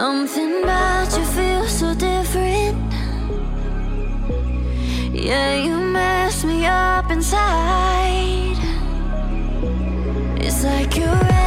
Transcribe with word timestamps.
Something 0.00 0.62
about 0.62 1.10
you 1.18 1.24
feels 1.24 1.72
so 1.80 1.92
different. 1.92 2.92
Yeah, 5.12 5.56
you 5.56 5.76
mess 5.76 6.44
me 6.44 6.66
up 6.66 7.10
inside. 7.10 8.60
It's 10.36 10.62
like 10.62 10.96
your 10.96 11.37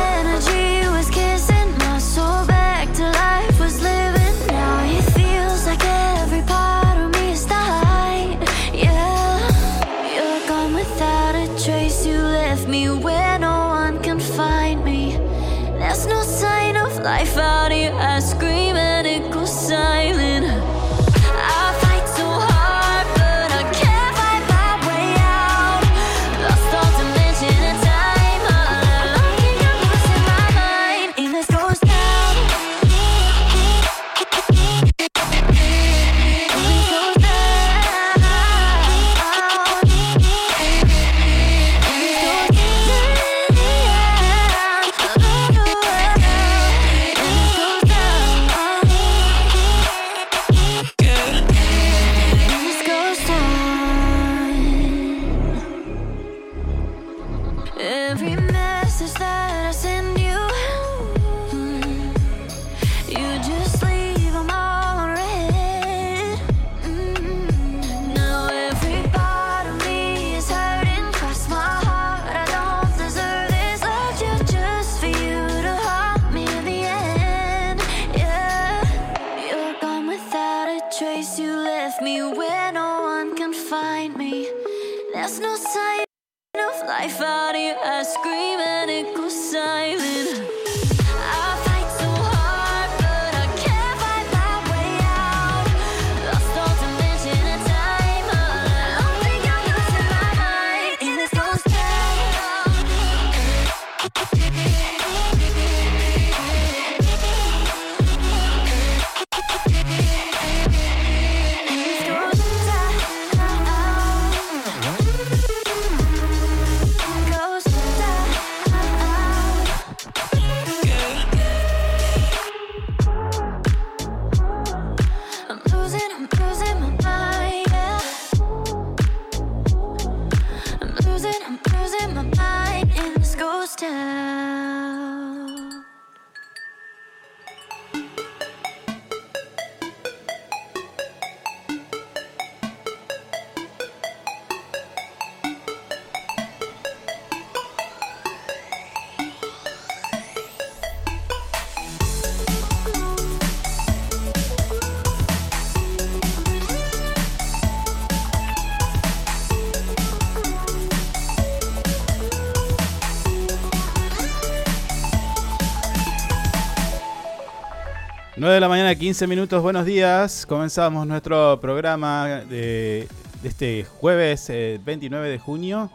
15 169.01 169.25
minutos, 169.25 169.63
buenos 169.63 169.87
días. 169.87 170.45
Comenzamos 170.45 171.07
nuestro 171.07 171.59
programa 171.59 172.27
de, 172.27 173.07
este 173.43 173.83
jueves 173.83 174.47
eh, 174.51 174.79
29 174.85 175.27
de 175.27 175.39
junio. 175.39 175.89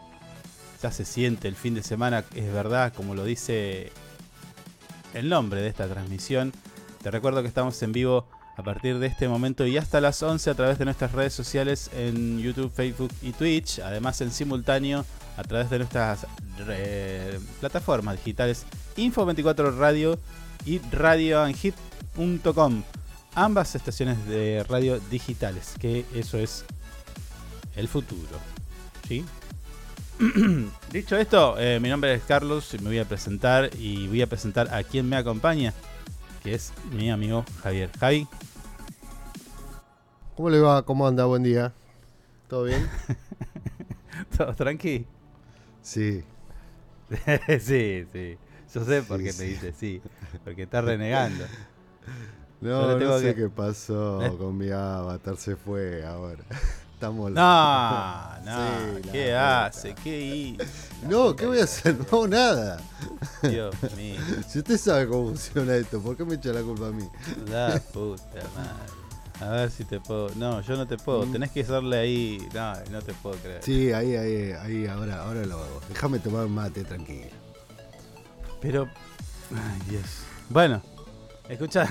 Ya 0.83 0.91
se 0.91 1.05
siente 1.05 1.47
el 1.47 1.55
fin 1.55 1.73
de 1.73 1.83
semana, 1.83 2.25
es 2.35 2.51
verdad, 2.51 2.91
como 2.93 3.15
lo 3.15 3.23
dice 3.23 3.93
el 5.13 5.29
nombre 5.29 5.61
de 5.61 5.69
esta 5.69 5.87
transmisión. 5.87 6.51
Te 7.01 7.09
recuerdo 7.09 7.41
que 7.41 7.47
estamos 7.47 7.81
en 7.81 7.93
vivo 7.93 8.27
a 8.57 8.63
partir 8.63 8.99
de 8.99 9.07
este 9.07 9.29
momento 9.29 9.65
y 9.65 9.77
hasta 9.77 10.01
las 10.01 10.21
11 10.21 10.49
a 10.49 10.55
través 10.55 10.77
de 10.77 10.83
nuestras 10.83 11.13
redes 11.13 11.31
sociales 11.33 11.89
en 11.95 12.39
YouTube, 12.39 12.73
Facebook 12.73 13.13
y 13.21 13.31
Twitch. 13.31 13.79
Además 13.79 14.19
en 14.19 14.31
simultáneo 14.31 15.05
a 15.37 15.43
través 15.43 15.69
de 15.69 15.77
nuestras 15.77 16.27
eh, 16.67 17.39
plataformas 17.61 18.17
digitales 18.17 18.65
Info24 18.97 19.77
Radio 19.77 20.19
y 20.65 20.79
radioanhit.com. 20.91 22.83
Ambas 23.39 23.75
estaciones 23.75 24.25
de 24.25 24.65
radio 24.67 24.99
digitales, 25.11 25.75
que 25.79 26.05
eso 26.15 26.39
es 26.39 26.65
el 27.75 27.87
futuro. 27.87 28.39
¿Sí? 29.07 29.23
Dicho 30.91 31.15
esto, 31.15 31.55
eh, 31.59 31.79
mi 31.79 31.87
nombre 31.89 32.15
es 32.15 32.23
Carlos 32.23 32.73
y 32.73 32.79
me 32.79 32.85
voy 32.85 32.97
a 32.97 33.05
presentar 33.05 33.69
y 33.77 34.07
voy 34.07 34.23
a 34.23 34.27
presentar 34.27 34.73
a 34.73 34.81
quien 34.81 35.07
me 35.07 35.17
acompaña, 35.17 35.71
que 36.41 36.55
es 36.55 36.73
mi 36.91 37.11
amigo 37.11 37.45
Javier. 37.61 37.91
Javi, 37.99 38.27
¿Cómo 40.35 40.49
le 40.49 40.59
va? 40.59 40.81
¿Cómo 40.83 41.07
anda? 41.07 41.25
Buen 41.25 41.43
día. 41.43 41.73
¿Todo 42.47 42.63
bien? 42.63 42.89
¿todo 44.37 44.51
tranqui? 44.55 45.05
Sí. 45.83 46.23
sí, 47.59 48.03
sí. 48.11 48.37
Yo 48.73 48.83
sé 48.83 49.03
por 49.03 49.19
Sí, 49.19 49.23
qué 49.25 49.31
sí. 49.31 49.43
me 49.43 49.49
dice 49.49 49.73
sí, 49.79 50.01
porque 50.43 50.63
está 50.63 50.81
renegando. 50.81 51.45
No, 52.61 52.97
no 52.97 53.19
sé 53.19 53.35
que- 53.35 53.43
qué 53.43 53.49
pasó 53.49 54.21
¿Eh? 54.23 54.35
con 54.37 54.57
mi 54.57 54.69
avatar. 54.71 55.37
Se 55.37 55.55
fue 55.55 56.05
ahora. 56.05 56.43
Estamos 56.93 57.29
No, 57.31 58.39
no, 58.43 58.95
Sí, 59.03 59.09
¿qué 59.11 59.35
hace? 59.35 59.93
¿Qué 60.03 60.19
hizo? 60.19 60.63
No, 61.07 61.35
¿qué 61.35 61.45
voy 61.45 61.59
a 61.59 61.65
hacer? 61.65 61.95
No 62.11 62.27
nada. 62.27 62.79
Dios 63.43 63.75
mío, 63.95 64.19
Si 64.47 64.57
usted 64.57 64.77
sabe 64.79 65.07
cómo 65.07 65.25
funciona 65.27 65.75
esto, 65.75 66.01
¿por 66.01 66.17
qué 66.17 66.25
me 66.25 66.33
echa 66.35 66.51
la 66.51 66.61
culpa 66.61 66.87
a 66.87 66.91
mí? 66.91 67.07
la 67.51 67.79
puta 67.93 68.23
madre. 68.55 68.97
A 69.39 69.49
ver 69.49 69.69
si 69.69 69.83
te 69.85 69.99
puedo. 69.99 70.31
No, 70.37 70.61
yo 70.61 70.75
no 70.75 70.87
te 70.87 70.97
puedo. 70.97 71.23
Mm. 71.27 71.31
Tenés 71.33 71.51
que 71.51 71.61
hacerle 71.61 71.99
ahí. 71.99 72.47
No, 72.55 72.73
no 72.89 73.01
te 73.03 73.13
puedo 73.13 73.35
creer. 73.35 73.61
Sí, 73.61 73.93
ahí, 73.93 74.15
ahí, 74.15 74.51
ahí, 74.53 74.87
ahora, 74.87 75.21
ahora 75.21 75.45
lo 75.45 75.57
hago. 75.59 75.79
Déjame 75.89 76.17
tomar 76.17 76.47
mate 76.47 76.83
tranquilo. 76.83 77.27
Pero. 78.59 78.89
Ay, 79.51 79.81
Dios. 79.87 80.03
Bueno, 80.49 80.81
escucha. 81.47 81.87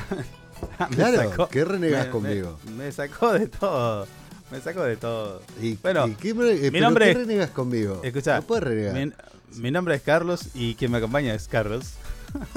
Claro, 0.95 1.31
sacó- 1.31 1.49
¿qué 1.49 1.65
renegás 1.65 2.07
me- 2.07 2.11
conmigo? 2.13 2.59
Me, 2.67 2.85
me 2.85 2.93
sacó 2.93 3.33
de 3.33 3.47
todo. 3.49 4.07
Me 4.51 4.61
sacó 4.61 4.83
de 4.85 4.97
todo. 4.97 5.43
¿Y, 5.61 5.75
Bueno, 5.77 6.07
y 6.07 6.15
qué, 6.15 6.31
eh, 6.31 6.71
pero 6.71 6.85
nombre 6.85 7.07
¿qué 7.13 7.15
renegas 7.15 7.51
conmigo? 7.51 8.01
Escucha, 8.05 8.37
No 8.37 8.43
puedes 8.47 8.65
renegar. 8.65 8.95
Mi, 8.95 9.13
mi 9.61 9.71
nombre 9.71 9.95
es 9.97 10.03
Carlos 10.03 10.49
y 10.55 10.75
quien 10.77 10.91
me 10.93 10.99
acompaña 10.99 11.35
es 11.35 11.49
Carlos. 11.49 11.95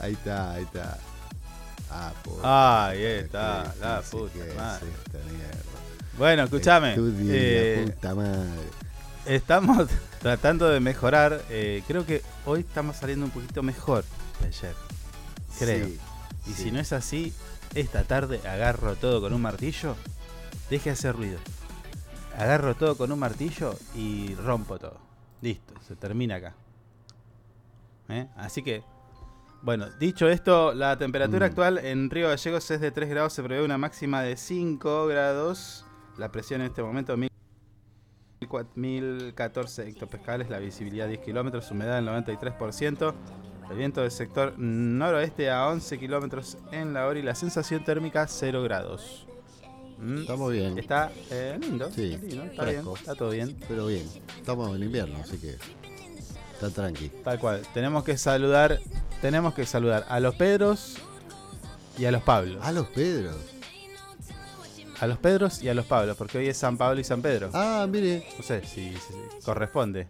Ahí 0.00 0.12
está, 0.14 0.52
ahí 0.54 0.62
está. 0.62 0.98
Ah, 2.42 2.86
ahí 2.88 3.02
está, 3.04 3.74
la 3.80 4.00
puta 4.00 4.32
que 4.32 4.48
es 4.48 4.56
madre. 4.56 4.86
esta 5.04 5.18
mierda. 5.30 5.56
Bueno, 6.16 6.42
escúchame. 6.44 6.94
Eh, 6.96 7.82
puta 7.92 8.14
madre. 8.14 8.48
estamos 9.26 9.88
tratando 10.22 10.68
de 10.70 10.80
mejorar. 10.80 11.42
eh, 11.50 11.82
creo 11.86 12.06
que 12.06 12.22
hoy 12.46 12.60
estamos 12.60 12.96
saliendo 12.96 13.26
un 13.26 13.32
poquito 13.32 13.62
mejor 13.62 14.04
ayer. 14.46 14.74
Creo. 15.58 15.86
Sí, 15.86 15.98
y 16.46 16.50
sí. 16.52 16.62
si 16.64 16.70
no 16.70 16.80
es 16.80 16.92
así, 16.92 17.32
esta 17.74 18.04
tarde 18.04 18.40
agarro 18.48 18.96
todo 18.96 19.20
con 19.20 19.32
un 19.32 19.40
martillo. 19.42 19.96
Deje 20.68 20.90
de 20.90 20.94
hacer 20.94 21.16
ruido. 21.16 21.38
Agarro 22.36 22.74
todo 22.74 22.96
con 22.96 23.10
un 23.12 23.18
martillo 23.18 23.74
y 23.94 24.34
rompo 24.36 24.78
todo. 24.78 24.98
Listo, 25.42 25.74
se 25.86 25.96
termina 25.96 26.36
acá. 26.36 26.54
¿Eh? 28.08 28.26
Así 28.36 28.62
que, 28.62 28.82
bueno, 29.62 29.88
dicho 29.98 30.28
esto, 30.28 30.72
la 30.74 30.96
temperatura 30.96 31.46
Mm. 31.46 31.50
actual 31.50 31.78
en 31.78 32.10
Río 32.10 32.28
Gallegos 32.28 32.70
es 32.70 32.80
de 32.80 32.90
3 32.90 33.08
grados, 33.10 33.32
se 33.32 33.42
prevé 33.42 33.64
una 33.64 33.78
máxima 33.78 34.22
de 34.22 34.36
5 34.36 35.06
grados. 35.06 35.84
La 36.18 36.30
presión 36.32 36.60
en 36.60 36.66
este 36.68 36.82
momento 36.82 37.16
1014 37.16 39.88
hectopascales, 39.88 40.50
la 40.50 40.58
visibilidad 40.58 41.06
10 41.08 41.20
kilómetros, 41.20 41.70
humedad 41.70 41.96
del 41.96 42.06
93%, 42.08 43.14
el 43.70 43.76
viento 43.76 44.00
del 44.02 44.10
sector 44.10 44.54
noroeste 44.58 45.50
a 45.50 45.68
11 45.68 45.98
kilómetros 45.98 46.58
en 46.72 46.92
la 46.92 47.06
hora 47.06 47.18
y 47.18 47.22
la 47.22 47.34
sensación 47.34 47.84
térmica 47.84 48.26
0 48.26 48.62
grados. 48.62 49.26
Mm, 49.98 50.18
Estamos 50.22 50.52
bien, 50.52 50.78
Está 50.78 51.12
eh, 51.30 51.58
lindo, 51.60 51.90
Sí, 51.94 52.12
está 52.14 52.26
lindo, 52.26 52.44
está 52.46 52.64
bien, 52.64 52.84
está 52.96 53.14
todo 53.14 53.30
bien. 53.30 53.56
pero 53.68 53.86
bien. 53.86 54.06
Estamos 54.38 54.74
en 54.74 54.82
invierno, 54.82 55.18
así 55.22 55.36
que 55.38 55.56
está 56.54 56.70
tranqui. 56.70 57.10
Tal 57.22 57.38
cual. 57.38 57.62
Tenemos 57.74 58.02
que 58.04 58.16
saludar, 58.16 58.80
tenemos 59.20 59.54
que 59.54 59.66
saludar 59.66 60.06
a 60.08 60.18
los 60.20 60.34
Pedros 60.36 60.96
y 61.98 62.06
a 62.06 62.10
los 62.12 62.22
Pablos. 62.22 62.64
A 62.64 62.72
los 62.72 62.86
Pedros. 62.88 63.36
A 65.00 65.06
los 65.06 65.18
Pedros 65.18 65.62
y 65.62 65.68
a 65.68 65.74
los 65.74 65.86
Pablos, 65.86 66.16
porque 66.16 66.38
hoy 66.38 66.48
es 66.48 66.56
San 66.58 66.76
Pablo 66.76 67.00
y 67.00 67.04
San 67.04 67.22
Pedro. 67.22 67.50
Ah, 67.54 67.86
mire, 67.88 68.26
No 68.36 68.42
sé 68.42 68.62
si, 68.66 68.90
si- 68.92 68.94
si 68.98 69.44
corresponde. 69.44 70.08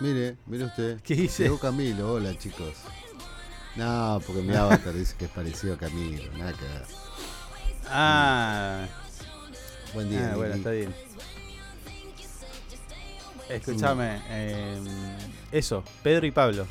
Mire, 0.00 0.36
mire 0.46 0.64
usted. 0.64 1.00
¿Qué 1.02 1.14
dice? 1.14 1.44
Llegó 1.44 1.58
Camilo, 1.58 2.12
hola 2.14 2.36
chicos. 2.36 2.74
No, 3.76 4.20
porque 4.26 4.42
mi 4.42 4.54
avatar 4.54 4.92
dice 4.92 5.14
que 5.16 5.26
es 5.26 5.30
parecido 5.30 5.74
a 5.74 5.78
Camilo, 5.78 6.32
nada 6.36 6.52
que 6.52 6.64
ver. 6.64 6.82
Ah, 7.88 8.86
Buen 9.94 10.08
día. 10.10 10.30
ah, 10.32 10.36
bueno, 10.36 10.54
está 10.54 10.70
bien. 10.70 10.94
Escúchame, 13.48 14.22
eh, 14.28 14.78
eso, 15.50 15.82
Pedro 16.02 16.26
y 16.26 16.30
Pablo. 16.30 16.66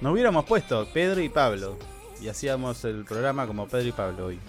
Nos 0.00 0.12
hubiéramos 0.12 0.44
puesto 0.46 0.86
Pedro 0.92 1.20
y 1.20 1.28
Pablo 1.28 1.76
y 2.20 2.28
hacíamos 2.28 2.82
el 2.84 3.04
programa 3.04 3.46
como 3.46 3.66
Pedro 3.68 3.88
y 3.88 3.92
Pablo 3.92 4.26
hoy. 4.26 4.40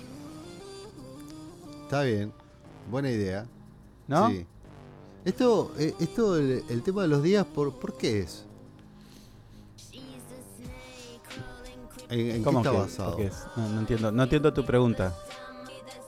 Está 1.83 2.03
bien, 2.03 2.31
buena 2.89 3.09
idea. 3.12 3.45
¿No? 4.07 4.30
Sí. 4.30 4.45
Esto, 5.25 5.74
eh, 5.80 5.94
esto 6.00 6.38
el, 6.38 6.63
el 6.69 6.83
tema 6.83 7.01
de 7.01 7.07
los 7.07 7.24
días, 7.24 7.45
¿por, 7.45 7.74
¿por 7.74 7.98
qué 7.98 8.22
es? 8.22 8.45
¿En, 12.10 12.19
en 12.19 12.38
qué 12.38 12.42
¿Cómo 12.44 12.60
está 12.60 12.72
que- 12.72 12.77
basado? 12.77 13.18
qué 13.18 13.25
es? 13.27 13.33
No, 13.56 13.68
no 13.69 13.80
entiendo, 13.80 14.12
no 14.12 14.24
entiendo 14.24 14.54
tu 14.54 14.63
pregunta. 14.63 15.13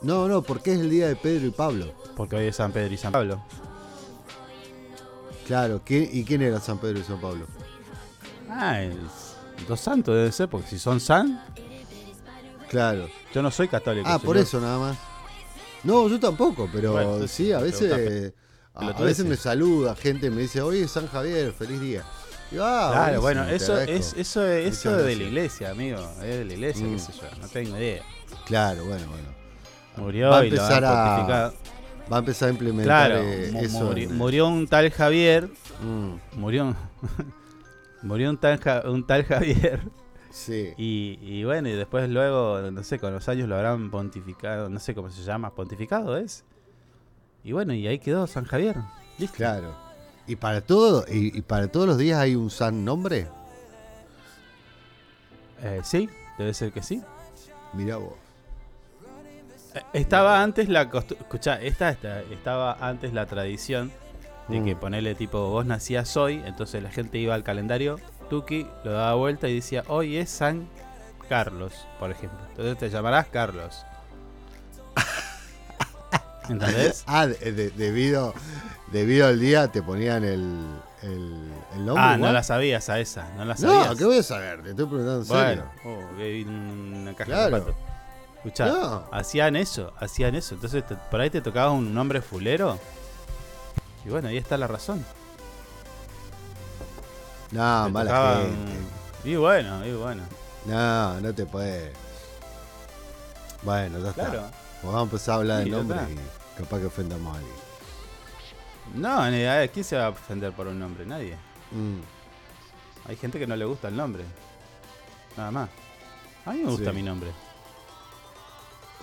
No, 0.04 0.28
no, 0.28 0.44
¿por 0.44 0.62
qué 0.62 0.74
es 0.74 0.80
el 0.80 0.92
día 0.92 1.08
de 1.08 1.16
Pedro 1.16 1.48
y 1.48 1.52
Pablo? 1.52 1.92
Porque 2.16 2.36
hoy 2.36 2.46
es 2.46 2.56
San 2.56 2.72
Pedro 2.72 2.94
y 2.94 2.98
San 2.98 3.12
Pablo. 3.12 3.42
Claro, 5.48 5.82
¿quién- 5.84 6.10
¿y 6.12 6.24
quién 6.24 6.42
era 6.44 6.60
San 6.60 6.78
Pedro 6.78 7.00
y 7.00 7.04
San 7.04 7.20
Pablo? 7.20 7.48
Ah, 8.50 8.82
dos 9.68 9.80
santos 9.80 10.14
debe 10.16 10.32
ser, 10.32 10.48
porque 10.50 10.68
si 10.68 10.78
son 10.78 11.00
san, 11.00 11.44
Claro. 12.70 13.08
yo 13.34 13.42
no 13.42 13.50
soy 13.50 13.68
católico. 13.68 14.08
Ah, 14.08 14.20
por 14.20 14.38
eso 14.38 14.60
nada 14.62 14.78
más. 14.78 14.98
No, 15.84 16.08
yo 16.08 16.20
tampoco, 16.20 16.70
pero 16.72 16.92
Bueno, 16.94 17.14
entonces, 17.14 17.32
sí, 17.32 17.52
a 17.52 17.60
veces, 17.60 18.34
preguntás, 18.78 19.02
a, 19.02 19.06
veces 19.06 19.26
me 19.26 19.36
saluda 19.36 19.96
gente, 19.96 20.30
me 20.30 20.42
dice, 20.42 20.62
oye, 20.62 20.88
San 20.88 21.08
Javier, 21.08 21.52
feliz 21.54 21.80
día. 21.82 22.04
Digo, 22.52 22.64
ah, 22.66 22.92
Claro, 22.94 23.22
bueno, 23.22 23.44
eso 23.46 23.78
es 23.80 24.14
eso 24.16 24.46
es, 24.48 24.78
eso 24.80 24.96
de 24.96 25.16
la 25.16 25.24
iglesia, 25.24 25.72
amigo. 25.72 26.00
Es 26.22 26.38
de 26.38 26.46
la 26.46 26.54
iglesia, 26.54 26.86
Mm. 26.86 26.94
qué 26.94 27.00
sé 27.00 27.12
yo, 27.14 27.28
no 27.42 27.48
tengo 27.50 27.78
idea. 27.78 28.04
Claro, 28.46 28.86
bueno, 28.86 29.06
bueno. 29.08 29.28
Murió 29.98 30.30
Va 30.30 30.40
a 30.40 30.46
y 30.46 30.52
lo 30.52 30.64
han 30.64 30.72
empezar 30.72 30.86
a-. 30.86 31.54
Va 32.12 32.16
a 32.16 32.20
empezar 32.20 32.48
a 32.48 32.52
implementar 32.52 33.10
Claro, 33.12 33.22
eh, 33.26 33.52
eso. 33.66 33.84
murió, 33.84 34.10
murió 34.12 34.48
un 34.48 34.68
tal 34.68 34.90
Javier, 34.92 35.50
Mm, 35.82 36.40
murió, 36.40 36.74
murió 38.02 38.30
un 38.30 38.38
tal, 38.38 38.60
Ja- 38.60 38.84
un 38.90 39.06
tal 39.06 39.24
Javier 39.26 39.82
sí. 40.32 40.74
y, 40.78 41.20
y 41.22 41.44
bueno, 41.44 41.68
y 41.70 41.74
después 41.74 42.10
luego, 42.10 42.62
no 42.72 42.84
sé, 42.84 43.00
con 43.00 43.14
los 43.14 43.28
años 43.28 43.50
lo 43.50 43.56
habrán 43.56 43.92
pontificado, 43.92 44.70
no 44.70 44.80
sé 44.80 44.96
cómo 44.96 45.10
se 45.10 45.24
llama, 45.24 45.54
pontificado 45.54 46.18
es. 46.18 46.46
Y 47.48 47.54
bueno, 47.54 47.74
y 47.74 47.88
ahí 47.88 47.98
quedó 47.98 48.28
San 48.28 48.44
Javier. 48.44 48.76
Listo. 49.18 49.38
Claro. 49.38 49.74
¿Y 50.28 50.36
para 50.36 50.60
todo 50.60 51.06
y, 51.10 51.38
y 51.38 51.42
para 51.42 51.70
todos 51.70 51.88
los 51.88 51.98
días 51.98 52.20
hay 52.20 52.36
un 52.36 52.50
san 52.50 52.84
nombre? 52.84 53.28
Eh, 55.64 55.80
sí, 55.84 56.10
debe 56.38 56.54
ser 56.54 56.74
que 56.74 56.84
sí. 56.84 57.02
Mirá 57.72 57.96
vos. 57.96 58.16
Eh, 59.76 59.82
Estaba 59.94 60.44
antes 60.44 60.68
la. 60.68 60.82
Escucha, 60.82 61.62
esta, 61.62 61.90
esta- 61.90 62.20
estaba 62.24 62.74
antes 62.82 63.14
la 63.14 63.26
tradición 63.26 63.94
de 64.50 64.62
que 64.66 64.76
Mm. 64.76 64.80
ponerle 64.80 65.16
tipo 65.16 65.50
vos 65.50 65.66
nacías 65.66 66.18
hoy, 66.18 66.42
entonces 66.46 66.84
la 66.84 66.92
gente 66.92 67.18
iba 67.18 67.34
al 67.34 67.44
calendario, 67.44 67.98
Tuki 68.30 68.68
lo 68.84 68.92
daba 68.92 69.14
vuelta 69.16 69.48
y 69.48 69.56
decía 69.56 69.86
hoy 69.88 70.18
es 70.18 70.30
San 70.30 70.68
Carlos, 71.30 71.74
por 71.98 72.12
ejemplo. 72.12 72.40
Entonces 72.50 72.78
te 72.78 72.90
llamarás 72.90 73.28
Carlos. 73.28 73.86
¿Entendés? 76.50 77.04
Ah, 77.08 77.28
de- 77.28 77.52
de- 77.52 77.70
debido, 77.72 78.34
debido 78.92 79.28
al 79.28 79.40
día 79.40 79.68
te 79.72 79.82
ponían 79.82 80.24
el, 80.24 80.66
el, 81.04 81.52
el 81.76 81.86
nombre. 81.86 82.04
Ah, 82.04 82.18
no 82.18 82.32
la 82.32 82.44
sabías 82.44 82.90
a 82.90 83.00
esa, 83.00 83.30
no 83.36 83.46
la 83.46 83.56
sabías. 83.58 83.90
No, 83.90 83.96
¿qué 83.96 84.06
voy 84.06 84.18
a 84.20 84.24
saber? 84.24 84.64
Te 84.64 84.70
estoy 84.72 84.86
preguntando 84.86 85.22
en 85.22 85.28
Bueno, 85.28 85.64
serio. 85.84 86.46
oh, 86.46 86.50
una 86.50 87.14
caja 87.16 87.26
Claro. 87.26 87.56
de 87.56 87.62
zapatos. 87.62 87.76
Escuchá, 88.38 88.66
No. 88.68 89.04
hacían 89.12 89.56
eso, 89.56 89.94
hacían 90.00 90.36
eso. 90.36 90.56
Entonces 90.56 90.86
te- 90.88 90.96
por 90.96 91.20
ahí 91.20 91.30
te 91.30 91.42
tocaba 91.42 91.72
un 91.72 91.94
nombre 91.94 92.22
fulero. 92.22 92.80
Y 94.06 94.10
bueno, 94.10 94.30
ahí 94.30 94.38
está 94.38 94.58
la 94.58 94.68
razón. 94.68 95.04
No, 97.52 97.86
Te 97.86 97.92
mala 97.92 98.10
tocaban- 98.12 98.42
gente. 98.44 99.30
Y 99.30 99.36
bueno, 99.36 99.86
y 99.86 99.94
bueno. 99.94 100.24
No, 100.66 101.20
no 101.22 101.34
te 101.34 101.46
puedes. 101.46 101.92
Bueno, 103.64 104.00
ya 104.00 104.10
está. 104.10 104.26
Claro. 104.30 104.42
Pues 104.82 104.94
Vamos 104.94 105.00
a 105.00 105.04
empezar 105.04 105.34
a 105.34 105.38
hablar 105.38 105.64
Sí, 105.64 105.70
de 105.70 105.76
nombres 105.76 106.02
está. 106.02 106.12
y 106.14 106.16
capaz 106.58 106.80
que 106.80 106.86
ofendamos 106.86 107.34
a 107.36 107.40
alguien. 107.40 107.56
No, 108.96 109.30
ni 109.30 109.38
idea, 109.38 109.68
¿quién 109.68 109.84
se 109.86 109.98
va 109.98 110.08
a 110.08 110.10
ofender 110.10 110.52
por 110.54 110.68
un 110.68 110.80
nombre? 110.80 111.06
Nadie. 111.06 111.36
Mm, 111.72 112.00
Hay 113.10 113.16
gente 113.16 113.40
que 113.40 113.48
no 113.48 113.56
le 113.56 113.64
gusta 113.66 113.88
el 113.88 113.96
nombre. 113.96 114.24
Nada 115.38 115.52
más. 115.52 115.70
A 116.46 116.52
mí 116.52 116.60
me 116.64 116.72
gusta 116.72 116.90
Sí. 116.92 116.96
mi 116.96 117.04
nombre. 117.04 117.32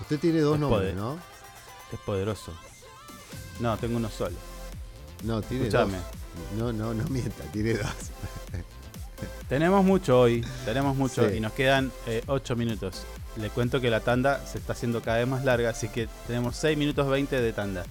Usted 0.01 0.19
tiene 0.19 0.41
dos 0.41 0.55
Es 0.55 0.59
nombres, 0.59 0.81
poder. 0.81 0.95
¿no? 0.95 1.17
Es 1.91 1.99
poderoso. 2.05 2.51
No, 3.59 3.77
tengo 3.77 3.97
uno 3.97 4.09
solo. 4.09 4.35
No, 5.23 5.41
tiene 5.41 5.67
Escuchame. 5.67 5.97
dos. 5.97 6.03
No, 6.57 6.73
no, 6.73 6.93
no 6.93 7.03
mienta, 7.09 7.43
tiene 7.45 7.75
dos. 7.75 7.87
Tenemos 9.49 9.83
mucho 9.85 10.19
hoy. 10.19 10.45
Tenemos 10.65 10.95
mucho. 10.95 11.27
Sí. 11.29 11.37
Y 11.37 11.39
nos 11.39 11.53
quedan 11.53 11.91
8 12.27 12.55
minutos. 12.55 13.03
Le 13.37 13.49
cuento 13.49 13.81
que 13.81 13.89
la 13.89 13.99
tanda 13.99 14.45
se 14.45 14.57
está 14.59 14.73
haciendo 14.73 15.01
cada 15.01 15.17
vez 15.17 15.27
más 15.27 15.43
larga. 15.43 15.69
Así 15.69 15.89
que 15.89 16.07
tenemos 16.27 16.55
6 16.55 16.77
minutos 16.77 17.07
20 17.07 17.41
de 17.41 17.53
tanda. 17.53 17.83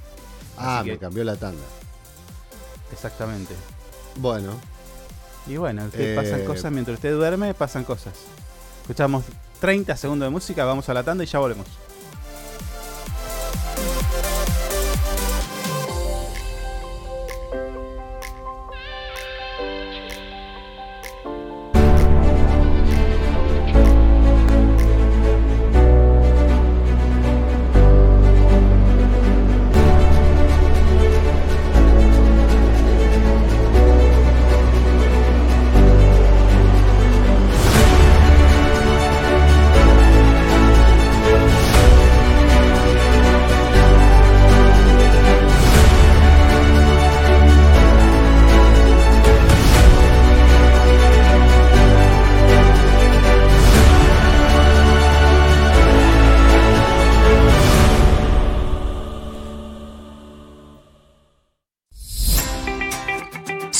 Ah, 0.56 0.82
me 0.84 0.98
cambió 0.98 1.22
la 1.24 1.36
tanda. 1.36 1.62
Exactamente. 2.92 3.54
Bueno, 4.16 4.52
Y 5.46 5.56
bueno, 5.58 5.90
que 5.90 6.12
Eh, 6.14 6.16
pasan 6.16 6.44
cosas 6.46 6.72
mientras 6.72 6.94
usted 6.94 7.12
duerme, 7.12 7.52
pasan 7.52 7.84
cosas. 7.84 8.14
Escuchamos 8.80 9.24
30 9.60 9.94
segundos 9.96 10.26
de 10.26 10.30
música, 10.30 10.64
vamos 10.64 10.88
a 10.88 10.94
la 10.94 11.02
tanda 11.02 11.22
y 11.24 11.26
ya 11.26 11.38
volvemos. 11.38 11.66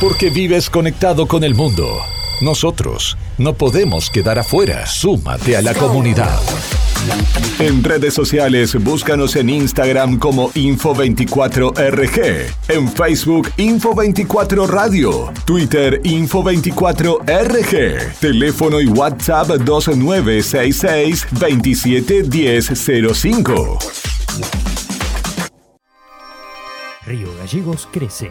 Porque 0.00 0.30
vives 0.30 0.70
conectado 0.70 1.26
con 1.26 1.44
el 1.44 1.54
mundo. 1.54 1.98
Nosotros 2.40 3.18
no 3.36 3.52
podemos 3.54 4.08
quedar 4.10 4.38
afuera. 4.38 4.86
Súmate 4.86 5.56
a 5.56 5.62
la 5.62 5.74
comunidad. 5.74 6.38
En 7.58 7.82
redes 7.82 8.14
sociales, 8.14 8.80
búscanos 8.82 9.34
en 9.36 9.50
Instagram 9.50 10.18
como 10.18 10.50
Info24RG, 10.52 12.46
en 12.68 12.88
Facebook 12.88 13.50
Info24 13.56 14.68
Radio, 14.68 15.32
Twitter 15.44 16.00
Info24RG, 16.02 18.18
teléfono 18.20 18.80
y 18.80 18.86
WhatsApp 18.86 19.48
2966 19.48 21.26
271005. 21.32 23.78
Río 27.06 27.28
Gallegos 27.38 27.88
crece. 27.90 28.30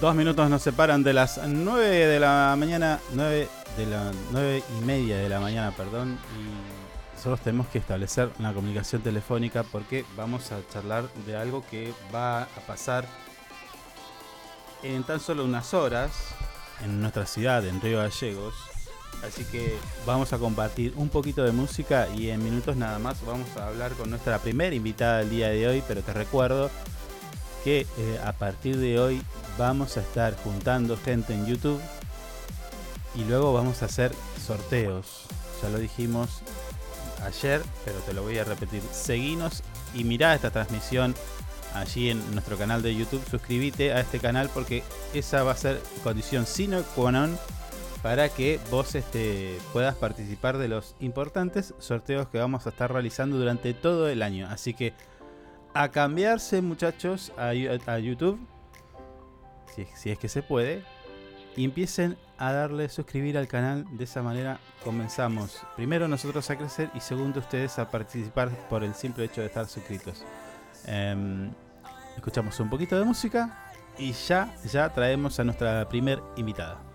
Dos 0.00 0.14
minutos 0.14 0.48
nos 0.48 0.62
separan 0.62 1.02
de 1.02 1.12
las 1.12 1.40
9 1.44 2.06
de 2.06 2.20
la 2.20 2.54
mañana, 2.56 3.00
9 3.14 3.48
de 3.76 3.86
la 3.86 4.12
9 4.30 4.62
y 4.78 4.84
media 4.84 5.16
de 5.16 5.28
la 5.28 5.40
mañana, 5.40 5.72
perdón, 5.72 6.20
y 6.38 7.16
nosotros 7.16 7.40
tenemos 7.40 7.66
que 7.66 7.78
establecer 7.78 8.30
una 8.38 8.54
comunicación 8.54 9.02
telefónica 9.02 9.64
porque 9.64 10.04
vamos 10.16 10.52
a 10.52 10.60
charlar 10.72 11.12
de 11.26 11.36
algo 11.36 11.64
que 11.68 11.92
va 12.14 12.42
a 12.42 12.60
pasar 12.64 13.06
en 14.84 15.02
tan 15.02 15.18
solo 15.18 15.44
unas 15.44 15.74
horas 15.74 16.12
en 16.84 17.00
nuestra 17.00 17.26
ciudad, 17.26 17.66
en 17.66 17.80
Río 17.80 17.98
Gallegos. 17.98 18.54
Así 19.26 19.42
que 19.46 19.76
vamos 20.06 20.32
a 20.32 20.38
compartir 20.38 20.92
un 20.94 21.08
poquito 21.08 21.42
de 21.42 21.50
música 21.50 22.06
y 22.14 22.30
en 22.30 22.44
minutos 22.44 22.76
nada 22.76 23.00
más 23.00 23.20
vamos 23.26 23.48
a 23.56 23.66
hablar 23.66 23.94
con 23.94 24.10
nuestra 24.10 24.38
primera 24.38 24.76
invitada 24.76 25.18
del 25.18 25.30
día 25.30 25.48
de 25.48 25.66
hoy, 25.66 25.82
pero 25.88 26.02
te 26.02 26.12
recuerdo 26.12 26.70
eh, 27.70 28.20
a 28.24 28.32
partir 28.32 28.78
de 28.78 28.98
hoy 28.98 29.22
vamos 29.58 29.96
a 29.96 30.00
estar 30.00 30.34
juntando 30.42 30.96
gente 30.96 31.34
en 31.34 31.46
YouTube 31.46 31.80
y 33.14 33.24
luego 33.24 33.52
vamos 33.52 33.82
a 33.82 33.86
hacer 33.86 34.12
sorteos. 34.44 35.26
Ya 35.62 35.68
lo 35.68 35.78
dijimos 35.78 36.40
ayer, 37.24 37.62
pero 37.84 37.98
te 37.98 38.14
lo 38.14 38.22
voy 38.22 38.38
a 38.38 38.44
repetir. 38.44 38.82
Seguinos 38.92 39.62
y 39.94 40.04
mirá 40.04 40.34
esta 40.34 40.50
transmisión 40.50 41.14
allí 41.74 42.10
en 42.10 42.32
nuestro 42.32 42.56
canal 42.56 42.82
de 42.82 42.94
YouTube. 42.94 43.22
Suscríbete 43.30 43.92
a 43.92 44.00
este 44.00 44.18
canal 44.18 44.50
porque 44.52 44.82
esa 45.12 45.42
va 45.42 45.52
a 45.52 45.56
ser 45.56 45.80
condición 46.02 46.46
sine 46.46 46.82
qua 46.94 47.12
non 47.12 47.38
para 48.02 48.28
que 48.28 48.60
vos 48.70 48.94
este, 48.94 49.58
puedas 49.72 49.96
participar 49.96 50.56
de 50.56 50.68
los 50.68 50.94
importantes 51.00 51.74
sorteos 51.80 52.28
que 52.28 52.38
vamos 52.38 52.66
a 52.66 52.70
estar 52.70 52.92
realizando 52.92 53.36
durante 53.36 53.74
todo 53.74 54.08
el 54.08 54.22
año. 54.22 54.48
Así 54.48 54.72
que 54.72 54.94
a 55.74 55.88
cambiarse 55.90 56.60
muchachos 56.62 57.32
a, 57.36 57.50
a 57.50 57.98
YouTube, 57.98 58.38
si, 59.94 60.10
es 60.10 60.18
que 60.18 60.28
se 60.28 60.42
puede, 60.42 60.82
y 61.56 61.64
empiecen 61.64 62.16
a 62.38 62.52
darle 62.52 62.88
suscribir 62.88 63.36
al 63.38 63.48
canal. 63.48 63.84
De 63.96 64.04
esa 64.04 64.22
manera 64.22 64.60
comenzamos 64.84 65.60
primero 65.76 66.08
nosotros 66.08 66.48
a 66.50 66.56
crecer 66.56 66.90
y 66.94 67.00
segundo 67.00 67.40
ustedes 67.40 67.78
a 67.78 67.90
participar 67.90 68.50
por 68.68 68.84
el 68.84 68.94
simple 68.94 69.24
hecho 69.24 69.40
de 69.40 69.48
estar 69.48 69.66
suscritos. 69.66 70.24
Em, 70.86 71.50
escuchamos 72.16 72.58
un 72.60 72.70
poquito 72.70 72.98
de 72.98 73.04
música 73.04 73.72
y 73.98 74.12
ya, 74.12 74.54
ya 74.64 74.92
traemos 74.92 75.38
a 75.40 75.44
nuestra 75.44 75.88
primer 75.88 76.22
invitada. 76.36 76.87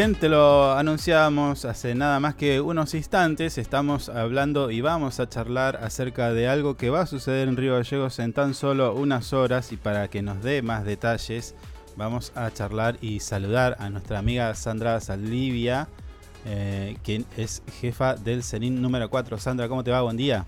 Bien, 0.00 0.14
te 0.14 0.30
lo 0.30 0.72
anunciábamos 0.72 1.66
hace 1.66 1.94
nada 1.94 2.20
más 2.20 2.34
que 2.34 2.62
unos 2.62 2.94
instantes. 2.94 3.58
Estamos 3.58 4.08
hablando 4.08 4.70
y 4.70 4.80
vamos 4.80 5.20
a 5.20 5.28
charlar 5.28 5.76
acerca 5.76 6.32
de 6.32 6.48
algo 6.48 6.78
que 6.78 6.88
va 6.88 7.02
a 7.02 7.06
suceder 7.06 7.48
en 7.48 7.58
Río 7.58 7.74
Gallegos 7.74 8.18
en 8.18 8.32
tan 8.32 8.54
solo 8.54 8.94
unas 8.94 9.34
horas. 9.34 9.72
Y 9.72 9.76
para 9.76 10.08
que 10.08 10.22
nos 10.22 10.42
dé 10.42 10.62
más 10.62 10.86
detalles, 10.86 11.54
vamos 11.96 12.32
a 12.34 12.50
charlar 12.50 12.96
y 13.02 13.20
saludar 13.20 13.76
a 13.78 13.90
nuestra 13.90 14.18
amiga 14.18 14.54
Sandra 14.54 14.98
Saldivia, 15.02 15.86
eh, 16.46 16.96
quien 17.04 17.26
es 17.36 17.62
jefa 17.82 18.14
del 18.14 18.42
CENIN 18.42 18.80
número 18.80 19.10
4. 19.10 19.36
Sandra, 19.36 19.68
¿cómo 19.68 19.84
te 19.84 19.90
va? 19.90 20.00
Buen 20.00 20.16
día. 20.16 20.46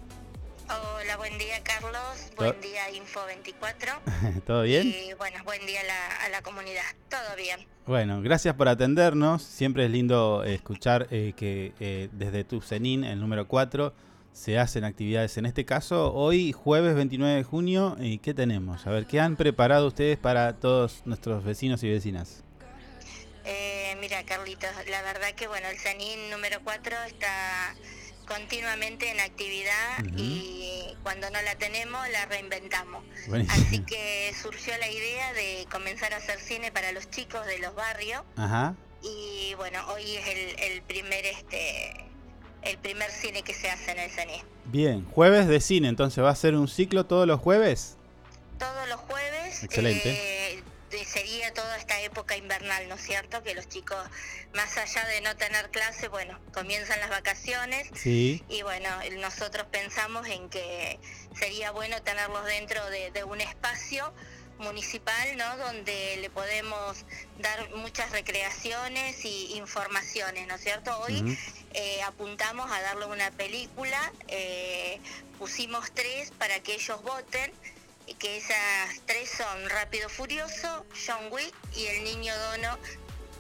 Buen 2.43 2.61
día 2.61 2.61
Carlos. 2.61 2.61
To- 2.61 2.61
buen 2.61 2.61
día 2.61 2.91
Info 2.91 3.27
24. 3.27 3.93
¿Todo 4.47 4.63
bien? 4.63 4.87
Y 4.89 5.15
bueno, 5.15 5.43
buen 5.45 5.65
día 5.67 5.81
a 5.81 5.85
la, 5.85 6.17
a 6.25 6.29
la 6.29 6.43
comunidad. 6.43 6.83
Todo 7.09 7.37
bien. 7.37 7.67
Bueno, 7.87 8.23
gracias 8.23 8.55
por 8.55 8.69
atendernos. 8.69 9.43
Siempre 9.43 9.85
es 9.87 9.91
lindo 9.91 10.45
escuchar 10.45 11.09
eh, 11.11 11.33
que 11.37 11.73
eh, 11.81 12.09
desde 12.13 12.45
tu 12.45 12.61
CENIN, 12.61 13.05
el 13.05 13.21
número 13.21 13.49
4, 13.49 13.93
se 14.33 14.59
hacen 14.59 14.85
actividades. 14.85 15.37
En 15.37 15.47
este 15.47 15.65
caso, 15.65 16.13
hoy, 16.15 16.53
jueves 16.53 16.95
29 16.95 17.35
de 17.37 17.43
junio, 17.45 17.97
¿y 18.01 18.19
qué 18.19 18.35
tenemos? 18.35 18.87
A 18.87 18.91
ver, 18.91 19.07
¿qué 19.07 19.21
han 19.21 19.37
preparado 19.37 19.87
ustedes 19.89 20.17
para 20.19 20.55
todos 20.55 21.03
nuestros 21.05 21.45
vecinos 21.45 21.83
y 21.83 21.91
vecinas? 21.91 22.43
Eh, 23.45 23.97
mira, 24.01 24.23
Carlitos, 24.25 24.71
la 24.89 25.03
verdad 25.03 25.33
que 25.35 25.49
bueno, 25.49 25.69
el 25.69 25.79
CENIN 25.79 26.31
número 26.31 26.59
4 26.63 26.97
está 27.09 27.75
continuamente 28.27 29.11
en 29.11 29.21
actividad 29.21 30.05
y 30.17 30.97
cuando 31.03 31.29
no 31.31 31.41
la 31.43 31.55
tenemos 31.57 32.09
la 32.11 32.25
reinventamos. 32.27 33.05
Buenísimo. 33.29 33.65
Así 33.67 33.81
que 33.81 34.33
surgió 34.41 34.77
la 34.79 34.89
idea 34.91 35.33
de 35.33 35.67
comenzar 35.71 36.13
a 36.15 36.17
hacer 36.19 36.39
cine 36.41 36.71
para 36.73 36.93
los 36.93 37.11
chicos 37.11 37.45
de 37.47 37.59
los 37.59 37.75
barrios 37.75 38.23
Ajá. 38.37 38.75
y 39.03 39.55
bueno, 39.57 39.79
hoy 39.93 40.17
es 40.17 40.27
el, 40.27 40.59
el 40.73 40.83
primer 40.83 41.25
este 41.27 41.95
el 42.63 42.79
primer 42.79 43.11
cine 43.11 43.43
que 43.43 43.55
se 43.55 43.69
hace 43.69 43.91
en 43.91 43.99
el 43.99 44.11
CENIN. 44.11 44.41
Bien, 44.67 45.05
jueves 45.11 45.49
de 45.49 45.61
cine, 45.61 45.89
entonces 45.89 46.23
va 46.23 46.31
a 46.31 46.37
ser 46.37 46.55
un 46.55 46.69
ciclo 46.69 47.05
todos 47.07 47.27
los 47.27 47.41
jueves. 47.41 47.97
Todos 48.59 48.89
los 48.89 49.01
jueves 49.01 49.65
Excelente. 49.65 50.11
eh, 50.13 50.63
sería 51.07 51.53
toda 51.55 51.77
esta 51.77 52.01
época 52.01 52.37
invernal, 52.37 52.89
¿no 52.89 52.95
es 52.97 53.03
cierto? 53.03 53.43
Que 53.43 53.55
los 53.55 53.69
chicos, 53.69 53.99
más 54.55 54.77
allá 54.77 55.05
de 55.07 55.21
no 55.21 55.37
tener 55.37 55.71
clase, 55.71 56.09
bueno, 56.09 56.39
comienzan 56.53 57.01
las 57.01 57.11
vacaciones 57.11 57.89
Sí. 57.95 58.45
y 58.49 58.63
bueno, 58.63 58.89
nosotros 59.19 59.67
pensamos 59.71 60.27
en 60.29 60.49
que 60.49 60.99
sería 61.39 61.71
bueno 61.71 62.01
tenerlos 62.03 62.45
dentro 62.45 62.85
de, 62.91 63.11
de 63.11 63.25
un 63.25 63.41
espacio 63.41 64.13
municipal, 64.59 65.37
¿no? 65.37 65.57
Donde 65.57 66.19
le 66.21 66.31
podemos 66.31 67.05
dar 67.39 67.71
muchas 67.75 68.11
recreaciones 68.13 69.25
y 69.25 69.57
informaciones, 69.57 70.47
¿no 70.47 70.55
es 70.55 70.61
cierto? 70.63 70.97
Hoy 71.01 71.37
eh, 71.75 72.03
apuntamos 72.03 72.71
a 72.71 72.81
darle 72.83 73.07
una 73.07 73.31
película, 73.33 74.13
eh, 74.29 75.01
pusimos 75.39 75.91
tres 75.93 76.31
para 76.33 76.61
que 76.61 76.75
ellos 76.75 77.03
voten, 77.03 77.53
que 78.19 78.37
esas 78.39 79.01
tres 79.07 79.31
son 79.31 79.69
Rápido 79.71 80.09
Furioso, 80.09 80.85
John 81.07 81.29
Wick 81.31 81.55
y 81.75 81.87
el 81.87 82.05
niño 82.05 82.33
dono 82.37 82.79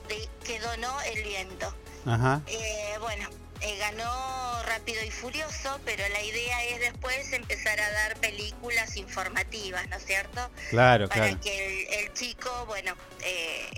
de, 0.08 0.28
que 0.44 0.58
donó 0.60 1.00
el 1.02 1.22
viento. 1.22 1.74
Ajá. 2.06 2.40
Eh, 2.46 2.94
bueno, 3.00 3.28
eh, 3.60 3.76
ganó 3.78 4.62
Rápido 4.64 5.02
y 5.04 5.10
Furioso, 5.10 5.78
pero 5.84 6.02
la 6.08 6.22
idea 6.22 6.64
es 6.64 6.80
después 6.80 7.32
empezar 7.32 7.78
a 7.80 7.90
dar 7.92 8.16
películas 8.18 8.96
informativas, 8.96 9.88
¿no 9.88 9.96
es 9.96 10.04
cierto? 10.04 10.50
Claro, 10.70 11.08
Para 11.08 11.22
claro. 11.28 11.40
que 11.42 11.84
el, 11.88 11.94
el 12.06 12.12
chico, 12.14 12.64
bueno, 12.66 12.94
eh, 13.24 13.68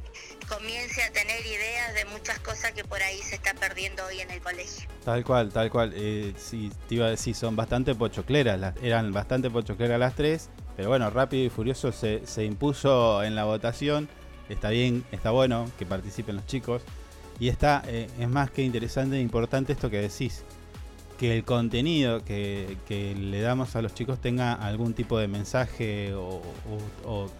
comience 0.48 1.02
a 1.02 1.10
tener 1.12 1.44
ideas 1.44 1.94
de 1.94 2.04
muchas 2.06 2.38
cosas 2.40 2.72
que 2.72 2.84
por 2.84 3.02
ahí 3.02 3.20
se 3.22 3.34
está 3.34 3.54
perdiendo 3.54 4.04
hoy 4.06 4.20
en 4.20 4.30
el 4.30 4.40
colegio. 4.40 4.88
Tal 5.04 5.24
cual, 5.24 5.52
tal 5.52 5.70
cual. 5.70 5.92
Eh, 5.96 6.32
sí, 6.38 6.70
te 6.88 6.94
iba 6.96 7.06
a 7.06 7.10
decir, 7.10 7.34
son 7.34 7.56
bastante 7.56 7.94
pochocleras. 7.94 8.58
las- 8.58 8.74
eran 8.82 9.12
bastante 9.12 9.50
pochocleras 9.50 9.98
las 9.98 10.14
tres. 10.14 10.48
Pero 10.76 10.88
bueno, 10.88 11.08
Rápido 11.10 11.44
y 11.44 11.50
Furioso 11.50 11.92
se, 11.92 12.26
se 12.26 12.44
impuso 12.44 13.22
en 13.22 13.34
la 13.34 13.44
votación. 13.44 14.08
Está 14.48 14.70
bien, 14.70 15.04
está 15.12 15.30
bueno 15.30 15.70
que 15.78 15.86
participen 15.86 16.36
los 16.36 16.46
chicos. 16.46 16.82
Y 17.40 17.48
está, 17.48 17.82
eh, 17.86 18.08
es 18.18 18.28
más 18.28 18.50
que 18.50 18.62
interesante 18.62 19.16
e 19.16 19.20
importante 19.20 19.72
esto 19.72 19.90
que 19.90 20.00
decís. 20.00 20.44
Que 21.18 21.36
el 21.36 21.44
contenido 21.44 22.24
que, 22.24 22.76
que 22.88 23.14
le 23.14 23.40
damos 23.40 23.76
a 23.76 23.82
los 23.82 23.94
chicos 23.94 24.20
tenga 24.20 24.52
algún 24.52 24.94
tipo 24.94 25.18
de 25.18 25.28
mensaje 25.28 26.12
o, 26.14 26.42
o- 27.04 27.08
o 27.08 27.30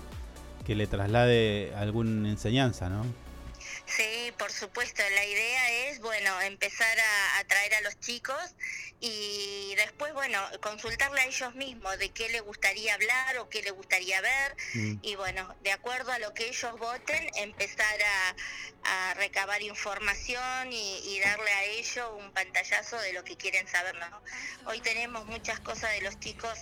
que 0.64 0.74
le 0.76 0.86
traslade 0.86 1.72
alguna 1.76 2.30
enseñanza, 2.30 2.88
¿no? 2.88 3.02
Sí, 3.86 4.32
por 4.38 4.50
supuesto. 4.50 5.02
La 5.14 5.24
idea 5.24 5.90
es, 5.90 6.00
bueno, 6.00 6.40
empezar 6.40 6.98
a, 6.98 7.38
a 7.38 7.44
traer 7.44 7.74
a 7.74 7.80
los 7.82 8.00
chicos 8.00 8.42
y 9.00 9.74
después, 9.76 10.14
bueno, 10.14 10.40
consultarle 10.62 11.20
a 11.20 11.26
ellos 11.26 11.54
mismos 11.54 11.98
de 11.98 12.08
qué 12.10 12.28
les 12.30 12.40
gustaría 12.42 12.94
hablar 12.94 13.38
o 13.38 13.48
qué 13.50 13.62
les 13.62 13.72
gustaría 13.72 14.20
ver 14.20 14.56
Mm. 14.74 14.98
y, 15.02 15.14
bueno, 15.16 15.54
de 15.62 15.72
acuerdo 15.72 16.10
a 16.12 16.18
lo 16.18 16.32
que 16.32 16.48
ellos 16.48 16.78
voten, 16.78 17.28
empezar 17.36 17.98
a, 18.02 19.10
a 19.10 19.14
recabar 19.14 19.62
información 19.62 20.72
y, 20.72 20.98
y 21.04 21.20
darle 21.20 21.50
a 21.50 21.64
ellos 21.64 22.08
un 22.18 22.32
pantallazo 22.32 22.98
de 23.00 23.12
lo 23.12 23.24
que 23.24 23.36
quieren 23.36 23.68
saber. 23.68 23.94
¿no? 23.96 24.22
Hoy 24.66 24.80
tenemos 24.80 25.26
muchas 25.26 25.60
cosas 25.60 25.92
de 25.92 26.00
los 26.02 26.18
chicos, 26.20 26.58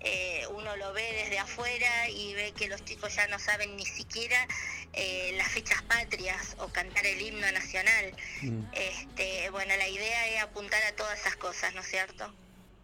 eh, 0.00 0.46
uno 0.50 0.76
lo 0.76 0.92
ve 0.92 1.12
desde 1.24 1.38
afuera 1.38 2.08
y 2.10 2.34
ve 2.34 2.52
que 2.52 2.68
los 2.68 2.84
chicos 2.84 3.14
ya 3.14 3.26
no 3.28 3.38
saben 3.38 3.76
ni 3.76 3.86
siquiera 3.86 4.46
eh, 4.92 5.32
las 5.36 5.48
fechas 5.48 5.82
patrias 5.82 6.56
o 6.66 6.72
cantar 6.72 7.06
el 7.06 7.20
himno 7.20 7.50
nacional. 7.52 8.12
Mm. 8.42 8.60
Este, 8.72 9.50
bueno, 9.50 9.74
la 9.76 9.88
idea 9.88 10.28
es 10.28 10.42
apuntar 10.42 10.82
a 10.82 10.92
todas 10.96 11.18
esas 11.20 11.36
cosas, 11.36 11.74
¿no 11.74 11.80
es 11.80 11.86
cierto? 11.86 12.32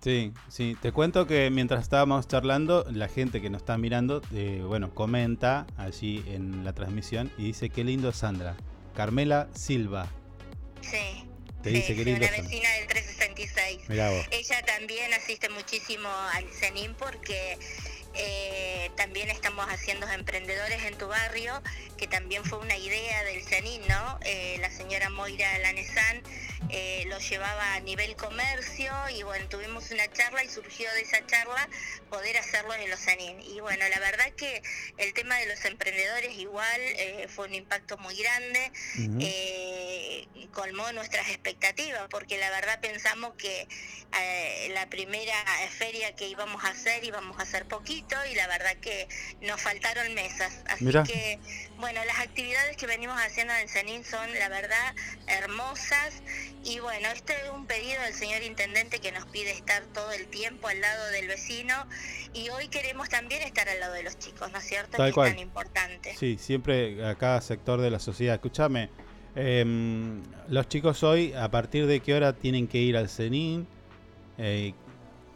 Sí, 0.03 0.33
sí. 0.49 0.77
Te 0.81 0.91
cuento 0.91 1.27
que 1.27 1.51
mientras 1.51 1.83
estábamos 1.83 2.27
charlando, 2.27 2.85
la 2.91 3.09
gente 3.09 3.41
que 3.41 3.51
nos 3.51 3.63
está 3.63 3.79
mirando, 3.79 4.21
eh, 4.35 4.63
bueno, 4.67 4.95
comenta 4.95 5.67
allí 5.77 6.25
en 6.27 6.65
la 6.65 6.73
transmisión 6.73 7.31
y 7.39 7.45
dice 7.45 7.71
qué 7.71 7.85
lindo 7.85 8.13
Sandra. 8.13 8.57
Carmela 8.97 9.49
Silva. 9.55 10.09
Sí. 10.81 11.25
Te 11.63 11.71
sí, 11.71 11.77
dice 11.77 11.95
qué 11.95 12.05
lindo 12.05 12.19
una 12.19 12.27
Sandra. 12.29 12.43
vecina 12.43 12.69
del 12.73 12.87
366. 12.89 13.89
Mirá 13.89 14.11
vos. 14.11 14.27
Ella 14.33 14.63
también 14.67 15.15
asiste 15.15 15.49
muchísimo 15.51 16.09
al 16.35 16.45
CENIN 16.49 16.95
porque 16.95 17.57
eh, 18.15 18.91
también 18.97 19.31
estamos 19.31 19.67
haciendo 19.69 20.07
emprendedores 20.09 20.85
en 20.85 20.97
tu 20.99 21.09
barrio, 21.09 21.63
que 21.97 22.07
también 22.07 22.45
fue 22.45 22.59
una 22.59 22.77
idea 22.77 23.25
del 23.25 23.43
CENIN, 23.43 23.83
¿no? 23.89 24.19
Eh, 24.25 24.59
la 24.61 24.71
señora 24.71 25.09
Moira 25.09 25.59
Lanesan 25.59 26.23
eh, 26.69 27.05
lo 27.07 27.19
llevaba 27.19 27.75
a 27.75 27.81
nivel 27.81 28.15
comercio 28.17 28.93
y 29.15 29.23
bueno, 29.23 29.49
tuvimos 29.49 29.91
una 29.91 30.11
charla 30.13 30.45
y 30.45 30.49
surgió 30.49 30.93
de 30.95 31.03
esa 31.03 31.25
charla 31.27 31.69
poder 32.11 32.37
hacerlo 32.37 32.75
en 32.75 32.91
los 32.91 33.01
CENIN. 33.01 33.41
Y 33.41 33.61
bueno, 33.61 33.89
la 33.89 33.99
verdad 33.99 34.31
que 34.37 34.63
el 34.99 35.15
tema 35.15 35.37
de 35.39 35.47
los 35.47 35.65
emprendedores 35.65 36.37
igual 36.39 36.81
eh, 36.81 37.29
fue 37.29 37.47
un 37.47 37.55
impacto 37.55 37.97
muy 37.99 38.17
grande, 38.17 38.73
colmó 40.53 40.93
nuestras 40.93 41.29
expectativas, 41.31 42.09
porque 42.11 42.37
la 42.37 42.51
verdad 42.51 42.79
pensamos 42.81 43.33
que 43.35 43.67
la 44.75 44.87
primera 44.91 45.35
feria 45.71 46.15
que 46.15 46.29
íbamos 46.29 46.63
a 46.65 46.69
hacer 46.69 47.03
íbamos 47.05 47.39
a 47.39 47.43
hacer 47.43 47.67
poquito 47.67 48.02
y 48.31 48.35
la 48.35 48.47
verdad 48.47 48.77
que 48.81 49.09
nos 49.41 49.61
faltaron 49.61 50.15
mesas. 50.15 50.63
Así 50.67 50.85
Mirá. 50.85 51.03
que, 51.03 51.39
bueno, 51.79 52.01
las 52.05 52.21
actividades 52.21 52.77
que 52.77 52.87
venimos 52.87 53.17
haciendo 53.21 53.55
en 53.55 53.69
Cenín 53.69 54.05
son, 54.05 54.33
la 54.39 54.49
verdad, 54.49 54.95
hermosas. 55.27 56.23
Y 56.65 56.81
bueno, 56.81 57.09
este 57.09 57.35
es 57.35 57.51
un 57.51 57.67
pedido 57.67 58.03
del 58.03 58.15
señor 58.15 58.43
intendente 58.43 58.99
que 59.01 59.13
nos 59.13 59.27
pide 59.27 59.51
estar 59.51 59.83
todo 59.95 60.13
el 60.13 60.27
tiempo 60.29 60.69
al 60.69 60.81
lado 60.81 61.11
del 61.11 61.29
vecino 61.29 61.75
y 62.35 62.49
hoy 62.51 62.69
queremos 62.69 63.09
también 63.09 63.43
estar 63.43 63.69
al 63.69 63.81
lado 63.81 63.95
de 63.95 64.03
los 64.03 64.19
chicos, 64.19 64.51
¿no 64.53 64.59
es 64.59 64.65
cierto? 64.65 64.97
Tal 64.97 65.11
que 65.11 65.15
cual. 65.15 65.29
es 65.29 65.35
tan 65.35 65.43
importante. 65.43 66.15
Sí, 66.19 66.37
siempre 66.39 67.05
a 67.05 67.15
cada 67.17 67.41
sector 67.41 67.81
de 67.81 67.91
la 67.91 67.99
sociedad. 67.99 68.35
Escúchame, 68.35 68.91
em, 69.35 70.23
los 70.49 70.69
chicos 70.69 71.03
hoy, 71.03 71.33
¿a 71.33 71.51
partir 71.51 71.87
de 71.87 72.01
qué 72.01 72.15
hora 72.15 72.33
tienen 72.33 72.69
que 72.69 72.79
ir 72.79 72.97
al 72.97 73.09
CENIN? 73.09 73.67
Eh, 74.39 74.73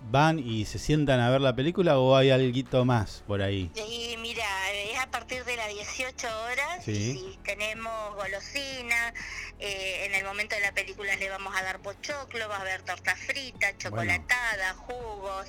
¿Van 0.09 0.39
y 0.39 0.65
se 0.67 0.79
sientan 0.79 1.19
a 1.21 1.31
ver 1.31 1.41
la 1.41 1.55
película 1.57 1.99
o 1.99 2.15
hay 2.17 2.31
algo 2.31 2.85
más 2.85 3.25
por 3.27 3.43
ahí? 3.43 3.71
Y 3.75 4.17
mira, 4.19 4.45
es 4.73 4.99
a 4.99 5.11
partir 5.11 5.45
de 5.45 5.57
las 5.57 5.69
18 5.69 6.29
horas 6.45 6.85
Sí. 6.85 7.33
y 7.35 7.37
tenemos 7.45 8.15
golosina. 8.15 9.13
eh, 9.59 10.05
en 10.05 10.15
el 10.15 10.23
momento 10.25 10.55
de 10.55 10.61
la 10.61 10.73
película 10.73 11.17
le 11.17 11.31
vamos 11.31 11.55
a 11.57 11.63
dar 11.63 11.81
pochoclo, 11.81 12.47
va 12.49 12.57
a 12.59 12.61
haber 12.61 12.83
torta 12.83 13.17
frita, 13.17 13.77
chocolatada, 13.79 14.75
jugos. 14.75 15.47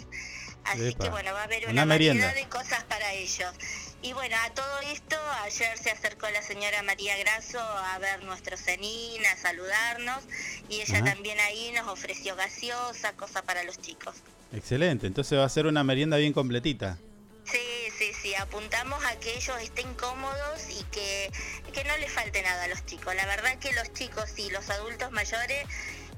Así 0.63 0.87
Epa. 0.89 1.03
que 1.05 1.09
bueno, 1.11 1.33
va 1.33 1.41
a 1.41 1.43
haber 1.43 1.63
Una 1.65 1.83
una, 1.83 1.85
variedad 1.85 2.33
de 2.33 2.47
cosas 2.49 2.83
para 2.85 3.13
ellos. 3.13 3.53
Y 4.01 4.13
bueno, 4.13 4.35
a 4.45 4.53
todo 4.53 4.79
esto, 4.91 5.17
ayer 5.43 5.77
se 5.77 5.91
acercó 5.91 6.29
la 6.29 6.41
señora 6.41 6.83
María 6.83 7.17
Grasso 7.17 7.59
a 7.59 7.97
ver 7.99 8.23
nuestro 8.23 8.55
cenín, 8.57 9.25
a 9.25 9.35
saludarnos, 9.37 10.23
y 10.69 10.81
ella 10.81 10.97
Ajá. 10.99 11.05
también 11.13 11.37
ahí 11.41 11.71
nos 11.73 11.87
ofreció 11.87 12.35
gaseosa, 12.35 13.13
cosa 13.13 13.41
para 13.43 13.63
los 13.63 13.77
chicos. 13.79 14.15
Excelente, 14.53 15.07
entonces 15.07 15.37
va 15.37 15.45
a 15.45 15.49
ser 15.49 15.67
una 15.67 15.83
merienda 15.83 16.17
bien 16.17 16.33
completita. 16.33 16.97
Sí, 17.43 17.59
sí, 17.97 18.11
sí, 18.21 18.35
apuntamos 18.35 19.03
a 19.05 19.19
que 19.19 19.35
ellos 19.35 19.55
estén 19.61 19.93
cómodos 19.95 20.69
y 20.69 20.83
que, 20.91 21.31
que 21.73 21.83
no 21.83 21.97
les 21.97 22.11
falte 22.11 22.41
nada 22.41 22.63
a 22.63 22.67
los 22.67 22.85
chicos. 22.85 23.15
La 23.15 23.25
verdad 23.25 23.57
que 23.59 23.73
los 23.73 23.91
chicos 23.93 24.37
y 24.37 24.49
los 24.49 24.69
adultos 24.69 25.11
mayores 25.11 25.65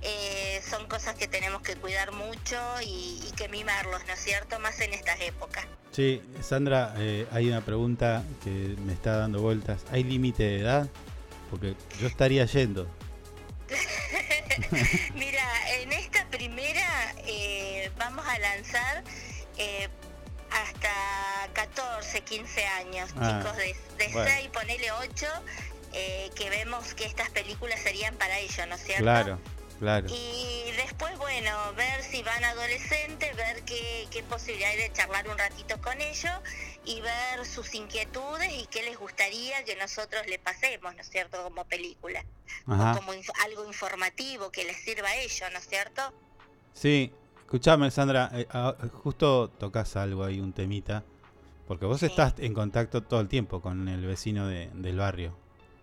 eh, 0.01 0.61
son 0.67 0.87
cosas 0.87 1.15
que 1.15 1.27
tenemos 1.27 1.61
que 1.61 1.75
cuidar 1.75 2.11
mucho 2.11 2.57
y, 2.81 3.21
y 3.27 3.31
que 3.35 3.49
mimarlos, 3.49 4.01
¿no 4.07 4.13
es 4.13 4.19
cierto? 4.19 4.59
Más 4.59 4.79
en 4.79 4.93
estas 4.93 5.19
épocas. 5.21 5.65
Sí, 5.91 6.21
Sandra, 6.41 6.93
eh, 6.97 7.25
hay 7.31 7.47
una 7.49 7.61
pregunta 7.61 8.23
que 8.43 8.75
me 8.85 8.93
está 8.93 9.17
dando 9.17 9.41
vueltas. 9.41 9.85
¿Hay 9.91 10.03
límite 10.03 10.43
de 10.43 10.59
edad? 10.59 10.87
Porque 11.49 11.75
yo 11.99 12.07
estaría 12.07 12.45
yendo. 12.45 12.87
Mira, 15.15 15.48
vamos 17.99 18.25
a 18.25 18.39
lanzar 18.39 19.03
eh, 19.57 19.87
hasta 20.51 20.89
hasta 20.89 21.53
14, 21.53 22.21
15 22.21 22.65
años, 22.65 23.11
Ah, 23.17 23.39
chicos 23.41 23.55
de, 23.57 23.75
de 23.97 24.13
bueno. 24.13 24.31
6, 24.35 24.49
ponele 24.51 24.91
8, 24.91 25.27
eh, 25.93 26.29
que 26.35 26.49
vemos 26.49 26.93
que 26.95 27.05
estas 27.05 27.29
películas 27.29 27.79
serían 27.81 28.15
para 28.15 28.39
ellos, 28.39 28.65
¿no 28.67 28.75
es 28.75 28.81
cierto? 28.83 29.03
Claro, 29.03 29.39
claro. 29.77 30.07
Y 30.09 30.71
después, 30.77 31.15
bueno, 31.19 31.73
ver 31.73 32.01
si 32.03 32.23
van 32.23 32.43
adolescentes, 32.43 33.35
ver 33.35 33.63
qué, 33.63 34.07
qué 34.09 34.23
posibilidad 34.23 34.71
hay 34.71 34.77
de 34.77 34.91
charlar 34.93 35.27
un 35.29 35.37
ratito 35.37 35.79
con 35.81 36.01
ellos 36.01 36.31
y 36.85 36.99
ver 37.01 37.45
sus 37.45 37.73
inquietudes 37.75 38.51
y 38.53 38.65
qué 38.67 38.81
les 38.83 38.97
gustaría 38.97 39.63
que 39.65 39.75
nosotros 39.75 40.25
le 40.27 40.39
pasemos, 40.39 40.95
¿no 40.95 41.01
es 41.01 41.09
cierto?, 41.09 41.43
como 41.43 41.65
película. 41.65 42.25
Ajá. 42.67 42.93
Como 42.95 43.13
inf- 43.13 43.31
algo 43.43 43.65
informativo 43.67 44.51
que 44.51 44.63
les 44.63 44.77
sirva 44.77 45.09
a 45.09 45.15
ellos, 45.17 45.49
¿no 45.51 45.59
es 45.59 45.67
cierto? 45.67 46.11
Sí, 46.73 47.13
escuchame, 47.49 47.89
Sandra, 47.89 48.29
eh, 48.33 48.47
ah, 48.51 48.75
justo 49.03 49.49
tocas 49.49 49.95
algo 49.95 50.23
ahí, 50.23 50.39
un 50.39 50.53
temita, 50.53 51.03
porque 51.67 51.87
vos 51.87 52.03
estás 52.03 52.35
en 52.37 52.53
contacto 52.53 53.01
todo 53.01 53.21
el 53.21 53.27
tiempo 53.27 53.59
con 53.59 53.87
el 53.87 54.05
vecino 54.05 54.47
de- 54.47 54.69
del 54.75 54.97
barrio. 54.97 55.35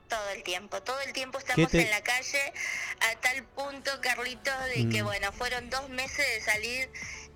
Todo 0.09 0.29
el 0.37 0.45
tiempo, 0.45 0.81
todo 0.85 1.01
el 1.01 1.13
tiempo 1.13 1.39
estamos 1.39 1.69
te- 1.69 1.83
en 1.83 1.91
la 1.91 2.01
calle 2.03 2.39
a 3.01 3.21
tal 3.21 3.43
punto, 3.43 3.91
Carlitos, 4.01 4.55
de 4.77 4.89
que 4.89 5.03
Mm. 5.03 5.07
bueno, 5.07 5.33
fueron 5.33 5.69
dos 5.69 5.89
meses 5.89 6.25
de 6.37 6.41
salir 6.41 6.89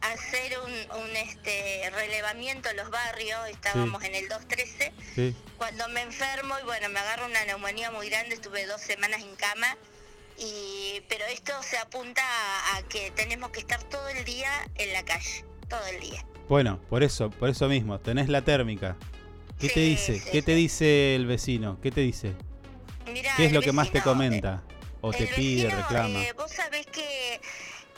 a 0.02 0.12
hacer 0.12 0.56
un, 0.60 1.00
un, 1.02 1.16
este 1.16 1.90
relevamiento 1.92 2.68
en 2.70 2.76
los 2.76 2.88
barrios, 2.90 3.40
estábamos 3.48 4.04
en 4.04 4.14
el 4.14 4.28
213, 4.28 4.92
Sí. 5.16 5.34
cuando 5.58 5.88
me 5.88 6.02
enfermo 6.02 6.54
y 6.62 6.64
bueno, 6.64 6.88
me 6.90 7.00
agarro 7.00 7.26
una 7.26 7.44
neumonía 7.46 7.90
muy 7.90 8.08
grande, 8.08 8.36
estuve 8.36 8.64
dos 8.66 8.80
semanas 8.80 9.20
en 9.22 9.34
cama, 9.34 9.76
y 10.40 11.00
pero 11.09 11.24
esto 11.26 11.53
se 11.62 11.76
apunta 11.79 12.22
a, 12.22 12.76
a 12.79 12.83
que 12.88 13.11
tenemos 13.12 13.50
que 13.50 13.61
estar 13.61 13.83
todo 13.85 14.09
el 14.09 14.24
día 14.24 14.50
en 14.76 14.92
la 14.92 15.05
calle, 15.05 15.44
todo 15.68 15.87
el 15.87 16.00
día. 16.00 16.24
Bueno, 16.48 16.81
por 16.88 17.03
eso, 17.05 17.31
por 17.31 17.48
eso 17.48 17.68
mismo, 17.68 18.00
tenés 18.00 18.29
la 18.29 18.42
térmica. 18.42 18.96
¿Qué 19.61 19.68
te 19.68 19.81
dice? 19.81 20.22
¿Qué 20.33 20.42
te 20.42 20.55
dice 20.55 21.14
el 21.14 21.26
vecino? 21.26 21.79
¿Qué 21.83 21.90
te 21.90 22.00
dice? 22.00 22.35
Mirá, 23.12 23.35
¿Qué 23.37 23.44
es 23.46 23.53
lo 23.53 23.61
que 23.61 23.72
más 23.72 23.90
te 23.92 24.00
comenta? 24.00 24.62
¿O 25.03 25.12
te 25.12 25.26
pide, 25.26 25.64
vecino, 25.64 25.83
reclama? 25.83 26.22
eh, 26.22 26.33
vos 26.37 26.50
sabés 26.50 26.87
que 26.87 27.40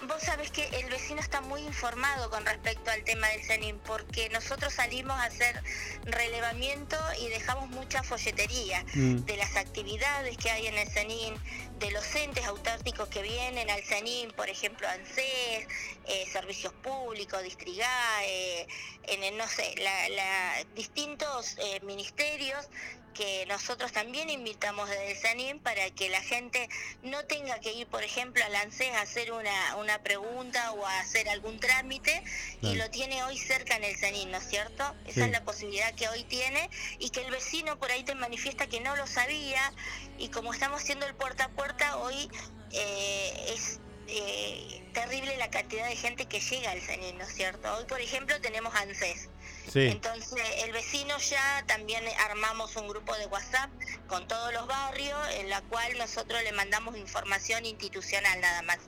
vos 0.08 0.20
sabés 0.22 0.50
que 0.50 0.64
el 0.80 0.88
vecino 0.90 1.20
está 1.20 1.40
muy 1.40 1.60
informado 1.62 2.28
con 2.30 2.44
respecto 2.44 2.90
al 2.90 3.04
tema 3.04 3.28
del 3.28 3.42
CENIN 3.44 3.78
porque 3.80 4.28
nosotros 4.30 4.74
salimos 4.74 5.16
a 5.16 5.24
hacer 5.24 5.62
relevamiento 6.04 6.96
y 7.20 7.28
dejamos 7.28 7.68
mucha 7.70 8.02
folletería 8.02 8.84
Mm. 8.94 9.18
de 9.24 9.36
las 9.36 9.56
actividades 9.56 10.36
que 10.36 10.50
hay 10.50 10.66
en 10.66 10.76
el 10.78 10.88
CENIN, 10.88 11.34
de 11.78 11.90
los 11.92 12.14
entes 12.14 12.44
autárticos 12.46 13.08
que 13.08 13.22
vienen 13.22 13.70
al 13.70 13.82
CENIN, 13.84 14.30
por 14.32 14.48
ejemplo 14.48 14.88
ANSES, 14.88 15.66
eh, 16.06 16.26
Servicios 16.32 16.72
Públicos, 16.74 17.42
Distrigá, 17.42 18.24
eh, 18.24 18.66
en 19.04 19.22
el, 19.22 19.36
no 19.36 19.48
sé, 19.48 19.74
la, 19.78 20.08
la- 20.10 20.64
distintos 20.74 21.56
eh, 21.58 21.80
ministerios 21.82 22.68
que 23.12 23.46
nosotros 23.46 23.92
también 23.92 24.30
invitamos 24.30 24.88
desde 24.88 25.12
el 25.12 25.18
SANIM 25.18 25.58
para 25.60 25.90
que 25.90 26.08
la 26.08 26.20
gente 26.22 26.68
no 27.02 27.24
tenga 27.24 27.58
que 27.60 27.72
ir, 27.72 27.86
por 27.86 28.02
ejemplo, 28.02 28.44
al 28.44 28.54
ANSES 28.54 28.92
a 28.94 29.02
hacer 29.02 29.32
una, 29.32 29.76
una 29.76 30.02
pregunta 30.02 30.72
o 30.72 30.86
a 30.86 31.00
hacer 31.00 31.28
algún 31.28 31.60
trámite 31.60 32.22
y 32.60 32.74
lo 32.74 32.90
tiene 32.90 33.22
hoy 33.24 33.38
cerca 33.38 33.76
en 33.76 33.84
el 33.84 33.96
SANIM, 33.96 34.30
¿no 34.30 34.38
es 34.38 34.48
cierto? 34.48 34.84
Esa 35.06 35.12
Sí. 35.14 35.20
es 35.22 35.30
la 35.30 35.44
posibilidad 35.44 35.94
que 35.94 36.08
hoy 36.08 36.24
tiene 36.24 36.68
y 36.98 37.10
que 37.10 37.20
el 37.20 37.30
vecino 37.30 37.78
por 37.78 37.90
ahí 37.90 38.02
te 38.04 38.14
manifiesta 38.14 38.66
que 38.66 38.80
no 38.80 38.96
lo 38.96 39.06
sabía 39.06 39.72
y 40.18 40.28
como 40.28 40.52
estamos 40.52 40.82
haciendo 40.82 41.06
el 41.06 41.14
puerta 41.14 41.44
a 41.44 41.48
puerta, 41.48 41.96
hoy 41.98 42.30
eh, 42.72 43.52
es 43.54 43.78
eh, 44.08 44.82
terrible 44.92 45.36
la 45.36 45.50
cantidad 45.50 45.88
de 45.88 45.96
gente 45.96 46.26
que 46.26 46.40
llega 46.40 46.70
al 46.70 46.80
CENIN, 46.80 47.16
¿no 47.18 47.24
es 47.24 47.34
cierto? 47.34 47.72
Hoy, 47.76 47.84
por 47.84 48.00
ejemplo, 48.00 48.40
tenemos 48.40 48.74
ANSES. 48.74 49.28
Sí. 49.70 49.86
Entonces, 49.88 50.42
el 50.64 50.72
vecino 50.72 51.16
ya 51.18 51.64
también 51.66 52.02
armamos 52.28 52.76
un 52.76 52.88
grupo 52.88 53.14
de 53.16 53.26
WhatsApp 53.26 53.70
con 54.06 54.26
todos 54.28 54.52
los 54.52 54.66
barrios, 54.66 55.18
en 55.34 55.50
la 55.50 55.60
cual 55.62 55.96
nosotros 55.98 56.42
le 56.42 56.52
mandamos 56.52 56.96
información 56.96 57.64
institucional 57.64 58.40
nada 58.40 58.62
más. 58.62 58.78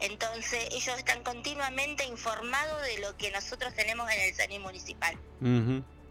Entonces, 0.00 0.68
ellos 0.72 0.96
están 0.98 1.22
continuamente 1.22 2.04
informados 2.04 2.82
de 2.82 2.98
lo 2.98 3.16
que 3.16 3.30
nosotros 3.30 3.74
tenemos 3.74 4.10
en 4.10 4.20
el 4.20 4.34
CENIN 4.34 4.62
municipal. 4.62 5.18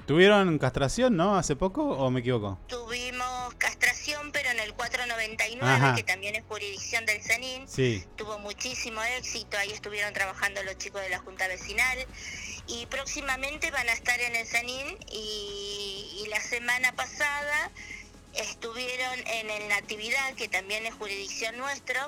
¿Tuvieron 0.05 0.57
castración, 0.57 1.17
no? 1.17 1.37
¿Hace 1.37 1.57
poco 1.57 1.83
o 1.83 2.09
me 2.09 2.21
equivoco? 2.21 2.57
Tuvimos 2.67 3.53
castración, 3.55 4.31
pero 4.31 4.49
en 4.51 4.59
el 4.59 4.73
499, 4.73 5.69
Ajá. 5.69 5.95
que 5.95 6.03
también 6.03 6.35
es 6.35 6.43
jurisdicción 6.47 7.05
del 7.05 7.21
CENIN. 7.21 7.67
Sí. 7.67 8.05
Tuvo 8.15 8.39
muchísimo 8.39 9.03
éxito, 9.03 9.57
ahí 9.57 9.71
estuvieron 9.71 10.13
trabajando 10.13 10.63
los 10.63 10.77
chicos 10.77 11.01
de 11.01 11.09
la 11.09 11.19
Junta 11.19 11.47
Vecinal. 11.49 12.05
Y 12.67 12.85
próximamente 12.87 13.71
van 13.71 13.87
a 13.87 13.93
estar 13.93 14.19
en 14.19 14.35
el 14.35 14.45
CENIN 14.45 14.97
y, 15.11 16.21
y 16.23 16.27
la 16.29 16.39
semana 16.41 16.91
pasada 16.93 17.71
estuvieron 18.33 19.19
en 19.27 19.49
el 19.49 19.67
Natividad, 19.69 20.33
que 20.35 20.47
también 20.47 20.85
es 20.85 20.93
jurisdicción 20.95 21.57
nuestro. 21.57 21.99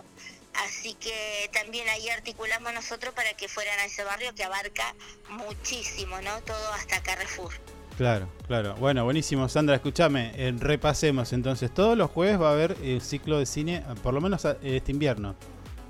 Así 0.65 0.95
que 0.95 1.50
también 1.54 1.88
ahí 1.89 2.10
articulamos 2.10 2.74
nosotros 2.74 3.13
para 3.13 3.34
que 3.34 3.48
fueran 3.48 3.80
a 3.80 3.86
ese 3.86 4.04
barrio 4.04 4.34
que 4.36 4.43
abarca 4.43 4.93
muchísimo, 5.30 6.19
¿no? 6.22 6.41
Todo 6.41 6.74
hasta 6.74 7.02
Carrefour. 7.02 7.54
Claro, 7.98 8.30
claro. 8.48 8.76
Bueno, 8.76 9.04
buenísimo, 9.04 9.48
Sandra. 9.48 9.76
Escúchame, 9.76 10.32
eh, 10.36 10.54
repasemos 10.58 11.34
entonces. 11.34 11.74
Todos 11.74 11.98
los 11.98 12.10
jueves 12.12 12.39
va 12.41 12.50
a 12.50 12.54
haber 12.54 12.76
el 12.84 13.02
ciclo 13.02 13.39
de 13.39 13.45
cine, 13.45 13.78
eh, 13.78 13.84
por 14.02 14.13
lo 14.13 14.22
menos 14.22 14.45
a- 14.45 14.58
este 14.63 14.91
invierno, 14.91 15.36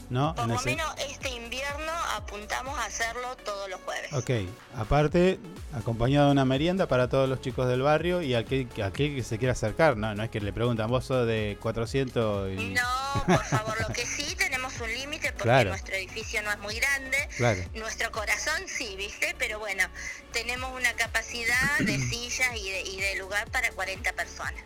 ¿no? 0.09 0.35
Por 0.35 0.47
lo 0.47 0.59
menos 0.61 0.93
este 1.09 1.29
invierno 1.29 1.91
apuntamos 2.19 2.77
a 2.79 2.85
hacerlo 2.85 3.35
todos 3.43 3.69
los 3.69 3.79
jueves. 3.81 4.13
Ok, 4.13 4.29
aparte, 4.77 5.39
acompañado 5.73 6.27
de 6.27 6.31
una 6.33 6.45
merienda 6.45 6.87
para 6.87 7.09
todos 7.09 7.27
los 7.27 7.41
chicos 7.41 7.67
del 7.67 7.81
barrio 7.81 8.21
y 8.21 8.35
aquel, 8.35 8.67
aquel 8.83 9.15
que 9.15 9.23
se 9.23 9.37
quiera 9.37 9.53
acercar, 9.53 9.97
¿no? 9.97 10.13
No 10.15 10.23
es 10.23 10.29
que 10.29 10.39
le 10.39 10.53
preguntan, 10.53 10.87
vos 10.89 11.05
sos 11.05 11.25
de 11.27 11.57
400 11.61 12.51
y... 12.51 12.69
No, 12.69 13.23
por 13.25 13.43
favor, 13.45 13.75
lo 13.81 13.93
que 13.93 14.05
sí 14.05 14.35
tenemos 14.35 14.79
un 14.79 14.89
límite 14.93 15.31
porque 15.31 15.43
Claro. 15.43 15.69
nuestro 15.71 15.95
edificio 15.95 16.41
no 16.43 16.51
es 16.51 16.59
muy 16.59 16.75
grande. 16.79 17.17
Claro. 17.37 17.61
Nuestro 17.73 18.11
corazón 18.11 18.61
sí, 18.67 18.95
¿viste? 18.97 19.35
Pero 19.37 19.59
bueno, 19.59 19.83
tenemos 20.31 20.71
una 20.79 20.93
capacidad 20.93 21.79
de 21.79 21.97
sillas 22.09 22.49
y 22.55 22.69
de, 22.69 22.81
y 22.81 22.99
de 23.01 23.15
lugar 23.17 23.49
para 23.51 23.69
40 23.71 24.13
personas. 24.13 24.61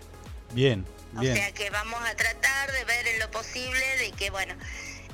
Bien, 0.51 0.85
bien. 1.13 1.33
O 1.33 1.35
sea 1.35 1.51
que 1.53 1.69
vamos 1.69 1.99
a 2.03 2.15
tratar 2.15 2.71
de 2.71 2.83
ver 2.85 3.07
en 3.07 3.19
lo 3.19 3.31
posible 3.31 3.83
de 3.99 4.11
que, 4.11 4.29
bueno, 4.29 4.53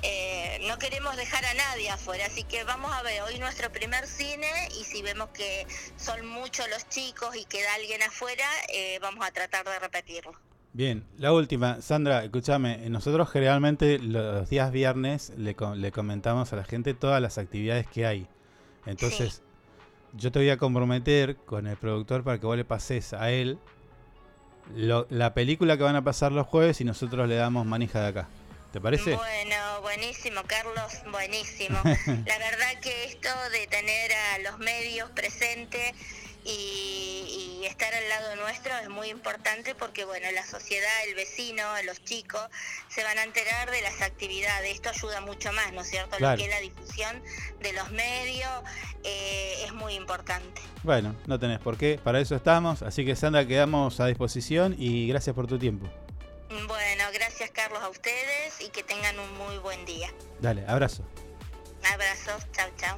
eh, 0.04 0.60
no 0.68 0.78
queremos 0.78 1.16
dejar 1.18 1.44
a 1.46 1.54
nadie 1.54 1.90
afuera, 1.90 2.26
así 2.26 2.44
que 2.44 2.64
vamos 2.64 2.92
a 2.92 3.02
ver 3.04 3.22
hoy 3.24 3.40
nuestro 3.40 3.72
primer 3.72 4.08
cine 4.08 4.48
y 4.80 4.84
si 4.84 5.02
vemos 5.02 5.30
que 5.30 5.66
son 5.98 6.26
muchos 6.26 6.68
los 6.70 6.88
chicos 6.90 7.36
y 7.36 7.46
queda 7.46 7.74
alguien 7.76 8.02
afuera, 8.04 8.46
eh, 8.74 9.00
vamos 9.02 9.26
a 9.26 9.32
tratar 9.32 9.66
de 9.66 9.78
repetirlo. 9.80 10.32
Bien, 10.72 11.04
la 11.18 11.34
última, 11.34 11.82
Sandra, 11.82 12.24
escúchame, 12.24 12.90
nosotros 12.90 13.30
generalmente 13.32 13.98
los 14.00 14.50
días 14.50 14.72
viernes 14.72 15.32
le, 15.36 15.56
le 15.76 15.92
comentamos 15.92 16.54
a 16.54 16.56
la 16.58 16.64
gente 16.64 16.94
todas 16.94 17.22
las 17.22 17.38
actividades 17.40 17.88
que 17.88 18.06
hay. 18.06 18.28
Entonces, 18.86 19.42
yo 20.14 20.32
te 20.32 20.40
voy 20.40 20.50
a 20.52 20.58
comprometer 20.58 21.38
con 21.38 21.66
el 21.68 21.76
productor 21.76 22.24
para 22.24 22.40
que 22.40 22.46
vos 22.46 22.56
le 22.56 22.66
pases 22.66 23.14
a 23.14 23.32
él 23.32 23.58
lo- 24.76 25.08
la 25.10 25.34
película 25.34 25.76
que 25.78 25.84
van 25.84 25.96
a 25.96 26.04
pasar 26.04 26.32
los 26.32 26.46
jueves 26.48 26.80
y 26.82 26.86
nosotros 26.86 27.28
le 27.28 27.36
damos 27.36 27.66
manija 27.66 28.02
de 28.02 28.08
acá. 28.08 28.30
¿Te 28.72 28.80
parece? 28.80 29.16
Bueno, 29.16 29.82
buenísimo, 29.82 30.42
Carlos, 30.46 30.94
buenísimo. 31.12 31.80
La 31.84 32.38
verdad 32.38 32.80
que 32.82 33.06
esto 33.06 33.30
de 33.52 33.66
tener 33.68 34.12
a 34.14 34.40
los 34.40 34.60
medios 34.60 35.10
presentes 35.12 35.94
y, 36.46 37.60
y 37.62 37.66
estar 37.66 37.92
al 37.94 38.08
lado 38.10 38.36
nuestro 38.36 38.72
es 38.78 38.90
muy 38.90 39.10
importante 39.10 39.74
porque, 39.74 40.06
bueno, 40.06 40.28
la 40.34 40.46
sociedad, 40.46 40.92
el 41.08 41.16
vecino, 41.16 41.64
los 41.86 42.04
chicos 42.04 42.42
se 42.90 43.04
van 43.04 43.18
a 43.18 43.24
enterar 43.24 43.72
de 43.72 43.82
las 43.82 44.02
actividades. 44.02 44.76
Esto 44.76 44.90
ayuda 44.90 45.22
mucho 45.22 45.52
más, 45.52 45.74
¿no 45.74 45.82
es 45.82 45.90
cierto? 45.90 46.18
Claro. 46.18 46.34
Lo 46.34 46.38
que 46.38 46.44
es 46.44 46.56
la 46.56 46.62
difusión 46.62 47.24
de 47.62 47.74
los 47.74 47.90
medios 47.92 48.52
eh, 49.04 49.64
es 49.66 49.74
muy 49.74 49.96
importante. 49.96 50.62
Bueno, 50.84 51.16
no 51.26 51.40
tenés 51.40 51.60
por 51.60 51.76
qué, 51.76 52.00
para 52.04 52.20
eso 52.20 52.36
estamos. 52.36 52.84
Así 52.84 53.04
que 53.04 53.16
Sandra, 53.16 53.48
quedamos 53.48 54.00
a 54.00 54.06
disposición 54.06 54.76
y 54.78 55.08
gracias 55.08 55.36
por 55.36 55.48
tu 55.48 55.58
tiempo. 55.58 55.90
Bueno, 56.50 57.04
gracias, 57.14 57.52
Carlos, 57.52 57.80
a 57.84 57.90
ustedes 57.90 58.60
y 58.66 58.70
que 58.70 58.82
tengan 58.82 59.20
un 59.20 59.38
muy 59.38 59.60
buen 59.60 59.86
día. 59.86 60.10
Dale, 60.42 60.66
abrazo. 60.68 61.04
Abrazos, 61.94 62.52
chao, 62.52 62.70
chao. 62.76 62.98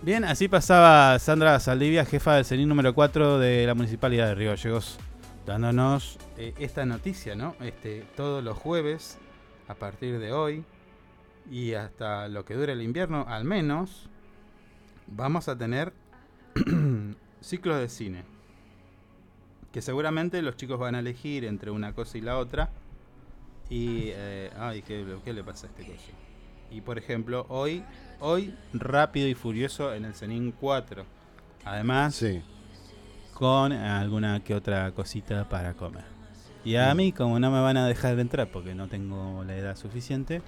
Bien, 0.00 0.24
así 0.24 0.48
pasaba 0.48 1.18
Sandra 1.18 1.60
Saldivia, 1.60 2.04
jefa 2.06 2.36
del 2.36 2.44
CENIN 2.44 2.68
número 2.68 2.94
4 2.94 3.38
de 3.38 3.66
la 3.66 3.74
Municipalidad 3.74 4.28
de 4.28 4.34
Río 4.34 4.50
Gallegos, 4.50 4.98
dándonos 5.44 6.18
eh, 6.38 6.54
esta 6.58 6.86
noticia, 6.86 7.34
¿no? 7.34 7.54
Este, 7.60 8.06
todos 8.16 8.42
los 8.42 8.56
jueves, 8.56 9.18
a 9.68 9.74
partir 9.74 10.18
de 10.18 10.32
hoy 10.32 10.64
y 11.50 11.74
hasta 11.74 12.28
lo 12.28 12.44
que 12.44 12.54
dure 12.54 12.72
el 12.72 12.82
invierno, 12.82 13.26
al 13.28 13.44
menos, 13.44 14.08
vamos 15.06 15.48
a 15.48 15.56
tener 15.56 15.92
ciclos 17.40 17.78
de 17.78 17.88
cine. 17.88 18.35
Que 19.76 19.82
seguramente 19.82 20.40
los 20.40 20.56
chicos 20.56 20.78
van 20.78 20.94
a 20.94 21.00
elegir 21.00 21.44
entre 21.44 21.70
una 21.70 21.92
cosa 21.92 22.16
y 22.16 22.22
la 22.22 22.38
otra. 22.38 22.70
Y. 23.68 24.04
eh, 24.06 24.50
ay, 24.58 24.80
¿qué, 24.80 25.04
qué 25.22 25.34
le 25.34 25.44
pasa 25.44 25.66
a 25.66 25.68
este 25.68 25.82
coso? 25.84 26.12
Y 26.70 26.80
por 26.80 26.96
ejemplo, 26.96 27.44
hoy, 27.50 27.84
hoy 28.20 28.54
Rápido 28.72 29.28
y 29.28 29.34
Furioso 29.34 29.92
en 29.92 30.06
el 30.06 30.14
Zenin 30.14 30.52
4. 30.52 31.04
Además, 31.66 32.24
con 33.34 33.70
alguna 33.70 34.42
que 34.42 34.54
otra 34.54 34.90
cosita 34.92 35.46
para 35.46 35.74
comer. 35.74 36.04
Y 36.64 36.76
a 36.76 36.94
Mm. 36.94 36.96
mí, 36.96 37.12
como 37.12 37.38
no 37.38 37.50
me 37.50 37.60
van 37.60 37.76
a 37.76 37.86
dejar 37.86 38.18
entrar 38.18 38.48
porque 38.50 38.74
no 38.74 38.88
tengo 38.88 39.44
la 39.44 39.56
edad 39.58 39.76
suficiente, 39.76 40.40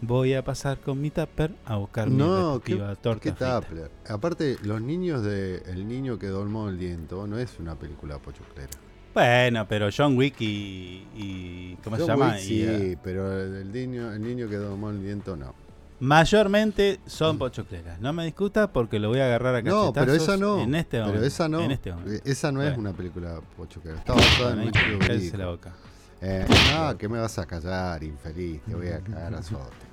voy 0.00 0.34
a 0.34 0.44
pasar 0.44 0.78
con 0.78 1.00
mi 1.00 1.10
tupper 1.10 1.52
a 1.64 1.76
buscar 1.76 2.08
mi 2.08 2.16
No, 2.16 2.60
¿qué, 2.64 2.74
respectiva 2.74 2.94
torta. 2.96 3.20
qué. 3.20 3.30
Tupper? 3.32 3.90
Aparte, 4.08 4.56
los 4.62 4.80
niños 4.80 5.22
de 5.22 5.62
El 5.66 5.88
niño 5.88 6.18
que 6.18 6.28
domó 6.28 6.68
el 6.68 6.76
viento 6.76 7.26
no 7.26 7.38
es 7.38 7.58
una 7.58 7.74
película 7.76 8.18
pochoclera. 8.18 8.70
Bueno, 9.14 9.66
pero 9.68 9.88
John 9.96 10.16
Wick 10.16 10.40
y. 10.40 11.06
y- 11.16 11.76
¿Cómo 11.82 11.96
se 11.96 12.06
llama? 12.06 12.28
Wick 12.34 12.40
Y, 12.40 12.42
sí, 12.44 12.62
eh, 12.64 12.96
pero 13.02 13.40
el 13.42 13.72
niño, 13.72 14.12
el 14.12 14.22
niño 14.22 14.48
que 14.48 14.56
domó 14.56 14.90
el 14.90 14.98
viento 14.98 15.36
no. 15.36 15.54
mayormente 15.98 17.00
son 17.06 17.38
pochocleras. 17.38 18.00
No 18.00 18.12
me 18.12 18.24
discuta 18.24 18.72
porque 18.72 18.98
lo 19.00 19.08
voy 19.08 19.18
a 19.18 19.26
agarrar 19.26 19.56
a. 19.56 19.62
No, 19.62 19.92
pero 19.92 20.06
cachetazos 20.06 20.22
esa 20.28 20.36
no. 20.36 20.60
En 20.60 20.74
este 20.74 20.90
pero 20.98 21.06
momento. 21.06 21.26
esa 21.26 21.48
no. 21.48 21.60
En 21.62 21.70
este. 21.72 21.92
Esa 22.24 22.52
no 22.52 22.62
es 22.62 22.76
una 22.78 22.92
película 22.92 23.40
pochoclera. 23.56 23.98
Está 23.98 24.14
basada 24.14 24.52
en 24.52 24.68
un 24.68 25.38
la 25.38 25.46
boca. 25.46 25.72
Eh, 26.20 26.44
ah, 26.74 26.94
que 26.98 27.08
me 27.08 27.18
vas 27.18 27.38
a 27.38 27.46
callar, 27.46 28.02
infeliz. 28.02 28.60
Te 28.62 28.74
voy 28.74 28.88
a 28.88 29.00
cagar 29.00 29.34
a 29.34 29.42
sote. 29.42 29.87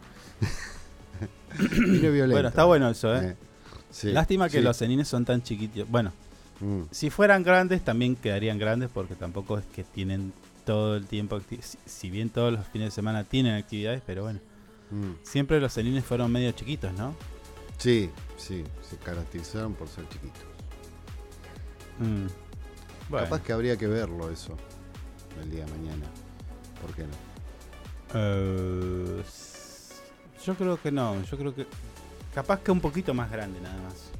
Bueno, 2.30 2.50
está 2.50 2.66
bueno 2.66 2.90
eso, 2.90 3.16
¿eh? 3.16 3.30
Eh, 3.30 3.36
sí, 3.90 4.12
Lástima 4.12 4.50
que 4.50 4.58
sí. 4.58 4.64
los 4.64 4.76
cenines 4.78 5.08
son 5.08 5.24
tan 5.26 5.42
chiquitos. 5.42 5.90
Bueno, 5.90 6.12
Mm. 6.62 6.84
si 6.92 7.10
fueran 7.10 7.44
grandes 7.44 7.84
también 7.84 8.16
quedarían 8.16 8.58
grandes 8.58 8.90
porque 8.94 9.14
tampoco 9.16 9.58
es 9.58 9.66
que 9.66 9.84
tienen 9.84 10.32
todo 10.66 10.96
el 10.96 11.06
tiempo. 11.06 11.42
Si, 11.62 11.78
si 11.86 12.10
bien 12.10 12.30
todos 12.30 12.54
los 12.54 12.66
fines 12.68 12.88
de 12.88 12.92
semana 12.92 13.24
tienen 13.26 13.56
actividades, 13.56 14.02
pero 14.06 14.24
bueno. 14.24 14.40
Mm. 14.92 15.12
Siempre 15.24 15.60
los 15.60 15.74
cenines 15.74 16.06
fueron 16.06 16.32
medio 16.32 16.52
chiquitos, 16.54 16.94
¿no? 16.94 17.14
Sí, 17.78 18.10
sí, 18.38 18.64
se 18.90 18.96
caracterizaron 18.98 19.74
por 19.74 19.90
ser 19.90 20.08
chiquitos. 20.08 20.44
Mm. 22.00 22.28
Bueno. 23.10 23.26
Capaz 23.26 23.42
que 23.42 23.52
habría 23.54 23.76
que 23.78 23.88
verlo 23.88 24.32
eso 24.32 24.56
el 25.44 25.52
día 25.52 25.66
de 25.66 25.72
mañana. 25.72 26.06
¿Por 26.82 26.94
qué 26.96 27.04
no? 27.04 27.14
S- 29.22 29.55
yo 30.46 30.56
creo 30.56 30.82
que 30.82 30.92
no, 30.92 31.22
yo 31.24 31.38
creo 31.38 31.56
que 31.56 31.66
capaz 32.34 32.60
que 32.62 32.72
un 32.72 32.80
poquito 32.82 33.14
más 33.14 33.32
grande 33.32 33.60
nada 33.62 33.76
más. 33.84 34.12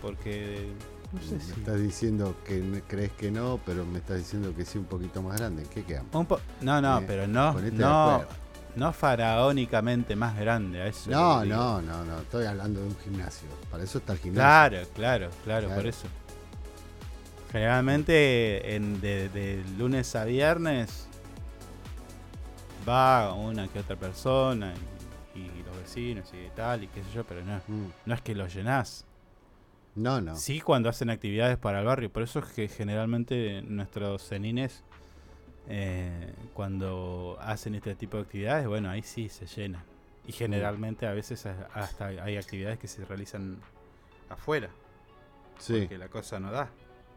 Porque 0.00 0.68
no 1.12 1.20
sé 1.20 1.34
me 1.36 1.40
si 1.40 1.50
estás 1.52 1.80
diciendo 1.80 2.34
que 2.44 2.82
crees 2.88 3.12
que 3.12 3.30
no, 3.30 3.60
pero 3.64 3.84
me 3.84 3.98
estás 3.98 4.18
diciendo 4.18 4.54
que 4.54 4.64
sí 4.64 4.78
un 4.78 4.84
poquito 4.84 5.22
más 5.22 5.38
grande. 5.38 5.62
¿En 5.62 5.68
qué 5.68 5.84
quedamos? 5.84 6.14
un 6.14 6.26
po- 6.26 6.40
no, 6.60 6.80
no, 6.80 6.98
Eh, 6.98 7.04
pero 7.06 7.26
no 7.26 7.52
no 7.70 8.24
no 8.74 8.92
faraónicamente 8.92 10.16
más 10.16 10.34
grande, 10.38 10.80
a 10.80 10.86
eso 10.86 11.10
No, 11.10 11.44
no, 11.44 11.82
no, 11.82 12.04
no. 12.04 12.18
Estoy 12.20 12.46
hablando 12.46 12.80
de 12.80 12.86
un 12.88 12.96
gimnasio. 13.04 13.46
Para 13.70 13.84
eso 13.84 13.98
está 13.98 14.14
el 14.14 14.18
gimnasio. 14.18 14.42
Claro, 14.42 14.88
claro, 14.94 15.30
claro, 15.44 15.68
por 15.74 15.86
eso. 15.86 16.06
Generalmente 17.52 18.74
en, 18.74 19.00
de, 19.02 19.28
de 19.28 19.62
lunes 19.76 20.16
a 20.16 20.24
viernes 20.24 21.06
va 22.88 23.34
una 23.34 23.68
que 23.68 23.78
otra 23.80 23.94
persona 23.96 24.72
y, 24.74 24.91
vecinos 25.94 26.32
y 26.32 26.48
tal 26.56 26.84
y 26.84 26.88
qué 26.88 27.02
sé 27.02 27.10
yo, 27.14 27.24
pero 27.24 27.44
no, 27.44 27.56
Mm. 27.68 27.86
no 28.06 28.14
es 28.14 28.20
que 28.22 28.34
lo 28.34 28.46
llenás. 28.46 29.04
No, 29.94 30.20
no. 30.20 30.34
Sí, 30.36 30.60
cuando 30.60 30.88
hacen 30.88 31.10
actividades 31.10 31.58
para 31.58 31.80
el 31.80 31.84
barrio. 31.86 32.10
Por 32.10 32.22
eso 32.22 32.38
es 32.38 32.46
que 32.46 32.66
generalmente 32.68 33.60
nuestros 33.62 34.22
cenines, 34.26 34.82
eh, 35.68 36.32
cuando 36.54 37.36
hacen 37.40 37.74
este 37.74 37.94
tipo 37.94 38.16
de 38.16 38.22
actividades, 38.22 38.66
bueno, 38.66 38.88
ahí 38.88 39.02
sí 39.02 39.28
se 39.28 39.46
llenan. 39.46 39.84
Y 40.26 40.32
generalmente 40.32 41.06
a 41.06 41.12
veces 41.12 41.44
hasta 41.74 42.06
hay 42.06 42.36
actividades 42.36 42.78
que 42.78 42.88
se 42.88 43.04
realizan 43.04 43.58
afuera. 44.30 44.70
Sí. 45.58 45.80
Porque 45.80 45.98
la 45.98 46.08
cosa 46.08 46.40
no 46.40 46.50
da. 46.50 46.70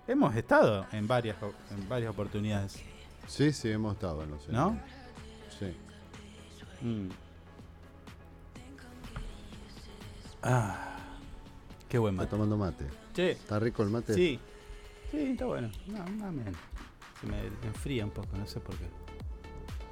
Hemos 0.08 0.36
estado 0.36 0.86
en 0.92 1.08
varias, 1.08 1.38
en 1.72 1.88
varias 1.88 2.12
oportunidades. 2.12 2.82
Sí, 3.28 3.52
sí, 3.54 3.72
hemos 3.72 3.94
estado 3.94 4.22
en 4.24 4.32
los 4.32 4.50
¿No? 4.50 4.78
Sí. 5.58 5.74
Mm. 6.82 7.10
Ah, 10.48 10.96
qué 11.90 11.98
buen 11.98 12.14
Está 12.14 12.24
mate. 12.24 12.30
tomando 12.32 12.58
mate. 12.58 12.86
Che. 13.14 13.32
¿Está 13.32 13.60
rico 13.60 13.82
el 13.84 13.90
mate? 13.90 14.14
Sí, 14.14 14.40
sí, 15.10 15.32
está 15.32 15.46
bueno. 15.46 15.72
No, 15.88 16.06
no. 16.06 16.44
Se 17.20 17.28
me 17.28 17.48
enfría 17.64 18.06
un 18.06 18.12
poco, 18.12 18.38
no 18.38 18.46
sé 18.46 18.60
por 18.60 18.76
qué. 18.78 18.86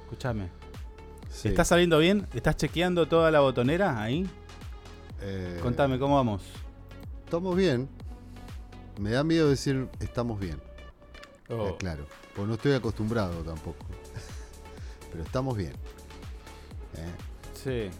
Escúchame. 0.04 0.48
Sí. 1.28 1.48
¿Está 1.48 1.64
saliendo 1.64 1.98
bien? 1.98 2.28
¿Estás 2.34 2.56
chequeando 2.56 3.08
toda 3.08 3.30
la 3.32 3.40
botonera 3.40 4.00
ahí? 4.00 4.28
Eh, 5.20 5.58
Contame, 5.60 5.98
¿cómo 5.98 6.14
vamos? 6.14 6.42
Estamos 7.24 7.56
bien. 7.56 7.88
Me 9.00 9.10
da 9.10 9.24
miedo 9.24 9.48
decir 9.50 9.88
estamos 9.98 10.38
bien. 10.38 10.60
Oh. 11.50 11.76
Claro. 11.78 12.06
Pues 12.36 12.46
no 12.46 12.54
estoy 12.54 12.72
acostumbrado 12.74 13.42
tampoco. 13.42 13.84
Pero 15.10 15.24
estamos 15.24 15.56
bien. 15.56 15.72
Eh, 16.96 17.14
Sí. 17.54 17.90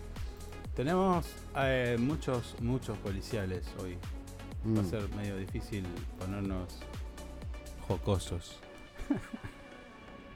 Tenemos 0.74 1.26
eh, 1.56 1.96
muchos, 2.00 2.56
muchos 2.60 2.98
policiales 2.98 3.64
hoy. 3.80 3.96
Va 4.66 4.80
a 4.80 4.82
Mm. 4.82 4.90
ser 4.90 5.08
medio 5.14 5.36
difícil 5.36 5.84
ponernos 6.18 6.80
jocosos. 7.86 8.58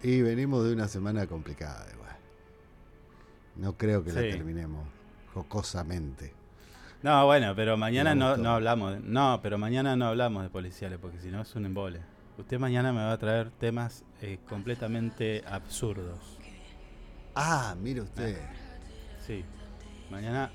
Y 0.03 0.21
venimos 0.23 0.65
de 0.65 0.73
una 0.75 0.87
semana 0.87 1.27
complicada 1.27 1.87
igual. 1.95 2.17
No 3.57 3.77
creo 3.77 4.05
que 4.05 4.13
la 4.13 4.21
terminemos 4.21 4.87
jocosamente. 5.35 6.35
No, 7.03 7.25
bueno, 7.27 7.55
pero 7.57 7.77
mañana 7.77 8.15
no, 8.15 8.37
no 8.37 8.51
hablamos. 8.51 8.95
de- 8.95 9.01
no, 9.01 9.41
pero 9.43 9.57
mañana 9.59 9.97
no 9.97 10.07
hablamos 10.07 10.43
de 10.43 10.51
policiales 10.51 10.99
porque 11.01 11.19
si 11.19 11.29
no 11.29 11.41
es 11.43 11.55
un 11.57 11.65
embole. 11.65 12.01
Usted 12.37 12.59
mañana 12.61 12.93
me 12.93 13.01
va 13.01 13.13
a 13.13 13.19
traer 13.19 13.51
temas 13.51 14.05
eh, 14.21 14.39
completamente 14.49 15.43
absurdos. 15.49 16.39
Ah, 17.35 17.75
mire 17.81 18.03
usted. 18.03 18.39
Sí. 19.27 19.45
Mañana 20.11 20.51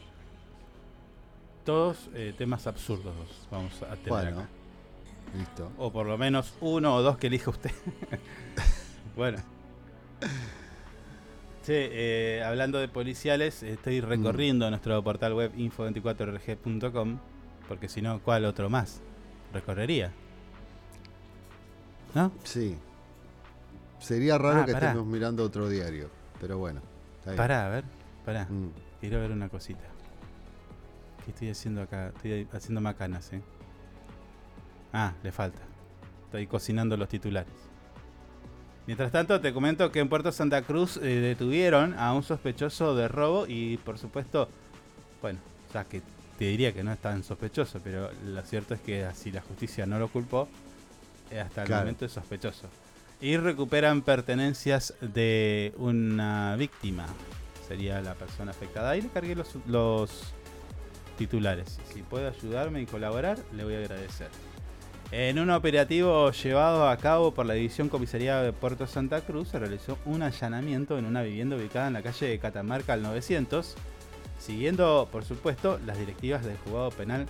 todos 1.65 2.09
eh, 2.13 2.33
temas 2.37 2.67
absurdos 2.67 3.13
vamos 3.49 3.81
a 3.83 3.95
tener 3.95 4.09
Bueno, 4.09 4.39
acá. 4.41 4.49
listo. 5.37 5.71
O 5.77 5.91
por 5.91 6.05
lo 6.05 6.17
menos 6.17 6.53
uno 6.61 6.95
o 6.95 7.01
dos 7.01 7.17
que 7.17 7.27
elija 7.27 7.49
usted. 7.51 7.71
bueno. 9.15 9.37
Sí, 11.61 11.71
eh, 11.73 12.43
hablando 12.45 12.79
de 12.79 12.89
policiales, 12.89 13.63
estoy 13.63 14.01
Mm. 14.01 14.05
recorriendo 14.05 14.69
nuestro 14.69 15.01
portal 15.03 15.33
web 15.33 15.53
info24rg.com 15.55 17.19
porque 17.69 17.87
si 17.87 18.01
no, 18.01 18.19
¿cuál 18.21 18.43
otro 18.45 18.69
más? 18.69 19.01
Recorrería. 19.53 20.11
¿No? 22.13 22.31
Sí. 22.43 22.75
Sería 23.99 24.37
raro 24.37 24.61
Ah, 24.61 24.65
que 24.65 24.73
pará. 24.73 24.87
estemos 24.89 25.07
mirando 25.07 25.45
otro 25.45 25.69
diario. 25.69 26.09
Pero 26.41 26.57
bueno. 26.57 26.81
está 27.19 27.31
bien. 27.31 27.37
Pará, 27.37 27.65
a 27.67 27.69
ver, 27.69 27.85
pará. 28.25 28.45
Mm. 28.49 28.69
Quiero 29.03 29.19
ver 29.19 29.31
una 29.31 29.49
cosita. 29.49 29.83
¿Qué 31.25 31.31
estoy 31.31 31.49
haciendo 31.49 31.81
acá? 31.81 32.13
Estoy 32.15 32.47
haciendo 32.53 32.79
macanas, 32.79 33.33
¿eh? 33.33 33.41
Ah, 34.93 35.11
le 35.21 35.29
falta. 35.33 35.59
Estoy 36.27 36.47
cocinando 36.47 36.95
los 36.95 37.09
titulares. 37.09 37.51
Mientras 38.87 39.11
tanto, 39.11 39.41
te 39.41 39.51
comento 39.51 39.91
que 39.91 39.99
en 39.99 40.07
Puerto 40.07 40.31
Santa 40.31 40.61
Cruz 40.61 40.95
eh, 40.95 41.01
detuvieron 41.19 41.93
a 41.99 42.13
un 42.13 42.23
sospechoso 42.23 42.95
de 42.95 43.09
robo 43.09 43.45
y, 43.45 43.75
por 43.75 43.97
supuesto, 43.97 44.47
bueno, 45.21 45.39
o 45.67 45.71
sea, 45.73 45.83
que 45.83 46.01
te 46.39 46.45
diría 46.45 46.71
que 46.73 46.81
no 46.81 46.93
es 46.93 46.99
tan 46.99 47.25
sospechoso, 47.25 47.81
pero 47.83 48.09
lo 48.25 48.41
cierto 48.43 48.73
es 48.73 48.79
que 48.79 49.05
si 49.15 49.33
la 49.33 49.41
justicia 49.41 49.85
no 49.85 49.99
lo 49.99 50.07
culpó, 50.07 50.47
eh, 51.29 51.41
hasta 51.41 51.63
el 51.63 51.67
Claro. 51.67 51.81
momento 51.81 52.05
es 52.05 52.13
sospechoso. 52.13 52.69
Y 53.19 53.35
recuperan 53.35 54.01
pertenencias 54.01 54.93
de 55.01 55.73
una 55.77 56.55
víctima, 56.55 57.05
sería 57.67 58.02
la 58.02 58.15
persona 58.15 58.52
afectada. 58.52 58.91
Ahí 58.91 59.02
le 59.02 59.10
cargué 59.10 59.36
los, 59.36 60.34
titulares. 61.17 61.80
Si 61.93 62.02
puede 62.02 62.28
ayudarme 62.28 62.82
y 62.82 62.86
colaborar, 62.86 63.38
le 63.54 63.63
voy 63.63 63.76
a 63.76 63.80
agradecer. 63.80 64.30
En 65.11 65.38
un 65.38 65.51
operativo 65.51 66.32
llevado 66.32 66.89
a 66.89 66.97
cabo 66.97 67.36
por 67.36 67.45
la 67.45 67.53
División 67.53 67.88
Comisaría 67.88 68.41
de 68.41 68.51
Puerto 68.51 68.88
Santa 68.88 69.22
Cruz, 69.22 69.49
se 69.49 69.59
realizó 69.59 69.99
un 70.05 70.24
allanamiento 70.24 70.97
en 70.97 71.05
una 71.05 71.22
vivienda 71.22 71.55
ubicada 71.55 71.88
en 71.88 71.93
la 71.93 72.01
calle 72.01 72.28
de 72.28 72.39
Catamarca 72.39 72.93
al 72.93 73.03
900, 73.03 73.76
siguiendo, 74.39 75.07
por 75.11 75.24
supuesto, 75.24 75.80
las 75.86 75.99
directivas 75.99 76.43
del 76.43 76.57
juzgado 76.57 76.89
penal 76.89 77.28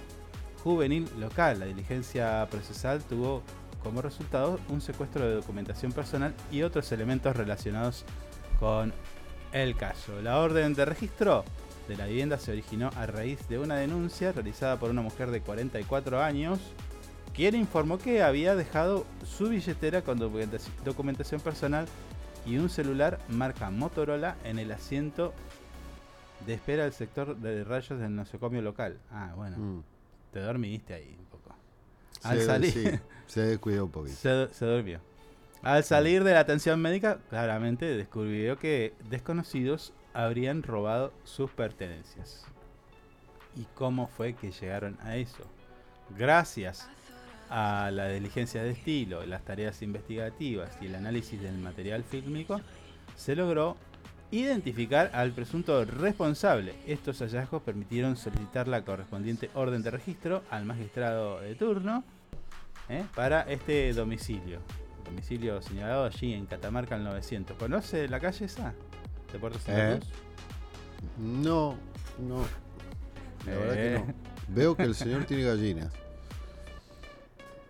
juvenil 0.63 1.09
local. 1.19 1.59
La 1.59 1.65
diligencia 1.65 2.47
procesal 2.49 3.03
tuvo 3.03 3.43
como 3.83 4.01
resultado 4.01 4.59
un 4.69 4.79
secuestro 4.79 5.27
de 5.27 5.35
documentación 5.35 5.91
personal 5.91 6.33
y 6.51 6.61
otros 6.61 6.89
elementos 6.93 7.35
relacionados 7.35 8.05
con 8.59 8.93
el 9.53 9.75
caso. 9.75 10.21
La 10.21 10.39
orden 10.39 10.73
de 10.73 10.85
registro 10.85 11.43
de 11.87 11.95
la 11.97 12.05
vivienda 12.07 12.37
se 12.37 12.51
originó 12.51 12.89
a 12.95 13.05
raíz 13.05 13.47
de 13.47 13.59
una 13.59 13.75
denuncia 13.75 14.31
realizada 14.31 14.77
por 14.79 14.89
una 14.89 15.01
mujer 15.01 15.31
de 15.31 15.41
44 15.41 16.21
años, 16.21 16.59
quien 17.33 17.55
informó 17.55 17.97
que 17.97 18.23
había 18.23 18.55
dejado 18.55 19.05
su 19.25 19.49
billetera 19.49 20.01
con 20.01 20.19
documentaci- 20.19 20.69
documentación 20.85 21.41
personal 21.41 21.85
y 22.45 22.57
un 22.57 22.69
celular 22.69 23.19
marca 23.29 23.69
Motorola 23.69 24.35
en 24.43 24.59
el 24.59 24.71
asiento 24.71 25.33
de 26.45 26.53
espera 26.55 26.83
del 26.83 26.93
sector 26.93 27.37
de 27.37 27.63
rayos 27.63 27.99
del 27.99 28.15
nosocomio 28.15 28.61
local. 28.61 28.97
Ah, 29.11 29.33
bueno. 29.35 29.57
Mm. 29.57 29.83
Te 30.31 30.39
dormiste 30.39 30.93
ahí 30.93 31.15
un 31.17 31.25
poco. 31.25 31.55
Al 32.23 32.39
Se- 32.39 32.45
salir, 32.45 32.71
sí, 32.71 32.85
se 33.27 33.41
descuidó 33.41 33.85
un 33.85 33.91
poquito. 33.91 34.15
se, 34.21 34.53
se 34.53 34.65
durmió. 34.65 34.99
Al 35.63 35.85
salir 35.85 36.25
de 36.25 36.33
la 36.33 36.41
atención 36.41 36.81
médica, 36.81 37.19
claramente 37.29 37.85
descubrió 37.85 38.59
que 38.59 38.93
desconocidos 39.09 39.93
habrían 40.13 40.61
robado 40.61 41.13
sus 41.23 41.51
pertenencias. 41.51 42.45
¿Y 43.55 43.63
cómo 43.73 44.07
fue 44.07 44.33
que 44.33 44.51
llegaron 44.51 44.97
a 45.03 45.15
eso? 45.15 45.45
Gracias 46.17 46.89
a 47.49 47.91
la 47.93 48.09
diligencia 48.09 48.61
de 48.61 48.71
estilo, 48.71 49.25
las 49.25 49.45
tareas 49.45 49.81
investigativas 49.81 50.77
y 50.81 50.87
el 50.87 50.95
análisis 50.95 51.41
del 51.41 51.57
material 51.57 52.03
fílmico, 52.03 52.59
se 53.15 53.33
logró 53.33 53.77
identificar 54.31 55.11
al 55.13 55.31
presunto 55.31 55.85
responsable. 55.85 56.75
Estos 56.87 57.19
hallazgos 57.19 57.61
permitieron 57.61 58.17
solicitar 58.17 58.67
la 58.67 58.83
correspondiente 58.83 59.49
orden 59.53 59.81
de 59.81 59.91
registro 59.91 60.43
al 60.49 60.65
magistrado 60.65 61.39
de 61.39 61.55
turno 61.55 62.03
¿eh? 62.89 63.05
para 63.15 63.43
este 63.43 63.93
domicilio. 63.93 64.59
Domicilio 65.05 65.61
señalado 65.61 66.05
allí 66.05 66.33
en 66.33 66.45
Catamarca 66.45 66.95
al 66.95 67.03
900. 67.03 67.57
¿Conoce 67.57 68.07
la 68.07 68.19
calle 68.19 68.45
esa? 68.45 68.73
De 69.31 69.39
Puerto 69.39 69.59
Santa. 69.59 69.99
Cruz. 69.99 70.09
No, 71.17 71.75
no. 72.19 72.45
La 73.45 73.51
verdad 73.57 73.73
que 73.73 73.95
Eh. 73.95 73.99
no. 74.07 74.13
Veo 74.49 74.75
que 74.75 74.83
el 74.83 74.95
señor 74.95 75.25
tiene 75.25 75.43
gallinas. 75.43 75.91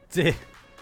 Sí. 0.09 0.31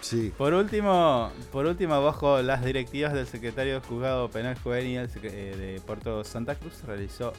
Sí. 0.02 0.34
Por 0.38 0.54
último, 0.54 1.32
por 1.54 1.66
último, 1.66 2.04
bajo 2.04 2.42
las 2.42 2.66
directivas 2.66 3.14
del 3.14 3.28
secretario 3.28 3.74
del 3.76 3.82
Juzgado 3.84 4.30
Penal 4.30 4.58
Juvenil 4.60 5.08
eh, 5.24 5.56
de 5.58 5.82
Puerto 5.86 6.24
Santa 6.26 6.56
Cruz, 6.56 6.84
realizó 6.84 7.32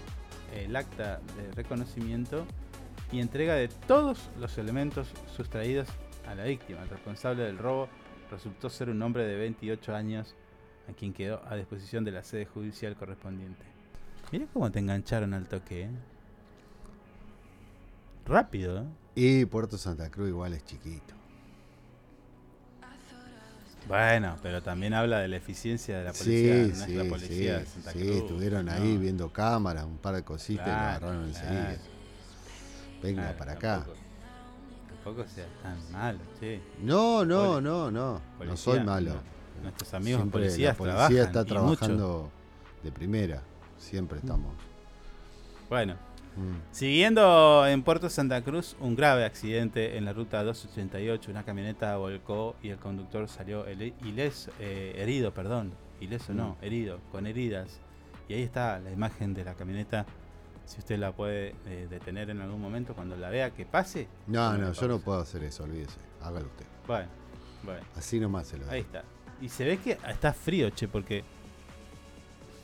el 0.55 0.75
acta 0.77 1.21
de 1.37 1.51
reconocimiento 1.55 2.47
y 3.11 3.21
entrega 3.21 3.55
de 3.57 3.69
todos 3.69 4.31
los 4.41 4.57
elementos 4.59 5.09
sustraídos 5.37 5.89
a 6.27 6.35
la 6.35 6.45
víctima. 6.45 6.83
El 6.83 6.89
responsable 6.89 7.43
del 7.43 7.59
robo 7.59 7.89
resultó 8.33 8.69
ser 8.71 8.89
un 8.91 9.01
hombre 9.03 9.25
de 9.27 9.37
28 9.37 9.95
años, 9.95 10.35
a 10.89 10.93
quien 10.95 11.13
quedó 11.13 11.43
a 11.49 11.55
disposición 11.55 12.05
de 12.05 12.11
la 12.11 12.25
sede 12.25 12.47
judicial 12.47 12.97
correspondiente. 12.97 13.63
Mira 14.33 14.47
cómo 14.53 14.71
te 14.73 14.79
engancharon 14.81 15.35
al 15.35 15.47
toque, 15.47 15.83
¿eh? 15.83 15.91
Rápido, 18.27 18.79
¿eh? 18.83 18.85
Y 19.15 19.45
Puerto 19.45 19.77
Santa 19.77 20.11
Cruz 20.11 20.29
igual 20.29 20.55
es 20.55 20.65
chiquito. 20.65 21.15
Bueno, 23.89 24.37
pero 24.43 24.63
también 24.63 24.95
habla 24.95 25.19
de 25.19 25.29
la 25.29 25.37
eficiencia 25.37 25.99
de 25.99 26.05
la 26.05 26.13
policía. 26.13 26.55
Sí, 26.65 26.73
no 26.73 26.85
es 26.85 26.85
sí, 26.85 26.95
la 26.95 27.05
policía 27.05 27.29
sí, 27.59 27.61
de 27.61 27.67
Santa 27.67 27.93
sí, 27.93 27.99
Cruz, 27.99 28.17
estuvieron 28.17 28.67
¿no? 28.67 28.73
ahí 28.73 28.97
viendo 28.97 29.31
cámaras, 29.33 29.85
un 29.85 29.99
par 29.99 30.15
de 30.15 30.23
cositas 30.23 30.67
y 30.67 30.71
lo 30.71 30.75
Claro, 30.77 30.89
agarraron 31.09 31.25
enseguida. 31.29 31.65
claro. 31.65 31.81
Venga 33.03 33.23
Claro, 33.23 33.39
para 33.39 33.53
acá. 33.53 33.75
tampoco- 33.79 34.02
Tampoco 35.05 35.27
sea 35.29 35.47
tan 35.63 35.77
malo, 35.93 36.19
sí. 36.39 36.61
No, 36.81 37.25
no, 37.25 37.61
no, 37.61 37.91
no. 37.91 38.21
No 38.45 38.57
soy 38.57 38.81
malo. 38.81 39.15
no. 39.15 39.33
Nuestros 39.63 39.95
amigos 39.95 40.21
Siempre 40.23 40.41
policías 40.43 40.73
la 40.75 40.79
policía 40.79 40.97
trabajan, 40.99 41.27
está 41.27 41.45
trabajando 41.45 42.31
de 42.83 42.91
primera. 42.93 43.43
Siempre 43.79 44.19
estamos. 44.19 44.53
Bueno, 45.69 45.95
Mm. 46.35 46.57
siguiendo 46.73 47.67
en 47.67 47.83
Puerto 47.83 48.09
Santa 48.09 48.41
Cruz, 48.43 48.75
un 48.81 48.97
grave 48.97 49.25
accidente 49.27 49.99
en 49.99 50.07
la 50.07 50.15
ruta 50.15 50.43
288. 50.43 51.31
Una 51.31 51.43
camioneta 51.45 51.97
volcó 51.99 52.57
y 52.63 52.71
el 52.71 52.79
conductor 52.79 53.29
salió 53.29 53.67
ileso, 53.71 54.51
eh, 54.59 54.95
herido, 54.97 55.33
perdón. 55.35 55.73
Ileso 56.01 56.33
no, 56.33 56.57
Mm. 56.61 56.65
herido, 56.65 56.99
con 57.13 57.27
heridas. 57.27 57.81
Y 58.29 58.35
ahí 58.35 58.43
está 58.43 58.79
la 58.81 58.91
imagen 58.91 59.35
de 59.35 59.45
la 59.45 59.55
camioneta. 59.55 60.07
Si 60.73 60.79
usted 60.79 60.99
la 60.99 61.13
puede 61.13 61.55
eh, 61.67 61.87
detener 61.91 62.31
en 62.31 62.41
algún 62.41 62.59
momento, 62.59 62.95
cuando 62.95 63.15
la 63.15 63.29
vea 63.29 63.51
que 63.51 63.67
pase. 63.67 64.09
No, 64.27 64.57
no, 64.57 64.73
yo 64.73 64.89
no 64.89 65.01
puedo 65.01 65.21
hacer 65.21 65.45
eso, 65.45 65.65
olvídese. 65.65 65.99
Hágalo 66.23 66.47
usted. 66.47 66.65
Bueno, 66.87 67.09
bueno. 67.63 67.83
Así 67.95 68.19
nomás 68.19 68.47
se 68.47 68.57
lo 68.57 68.71
Ahí 68.71 68.81
está. 68.81 69.05
Y 69.43 69.51
se 69.51 69.67
ve 69.67 69.77
que 69.77 69.99
está 70.09 70.33
frío, 70.33 70.71
che, 70.71 70.89
porque 70.89 71.25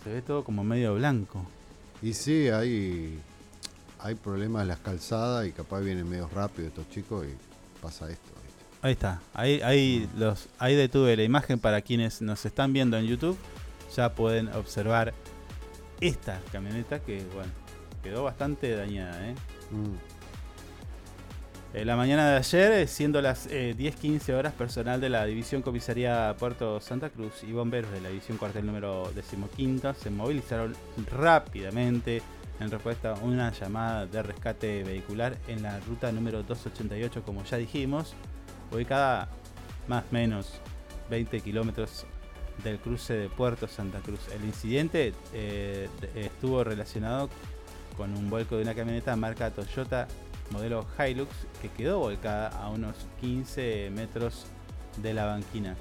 se 0.02 0.10
ve 0.10 0.22
todo 0.22 0.42
como 0.42 0.64
medio 0.64 0.94
blanco. 0.94 1.44
Y 2.00 2.14
sí, 2.14 2.48
hay, 2.48 3.20
hay 3.98 4.14
problemas 4.14 4.62
en 4.62 4.68
las 4.68 4.78
calzadas 4.78 5.46
y 5.46 5.52
capaz 5.52 5.80
vienen 5.80 6.08
medio 6.08 6.30
rápido 6.34 6.68
estos 6.68 6.88
chicos 6.88 7.26
y 7.26 7.36
pasa 7.82 8.10
esto. 8.10 8.30
¿viste? 8.42 8.64
Ahí 8.80 8.92
está. 8.92 9.20
Ahí, 9.34 9.60
ahí, 9.60 10.08
los, 10.16 10.48
ahí 10.58 10.74
detuve 10.76 11.14
la 11.14 11.24
imagen 11.24 11.58
para 11.58 11.82
quienes 11.82 12.22
nos 12.22 12.46
están 12.46 12.72
viendo 12.72 12.96
en 12.96 13.04
YouTube. 13.04 13.36
Ya 13.94 14.14
pueden 14.14 14.48
observar 14.54 15.12
esta 16.00 16.40
camioneta 16.50 17.00
que, 17.00 17.22
bueno, 17.34 17.52
quedó 17.98 18.24
bastante 18.24 18.74
dañada, 18.74 19.28
¿eh? 19.28 19.34
Mm. 19.70 19.94
En 21.74 21.86
la 21.86 21.96
mañana 21.96 22.30
de 22.30 22.36
ayer, 22.38 22.72
eh, 22.72 22.86
siendo 22.86 23.20
las 23.20 23.46
eh, 23.50 23.74
10.15 23.76 24.32
horas, 24.32 24.54
personal 24.54 25.00
de 25.02 25.10
la 25.10 25.26
División 25.26 25.60
Comisaría 25.60 26.34
Puerto 26.38 26.80
Santa 26.80 27.10
Cruz 27.10 27.44
y 27.44 27.52
bomberos 27.52 27.90
de 27.92 28.00
la 28.00 28.08
División 28.08 28.38
Cuartel 28.38 28.64
número 28.64 29.12
15 29.54 29.92
se 29.94 30.08
movilizaron 30.10 30.74
rápidamente 31.12 32.22
en 32.58 32.70
respuesta 32.70 33.12
a 33.12 33.18
una 33.18 33.52
llamada 33.52 34.06
de 34.06 34.22
rescate 34.22 34.82
vehicular 34.82 35.36
en 35.46 35.62
la 35.62 35.78
ruta 35.80 36.10
número 36.10 36.42
288, 36.42 37.22
como 37.22 37.44
ya 37.44 37.58
dijimos, 37.58 38.14
ubicada 38.72 39.28
más 39.88 40.04
o 40.04 40.12
menos 40.14 40.60
20 41.10 41.40
kilómetros 41.40 42.06
del 42.64 42.78
cruce 42.78 43.12
de 43.14 43.28
Puerto 43.28 43.68
Santa 43.68 43.98
Cruz. 44.00 44.20
El 44.34 44.42
incidente 44.44 45.12
eh, 45.34 45.88
de- 46.00 46.26
estuvo 46.26 46.64
relacionado 46.64 47.28
con 47.98 48.16
un 48.16 48.30
vuelco 48.30 48.56
de 48.56 48.62
una 48.62 48.74
camioneta 48.74 49.14
marca 49.16 49.50
Toyota 49.50 50.08
modelo 50.50 50.86
Hilux 50.98 51.30
que 51.60 51.68
quedó 51.68 51.98
volcada 51.98 52.48
a 52.48 52.70
unos 52.70 52.96
15 53.20 53.90
metros 53.90 54.46
de 55.02 55.12
la 55.12 55.26
banquina. 55.26 55.76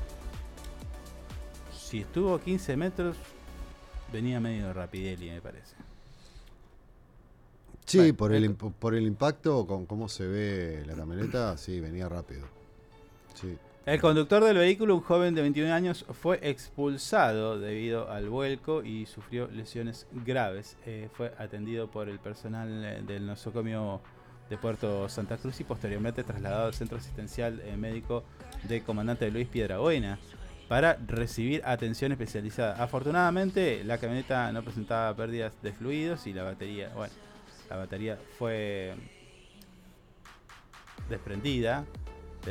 Si 1.71 1.99
estuvo 1.99 2.35
a 2.35 2.41
15 2.41 2.75
metros, 2.75 3.15
venía 4.11 4.39
medio 4.39 4.73
rapideli, 4.73 5.29
me 5.29 5.41
parece. 5.41 5.75
Sí, 7.85 7.99
Bueno, 7.99 8.17
por, 8.17 8.33
el, 8.33 8.55
por 8.55 8.95
el 8.95 9.07
impacto, 9.07 9.65
con 9.65 9.85
cómo 9.85 10.09
se 10.09 10.27
ve 10.27 10.83
la 10.85 10.95
camioneta, 10.95 11.55
sí, 11.55 11.79
venía 11.79 12.09
rápido. 12.09 12.56
El 13.87 14.01
conductor 14.01 14.43
del 14.43 14.57
vehículo, 14.57 14.95
un 14.95 15.01
joven 15.01 15.33
de 15.33 15.41
21 15.41 15.73
años, 15.73 16.05
fue 16.11 16.41
expulsado 16.41 17.57
debido 17.57 18.11
al 18.11 18.27
vuelco 18.27 18.83
y 18.83 19.05
sufrió 19.05 19.47
lesiones 19.47 20.07
graves. 20.25 20.75
Eh, 20.85 21.07
fue 21.13 21.31
atendido 21.37 21.89
por 21.89 22.09
el 22.09 22.19
personal 22.19 22.83
eh, 22.83 23.01
del 23.07 23.25
nosocomio 23.25 24.01
de 24.49 24.57
Puerto 24.57 25.07
Santa 25.07 25.37
Cruz 25.37 25.61
y 25.61 25.63
posteriormente 25.63 26.25
trasladado 26.25 26.65
al 26.65 26.73
centro 26.73 26.97
asistencial 26.97 27.61
eh, 27.61 27.77
médico 27.77 28.25
de 28.63 28.83
comandante 28.83 29.31
Luis 29.31 29.47
Piedrabuena 29.47 30.19
para 30.67 30.97
recibir 31.07 31.61
atención 31.63 32.11
especializada. 32.11 32.83
Afortunadamente, 32.83 33.85
la 33.85 33.99
camioneta 33.99 34.51
no 34.51 34.63
presentaba 34.63 35.15
pérdidas 35.15 35.53
de 35.61 35.71
fluidos 35.71 36.27
y 36.27 36.33
la 36.33 36.43
batería, 36.43 36.91
bueno, 36.93 37.13
la 37.69 37.77
batería 37.77 38.19
fue 38.37 38.95
desprendida 41.09 41.85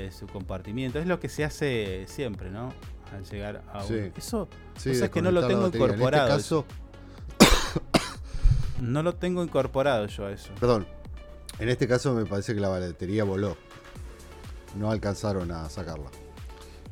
de 0.01 0.13
su 0.13 0.27
compartimiento. 0.27 0.99
Es 0.99 1.07
lo 1.07 1.19
que 1.21 1.29
se 1.29 1.45
hace 1.45 2.05
siempre, 2.09 2.51
¿no? 2.51 2.73
Al 3.13 3.25
llegar 3.25 3.63
a 3.73 3.83
un... 3.83 3.89
Sí. 3.89 4.13
Eso, 4.17 4.49
Sí, 4.77 4.91
cosa 4.91 5.11
que 5.11 5.23
no 5.23 5.31
lo 5.31 5.47
tengo 5.47 5.63
batería. 5.63 5.87
En 5.87 5.91
este 5.93 5.97
incorporado. 5.97 6.29
caso- 6.37 6.65
No 8.81 9.03
lo 9.03 9.15
tengo 9.15 9.43
incorporado 9.43 10.07
yo 10.07 10.27
a 10.27 10.33
eso. 10.33 10.51
Perdón, 10.61 10.87
en 11.59 11.69
este 11.69 11.89
caso 11.89 12.13
me 12.15 12.27
parece 12.27 12.55
que 12.55 12.61
la 12.61 12.69
batería 12.69 13.25
voló. 13.25 13.57
No 14.77 14.91
alcanzaron 14.91 15.51
a 15.51 15.69
sacarla. 15.71 16.11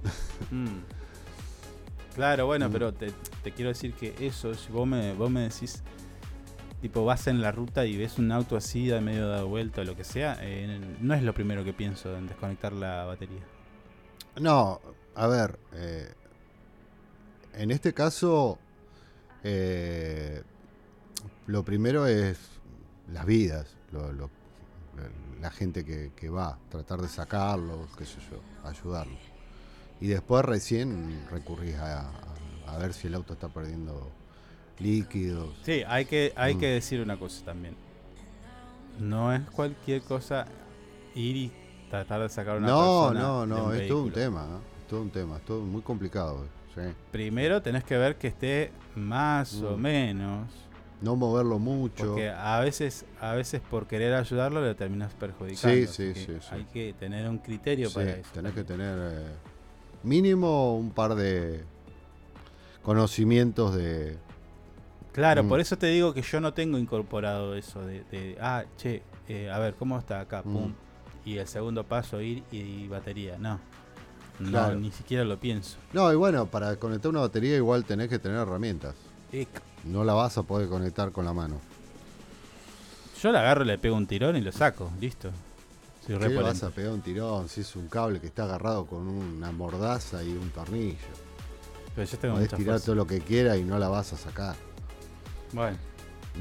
Mm. 0.50 0.80
Claro, 2.14 2.46
bueno, 2.46 2.68
Mm. 2.68 2.72
pero 2.72 2.92
te, 2.94 3.12
te 3.42 3.52
quiero 3.52 3.70
decir 3.70 3.94
que 3.94 4.14
eso, 4.20 4.54
si 4.54 4.70
vos 4.70 4.86
me, 4.86 5.14
vos 5.14 5.30
me 5.30 5.40
decís, 5.42 5.82
tipo, 6.84 7.02
vas 7.02 7.26
en 7.28 7.40
la 7.40 7.50
ruta 7.50 7.86
y 7.86 7.96
ves 7.96 8.18
un 8.18 8.30
auto 8.30 8.58
así, 8.58 8.88
de 8.88 9.00
medio 9.00 9.26
dado 9.26 9.48
vuelta 9.48 9.80
o 9.80 9.84
lo 9.84 9.96
que 9.96 10.04
sea, 10.04 10.36
eh, 10.42 10.78
no 11.00 11.14
es 11.14 11.22
lo 11.22 11.32
primero 11.32 11.64
que 11.64 11.72
pienso 11.72 12.14
en 12.14 12.26
desconectar 12.26 12.74
la 12.74 13.04
batería. 13.06 13.40
No, 14.38 14.82
a 15.14 15.26
ver, 15.26 15.58
eh, 15.72 16.12
en 17.54 17.70
este 17.70 17.94
caso, 17.94 18.58
eh, 19.42 20.42
lo 21.46 21.64
primero 21.64 22.06
es 22.06 22.38
las 23.10 23.24
vidas, 23.24 23.74
la 25.40 25.50
gente 25.50 25.86
que, 25.86 26.28
va, 26.28 26.58
tratar 26.68 27.00
de 27.00 27.08
sacarlos, 27.08 27.96
qué 27.96 28.04
sé 28.04 28.18
yo, 28.30 28.42
ayudarlos. 28.68 29.20
Y 30.02 30.08
después 30.08 30.44
recién 30.44 31.26
recurrís 31.30 31.76
a- 31.76 32.10
a 32.66 32.76
ver 32.76 32.92
si 32.92 33.06
el 33.06 33.14
auto 33.14 33.32
está 33.32 33.48
perdiendo 33.48 34.10
líquidos. 34.78 35.50
Sí, 35.62 35.82
hay 35.86 36.04
que, 36.04 36.32
hay 36.36 36.54
Mm. 36.54 36.60
que 36.60 36.66
decir 36.68 37.00
una 37.00 37.16
cosa 37.16 37.44
también. 37.44 37.76
No 38.98 39.32
es 39.32 39.40
cualquier 39.50 40.02
cosa 40.02 40.46
ir 41.14 41.36
y 41.36 41.52
tratar 41.90 42.20
de 42.22 42.28
sacar 42.28 42.58
una 42.58 42.66
No, 42.68 42.78
persona 43.08 43.20
no, 43.20 43.46
no, 43.46 43.64
un 43.66 43.74
es 43.76 43.88
todo 43.88 44.02
un 44.04 44.12
tema, 44.12 44.42
¿eh? 44.44 44.58
es 44.82 44.88
todo 44.88 45.02
un 45.02 45.10
tema, 45.10 45.36
es 45.36 45.44
todo 45.44 45.60
muy 45.62 45.82
complicado. 45.82 46.46
sí. 46.74 46.80
Primero 47.12 47.62
tenés 47.62 47.84
que 47.84 47.96
ver 47.96 48.16
que 48.16 48.28
esté 48.28 48.72
más 48.96 49.54
o 49.62 49.76
Mm. 49.76 49.80
menos 49.80 50.48
No 51.00 51.16
moverlo 51.16 51.58
mucho. 51.58 52.06
Porque 52.06 52.30
a 52.30 52.60
veces, 52.60 53.04
a 53.20 53.34
veces 53.34 53.60
por 53.60 53.86
querer 53.86 54.14
ayudarlo 54.14 54.64
le 54.64 54.74
terminas 54.74 55.12
perjudicando. 55.12 55.76
Sí, 55.76 55.86
sí, 55.86 56.14
sí, 56.14 56.32
sí. 56.40 56.46
Hay 56.50 56.64
que 56.64 56.94
tener 56.98 57.28
un 57.28 57.38
criterio 57.38 57.88
Sí, 57.90 57.94
para 57.96 58.12
eso. 58.12 58.30
tenés 58.32 58.54
que 58.54 58.64
tener 58.64 58.96
eh, 59.12 59.26
mínimo 60.02 60.76
un 60.78 60.90
par 60.92 61.14
de 61.14 61.62
conocimientos 62.82 63.74
de... 63.74 64.16
Claro, 65.14 65.44
Mm. 65.44 65.48
por 65.48 65.60
eso 65.60 65.78
te 65.78 65.86
digo 65.86 66.12
que 66.12 66.22
yo 66.22 66.40
no 66.40 66.52
tengo 66.52 66.76
incorporado 66.76 67.54
eso 67.54 67.80
de, 67.86 68.02
de, 68.10 68.36
ah, 68.40 68.64
che, 68.76 69.02
eh, 69.28 69.48
a 69.50 69.58
ver, 69.60 69.74
¿cómo 69.74 69.96
está 69.98 70.20
acá? 70.20 70.42
Pum. 70.42 70.68
Mm. 70.68 70.74
Y 71.24 71.38
el 71.38 71.46
segundo 71.48 71.84
paso, 71.84 72.20
ir 72.20 72.42
y, 72.52 72.86
batería. 72.88 73.38
No. 73.38 73.58
No, 74.40 74.50
Claro. 74.50 74.74
ni 74.74 74.90
siquiera 74.90 75.22
lo 75.24 75.38
pienso. 75.38 75.76
No, 75.92 76.12
y 76.12 76.16
bueno, 76.16 76.46
para 76.46 76.74
conectar 76.76 77.08
una 77.10 77.20
batería 77.20 77.56
igual 77.56 77.84
tenés 77.84 78.08
que 78.08 78.18
tener 78.18 78.38
herramientas. 78.38 78.94
Ec. 79.32 79.48
No 79.84 80.02
la 80.04 80.12
vas 80.14 80.36
a 80.36 80.42
poder 80.42 80.68
conectar 80.68 81.12
con 81.12 81.24
la 81.24 81.32
mano. 81.32 81.60
Yo 83.22 83.30
la 83.32 83.40
agarro, 83.40 83.64
le 83.64 83.78
pego 83.78 83.96
un 83.96 84.06
tirón 84.06 84.36
y 84.36 84.40
lo 84.40 84.50
saco. 84.52 84.90
Listo. 85.00 85.30
Soy 86.04 86.16
re 86.16 86.28
¿Qué 86.28 86.34
le 86.34 86.42
vas 86.42 86.62
a 86.62 86.70
pegar 86.70 86.92
un 86.92 87.00
tirón 87.00 87.48
si 87.48 87.60
es 87.62 87.76
un 87.76 87.88
cable 87.88 88.20
que 88.20 88.26
está 88.26 88.44
agarrado 88.44 88.84
con 88.86 89.06
una 89.08 89.50
mordaza 89.52 90.22
y 90.22 90.32
un 90.32 90.50
tornillo? 90.50 90.96
Pero 91.94 92.06
yo 92.10 92.18
tengo 92.18 92.34
Podés 92.34 92.48
tirar 92.50 92.64
fuerza. 92.64 92.84
todo 92.86 92.96
lo 92.96 93.06
que 93.06 93.20
quiera 93.20 93.56
y 93.56 93.62
no 93.64 93.78
la 93.78 93.88
vas 93.88 94.12
a 94.12 94.16
sacar. 94.16 94.56
Bueno. 95.54 95.76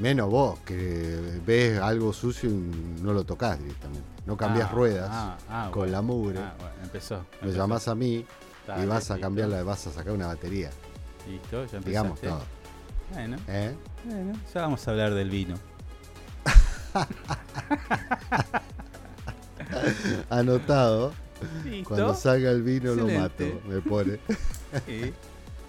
Menos 0.00 0.28
vos, 0.28 0.58
que 0.60 1.40
ves 1.46 1.78
algo 1.78 2.12
sucio 2.12 2.50
y 2.50 3.00
no 3.00 3.12
lo 3.12 3.22
tocas 3.24 3.58
directamente. 3.60 4.02
No 4.26 4.36
cambias 4.36 4.68
Ah, 4.70 4.74
ruedas 4.74 5.08
ah, 5.12 5.36
ah, 5.48 5.68
con 5.70 5.82
bueno. 5.82 5.92
la 5.92 6.02
mugre. 6.02 6.38
Ah, 6.40 6.54
bueno, 6.58 6.74
empezó. 6.82 7.18
Me 7.18 7.24
empezó. 7.48 7.56
llamás 7.58 7.86
a 7.88 7.94
mí 7.94 8.26
y 8.82 8.86
vas 8.86 9.10
a 9.12 9.18
cambiarla, 9.20 9.62
vas 9.62 9.86
a 9.86 9.92
sacar 9.92 10.12
una 10.12 10.26
batería. 10.26 10.70
Listo, 11.28 11.64
ya 11.66 11.78
empezaste. 11.78 11.88
Digamos 11.88 12.20
todo. 12.20 12.42
Bueno, 13.12 13.36
¿Eh? 13.46 13.74
bueno, 14.04 14.32
ya 14.52 14.62
vamos 14.62 14.88
a 14.88 14.90
hablar 14.90 15.14
del 15.14 15.30
vino. 15.30 15.54
Anotado. 20.30 21.12
Listo. 21.64 21.88
Cuando 21.90 22.14
salga 22.14 22.50
el 22.50 22.62
vino 22.62 22.94
lo 22.94 23.06
mato, 23.06 23.44
me 23.68 23.80
pone. 23.80 24.18
Sí. 24.86 25.12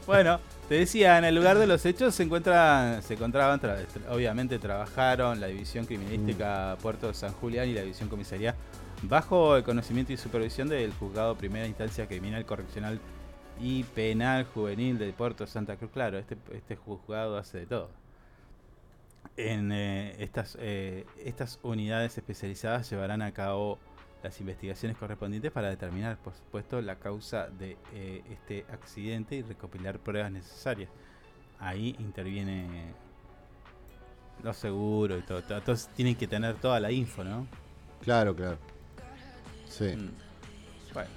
Bueno, 0.07 0.39
te 0.67 0.75
decía, 0.75 1.17
en 1.17 1.25
el 1.25 1.35
lugar 1.35 1.57
de 1.57 1.67
los 1.67 1.85
hechos 1.85 2.15
se 2.15 2.23
encuentra, 2.23 3.01
se 3.01 3.13
encontraban, 3.13 3.59
tra- 3.59 3.85
tra- 3.85 4.09
obviamente 4.11 4.57
trabajaron 4.59 5.39
la 5.39 5.47
división 5.47 5.85
criminalística 5.85 6.75
Puerto 6.81 7.13
San 7.13 7.33
Julián 7.33 7.69
y 7.69 7.73
la 7.73 7.81
división 7.81 8.09
comisaría 8.09 8.55
bajo 9.03 9.55
el 9.57 9.63
conocimiento 9.63 10.13
y 10.13 10.17
supervisión 10.17 10.67
del 10.67 10.91
juzgado 10.93 11.35
primera 11.35 11.67
instancia 11.67 12.07
criminal 12.07 12.45
correccional 12.45 12.99
y 13.61 13.83
penal 13.83 14.45
juvenil 14.45 14.97
de 14.97 15.13
Puerto 15.13 15.45
Santa 15.45 15.75
Cruz. 15.75 15.91
Claro, 15.91 16.17
este, 16.17 16.35
este 16.53 16.75
juzgado 16.75 17.37
hace 17.37 17.59
de 17.59 17.65
todo. 17.67 17.89
En 19.37 19.71
eh, 19.71 20.15
estas, 20.19 20.57
eh, 20.59 21.05
estas 21.23 21.59
unidades 21.61 22.17
especializadas 22.17 22.89
llevarán 22.89 23.21
a 23.21 23.31
cabo 23.31 23.77
las 24.25 24.39
investigaciones 24.39 24.97
correspondientes 24.97 25.51
para 25.51 25.69
determinar, 25.69 26.17
por 26.17 26.33
supuesto, 26.33 26.81
la 26.81 26.95
causa 26.95 27.47
de 27.47 27.77
eh, 27.93 28.23
este 28.31 28.65
accidente 28.73 29.35
y 29.35 29.43
recopilar 29.43 29.99
pruebas 29.99 30.31
necesarias. 30.31 30.89
Ahí 31.59 31.95
interviene 31.99 32.91
los 34.43 34.57
seguros 34.57 35.19
y 35.19 35.27
todo. 35.27 35.43
todo. 35.43 35.59
Entonces 35.59 35.89
tienen 35.95 36.15
que 36.15 36.27
tener 36.27 36.55
toda 36.55 36.79
la 36.79 36.91
info, 36.91 37.23
¿no? 37.23 37.45
Claro, 38.01 38.35
claro. 38.35 38.57
Sí. 39.69 39.95
Mm. 39.95 40.09
Bueno. 40.91 41.09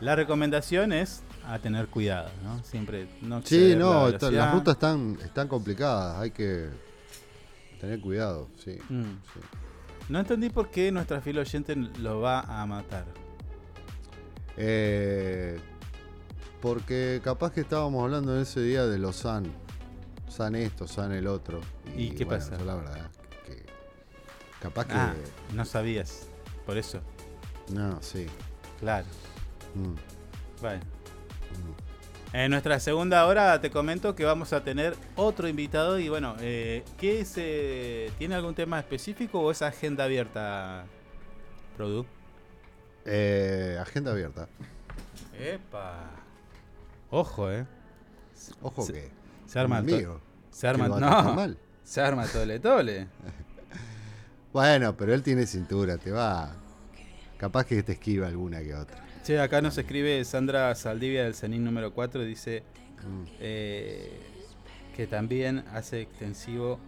La 0.00 0.14
recomendación 0.14 0.92
es 0.92 1.24
a 1.44 1.58
tener 1.58 1.88
cuidado, 1.88 2.30
¿no? 2.44 2.62
Siempre 2.62 3.08
no 3.20 3.42
Sí, 3.42 3.70
la 3.70 3.76
no, 3.76 4.08
las 4.08 4.52
rutas 4.52 4.74
están, 4.74 5.18
están 5.24 5.48
complicadas, 5.48 6.20
hay 6.20 6.30
que 6.30 6.68
tener 7.80 8.00
cuidado, 8.00 8.48
sí. 8.62 8.78
Mm. 8.88 9.02
sí. 9.34 9.40
No 10.12 10.18
entendí 10.18 10.50
por 10.50 10.70
qué 10.70 10.92
nuestra 10.92 11.22
fiel 11.22 11.38
oyente 11.38 11.74
lo 11.74 12.20
va 12.20 12.40
a 12.40 12.66
matar. 12.66 13.06
Eh, 14.58 15.58
porque 16.60 17.22
capaz 17.24 17.52
que 17.52 17.62
estábamos 17.62 18.04
hablando 18.04 18.34
en 18.36 18.42
ese 18.42 18.60
día 18.60 18.84
de 18.84 18.98
los 18.98 19.16
san. 19.16 19.50
San 20.28 20.54
esto, 20.54 20.86
san 20.86 21.12
el 21.12 21.26
otro. 21.26 21.60
¿Y 21.96 22.10
qué 22.10 22.26
bueno, 22.26 22.44
pasa? 22.44 22.62
la 22.62 22.74
verdad 22.74 23.10
que 23.46 23.64
capaz 24.60 24.84
que 24.86 24.92
Ah, 24.92 25.14
no 25.54 25.64
sabías. 25.64 26.28
Por 26.66 26.76
eso. 26.76 27.00
no, 27.72 27.96
sí. 28.02 28.26
Claro. 28.80 29.06
Mm, 29.74 29.94
Bueno. 30.60 30.82
mm. 31.52 31.81
En 32.32 32.50
nuestra 32.50 32.80
segunda 32.80 33.26
hora 33.26 33.60
te 33.60 33.70
comento 33.70 34.14
que 34.14 34.24
vamos 34.24 34.52
a 34.54 34.64
tener 34.64 34.96
otro 35.16 35.48
invitado 35.48 35.98
y 35.98 36.08
bueno, 36.08 36.34
eh, 36.40 36.82
¿qué 36.98 37.20
es, 37.20 37.34
eh, 37.36 38.10
¿tiene 38.18 38.34
algún 38.34 38.54
tema 38.54 38.78
específico 38.78 39.40
o 39.40 39.50
es 39.50 39.60
agenda 39.60 40.04
abierta, 40.04 40.84
Produ? 41.76 42.06
Eh, 43.04 43.76
agenda 43.80 44.12
abierta. 44.12 44.48
Epa. 45.38 46.10
Ojo, 47.10 47.50
eh. 47.50 47.66
Ojo 48.62 48.82
Se- 48.82 48.92
que 48.94 49.10
Se 49.46 49.58
arma 49.58 49.78
Conmigo. 49.78 50.20
Se 50.50 50.68
arma 50.68 50.88
no. 50.88 50.98
mal. 51.34 51.58
Se 51.84 52.00
arma 52.00 52.26
tole 52.26 52.58
tole. 52.60 53.08
Bueno, 54.52 54.94
pero 54.94 55.14
él 55.14 55.22
tiene 55.22 55.46
cintura, 55.46 55.96
te 55.96 56.10
va. 56.10 56.54
Capaz 57.38 57.64
que 57.64 57.82
te 57.82 57.92
esquiva 57.92 58.26
alguna 58.26 58.60
que 58.60 58.74
otra. 58.74 59.02
Che, 59.24 59.38
acá 59.38 59.62
nos 59.62 59.78
escribe 59.78 60.24
Sandra 60.24 60.74
Saldivia 60.74 61.22
del 61.22 61.34
CENIN 61.36 61.62
número 61.62 61.92
4, 61.94 62.24
dice 62.24 62.64
eh, 63.38 64.20
que 64.96 65.06
también 65.06 65.64
hace 65.72 66.00
extensivo 66.00 66.80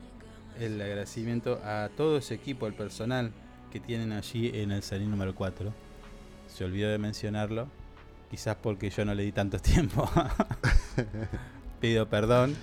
el 0.58 0.80
agradecimiento 0.80 1.60
a 1.64 1.90
todo 1.96 2.18
ese 2.18 2.34
equipo, 2.34 2.66
el 2.66 2.74
personal 2.74 3.30
que 3.70 3.78
tienen 3.78 4.10
allí 4.10 4.50
en 4.52 4.72
el 4.72 4.82
CENIN 4.82 5.12
número 5.12 5.36
4. 5.36 5.72
Se 6.48 6.64
olvidó 6.64 6.90
de 6.90 6.98
mencionarlo, 6.98 7.68
quizás 8.32 8.56
porque 8.60 8.90
yo 8.90 9.04
no 9.04 9.14
le 9.14 9.22
di 9.22 9.30
tanto 9.30 9.58
tiempo. 9.60 10.10
Pido 11.80 12.08
perdón. 12.08 12.56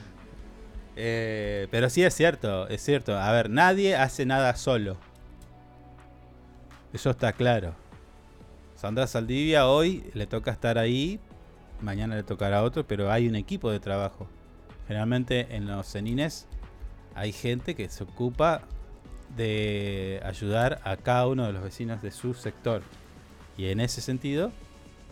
Eh, 0.98 1.70
pero 1.72 1.90
sí 1.90 2.04
es 2.04 2.14
cierto, 2.14 2.68
es 2.68 2.84
cierto. 2.84 3.18
A 3.18 3.32
ver, 3.32 3.50
nadie 3.50 3.96
hace 3.96 4.26
nada 4.26 4.54
solo. 4.58 4.98
Eso 6.92 7.12
está 7.12 7.32
claro. 7.32 7.81
Sandra 8.82 9.06
Saldivia 9.06 9.68
hoy 9.68 10.10
le 10.16 10.26
toca 10.26 10.50
estar 10.50 10.80
ahí, 10.80 11.20
mañana 11.82 12.16
le 12.16 12.24
tocará 12.24 12.64
otro, 12.64 12.88
pero 12.88 13.12
hay 13.12 13.28
un 13.28 13.36
equipo 13.36 13.70
de 13.70 13.80
trabajo. 13.80 14.28
Generalmente 14.88 15.56
en 15.56 15.68
los 15.68 15.86
cenines 15.86 16.48
hay 17.14 17.32
gente 17.32 17.76
que 17.76 17.88
se 17.90 18.04
ocupa 18.04 18.64
de 19.38 20.20
ayudar 20.26 20.82
a 20.84 20.98
cada 20.98 21.28
uno 21.28 21.46
de 21.46 21.54
los 21.54 21.62
vecinos 21.62 22.02
de 22.02 22.10
su 22.10 22.34
sector. 22.34 22.82
Y 23.56 23.68
en 23.68 23.82
ese 23.82 24.02
sentido, 24.02 24.52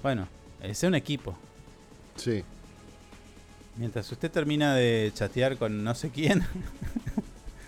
bueno, 0.01 0.27
es 0.63 0.81
un 0.81 0.95
equipo. 0.95 1.37
Sí. 2.15 2.43
Mientras 3.77 4.11
usted 4.11 4.31
termina 4.31 4.73
de 4.73 5.11
chatear 5.13 5.57
con 5.57 5.83
no 5.83 5.93
sé 5.93 6.09
quién, 6.09 6.43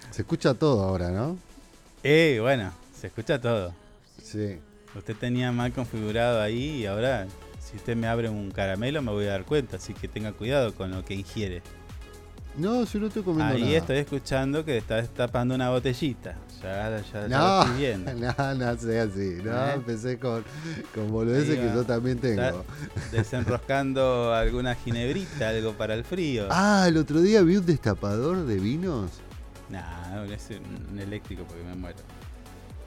Se 0.10 0.24
escucha 0.24 0.56
todo 0.56 0.82
ahora, 0.82 1.12
¿no? 1.12 1.38
eh, 2.04 2.40
bueno, 2.42 2.72
se 2.92 3.06
escucha 3.06 3.40
todo. 3.40 3.76
Sí. 4.20 4.58
Usted 4.96 5.16
tenía 5.16 5.52
mal 5.52 5.72
configurado 5.72 6.42
ahí 6.42 6.82
y 6.82 6.86
ahora, 6.86 7.28
si 7.60 7.78
usted 7.78 7.96
me 7.96 8.08
abre 8.08 8.30
un 8.30 8.52
caramelo, 8.52 9.02
me 9.02 9.12
voy 9.12 9.26
a 9.26 9.32
dar 9.32 9.46
cuenta. 9.46 9.78
Así 9.78 9.94
que 9.94 10.08
tenga 10.08 10.34
cuidado 10.34 10.74
con 10.74 10.92
lo 10.92 11.04
que 11.06 11.14
ingiere. 11.14 11.62
No, 12.58 12.86
si 12.86 13.00
no 13.00 13.08
estoy 13.08 13.24
comiendo 13.24 13.54
Ahí 13.56 13.62
nada. 13.62 13.78
estoy 13.78 13.98
escuchando 14.00 14.66
que 14.66 14.78
está 14.78 14.98
destapando 14.98 15.56
una 15.56 15.70
botellita. 15.70 16.36
Ya, 16.62 16.90
ya, 16.90 17.02
ya 17.12 17.22
lo 17.22 17.30
No, 17.30 17.62
estoy 17.62 17.78
viendo. 17.78 18.14
no, 18.38 18.54
no 18.56 18.78
sea 18.78 19.04
así. 19.04 19.38
No, 19.42 19.68
¿Eh? 19.68 19.74
empecé 19.76 20.20
con, 20.20 20.44
con 20.94 21.10
boludeces 21.12 21.58
que 21.58 21.66
yo 21.74 21.86
también 21.86 22.20
tengo. 22.20 22.66
Desenroscando 23.14 24.34
alguna 24.34 24.76
ginebrita, 24.76 25.48
algo 25.50 25.72
para 25.74 25.94
el 25.94 26.04
frío. 26.04 26.48
Ah, 26.52 26.86
el 26.90 26.98
otro 26.98 27.22
día 27.22 27.42
vi 27.42 27.56
un 27.56 27.66
destapador 27.66 28.46
de 28.46 28.56
vinos. 28.60 29.12
Nah, 29.70 30.26
es 30.26 30.50
un 30.90 31.00
eléctrico 31.00 31.46
porque 31.46 31.64
me 31.64 31.76
muero. 31.76 32.00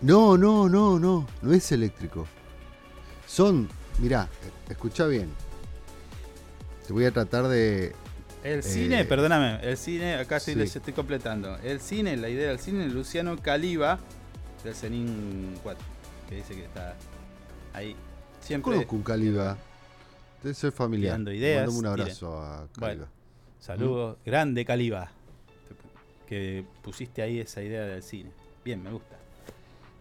No, 0.05 0.37
no, 0.37 0.69
no, 0.69 0.99
no. 0.99 1.27
No 1.41 1.53
es 1.55 1.73
eléctrico. 1.73 2.27
Son, 3.27 3.67
mirá, 3.99 4.29
eh, 4.45 4.51
escucha 4.69 5.07
bien. 5.07 5.31
Te 6.87 6.93
voy 6.93 7.07
a 7.07 7.11
tratar 7.11 7.49
de. 7.49 7.95
El 8.43 8.59
eh, 8.59 8.63
cine, 8.63 9.07
perdóname, 9.07 9.61
el 9.63 9.79
cine, 9.79 10.17
acá 10.17 10.37
estoy, 10.37 10.53
sí. 10.53 10.61
les 10.61 10.77
estoy 10.77 10.93
completando. 10.93 11.57
El 11.57 11.81
cine, 11.81 12.19
la 12.19 12.29
idea 12.29 12.51
del 12.51 12.59
cine, 12.59 12.87
Luciano 12.91 13.41
Caliba, 13.41 13.99
del 14.63 14.75
Cenin 14.75 15.55
4, 15.63 15.83
que 16.29 16.35
dice 16.35 16.55
que 16.55 16.65
está 16.65 16.95
ahí. 17.73 17.97
Siempre 18.43 18.73
Conozco 18.75 18.97
un 18.97 19.03
Caliba. 19.03 19.57
Debe 20.43 20.55
ser 20.55 20.73
familiar. 20.73 21.13
tirando 21.15 21.33
ideas. 21.33 21.71
Un 21.71 21.87
abrazo 21.87 22.43
a 22.43 22.69
Caliba. 22.75 22.77
Bueno, 22.79 23.07
saludos, 23.59 24.19
grande 24.23 24.67
Caliba, 24.67 25.11
que 26.27 26.63
pusiste 26.83 27.23
ahí 27.23 27.41
esa 27.41 27.63
idea 27.63 27.87
del 27.87 28.03
cine. 28.03 28.31
Bien, 28.63 28.83
me 28.83 28.91
gusta. 28.91 29.14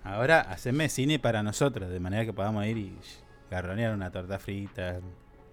Ahora, 0.04 0.42
haceme 0.42 0.90
cine 0.90 1.20
para 1.20 1.44
nosotros, 1.44 1.90
de 1.90 2.00
manera 2.00 2.26
que 2.26 2.34
podamos 2.34 2.66
ir 2.66 2.78
y 2.78 2.98
garronear 3.50 3.94
una 3.94 4.12
torta 4.12 4.38
frita, 4.40 5.00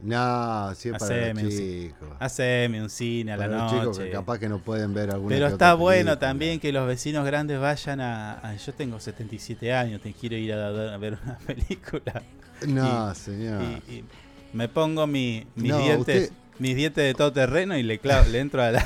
No, 0.02 0.16
para 0.16 0.68
los 0.72 1.02
Haceme 1.02 1.42
un, 1.44 1.50
ci- 1.50 1.86
chicos. 1.88 2.08
haceme 2.18 2.82
un 2.82 2.90
cine 2.90 3.32
a 3.32 3.36
la 3.36 3.46
Para 3.46 3.62
los 3.62 3.70
chicos 3.72 3.98
que 3.98 4.04
noche. 4.04 4.12
capaz 4.14 4.38
que 4.38 4.48
no 4.48 4.58
pueden 4.58 4.92
ver 4.94 5.10
alguna 5.10 5.34
Pero 5.34 5.46
está 5.48 5.74
bueno 5.74 6.10
película. 6.12 6.18
también 6.18 6.58
que 6.58 6.72
los 6.72 6.86
vecinos 6.86 7.24
grandes 7.26 7.60
vayan 7.60 8.00
a, 8.00 8.40
a- 8.40 8.56
Yo 8.56 8.72
tengo 8.74 8.98
77 8.98 9.72
años, 9.74 10.00
te 10.00 10.12
quiero 10.14 10.36
ir 10.36 10.52
a, 10.54 10.94
a 10.94 10.96
ver 10.96 11.18
una 11.22 11.38
película. 11.46 12.22
No, 12.66 13.14
señor. 13.14 13.62
y- 13.88 13.92
y 13.92 14.04
me 14.52 14.68
pongo 14.68 15.06
mi- 15.06 15.46
mis 15.54 15.70
No, 15.70 15.78
dientes 15.78 16.22
usted- 16.30 16.36
mis 16.58 16.76
dientes 16.76 17.04
de 17.04 17.14
todo 17.14 17.32
terreno 17.32 17.76
y 17.78 17.82
le, 17.82 17.98
clavo, 17.98 18.28
le 18.28 18.38
entro 18.40 18.62
a 18.62 18.70
la... 18.70 18.84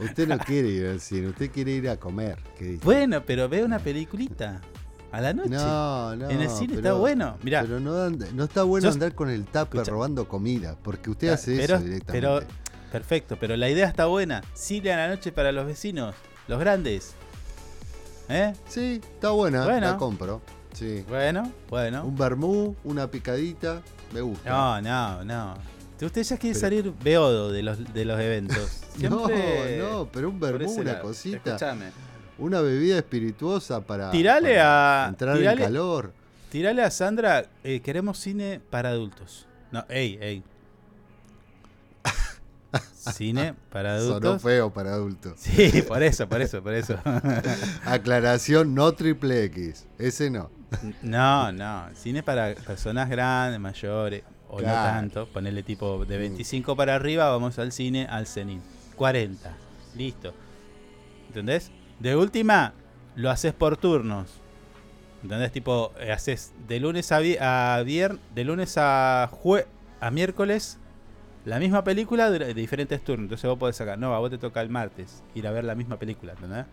Usted 0.00 0.26
no 0.26 0.38
quiere 0.38 0.68
ir 0.68 0.86
al 0.86 1.00
cine, 1.00 1.28
usted 1.28 1.50
quiere 1.52 1.70
ir 1.72 1.88
a 1.88 1.96
comer. 1.98 2.38
¿qué 2.58 2.64
dice? 2.64 2.84
bueno, 2.84 3.22
pero 3.24 3.48
ve 3.48 3.62
una 3.62 3.78
peliculita 3.78 4.60
a 5.16 5.20
la 5.20 5.32
noche. 5.32 5.50
No, 5.50 6.14
no. 6.16 6.28
En 6.30 6.40
el 6.42 6.50
cine 6.50 6.74
está 6.76 6.92
bueno. 6.92 7.36
Mirá, 7.42 7.62
Pero 7.62 7.80
no, 7.80 8.10
no 8.10 8.44
está 8.44 8.62
bueno 8.64 8.86
Yo- 8.88 8.92
andar 8.92 9.14
con 9.14 9.30
el 9.30 9.44
tupper 9.44 9.80
Escucha. 9.80 9.90
robando 9.90 10.28
comida, 10.28 10.76
porque 10.82 11.10
usted 11.10 11.28
hace 11.28 11.56
pero, 11.56 11.76
eso 11.76 11.84
directamente. 11.84 12.12
pero 12.12 12.40
perfecto, 12.92 13.36
pero 13.40 13.56
la 13.56 13.68
idea 13.70 13.86
está 13.88 14.06
buena. 14.06 14.42
Cine 14.54 14.92
a 14.92 14.96
la 14.96 15.08
noche 15.08 15.32
para 15.32 15.52
los 15.52 15.66
vecinos, 15.66 16.14
los 16.48 16.58
grandes. 16.60 17.14
¿Eh? 18.28 18.52
Sí, 18.68 19.00
está 19.14 19.30
buena, 19.30 19.64
Bueno. 19.64 19.86
la 19.92 19.96
compro. 19.96 20.42
Sí. 20.74 21.04
Bueno, 21.08 21.50
bueno. 21.70 22.04
Un 22.04 22.16
vermú, 22.16 22.74
una 22.84 23.06
picadita, 23.10 23.80
me 24.12 24.20
gusta. 24.20 24.50
No, 24.50 24.82
no, 24.82 25.24
no. 25.24 25.54
Usted 26.02 26.22
ya 26.24 26.36
quiere 26.36 26.54
Pero- 26.58 26.60
salir 26.60 26.92
beodo 27.02 27.50
de 27.50 27.62
los, 27.62 27.94
de 27.94 28.04
los 28.04 28.20
eventos. 28.20 28.82
Siempre 28.98 29.78
No, 29.78 29.90
no, 30.00 30.08
pero 30.12 30.28
un 30.28 30.38
vermú, 30.38 30.70
una 30.72 31.00
cosita. 31.00 31.36
Escuchame. 31.38 31.86
Una 32.38 32.60
bebida 32.60 32.98
espirituosa 32.98 33.80
para, 33.80 34.10
Tirale 34.10 34.56
para 34.56 35.04
a. 35.06 35.08
entrar 35.08 35.36
tirale, 35.38 35.62
en 35.62 35.66
calor. 35.68 36.12
Tirale 36.50 36.82
a 36.82 36.90
Sandra, 36.90 37.46
eh, 37.64 37.80
queremos 37.80 38.18
cine 38.18 38.60
para 38.70 38.90
adultos. 38.90 39.46
No, 39.72 39.84
ey, 39.88 40.18
ey. 40.20 40.42
Cine 42.92 43.54
para 43.70 43.98
Sonó 44.00 44.14
adultos. 44.16 44.42
feo 44.42 44.70
para 44.72 44.92
adultos. 44.92 45.34
Sí, 45.38 45.82
por 45.82 46.02
eso, 46.02 46.28
por 46.28 46.40
eso, 46.42 46.62
por 46.62 46.74
eso. 46.74 46.98
Aclaración, 47.84 48.74
no 48.74 48.92
triple 48.92 49.44
X. 49.44 49.86
Ese 49.98 50.28
no. 50.30 50.50
No, 51.02 51.52
no. 51.52 51.88
Cine 51.94 52.22
para 52.22 52.54
personas 52.54 53.08
grandes, 53.08 53.60
mayores, 53.60 54.22
o 54.48 54.56
Claro. 54.58 54.76
Mm. 54.76 54.84
no 54.84 55.00
tanto. 55.00 55.32
Ponerle 55.32 55.62
tipo 55.62 56.04
de 56.04 56.18
25 56.18 56.76
para 56.76 56.94
arriba, 56.96 57.30
vamos 57.30 57.58
al 57.58 57.72
cine, 57.72 58.06
al 58.10 58.26
cenin. 58.26 58.60
40. 58.96 59.54
Listo. 59.94 60.34
¿Entendés? 61.28 61.70
De 62.00 62.16
última, 62.16 62.72
lo 63.14 63.30
haces 63.30 63.52
por 63.52 63.76
turnos. 63.76 64.40
¿Entendés? 65.22 65.50
Tipo, 65.52 65.92
eh, 65.98 66.12
haces 66.12 66.52
de 66.68 66.78
lunes 66.78 67.10
a, 67.12 67.18
vi- 67.18 67.38
a 67.40 67.82
viernes, 67.84 68.20
de 68.34 68.44
lunes 68.44 68.74
a 68.78 69.28
jue 69.32 69.66
a 70.00 70.10
miércoles, 70.10 70.78
la 71.44 71.58
misma 71.58 71.82
película 71.84 72.30
de, 72.30 72.38
de 72.38 72.54
diferentes 72.54 73.02
turnos. 73.02 73.24
Entonces 73.24 73.48
vos 73.48 73.58
podés 73.58 73.76
sacar, 73.76 73.98
no, 73.98 74.14
a 74.14 74.18
vos 74.18 74.30
te 74.30 74.38
toca 74.38 74.60
el 74.60 74.68
martes 74.68 75.22
ir 75.34 75.46
a 75.48 75.52
ver 75.52 75.64
la 75.64 75.74
misma 75.74 75.98
película, 75.98 76.32
¿entendés? 76.34 76.66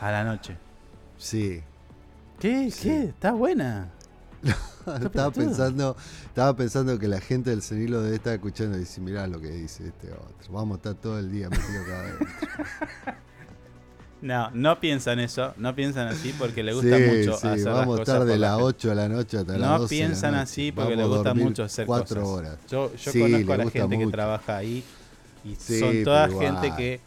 A 0.00 0.10
la 0.10 0.24
noche. 0.24 0.56
Sí. 1.16 1.62
¿Qué? 2.40 2.70
¿Qué? 2.82 3.04
Está 3.04 3.32
buena. 3.32 3.88
estaba 5.04 5.30
pensando, 5.30 5.96
estaba 6.26 6.54
pensando 6.56 6.98
que 6.98 7.08
la 7.08 7.20
gente 7.20 7.50
del 7.50 7.62
CENI 7.62 7.88
lo 7.88 8.02
debe 8.02 8.16
estar 8.16 8.34
escuchando 8.34 8.76
y 8.76 8.80
dice, 8.80 9.00
mirá 9.00 9.26
lo 9.26 9.40
que 9.40 9.50
dice 9.50 9.86
este 9.88 10.12
otro. 10.12 10.52
Vamos 10.52 10.74
a 10.74 10.76
estar 10.78 10.94
todo 10.94 11.18
el 11.18 11.30
día 11.30 11.48
metido 11.50 11.82
acá 11.82 12.00
adentro. 12.00 12.26
No, 14.22 14.50
no 14.54 14.80
piensan 14.80 15.20
eso, 15.20 15.52
no 15.58 15.74
piensan 15.74 16.08
así 16.08 16.34
porque 16.38 16.62
le 16.62 16.72
gusta 16.72 16.96
Sí, 16.96 17.02
mucho 17.02 17.36
sí, 17.36 17.46
hacer 17.46 17.58
las 17.66 17.74
vamos 17.74 18.00
a 18.00 18.04
cosas 18.04 18.26
de 18.26 18.38
la 18.38 18.46
las 18.48 18.50
gente. 18.56 18.64
8 18.68 18.88
de 18.88 18.94
la 18.94 19.08
noche 19.10 19.36
hasta 19.38 19.52
las 19.58 19.60
No 19.60 19.78
12 19.80 19.94
de 19.94 20.00
la 20.00 20.06
piensan 20.08 20.30
noche. 20.32 20.42
así 20.42 20.72
porque 20.72 20.96
le 20.96 21.04
gusta 21.04 21.34
mucho 21.34 21.62
hacer 21.64 21.86
cuatro 21.86 22.22
cosas. 22.22 22.38
horas. 22.38 22.58
Yo, 22.70 22.94
yo 22.94 23.12
Sí, 23.12 23.20
conozco 23.20 23.52
a 23.52 23.56
la 23.58 23.70
gente 23.70 23.98
que 23.98 24.06
trabaja 24.06 24.56
ahí 24.56 24.82
y 25.44 25.56
son 25.56 26.04
toda 26.04 26.28
gente 26.30 26.72
que 26.74 27.00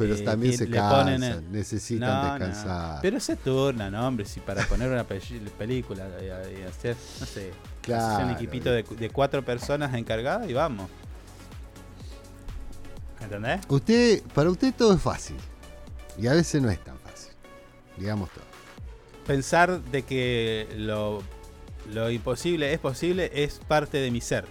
Pero 0.00 0.14
eh, 0.14 0.22
también 0.22 0.56
se 0.56 0.68
cansan, 0.70 1.52
necesitan 1.52 2.08
No, 2.08 2.22
no. 2.38 2.44
descansar. 2.46 2.98
Pero 3.02 3.20
se 3.20 3.36
turna, 3.36 3.90
¿no, 3.90 4.06
hombre? 4.08 4.24
Si 4.24 4.40
para 4.40 4.64
poner 4.66 4.90
una 4.90 5.04
pe- 5.04 5.20
película 5.58 6.08
y, 6.22 6.62
hacer, 6.62 6.96
no 7.20 7.26
sé, 7.26 7.52
Claro. 7.82 8.24
un 8.24 8.30
equipito 8.30 8.70
de, 8.72 8.82
de 8.82 9.10
cuatro 9.10 9.44
personas 9.44 9.94
encargadas 9.94 10.48
y 10.48 10.52
vamos. 10.54 10.88
¿Entendés? 13.20 13.60
Usted, 13.68 14.22
para 14.34 14.50
usted 14.50 14.74
todo 14.74 14.94
es 14.94 15.02
fácil. 15.02 15.36
Y 16.18 16.26
a 16.26 16.32
veces 16.32 16.60
no 16.62 16.70
es 16.70 16.82
tan 16.82 16.98
fácil. 16.98 17.32
Digamos 17.96 18.30
todo. 18.30 18.44
Pensar 19.26 19.80
de 19.82 20.02
que 20.02 20.66
lo, 20.76 21.22
lo 21.92 22.10
imposible 22.10 22.72
es 22.72 22.78
posible 22.80 23.30
es 23.34 23.60
parte 23.68 23.98
de 23.98 24.10
mi 24.10 24.20
ser. 24.20 24.46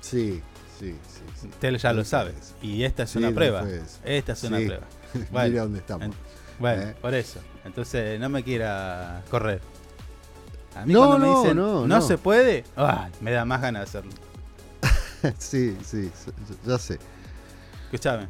Sí, 0.00 0.40
sí, 0.78 0.90
sí. 1.08 1.17
Usted 1.44 1.76
ya 1.76 1.92
lo 1.92 2.04
sabe. 2.04 2.34
Y 2.62 2.82
esta 2.84 3.04
es 3.04 3.10
Sí, 3.10 3.18
una 3.18 3.30
prueba. 3.32 3.64
Esta 4.04 4.32
es 4.32 4.42
una 4.44 4.58
prueba. 4.58 4.86
Mira 5.48 5.62
dónde 5.62 5.78
estamos. 5.78 6.06
en- 6.06 6.14
bueno, 6.58 6.82
¿Eh? 6.82 6.96
por 7.00 7.14
eso. 7.14 7.40
Entonces 7.64 8.18
no 8.18 8.28
me 8.28 8.42
quiera 8.42 9.22
correr. 9.30 9.60
A 10.74 10.84
mí 10.84 10.92
No, 10.92 11.06
cuando 11.06 11.18
me 11.18 11.26
no, 11.32 11.40
dicen 11.42 11.56
no, 11.56 11.72
no, 11.86 11.86
no. 11.86 12.00
se 12.02 12.18
puede, 12.18 12.64
ah, 12.76 13.08
me 13.20 13.30
da 13.32 13.44
más 13.44 13.60
ganas 13.60 13.80
de 13.80 13.84
hacerlo. 13.98 14.12
sí, 15.38 15.76
sí, 15.84 16.10
ya 16.66 16.78
sé. 16.78 16.98
Escuchame. 17.84 18.28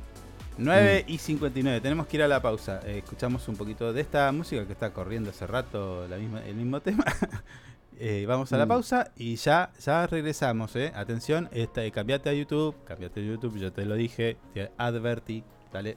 9 0.57 1.05
Mm. 1.07 1.11
y 1.13 1.19
59, 1.19 1.81
tenemos 1.81 2.07
que 2.07 2.17
ir 2.17 2.23
a 2.23 2.29
la 2.29 2.43
pausa. 2.43 2.81
Eh, 2.85 2.99
escuchamos 2.99 3.47
un 3.49 3.57
poquito 3.57 3.93
de 3.93 4.01
esta 4.01 4.31
música 4.33 4.67
que 4.67 4.73
está 4.73 4.91
corriendo 4.93 5.31
hace 5.31 5.47
rato, 5.47 6.07
la 6.09 6.17
misma, 6.17 6.45
el 6.45 6.55
mismo 6.57 6.81
tema. 6.83 7.05
Eh, 8.01 8.27
vamos 8.27 8.53
a 8.53 8.57
la 8.57 8.65
Mm. 8.65 8.69
pausa 8.69 9.11
y 9.17 9.35
ya, 9.37 9.71
ya 9.81 10.07
regresamos. 10.07 10.77
Eh. 10.77 10.93
Atención, 10.95 11.49
esta, 11.53 11.85
eh, 11.85 11.91
cambiate 11.91 12.31
a 12.31 12.33
YouTube, 12.33 12.77
cambiate 12.85 13.21
a 13.21 13.25
YouTube, 13.25 13.59
yo 13.59 13.73
te 13.73 13.85
lo 13.85 13.95
dije, 13.97 14.37
te 14.55 14.71
advertí. 14.79 15.43
Dale. 15.73 15.97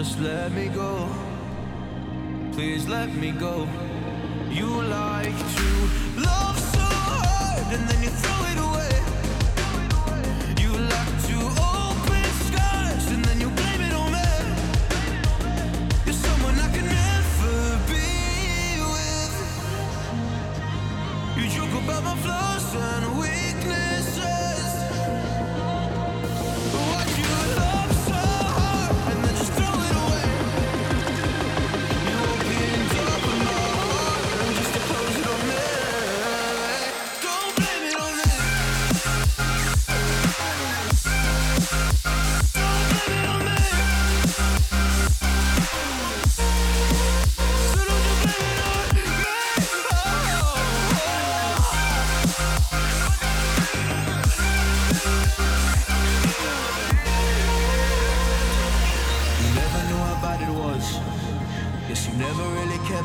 Just 0.00 0.18
let 0.20 0.50
me 0.52 0.68
go. 0.68 1.10
Please 2.52 2.88
let 2.88 3.14
me 3.14 3.32
go. 3.32 3.68
You 4.50 4.82
like 4.84 5.09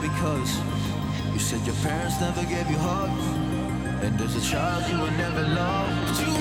because 0.09 0.51
you 1.33 1.39
said 1.39 1.61
your 1.65 1.75
parents 1.81 2.19
never 2.21 2.43
gave 2.43 2.69
you 2.69 2.77
hugs. 2.77 3.25
And 4.05 4.21
as 4.21 4.35
a 4.35 4.43
child, 4.51 4.83
you 4.91 4.97
were 4.99 5.15
never 5.17 5.41
loved. 5.41 6.21
You 6.21 6.34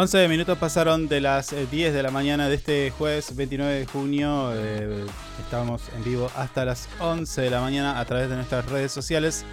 11 0.00 0.28
minutos 0.28 0.56
pasaron 0.58 1.08
de 1.08 1.20
las 1.20 1.52
eh, 1.52 1.66
10 1.68 1.92
de 1.92 2.02
la 2.04 2.12
mañana 2.12 2.48
de 2.48 2.54
este 2.54 2.90
jueves 2.96 3.34
29 3.34 3.80
de 3.80 3.86
junio. 3.86 4.52
Eh, 4.54 5.04
estamos 5.40 5.82
en 5.96 6.04
vivo 6.04 6.30
hasta 6.36 6.64
las 6.64 6.88
11 7.00 7.40
de 7.40 7.50
la 7.50 7.60
mañana 7.60 7.98
a 7.98 8.04
través 8.04 8.28
de 8.30 8.36
nuestras 8.36 8.66
redes 8.66 8.92
sociales 8.92 9.44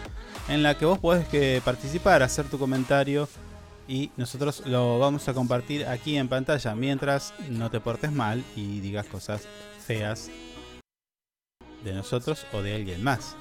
en 0.47 0.61
la 0.61 0.77
que 0.77 0.85
vos 0.85 0.99
podés 0.99 1.27
que 1.27 1.63
participar, 1.65 2.21
hacer 2.21 2.45
tu 2.45 2.59
comentario 2.59 3.27
y 3.87 4.11
nosotros 4.17 4.61
lo 4.67 4.99
vamos 4.99 5.27
a 5.27 5.33
compartir 5.33 5.87
aquí 5.87 6.15
en 6.15 6.27
pantalla 6.27 6.75
mientras 6.75 7.33
no 7.49 7.71
te 7.71 7.79
portes 7.79 8.11
mal 8.11 8.43
y 8.55 8.81
digas 8.81 9.07
cosas 9.07 9.47
feas 9.83 10.29
de 11.83 11.93
nosotros 11.93 12.45
o 12.53 12.61
de 12.61 12.75
alguien 12.75 13.03
más. 13.03 13.35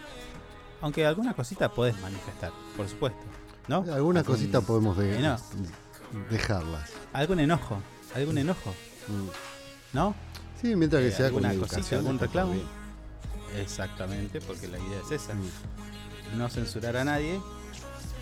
Aunque 0.80 1.04
alguna 1.04 1.34
cosita 1.34 1.70
puedes 1.70 2.00
manifestar, 2.00 2.50
por 2.78 2.88
supuesto. 2.88 3.20
¿No? 3.68 3.76
Alguna 3.92 4.20
Algún 4.20 4.22
cosita 4.36 4.60
podemos 4.62 4.96
de- 4.96 5.18
eno- 5.18 5.36
dejarlas. 6.30 6.90
Algún 7.12 7.40
enojo, 7.40 7.80
algún 8.14 8.38
enojo. 8.38 8.74
¿No? 9.92 10.14
Sí, 10.60 10.74
mientras 10.76 11.02
que 11.02 11.08
Eh, 11.08 11.12
sea 11.12 11.26
con 11.30 11.44
alguna 11.44 11.52
educación, 11.52 11.80
cosita, 11.82 11.96
algún 11.96 12.18
reclamo. 12.18 12.54
Exactamente, 13.56 14.40
porque 14.40 14.66
la 14.68 14.78
idea 14.78 15.00
es 15.04 15.10
esa. 15.22 15.34
Mm. 15.34 16.38
No 16.38 16.48
censurar 16.48 16.96
a 16.96 17.04
nadie 17.04 17.40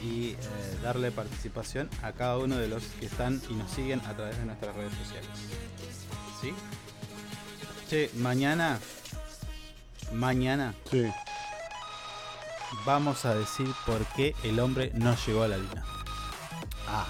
y 0.03 0.31
eh, 0.31 0.37
darle 0.83 1.11
participación 1.13 1.89
a 2.03 2.13
cada 2.13 2.37
uno 2.39 2.57
de 2.57 2.69
los 2.69 2.83
que 3.01 3.07
están 3.07 3.41
y 3.49 3.55
nos 3.55 3.71
siguen 3.71 4.01
a 4.01 4.15
través 4.17 4.37
de 4.39 4.45
nuestras 4.45 4.75
redes 4.75 4.93
sociales. 4.95 5.31
¿Sí? 6.41 6.53
Che, 7.89 8.11
mañana. 8.17 8.79
Mañana 10.13 10.75
Sí. 10.91 11.11
vamos 12.85 13.25
a 13.25 13.35
decir 13.35 13.67
por 13.87 14.05
qué 14.15 14.35
el 14.43 14.59
hombre 14.61 14.91
no 14.95 15.17
llegó 15.27 15.45
a 15.45 15.49
la 15.49 15.57
luna. 15.57 15.85
Ah. 16.89 17.07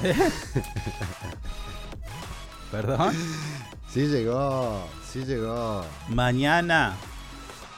¿Perdón? 2.70 3.12
Sí 3.92 4.06
llegó, 4.06 4.86
sí 5.12 5.24
llegó. 5.24 5.84
Mañana 6.08 6.94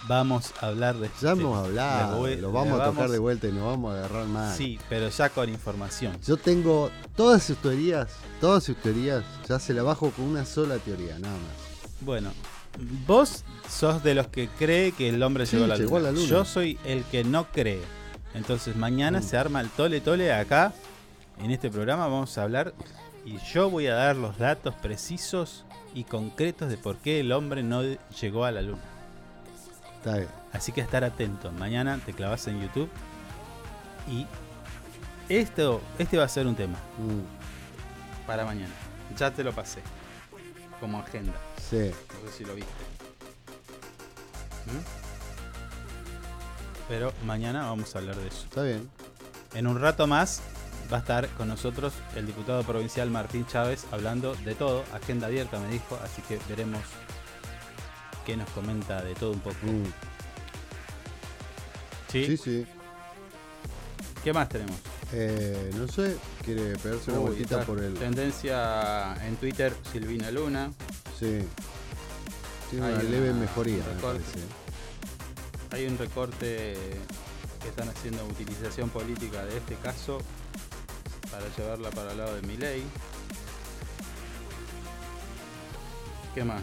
vamos 0.06 0.52
a 0.60 0.66
hablar 0.68 0.94
de 0.96 1.08
Ya 1.08 1.14
este- 1.14 1.30
hemos 1.42 1.58
hablado, 1.66 2.12
le 2.12 2.18
voy- 2.18 2.36
lo 2.40 2.52
vamos 2.52 2.80
a 2.80 2.84
tocar 2.86 3.10
de 3.10 3.18
vuelta 3.18 3.48
y 3.48 3.52
nos 3.52 3.64
vamos 3.64 3.94
a 3.94 3.98
agarrar 3.98 4.26
más. 4.26 4.56
Sí, 4.56 4.78
pero 4.88 5.08
ya 5.08 5.28
con 5.30 5.48
información. 5.48 6.16
Yo 6.24 6.36
tengo 6.36 6.90
todas 7.16 7.42
sus 7.42 7.56
teorías, 7.56 8.08
todas 8.40 8.62
sus 8.62 8.76
teorías, 8.76 9.24
ya 9.48 9.58
se 9.58 9.74
la 9.74 9.82
bajo 9.82 10.10
con 10.10 10.26
una 10.26 10.44
sola 10.46 10.76
teoría, 10.78 11.18
nada 11.18 11.34
más. 11.34 11.90
Bueno, 12.00 12.30
vos 13.06 13.42
sos 13.68 14.04
de 14.04 14.14
los 14.14 14.28
que 14.28 14.48
cree 14.48 14.92
que 14.92 15.08
el 15.08 15.20
hombre 15.24 15.46
Sí, 15.46 15.56
llegó, 15.56 15.64
a 15.64 15.68
la, 15.68 15.76
llegó 15.76 15.96
a 15.96 16.00
la 16.00 16.12
luna. 16.12 16.26
Yo 16.26 16.44
soy 16.44 16.78
el 16.84 17.02
que 17.04 17.24
no 17.24 17.46
cree. 17.50 17.82
Entonces 18.34 18.76
mañana 18.76 19.20
Mm. 19.20 19.22
se 19.24 19.36
arma 19.38 19.60
el 19.60 19.70
tole 19.70 20.00
tole 20.00 20.32
acá. 20.32 20.72
En 21.39 21.51
este 21.51 21.70
programa 21.70 22.07
vamos 22.07 22.37
a 22.39 22.43
hablar 22.43 22.74
y 23.24 23.39
yo 23.39 23.70
voy 23.70 23.87
a 23.87 23.95
dar 23.95 24.16
los 24.16 24.39
datos 24.39 24.74
precisos 24.76 25.64
y 25.95 26.05
concretos 26.05 26.68
de 26.68 26.76
por 26.76 26.97
qué 26.97 27.20
el 27.20 27.32
hombre 27.32 27.62
no 27.62 27.82
llegó 28.20 28.45
a 28.45 28.51
la 28.53 28.62
luna. 28.62 28.82
Está 29.97 30.16
bien. 30.16 30.28
Así 30.53 30.72
que 30.72 30.80
estar 30.80 31.05
atento. 31.05 31.51
Mañana 31.53 31.99
te 32.05 32.12
clavas 32.12 32.47
en 32.47 32.61
YouTube 32.62 32.89
y 34.09 34.26
esto, 35.28 35.80
este 35.99 36.18
va 36.18 36.24
a 36.24 36.28
ser 36.28 36.47
un 36.47 36.55
tema 36.55 36.76
Mm, 36.99 38.26
para 38.26 38.45
mañana. 38.45 38.72
Ya 39.16 39.30
te 39.30 39.43
lo 39.45 39.53
pasé 39.53 39.80
como 40.80 40.99
agenda. 40.99 41.32
sí. 41.59 41.91
No 42.22 42.30
sé 42.30 42.39
si 42.39 42.45
lo 42.45 42.55
viste. 42.55 42.70
¿Mm? 44.66 44.85
Pero 46.89 47.12
mañana 47.24 47.66
vamos 47.66 47.95
a 47.95 47.99
hablar 47.99 48.16
de 48.16 48.28
eso. 48.28 48.45
Está 48.45 48.62
bien. 48.62 48.89
En 49.55 49.66
un 49.66 49.80
rato 49.80 50.07
más 50.07 50.43
va 50.93 50.99
a 50.99 51.01
estar 51.01 51.28
con 51.30 51.49
nosotros 51.49 51.93
el 52.16 52.26
diputado 52.26 52.62
provincial 52.62 53.11
Martín 53.11 53.47
Chávez 53.47 53.87
hablando 53.91 54.35
de 54.37 54.55
todo. 54.55 54.85
Agenda 54.93 55.26
abierta 55.26 55.59
me 55.61 55.68
dijo, 55.68 55.99
así 56.03 56.22
que 56.22 56.39
veremos 56.49 56.80
qué 58.26 58.37
nos 58.37 58.49
comenta 58.51 59.03
de 59.03 59.14
todo 59.14 59.32
un 59.32 59.41
poco. 59.41 59.57
Mm, 59.62 59.85
¿Sí? 62.11 62.26
Sí, 62.26 62.37
sí. 62.37 62.66
¿Qué 64.22 64.32
más 64.32 64.49
tenemos? 64.49 64.76
Eh, 65.12 65.70
no 65.76 65.87
sé, 65.87 66.16
quiere 66.45 66.76
pegarse 66.78 67.11
una 67.11 67.20
Uy, 67.20 67.26
vueltita 67.26 67.64
por 67.64 67.80
el. 67.80 67.95
Tendencia 67.95 69.14
en 69.26 69.37
Twitter, 69.37 69.74
Silvina 69.93 70.30
Luna. 70.30 70.72
Sí. 71.18 71.41
Tiene 72.70 72.87
Hay 72.87 72.95
una 72.95 73.03
leve 73.03 73.32
mejoría, 73.35 73.76
me 73.76 73.95
recorte. 73.95 74.20
parece. 74.20 74.41
Hay 75.72 75.87
un 75.87 75.99
recorte 75.99 76.76
que 77.62 77.68
están 77.68 77.89
haciendo 77.89 78.24
utilización 78.26 78.91
política 78.91 79.45
de 79.45 79.59
este 79.59 79.74
caso 79.76 80.18
para 81.35 81.49
llevarla 81.57 81.91
para 81.91 82.12
el 82.12 82.18
lado 82.18 82.35
de 82.37 82.43
Milei. 82.43 82.82
¿Qué 86.35 86.45
más? 86.45 86.62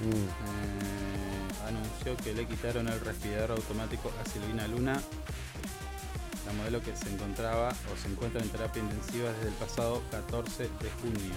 Mm, 0.00 0.10
Eh, 0.10 1.68
anunció 1.68 2.16
que 2.24 2.34
le 2.34 2.46
quitaron 2.46 2.88
el 2.88 3.00
respirador 3.00 3.52
automático 3.52 4.10
a 4.20 4.28
Silvina 4.28 4.66
Luna, 4.66 5.00
la 6.46 6.52
modelo 6.54 6.80
que 6.82 6.94
se 6.96 7.08
encontraba 7.12 7.68
o 7.68 7.96
se 8.02 8.08
encuentra 8.08 8.42
en 8.42 8.48
terapia 8.48 8.82
intensiva 8.82 9.30
desde 9.32 9.48
el 9.48 9.54
pasado 9.54 10.02
14 10.10 10.64
de 10.64 10.90
junio. 11.00 11.34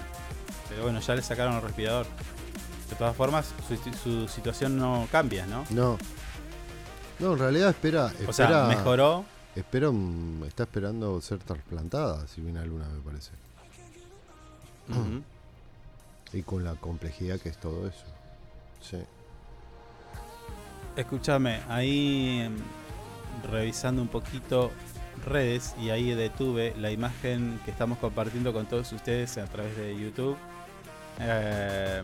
Pero 0.68 0.82
bueno, 0.82 1.00
ya 1.00 1.14
le 1.14 1.22
sacaron 1.22 1.54
el 1.54 1.62
respirador. 1.62 2.06
De 2.90 2.96
todas 2.96 3.16
formas, 3.16 3.46
su, 3.68 3.76
su 4.02 4.28
situación 4.28 4.76
no 4.76 5.06
cambia, 5.12 5.46
¿no? 5.46 5.64
No. 5.70 5.98
No, 7.18 7.32
en 7.32 7.38
realidad 7.38 7.70
espera. 7.70 8.12
O 8.26 8.32
sea, 8.32 8.64
mejoró. 8.68 9.24
Espera, 9.56 9.90
mm, 9.90 10.44
está 10.44 10.64
esperando 10.64 11.18
ser 11.22 11.38
trasplantada, 11.38 12.28
si 12.28 12.42
viene 12.42 12.64
Luna, 12.66 12.86
me 12.88 13.00
parece. 13.00 13.30
Y 16.32 16.42
con 16.42 16.62
la 16.62 16.74
complejidad 16.74 17.40
que 17.40 17.48
es 17.48 17.56
todo 17.56 17.88
eso. 17.88 18.04
Sí. 18.82 18.98
Escúchame, 20.94 21.62
ahí 21.68 22.40
em, 22.40 22.56
revisando 23.50 24.02
un 24.02 24.08
poquito 24.08 24.70
redes 25.24 25.74
y 25.80 25.88
ahí 25.88 26.14
detuve 26.14 26.74
la 26.76 26.90
imagen 26.90 27.58
que 27.64 27.70
estamos 27.70 27.98
compartiendo 27.98 28.52
con 28.52 28.66
todos 28.66 28.92
ustedes 28.92 29.38
a 29.38 29.46
través 29.46 29.74
de 29.76 29.98
YouTube. 29.98 30.36
Eh, 31.18 32.02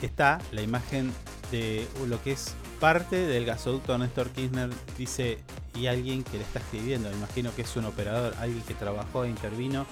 está 0.00 0.38
la 0.52 0.62
imagen 0.62 1.12
de 1.50 1.86
lo 2.08 2.22
que 2.22 2.32
es 2.32 2.54
parte 2.82 3.28
del 3.28 3.44
gasoducto 3.44 3.96
Néstor 3.96 4.30
Kirchner, 4.30 4.68
dice, 4.98 5.38
y 5.72 5.86
alguien 5.86 6.24
que 6.24 6.36
le 6.36 6.42
está 6.42 6.58
escribiendo, 6.58 7.12
imagino 7.12 7.54
que 7.54 7.62
es 7.62 7.76
un 7.76 7.84
operador, 7.84 8.34
alguien 8.40 8.60
que 8.64 8.74
trabajó 8.74 9.22
e 9.22 9.28
intervino 9.28 9.86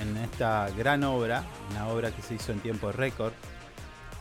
en 0.00 0.16
esta 0.18 0.70
gran 0.78 1.02
obra, 1.02 1.42
una 1.72 1.88
obra 1.88 2.12
que 2.12 2.22
se 2.22 2.36
hizo 2.36 2.52
en 2.52 2.60
tiempo 2.60 2.92
récord 2.92 3.32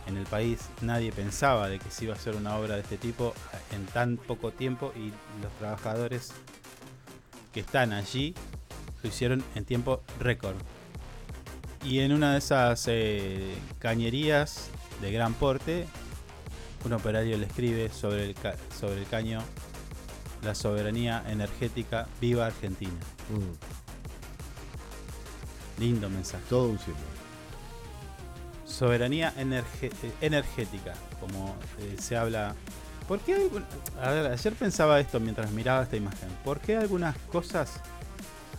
en 0.07 0.17
el 0.17 0.25
país. 0.25 0.61
Nadie 0.81 1.11
pensaba 1.11 1.69
de 1.69 1.77
que 1.77 1.91
se 1.91 2.05
iba 2.05 2.15
a 2.15 2.17
hacer 2.17 2.35
una 2.35 2.57
obra 2.57 2.73
de 2.73 2.81
este 2.81 2.97
tipo 2.97 3.35
en 3.71 3.85
tan 3.85 4.17
poco 4.17 4.49
tiempo 4.49 4.91
y 4.95 5.11
los 5.43 5.53
trabajadores 5.59 6.33
que 7.53 7.59
están 7.59 7.93
allí 7.93 8.33
lo 9.03 9.09
hicieron 9.09 9.43
en 9.53 9.63
tiempo 9.63 10.01
récord. 10.19 10.55
Y 11.83 11.99
en 11.99 12.13
una 12.13 12.31
de 12.31 12.39
esas 12.39 12.87
eh, 12.87 13.53
cañerías 13.77 14.71
de 15.01 15.11
gran 15.11 15.35
porte, 15.35 15.85
un 16.85 16.93
operario 16.93 17.37
le 17.37 17.45
escribe 17.47 17.89
sobre 17.89 18.25
el, 18.25 18.33
ca- 18.35 18.55
sobre 18.79 18.99
el 18.99 19.07
caño 19.07 19.41
la 20.43 20.53
soberanía 20.53 21.23
energética 21.27 22.07
viva 22.21 22.45
Argentina. 22.47 22.93
Mm, 23.29 23.53
Lindo 25.81 26.09
mensaje. 26.09 26.43
todo 26.49 26.67
un 26.69 26.77
símbolo. 26.79 27.05
Soberanía 28.65 29.33
energe- 29.37 29.91
energética, 30.21 30.93
como 31.19 31.55
eh, 31.79 31.95
se 31.99 32.15
habla. 32.17 32.55
¿Por 33.07 33.19
qué 33.19 33.35
algún- 33.35 33.65
A 34.01 34.11
ver, 34.11 34.31
ayer 34.31 34.53
pensaba 34.53 34.99
esto 34.99 35.19
mientras 35.19 35.51
miraba 35.51 35.83
esta 35.83 35.95
imagen. 35.97 36.29
¿Por 36.43 36.59
qué 36.59 36.75
algunas 36.77 37.17
cosas 37.31 37.73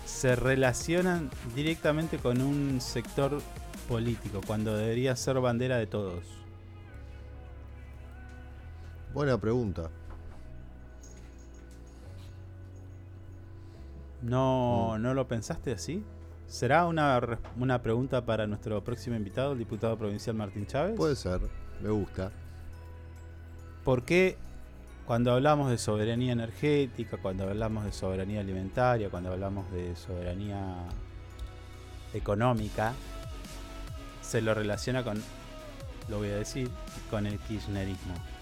se 0.04 0.36
relacionan 0.36 1.30
directamente 1.54 2.18
con 2.18 2.40
un 2.40 2.80
sector 2.80 3.40
político 3.88 4.40
cuando 4.46 4.76
debería 4.76 5.16
ser 5.16 5.40
bandera 5.40 5.78
de 5.78 5.86
todos? 5.86 6.22
Buena 9.16 9.38
pregunta. 9.38 9.88
¿No, 14.20 14.98
¿no 14.98 15.14
lo 15.14 15.26
pensaste 15.26 15.72
así? 15.72 16.04
¿Será 16.46 16.84
una, 16.84 17.18
una 17.58 17.80
pregunta 17.80 18.26
para 18.26 18.46
nuestro 18.46 18.84
próximo 18.84 19.16
invitado, 19.16 19.52
el 19.52 19.58
diputado 19.58 19.96
provincial 19.96 20.36
Martín 20.36 20.66
Chávez? 20.66 20.96
Puede 20.98 21.16
ser, 21.16 21.40
me 21.80 21.88
gusta. 21.88 22.30
¿Por 23.84 24.02
qué 24.02 24.36
cuando 25.06 25.32
hablamos 25.32 25.70
de 25.70 25.78
soberanía 25.78 26.32
energética, 26.32 27.16
cuando 27.16 27.44
hablamos 27.44 27.86
de 27.86 27.92
soberanía 27.92 28.40
alimentaria, 28.40 29.08
cuando 29.08 29.32
hablamos 29.32 29.72
de 29.72 29.96
soberanía 29.96 30.76
económica, 32.12 32.92
se 34.20 34.42
lo 34.42 34.52
relaciona 34.52 35.02
con, 35.02 35.22
lo 36.10 36.18
voy 36.18 36.28
a 36.28 36.36
decir, 36.36 36.70
con 37.08 37.26
el 37.26 37.38
kirchnerismo 37.38 38.35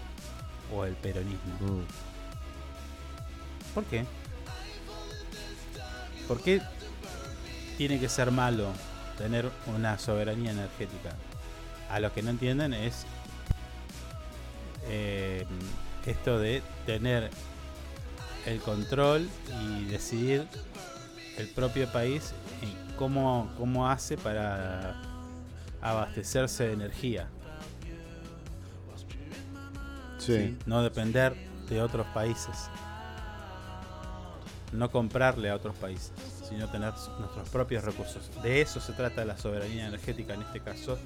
o 0.73 0.85
el 0.85 0.93
peronismo? 0.95 1.53
Mm. 1.59 1.83
¿Por 3.73 3.83
qué? 3.85 4.05
¿Por 6.27 6.41
qué 6.41 6.61
tiene 7.77 7.99
que 7.99 8.09
ser 8.09 8.31
malo 8.31 8.71
tener 9.17 9.49
una 9.67 9.99
soberanía 9.99 10.51
energética? 10.51 11.15
A 11.89 11.99
lo 11.99 12.13
que 12.13 12.23
no 12.23 12.31
entienden 12.31 12.73
es 12.73 13.05
eh, 14.87 15.45
esto 16.05 16.39
de 16.39 16.61
tener 16.85 17.29
el 18.45 18.59
control 18.61 19.29
y 19.61 19.85
decidir 19.85 20.47
el 21.37 21.47
propio 21.49 21.91
país 21.91 22.33
en 22.61 22.95
cómo, 22.95 23.51
cómo 23.57 23.89
hace 23.89 24.17
para 24.17 24.95
abastecerse 25.81 26.65
de 26.67 26.73
energía. 26.73 27.27
No 30.65 30.81
depender 30.81 31.35
de 31.69 31.81
otros 31.81 32.05
países. 32.07 32.69
No 34.71 34.91
comprarle 34.91 35.49
a 35.49 35.55
otros 35.55 35.75
países, 35.75 36.11
sino 36.47 36.69
tener 36.69 36.93
nuestros 37.19 37.49
propios 37.49 37.83
recursos. 37.83 38.29
De 38.43 38.61
eso 38.61 38.79
se 38.79 38.93
trata 38.93 39.23
la 39.25 39.37
soberanía 39.37 39.87
energética 39.87 40.33
en 40.33 40.41
este 40.41 40.59
caso. 40.59 40.97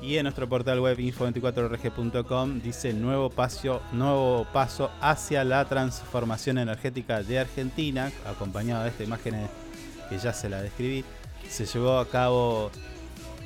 Y 0.00 0.16
en 0.16 0.22
nuestro 0.24 0.48
portal 0.48 0.78
web 0.78 0.96
info24rg.com 0.96 2.60
dice 2.60 2.92
nuevo 2.92 3.30
paso, 3.30 3.82
nuevo 3.92 4.46
paso 4.52 4.90
hacia 5.00 5.42
la 5.42 5.64
transformación 5.64 6.58
energética 6.58 7.22
de 7.22 7.40
Argentina, 7.40 8.12
acompañado 8.24 8.84
de 8.84 8.90
esta 8.90 9.02
imagen 9.02 9.48
que 10.08 10.18
ya 10.18 10.32
se 10.32 10.48
la 10.48 10.62
describí. 10.62 11.04
Se 11.48 11.66
llevó 11.66 11.98
a 11.98 12.08
cabo 12.08 12.70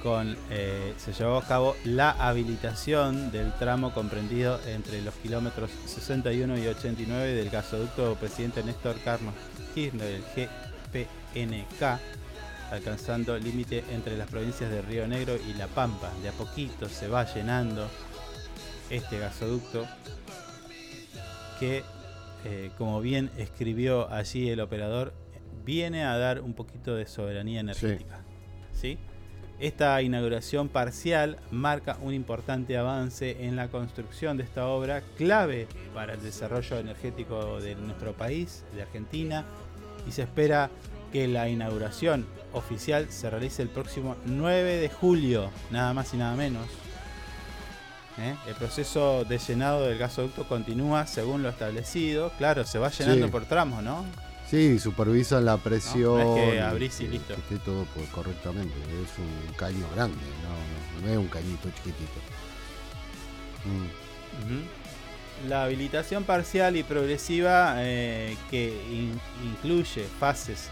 con 0.03 0.37
eh, 0.51 0.95
se 0.99 1.13
llevó 1.13 1.37
a 1.37 1.45
cabo 1.45 1.77
la 1.85 2.11
habilitación 2.11 3.31
del 3.31 3.53
tramo 3.53 3.95
comprendido 3.95 4.59
entre 4.67 5.01
los 5.01 5.15
kilómetros 5.15 5.71
61 5.87 6.59
y 6.59 6.67
89 6.67 7.35
del 7.35 7.51
gasoducto 7.51 8.17
presidente 8.17 8.65
Néstor 8.65 8.97
Carlos 9.05 9.33
Kirchner, 9.75 10.09
el 10.09 10.23
GPNK, 10.23 12.01
alcanzando 12.73 13.37
el 13.37 13.45
límite 13.45 13.85
entre 13.93 14.17
las 14.17 14.29
provincias 14.29 14.71
de 14.71 14.83
Río 14.83 15.07
Negro 15.07 15.37
y 15.37 15.55
La 15.55 15.69
Pampa. 15.69 16.11
De 16.21 16.31
a 16.31 16.33
poquito 16.33 16.89
se 16.89 17.07
va 17.07 17.25
llenando 17.33 17.89
este 18.91 19.19
gasoducto 19.19 19.87
que, 21.61 21.85
eh, 22.45 22.71
como 22.77 23.01
bien 23.01 23.31
escribió 23.39 24.11
allí 24.11 24.51
el 24.51 24.61
operador, 24.61 25.15
viene 25.65 26.05
a 26.05 26.19
dar 26.19 26.41
un 26.41 26.55
poquito 26.55 26.97
de 26.97 27.07
soberanía 27.07 27.61
energética. 27.61 28.21
¿sí? 28.75 28.99
Esta 29.63 30.03
inauguración 30.03 30.69
parcial 30.69 31.39
marca 31.53 31.97
un 32.03 32.13
importante 32.15 32.77
avance 32.77 33.45
en 33.47 33.55
la 33.55 33.69
construcción 33.69 34.37
de 34.37 34.43
esta 34.43 34.67
obra 34.67 35.03
clave 35.17 35.69
para 35.95 36.15
el 36.15 36.21
desarrollo 36.21 36.79
energético 36.79 37.61
de 37.61 37.77
nuestro 37.77 38.13
país, 38.13 38.65
de 38.75 38.83
Argentina, 38.83 39.45
y 40.05 40.11
se 40.11 40.23
espera 40.23 40.69
que 41.13 41.29
la 41.29 41.49
inauguración 41.49 42.27
oficial 42.53 43.07
se 43.11 43.31
realice 43.31 43.63
el 43.63 43.69
próximo 43.69 44.17
9 44.25 44.79
de 44.79 44.89
julio, 44.89 45.49
nada 45.71 45.95
más 45.95 46.13
y 46.13 46.17
nada 46.17 46.35
menos. 46.35 46.67
¿Eh? 48.19 48.35
El 48.49 48.57
proceso 48.57 49.25
de 49.25 49.39
llenado 49.39 49.87
del 49.87 49.97
gasoducto 49.97 50.49
continúa 50.49 51.07
según 51.07 51.45
lo 51.45 51.51
establecido. 51.51 52.33
Claro, 52.37 52.65
se 52.65 52.81
va 52.81 52.91
llenando 52.91 53.27
Sí. 53.27 53.31
por 53.33 53.45
tramos, 53.45 53.81
¿no? 53.85 54.05
Sí, 54.53 54.79
supervisan 54.79 55.47
la 55.47 55.57
presión. 55.57 56.19
No, 56.19 56.25
no 56.37 56.37
es 56.37 56.51
que 56.51 56.57
y 56.57 56.59
abrís 56.59 57.01
y 57.01 57.05
que- 57.07 57.11
listo. 57.13 57.35
que 57.35 57.41
esté 57.41 57.59
todo 57.59 57.87
correctamente. 58.13 58.75
Es 59.03 59.19
un 59.19 59.55
caño 59.55 59.87
grande, 59.95 60.19
no, 60.43 61.01
no, 61.01 61.07
no 61.07 61.13
es 61.13 61.17
un 61.19 61.29
cañito 61.29 61.71
chiquitito. 61.71 62.21
Mm. 63.65 65.49
La 65.49 65.65
habilitación 65.65 66.25
parcial 66.25 66.77
y 66.77 66.83
progresiva 66.83 67.77
eh, 67.79 68.37
que 68.51 68.69
in- 68.91 69.19
incluye 69.43 70.05
fases 70.21 70.69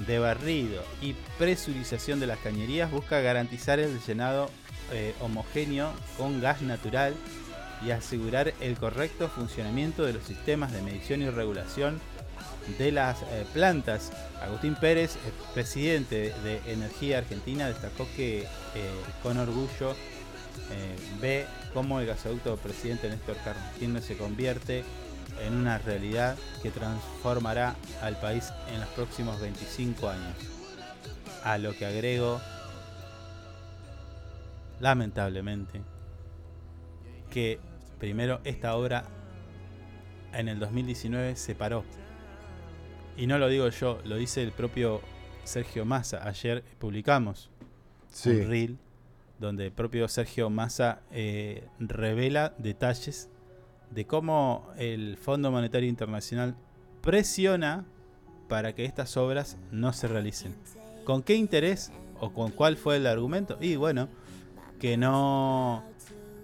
de 0.00 0.18
barrido 0.18 0.82
y 1.00 1.14
presurización 1.38 2.18
de 2.18 2.26
las 2.26 2.38
cañerías 2.40 2.90
busca 2.90 3.20
garantizar 3.20 3.78
el 3.78 4.00
llenado 4.00 4.50
eh, 4.90 5.14
homogéneo 5.20 5.92
con 6.18 6.40
gas 6.40 6.60
natural 6.62 7.14
y 7.86 7.92
asegurar 7.92 8.52
el 8.60 8.76
correcto 8.76 9.28
funcionamiento 9.28 10.04
de 10.04 10.12
los 10.14 10.24
sistemas 10.24 10.72
de 10.72 10.82
medición 10.82 11.22
y 11.22 11.30
regulación 11.30 12.00
de 12.78 12.92
las 12.92 13.22
eh, 13.22 13.44
plantas. 13.52 14.12
Agustín 14.40 14.74
Pérez, 14.74 15.16
eh, 15.16 15.18
presidente 15.54 16.34
de 16.42 16.60
Energía 16.66 17.18
Argentina, 17.18 17.68
destacó 17.68 18.06
que 18.16 18.42
eh, 18.42 18.46
con 19.22 19.38
orgullo 19.38 19.94
ve 21.20 21.46
cómo 21.74 22.00
el 22.00 22.06
gasoducto 22.06 22.56
presidente 22.56 23.08
Néstor 23.08 23.36
Kirchner 23.78 24.02
se 24.02 24.16
convierte 24.16 24.84
en 25.44 25.54
una 25.54 25.76
realidad 25.76 26.36
que 26.62 26.70
transformará 26.70 27.74
al 28.00 28.18
país 28.18 28.50
en 28.72 28.80
los 28.80 28.88
próximos 28.90 29.38
25 29.40 30.08
años. 30.08 30.34
A 31.44 31.58
lo 31.58 31.76
que 31.76 31.84
agrego, 31.84 32.40
lamentablemente, 34.80 35.82
que 37.30 37.58
primero 37.98 38.40
esta 38.44 38.74
obra 38.76 39.04
en 40.32 40.48
el 40.48 40.58
2019 40.58 41.36
se 41.36 41.54
paró. 41.54 41.84
Y 43.16 43.26
no 43.26 43.38
lo 43.38 43.48
digo 43.48 43.68
yo, 43.68 43.98
lo 44.04 44.16
dice 44.16 44.42
el 44.42 44.52
propio 44.52 45.00
Sergio 45.44 45.84
Massa. 45.84 46.26
Ayer 46.26 46.62
publicamos 46.78 47.50
Sí. 48.10 48.30
un 48.30 48.48
reel 48.48 48.78
donde 49.38 49.66
el 49.66 49.72
propio 49.72 50.06
Sergio 50.08 50.50
Massa 50.50 51.00
eh, 51.10 51.66
revela 51.78 52.54
detalles 52.58 53.28
de 53.90 54.06
cómo 54.06 54.68
el 54.78 55.16
Fondo 55.16 55.50
Monetario 55.50 55.88
Internacional 55.88 56.54
presiona 57.00 57.84
para 58.48 58.74
que 58.74 58.84
estas 58.84 59.16
obras 59.16 59.56
no 59.70 59.92
se 59.92 60.08
realicen. 60.08 60.54
¿Con 61.04 61.22
qué 61.22 61.34
interés 61.34 61.90
o 62.20 62.32
con 62.32 62.50
cuál 62.52 62.76
fue 62.76 62.96
el 62.96 63.06
argumento? 63.06 63.58
Y 63.60 63.76
bueno, 63.76 64.08
que 64.78 64.96
no 64.96 65.82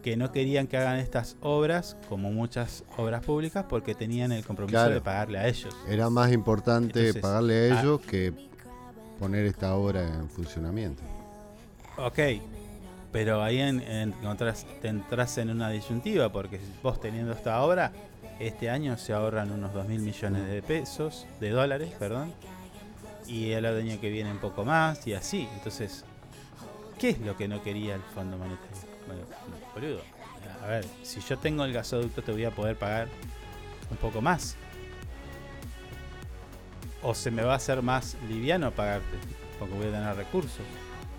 que 0.08 0.16
no 0.16 0.32
querían 0.32 0.66
que 0.66 0.78
hagan 0.78 0.98
estas 1.00 1.36
obras 1.42 1.94
como 2.08 2.30
muchas 2.32 2.82
obras 2.96 3.22
públicas 3.22 3.66
porque 3.68 3.94
tenían 3.94 4.32
el 4.32 4.42
compromiso 4.42 4.72
Claro. 4.78 4.94
de 4.94 5.02
pagarle 5.02 5.38
a 5.38 5.46
ellos. 5.46 5.76
Era 5.86 6.08
más 6.08 6.32
importante 6.32 6.98
Entonces, 7.00 7.20
pagarle 7.20 7.70
a 7.70 7.74
ah. 7.76 7.80
ellos 7.82 8.00
que 8.00 8.32
poner 9.18 9.44
esta 9.44 9.74
obra 9.74 10.02
en 10.02 10.30
funcionamiento. 10.30 11.02
Ok, 11.98 12.18
pero 13.12 13.42
ahí 13.42 13.60
en, 13.60 13.82
en- 13.82 14.14
te 14.80 14.88
entras 14.88 15.36
en 15.36 15.50
una 15.50 15.68
disyuntiva 15.68 16.32
porque 16.32 16.58
vos 16.82 16.98
teniendo 16.98 17.32
esta 17.34 17.60
obra, 17.62 17.92
este 18.38 18.70
año 18.70 18.96
se 18.96 19.12
ahorran 19.12 19.50
unos 19.52 19.74
2 19.74 19.88
mil 19.88 20.00
millones 20.00 20.48
de 20.48 20.62
pesos, 20.62 21.26
de 21.38 21.50
dólares, 21.50 21.92
perdón, 21.98 22.32
y 23.26 23.50
el 23.50 23.66
año 23.66 24.00
que 24.00 24.08
viene 24.08 24.32
un 24.32 24.38
poco 24.38 24.64
más 24.64 25.06
y 25.06 25.12
así. 25.12 25.46
Entonces, 25.52 26.06
¿qué 26.98 27.10
es 27.10 27.20
lo 27.20 27.36
que 27.36 27.48
no 27.48 27.62
quería 27.62 27.94
el 27.94 28.02
Fondo 28.02 28.36
Monetario? 28.36 28.76
Bueno, 29.06 29.22
boludo, 29.74 30.02
a 30.62 30.66
ver, 30.66 30.84
si 31.02 31.20
yo 31.20 31.38
tengo 31.38 31.64
el 31.64 31.72
gasoducto 31.72 32.22
te 32.22 32.32
voy 32.32 32.44
a 32.44 32.50
poder 32.50 32.76
pagar 32.76 33.08
un 33.90 33.96
poco 33.96 34.20
más. 34.20 34.56
O 37.02 37.14
se 37.14 37.30
me 37.30 37.42
va 37.42 37.52
a 37.52 37.56
hacer 37.56 37.80
más 37.80 38.16
liviano 38.28 38.72
pagarte, 38.72 39.16
porque 39.58 39.74
voy 39.74 39.86
a 39.86 39.92
tener 39.92 40.16
recursos. 40.16 40.64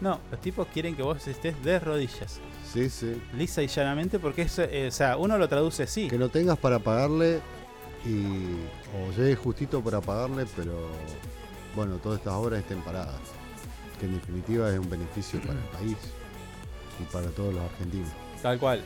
No, 0.02 0.20
los 0.32 0.40
tipos 0.42 0.68
quieren 0.68 0.96
que 0.96 1.04
vos 1.04 1.26
estés 1.28 1.62
de 1.64 1.80
rodillas. 1.80 2.40
Sí, 2.72 2.90
sí. 2.90 3.22
Lisa 3.34 3.64
y 3.64 3.68
llanamente, 3.68 4.20
porque 4.20 4.44
es, 4.44 4.60
eh, 4.60 4.88
o 4.88 4.92
sea, 4.92 5.18
uno 5.18 5.38
lo 5.38 5.48
traduce 5.48 5.84
así. 5.84 6.08
Que 6.08 6.18
no 6.18 6.30
tengas 6.30 6.58
para 6.58 6.80
pagarle 6.80 7.42
y 8.06 8.26
o 8.96 9.12
llegue 9.18 9.36
justito 9.36 9.82
para 9.82 10.00
pagarle, 10.00 10.46
pero 10.56 10.90
bueno, 11.76 11.96
todas 11.98 12.20
estas 12.20 12.34
obras 12.34 12.62
estén 12.62 12.82
paradas. 12.82 13.20
Que 14.00 14.06
en 14.06 14.14
definitiva 14.16 14.72
es 14.72 14.80
un 14.80 14.90
beneficio 14.90 15.40
para 15.42 15.54
el 15.54 15.66
país 15.66 15.98
y 17.00 17.04
para 17.12 17.28
todos 17.32 17.54
los 17.54 17.64
argentinos. 17.64 18.10
Tal 18.42 18.60
cual. 18.60 18.82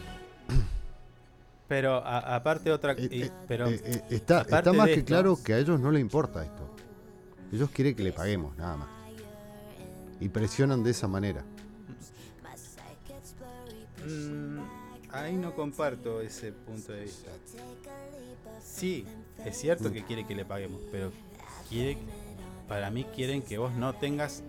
Pero 1.67 1.95
a- 2.05 2.35
aparte 2.35 2.71
otra... 2.71 2.93
y- 2.93 3.31
pero 3.47 3.67
Eh, 3.69 3.81
eh, 3.83 4.01
está, 4.09 4.45
más 4.73 4.87
que 4.87 4.93
esto- 4.95 5.05
claro 5.05 5.37
que 5.43 5.53
a 5.53 5.59
ellos 5.59 5.79
no 5.79 5.91
les 5.91 6.01
importa 6.01 6.43
esto. 6.43 6.69
Ellos 7.51 7.69
quieren 7.71 7.95
que 7.95 8.03
le 8.03 8.11
paguemos, 8.11 8.55
nada 8.57 8.77
más. 8.77 8.89
Y 10.19 10.29
presionan 10.29 10.83
de 10.83 10.91
esa 10.91 11.07
manera. 11.07 11.43
Mm, 14.05 14.59
ahí 15.11 15.33
no 15.35 15.55
comparto 15.55 16.21
ese 16.21 16.51
punto 16.51 16.91
de 16.91 17.03
vista. 17.05 17.31
Sí, 18.63 19.05
es 19.45 19.57
cierto 19.57 19.89
Mm. 19.89 19.93
que 19.93 20.03
quiere 20.03 20.27
que 20.27 20.35
le 20.35 20.45
paguemos, 20.45 20.81
pero 20.91 21.11
quiere, 21.69 21.97
para 22.67 22.91
mí 22.91 23.05
quieren 23.15 23.41
que 23.41 23.57
vos 23.57 23.71
no 23.73 23.93
tengas 23.93 24.43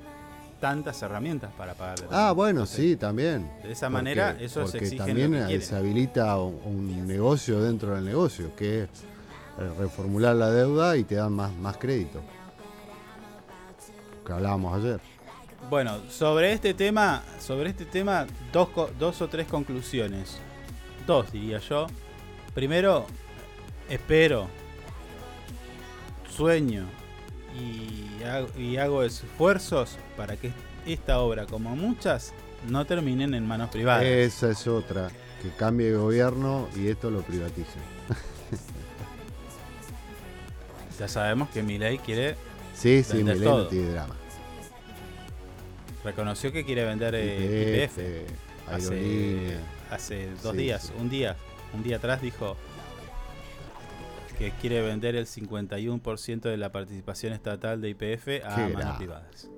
tantas 0.65 1.03
herramientas 1.03 1.53
para 1.59 1.75
pagarle. 1.75 2.07
Ah, 2.11 2.33
bueno, 2.33 2.61
Entonces, 2.61 2.77
sí, 2.77 2.97
también. 2.97 3.51
De 3.63 3.73
esa 3.73 3.91
manera, 3.91 4.35
ellos 4.41 4.55
porque 4.55 4.79
exigen 4.79 4.97
también 4.97 5.33
lo 5.33 5.39
que 5.41 5.45
quieren. 5.45 5.63
se 5.63 5.77
habilita 5.77 6.39
un, 6.39 6.55
un 6.65 7.07
negocio 7.07 7.61
dentro 7.61 7.95
del 7.95 8.03
negocio, 8.03 8.57
que 8.57 8.85
es 8.85 8.89
eh, 9.59 9.71
reformular 9.79 10.35
la 10.35 10.51
deuda 10.51 10.97
y 10.97 11.05
te 11.05 11.17
dan 11.17 11.35
más, 11.35 11.55
más 11.57 11.77
crédito. 11.77 12.23
Que 14.25 14.33
hablábamos 14.33 14.75
ayer. 14.75 15.01
Bueno, 15.69 15.99
sobre 16.09 16.55
este 16.55 16.73
tema, 16.73 17.23
sobre 17.39 17.69
este 17.69 17.85
tema, 17.85 18.27
dos, 18.51 18.71
dos 18.99 19.21
o 19.21 19.29
tres 19.29 19.47
conclusiones. 19.47 20.39
Dos, 21.07 21.31
diría 21.31 21.59
yo. 21.59 21.89
Primero, 22.55 23.05
espero, 23.91 24.47
sueño 26.35 27.04
y 27.55 28.23
hago, 28.25 28.49
y 28.59 28.77
hago 28.77 29.03
esfuerzos 29.05 29.97
para 30.17 30.37
que 30.37 30.53
esta 30.87 31.21
obra, 31.21 31.47
como 31.47 31.75
muchas, 31.77 32.33
no 32.69 32.85
terminen 32.85 33.35
en 33.35 33.47
manos 33.47 33.71
privadas. 33.71 34.05
Esa 34.05 34.51
es 34.51 34.67
otra. 34.67 35.09
Que 35.43 35.51
cambie 35.51 35.91
de 35.91 35.97
gobierno 35.97 36.69
y 36.77 36.89
esto 36.89 37.11
lo 37.11 37.23
privaticen. 37.23 37.83
Ya 40.99 41.09
sabemos 41.09 41.49
que 41.51 41.63
Milei 41.63 41.99
quiere 41.99 42.37
Sí, 42.75 43.03
sí, 43.03 43.17
Milei 43.25 43.41
no 43.41 43.67
tiene 43.67 43.91
drama. 43.91 44.15
Reconoció 46.05 46.53
que 46.53 46.65
quiere 46.65 46.85
vender 46.85 47.15
eh, 47.17 47.89
YPF. 47.89 48.73
Hace, 48.73 49.57
hace 49.91 50.29
dos 50.43 50.53
Sí, 50.53 50.59
días, 50.59 50.83
sí. 50.85 50.93
un 50.99 51.09
día, 51.11 51.37
un 51.73 51.83
día 51.83 51.97
atrás 51.97 52.23
dijo 52.23 52.57
que 54.39 54.51
quiere 54.61 54.83
vender 54.83 55.17
el 55.17 55.27
51% 55.27 56.41
de 56.41 56.57
la 56.57 56.73
participación 56.73 57.33
estatal 57.33 57.81
de 57.81 57.91
YPF 57.91 58.45
a 58.45 58.69
manos 58.69 58.97
privadas. 58.97 59.51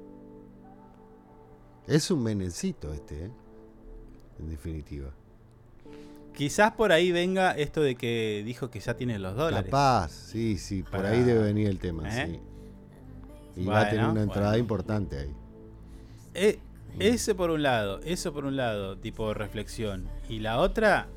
Es 1.86 2.10
un 2.10 2.22
menencito 2.22 2.92
este, 2.92 3.26
¿eh? 3.26 3.30
En 4.40 4.48
definitiva. 4.50 5.10
Quizás 6.34 6.72
por 6.72 6.92
ahí 6.92 7.12
venga 7.12 7.52
esto 7.52 7.80
de 7.80 7.94
que 7.94 8.42
dijo 8.44 8.68
que 8.70 8.80
ya 8.80 8.94
tiene 8.94 9.18
los 9.18 9.34
dólares. 9.36 9.70
Capaz, 9.70 10.10
sí, 10.10 10.58
sí, 10.58 10.82
por 10.82 10.92
Para- 10.92 11.10
ahí 11.10 11.22
debe 11.22 11.42
venir 11.44 11.68
el 11.68 11.78
tema, 11.78 12.08
¿Eh? 12.08 12.40
sí. 13.54 13.60
Y 13.62 13.64
va 13.64 13.82
a 13.82 13.90
tener 13.90 14.04
una 14.06 14.22
entrada 14.22 14.48
bueno. 14.48 14.60
importante 14.60 15.18
ahí. 15.18 15.34
Eh, 16.34 16.58
Ese 16.98 17.34
por 17.34 17.50
un 17.50 17.62
lado, 17.62 18.00
eso 18.04 18.32
por 18.32 18.44
un 18.44 18.56
lado, 18.56 18.96
tipo 18.98 19.32
reflexión. 19.34 20.08
Y 20.28 20.40
la 20.40 20.58
otra, 20.60 21.08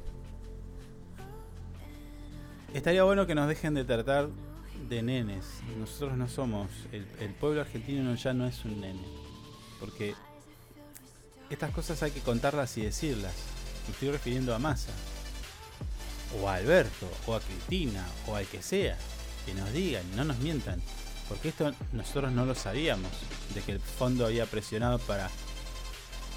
estaría 2.74 3.04
bueno 3.04 3.26
que 3.28 3.36
nos 3.36 3.48
dejen 3.48 3.74
de 3.74 3.86
tratar 3.86 4.30
de 4.90 5.02
nenes. 5.04 5.46
Nosotros 5.78 6.18
no 6.18 6.28
somos, 6.28 6.70
el, 6.92 7.34
pueblo 7.34 7.62
argentino 7.62 8.04
no- 8.04 8.16
ya 8.16 8.34
no 8.34 8.46
es 8.48 8.64
un 8.66 8.82
nene. 8.82 9.04
Porque 9.80 10.14
estas 11.50 11.72
cosas 11.72 12.02
hay 12.04 12.12
que 12.12 12.22
contarlas 12.22 12.78
y 12.78 12.82
decirlas. 12.82 13.34
Me 13.88 13.94
estoy 13.94 14.12
refiriendo 14.12 14.54
a 14.54 14.60
Massa. 14.60 14.92
O 16.40 16.48
a 16.48 16.56
Alberto, 16.56 17.10
o 17.26 17.34
a 17.34 17.40
Cristina, 17.40 18.06
o 18.28 18.36
al 18.36 18.46
que 18.46 18.62
sea. 18.62 18.98
Que 19.46 19.54
nos 19.54 19.72
digan, 19.74 20.04
no 20.16 20.24
nos 20.24 20.38
mientan. 20.40 20.82
Porque 21.28 21.50
esto 21.50 21.72
nosotros 21.94 22.32
no 22.32 22.46
lo 22.46 22.56
sabíamos. 22.56 23.12
De 23.54 23.62
que 23.62 23.74
el 23.74 23.80
fondo 23.80 24.26
había 24.26 24.46
presionado 24.46 25.00
para 25.00 25.30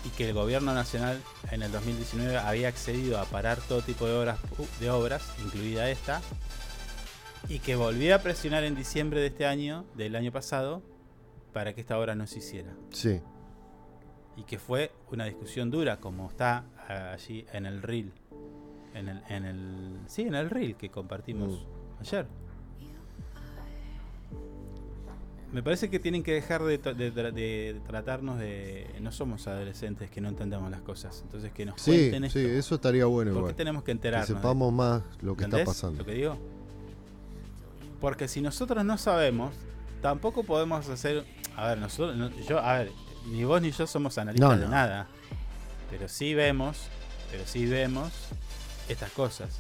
y 0.04 0.08
que 0.10 0.28
el 0.28 0.34
gobierno 0.34 0.74
nacional 0.74 1.20
en 1.50 1.62
el 1.62 1.70
2019 1.70 2.36
había 2.38 2.68
accedido 2.68 3.18
a 3.18 3.24
parar 3.24 3.58
todo 3.60 3.82
tipo 3.82 4.06
de 4.06 4.14
obras, 4.16 4.38
de 4.80 4.90
obras, 4.90 5.32
incluida 5.44 5.90
esta, 5.90 6.20
y 7.48 7.58
que 7.58 7.76
volvía 7.76 8.16
a 8.16 8.18
presionar 8.22 8.64
en 8.64 8.74
diciembre 8.74 9.20
de 9.20 9.28
este 9.28 9.46
año, 9.46 9.84
del 9.94 10.16
año 10.16 10.32
pasado, 10.32 10.82
para 11.52 11.74
que 11.74 11.80
esta 11.80 11.98
obra 11.98 12.14
no 12.14 12.26
se 12.26 12.38
hiciera. 12.38 12.74
Sí. 12.90 13.20
Y 14.36 14.44
que 14.44 14.58
fue 14.58 14.92
una 15.10 15.26
discusión 15.26 15.70
dura, 15.70 15.98
como 15.98 16.28
está 16.28 16.64
ah, 16.88 17.12
allí 17.12 17.44
en 17.52 17.66
el 17.66 17.82
reel. 17.82 18.12
En 18.94 19.08
el, 19.08 19.22
en 19.28 19.44
el, 19.44 20.00
sí, 20.06 20.22
en 20.22 20.34
el 20.34 20.50
reel 20.50 20.76
que 20.76 20.90
compartimos 20.90 21.66
ayer. 22.00 22.26
Me 25.52 25.62
parece 25.62 25.90
que 25.90 25.98
tienen 25.98 26.22
que 26.22 26.32
dejar 26.32 26.62
de, 26.62 26.78
to- 26.78 26.94
de 26.94 27.12
tra- 27.12 27.30
de 27.30 27.78
tratarnos 27.86 28.38
de... 28.38 28.86
No 29.02 29.12
somos 29.12 29.46
adolescentes 29.46 30.10
que 30.10 30.20
no 30.22 30.30
entendemos 30.30 30.70
las 30.70 30.80
cosas. 30.80 31.20
Entonces 31.22 31.52
que 31.52 31.66
nos 31.66 31.80
Sí, 31.80 31.90
cuenten 31.90 32.24
esto. 32.24 32.38
sí, 32.38 32.44
eso 32.46 32.74
estaría 32.76 33.04
bueno 33.04 33.32
¿Por 33.32 33.38
igual. 33.40 33.52
qué 33.52 33.56
tenemos 33.58 33.84
que 33.84 33.90
enterarnos? 33.90 34.28
Que 34.28 34.34
sepamos 34.34 34.72
más 34.72 35.02
lo 35.20 35.36
que 35.36 35.44
está 35.44 35.58
¿Entendés 35.58 35.66
pasando. 35.66 35.98
Lo 35.98 36.06
que 36.06 36.12
digo. 36.14 36.38
Porque 38.00 38.28
si 38.28 38.40
nosotros 38.40 38.82
no 38.84 38.96
sabemos, 38.96 39.52
tampoco 40.00 40.42
podemos 40.42 40.88
hacer. 40.88 41.24
A 41.54 41.68
ver, 41.68 41.78
nosotros, 41.78 42.16
no- 42.16 42.30
yo, 42.48 42.58
a 42.58 42.78
ver, 42.78 42.90
ni 43.30 43.44
vos 43.44 43.60
ni 43.60 43.70
yo 43.72 43.86
somos 43.86 44.16
analistas 44.16 44.48
No, 44.50 44.56
de 44.58 44.68
nada. 44.68 45.06
Pero 45.90 46.08
sí 46.08 46.32
vemos, 46.32 46.78
pero 47.30 47.44
sí 47.46 47.66
vemos 47.66 48.10
estas 48.88 49.10
cosas. 49.12 49.50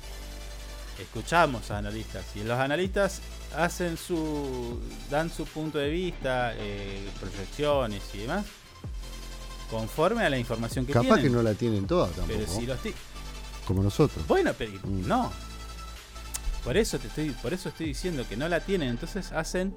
Escuchamos 0.98 1.70
a 1.70 1.78
analistas 1.78 2.24
y 2.34 2.44
los 2.44 2.58
analistas 2.58 3.20
hacen 3.56 3.96
su, 3.96 4.80
dan 5.10 5.30
su 5.30 5.44
punto 5.44 5.78
de 5.78 5.88
vista, 5.90 6.54
eh, 6.56 7.08
proyecciones 7.20 8.02
y 8.14 8.18
demás, 8.18 8.46
conforme 9.70 10.24
a 10.24 10.30
la 10.30 10.38
información 10.38 10.84
que 10.86 10.92
Capaz 10.92 11.06
tienen. 11.16 11.24
que 11.24 11.30
no 11.30 11.42
la 11.42 11.54
tienen 11.54 11.86
toda 11.86 12.06
tampoco. 12.08 12.28
pero 12.28 12.46
si 12.46 12.66
los 12.66 12.78
Como 13.66 13.82
nosotros. 13.82 14.26
bueno, 14.26 14.52
pero 14.56 14.72
Mm. 14.84 15.06
no. 15.06 15.32
Por 16.64 16.76
eso 16.76 16.98
te 16.98 17.08
estoy, 17.08 17.30
por 17.30 17.52
eso 17.52 17.70
estoy 17.70 17.86
diciendo 17.86 18.24
que 18.28 18.36
no 18.36 18.48
la 18.48 18.60
tienen. 18.60 18.88
Entonces 18.90 19.32
hacen 19.32 19.74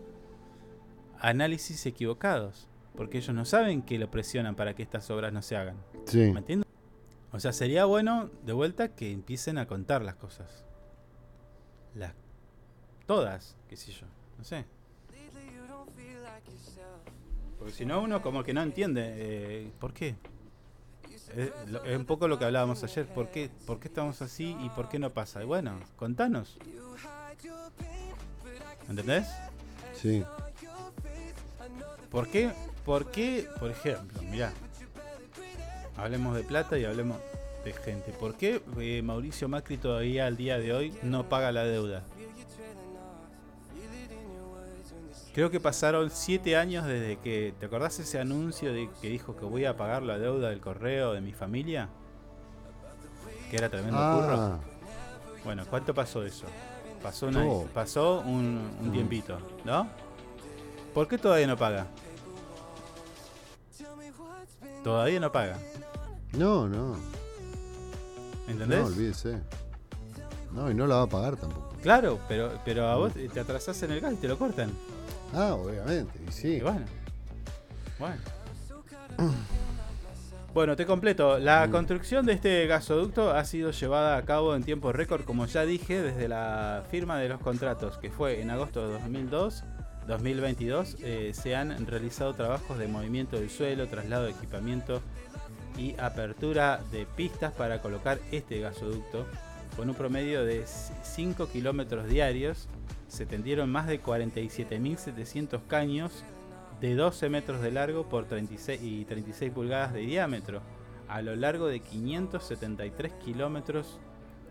análisis 1.19 1.85
equivocados. 1.85 2.67
Porque 2.95 3.17
ellos 3.17 3.35
no 3.35 3.43
saben 3.43 3.81
que 3.81 3.97
lo 3.99 4.09
presionan 4.09 4.55
para 4.55 4.73
que 4.73 4.83
estas 4.83 5.09
obras 5.09 5.33
no 5.33 5.41
se 5.41 5.57
hagan. 5.57 5.75
Sí. 6.05 6.19
¿Me 6.31 6.39
entiendes? 6.39 6.67
O 7.33 7.39
sea, 7.41 7.51
sería 7.51 7.83
bueno, 7.85 8.29
de 8.45 8.53
vuelta, 8.53 8.89
que 8.95 9.11
empiecen 9.11 9.57
a 9.57 9.65
contar 9.67 10.01
las 10.01 10.15
cosas. 10.15 10.63
Las. 11.93 12.13
Todas, 13.05 13.55
qué 13.69 13.77
sé 13.77 13.91
yo. 13.91 14.05
No 14.37 14.43
sé. 14.43 14.65
Porque 17.57 17.73
si 17.73 17.85
no, 17.85 18.01
uno 18.01 18.21
como 18.21 18.43
que 18.43 18.53
no 18.53 18.61
entiende. 18.61 19.01
eh, 19.15 19.71
¿Por 19.79 19.93
qué? 19.93 20.15
Es, 21.35 21.97
un 21.97 22.05
poco 22.05 22.27
lo 22.27 22.37
que 22.39 22.45
hablábamos 22.45 22.83
ayer. 22.83 23.05
¿Por 23.07 23.29
qué, 23.29 23.49
¿Por 23.65 23.79
qué 23.79 23.87
estamos 23.87 24.21
así 24.21 24.55
y 24.61 24.69
por 24.69 24.87
qué 24.87 24.99
no 24.99 25.11
pasa? 25.11 25.41
Y 25.41 25.45
bueno, 25.45 25.79
contanos. 25.95 26.57
¿Entendés? 28.87 29.27
Sí. 29.93 30.23
¿Por 32.11 32.29
qué? 32.29 32.51
¿Por 32.85 33.11
qué, 33.11 33.47
por 33.59 33.71
ejemplo, 33.71 34.21
mirá, 34.21 34.53
hablemos 35.97 36.35
de 36.35 36.43
plata 36.43 36.77
y 36.77 36.85
hablemos 36.85 37.17
de 37.63 37.73
gente. 37.73 38.11
¿Por 38.11 38.35
qué 38.37 38.61
eh, 38.79 39.01
Mauricio 39.01 39.49
Macri 39.49 39.77
todavía 39.77 40.27
al 40.27 40.37
día 40.37 40.59
de 40.59 40.71
hoy 40.71 40.93
no 41.01 41.27
paga 41.27 41.51
la 41.51 41.63
deuda? 41.63 42.03
Creo 45.35 45.51
que 45.51 45.59
pasaron 45.59 46.09
siete 46.11 46.55
años 46.55 46.85
desde 46.85 47.17
que. 47.17 47.53
¿Te 47.59 47.65
acordás 47.65 47.99
ese 47.99 48.21
anuncio 48.21 48.71
de 48.71 48.89
que 49.01 49.09
dijo 49.09 49.35
que 49.35 49.43
voy 49.43 49.65
a 49.65 49.75
pagar 49.75 50.01
la 50.01 50.17
deuda 50.17 50.49
del 50.49 50.61
correo 50.61 51.11
de 51.11 51.19
mi 51.19 51.33
familia? 51.33 51.89
Que 53.51 53.57
era 53.57 53.67
tremendo 53.69 53.97
Ah. 53.99 54.59
curro. 54.61 55.43
Bueno, 55.43 55.65
¿cuánto 55.69 55.93
pasó 55.93 56.23
eso? 56.23 56.45
Pasó, 57.03 57.27
una- 57.27 57.43
Oh. 57.45 57.67
pasó 57.73 58.21
un, 58.21 58.71
un 58.79 58.87
Mm. 58.89 58.91
tiempito, 58.93 59.37
¿no? 59.65 59.89
¿Por 60.93 61.07
qué 61.09 61.17
todavía 61.17 61.47
no 61.47 61.57
paga? 61.57 61.85
Todavía 64.85 65.19
no 65.19 65.31
paga. 65.33 65.59
No, 66.31 66.67
no. 66.69 66.95
¿Entendés? 68.47 68.79
No, 68.79 68.85
olvídese. 68.85 69.41
No, 70.53 70.71
y 70.71 70.73
no 70.73 70.87
la 70.87 70.95
va 70.95 71.01
a 71.03 71.07
pagar 71.07 71.35
tampoco. 71.35 71.75
Claro, 71.83 72.19
pero, 72.29 72.51
pero 72.63 72.87
a 72.87 72.95
vos 72.95 73.11
te 73.13 73.39
atrasás 73.39 73.83
en 73.83 73.91
el 73.91 73.99
gas 73.99 74.13
y 74.13 74.15
te 74.15 74.27
lo 74.29 74.39
cortan. 74.39 74.71
Ah, 75.35 75.53
obviamente. 75.55 76.17
Y 76.27 76.31
sí. 76.31 76.47
Y 76.55 76.61
bueno. 76.61 76.85
Bueno. 77.99 78.15
Bueno, 80.53 80.75
te 80.77 80.85
completo. 80.85 81.37
La 81.37 81.67
Mm. 81.67 81.71
construcción 81.71 82.25
de 82.25 82.33
este 82.33 82.65
gasoducto 82.67 83.31
ha 83.31 83.43
sido 83.43 83.71
llevada 83.71 84.15
a 84.15 84.21
cabo 84.23 84.55
en 84.55 84.63
tiempo 84.63 84.93
récord, 84.93 85.25
como 85.25 85.45
ya 85.47 85.65
dije, 85.65 86.01
desde 86.01 86.29
la 86.29 86.83
firma 86.89 87.17
de 87.19 87.27
los 87.27 87.41
contratos, 87.41 87.97
que 87.97 88.09
fue 88.09 88.41
en 88.41 88.49
agosto 88.49 88.87
de 88.87 88.93
2002. 88.93 89.63
2022 90.07 90.97
eh, 91.01 91.31
se 91.33 91.55
han 91.55 91.85
realizado 91.87 92.33
trabajos 92.35 92.77
de 92.77 92.87
movimiento 92.87 93.37
del 93.37 93.49
suelo, 93.49 93.87
traslado 93.87 94.25
de 94.25 94.31
equipamiento 94.31 95.01
y 95.77 95.95
apertura 95.99 96.79
de 96.91 97.05
pistas 97.05 97.51
para 97.53 97.81
colocar 97.81 98.19
este 98.31 98.59
gasoducto. 98.61 99.25
Con 99.75 99.89
un 99.89 99.95
promedio 99.95 100.45
de 100.45 100.63
5 101.03 101.49
kilómetros 101.49 102.07
diarios, 102.07 102.69
se 103.15 103.25
tendieron 103.25 103.69
más 103.71 103.87
de 103.87 104.01
47.700 104.01 105.61
caños 105.67 106.23
de 106.81 106.95
12 106.95 107.29
metros 107.29 107.61
de 107.61 107.71
largo 107.71 108.07
por 108.09 108.25
36 108.25 108.81
y 108.83 109.05
36 109.05 109.51
pulgadas 109.51 109.93
de 109.93 110.01
diámetro 110.01 110.61
a 111.07 111.21
lo 111.21 111.35
largo 111.35 111.67
de 111.67 111.79
573 111.79 113.13
kilómetros 113.23 113.99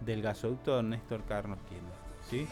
del 0.00 0.22
gasoducto 0.22 0.82
Néstor 0.82 1.22
Carlos 1.24 1.58
Kirchner, 1.68 1.92
¿sí? 2.30 2.46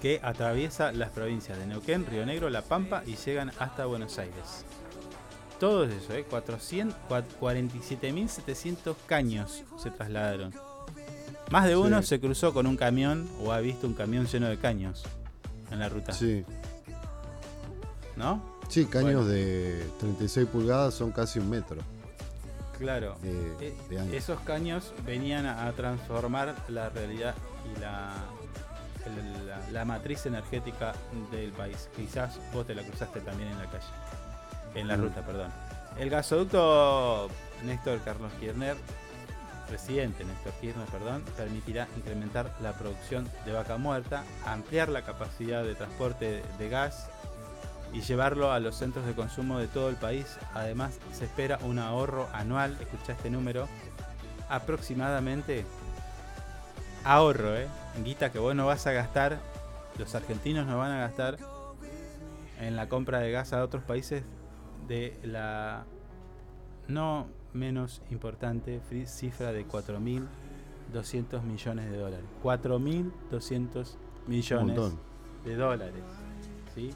que 0.00 0.20
atraviesa 0.22 0.92
las 0.92 1.10
provincias 1.10 1.58
de 1.58 1.66
Neuquén, 1.66 2.06
Río 2.06 2.24
Negro, 2.24 2.48
La 2.48 2.62
Pampa 2.62 3.02
y 3.06 3.16
llegan 3.16 3.50
hasta 3.58 3.86
Buenos 3.86 4.18
Aires. 4.18 4.64
Todo 5.58 5.84
es 5.84 5.92
eso, 5.92 6.14
¿eh? 6.14 6.24
400 6.24 6.96
cua- 7.08 7.24
47.700 7.38 8.94
caños 9.06 9.62
se 9.76 9.90
trasladaron. 9.90 10.54
Más 11.50 11.66
de 11.66 11.76
uno 11.76 12.00
Sí. 12.02 12.08
se 12.08 12.20
cruzó 12.20 12.52
con 12.54 12.66
un 12.66 12.76
camión 12.76 13.28
o 13.44 13.52
ha 13.52 13.58
visto 13.60 13.86
un 13.86 13.94
camión 13.94 14.26
lleno 14.26 14.48
de 14.48 14.58
caños 14.58 15.02
en 15.70 15.78
la 15.80 15.88
ruta. 15.88 16.12
Sí. 16.12 16.44
¿No? 18.16 18.42
Sí, 18.68 18.84
caños 18.86 19.24
Bueno. 19.24 19.24
de 19.26 19.84
36 19.98 20.46
pulgadas 20.46 20.94
son 20.94 21.10
casi 21.10 21.38
un 21.38 21.50
metro. 21.50 21.78
Claro. 22.78 23.16
De- 23.22 23.68
Eh, 23.68 23.74
de 23.90 24.16
esos 24.16 24.40
caños 24.40 24.92
venían 25.04 25.44
a, 25.46 25.70
transformar 25.72 26.54
la 26.68 26.88
realidad 26.88 27.34
y 27.76 27.80
la, 27.80 28.12
la 29.72 29.84
matriz 29.84 30.24
energética 30.26 30.94
del 31.32 31.52
país. 31.52 31.88
Quizás 31.96 32.38
vos 32.52 32.66
te 32.66 32.74
la 32.74 32.82
cruzaste 32.82 33.20
también 33.20 33.50
en 33.50 33.58
la 33.58 33.64
calle. 33.66 33.84
En 34.74 34.86
la 34.88 34.96
Mm. 34.96 35.00
ruta, 35.02 35.26
perdón. 35.26 35.50
El 35.98 36.08
gasoducto 36.10 37.28
Néstor 37.64 38.00
Carlos 38.04 38.32
Kirchner, 38.38 38.76
presidente 39.70 40.24
Néstor 40.24 40.52
Kirchner, 40.60 40.86
perdón, 40.88 41.22
permitirá 41.36 41.86
incrementar 41.96 42.52
la 42.60 42.72
producción 42.72 43.30
de 43.46 43.52
vaca 43.52 43.76
muerta, 43.76 44.24
ampliar 44.44 44.88
la 44.88 45.02
capacidad 45.02 45.62
de 45.62 45.76
transporte 45.76 46.42
de 46.58 46.68
gas 46.68 47.08
y 47.92 48.00
llevarlo 48.00 48.52
a 48.52 48.58
los 48.58 48.76
centros 48.76 49.06
de 49.06 49.14
consumo 49.14 49.58
de 49.58 49.68
todo 49.68 49.88
el 49.88 49.94
país. 49.94 50.26
Además, 50.54 50.98
se 51.12 51.24
espera 51.24 51.58
un 51.62 51.78
ahorro 51.78 52.28
anual, 52.32 52.76
escucha 52.80 53.12
este 53.12 53.30
número, 53.30 53.68
aproximadamente 54.48 55.64
ahorro, 57.04 57.56
¿eh? 57.56 57.68
Guita 58.04 58.32
que 58.32 58.40
vos 58.40 58.54
no 58.56 58.66
vas 58.66 58.88
a 58.88 58.92
gastar, 58.92 59.38
los 59.98 60.14
argentinos 60.16 60.66
no 60.66 60.78
van 60.78 60.90
a 60.90 60.98
gastar 60.98 61.38
en 62.58 62.74
la 62.74 62.88
compra 62.88 63.20
de 63.20 63.30
gas 63.30 63.52
a 63.52 63.62
otros 63.62 63.84
países 63.84 64.24
de 64.88 65.16
la 65.22 65.84
no 66.88 67.28
menos 67.52 68.02
importante 68.10 68.80
cifra 69.06 69.52
de 69.52 69.66
4.200 69.66 71.42
millones 71.42 71.90
de 71.90 71.96
dólares. 71.96 72.26
4.200 72.42 73.96
millones 74.26 74.92
de 75.44 75.56
dólares. 75.56 76.04
¿sí? 76.74 76.90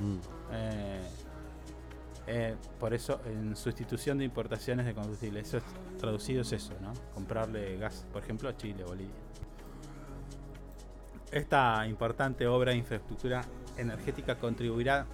Mm. 0.00 0.18
Eh, 0.52 1.00
Eh, 2.28 2.56
por 2.80 2.92
eso, 2.92 3.20
en 3.24 3.54
sustitución 3.54 4.18
de 4.18 4.24
importaciones 4.24 4.84
de 4.84 4.94
combustible. 4.94 5.40
Eso 5.40 5.58
es, 5.58 5.64
traducido 5.98 6.42
es 6.42 6.52
eso, 6.52 6.74
¿no? 6.80 6.92
Comprarle 7.14 7.76
gas, 7.78 8.04
por 8.12 8.22
ejemplo, 8.22 8.48
a 8.48 8.56
Chile, 8.56 8.82
Bolivia. 8.84 9.14
Esta 11.30 11.86
importante 11.86 12.46
obra 12.46 12.72
de 12.72 12.78
infraestructura 12.78 13.42
energética 13.76 14.36
contribuirá, 14.38 15.06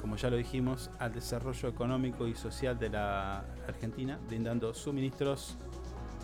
como 0.00 0.16
ya 0.16 0.30
lo 0.30 0.36
dijimos, 0.36 0.90
al 0.98 1.12
desarrollo 1.12 1.68
económico 1.68 2.26
y 2.26 2.34
social 2.34 2.78
de 2.78 2.90
la 2.90 3.44
Argentina, 3.66 4.18
brindando 4.26 4.74
suministros 4.74 5.56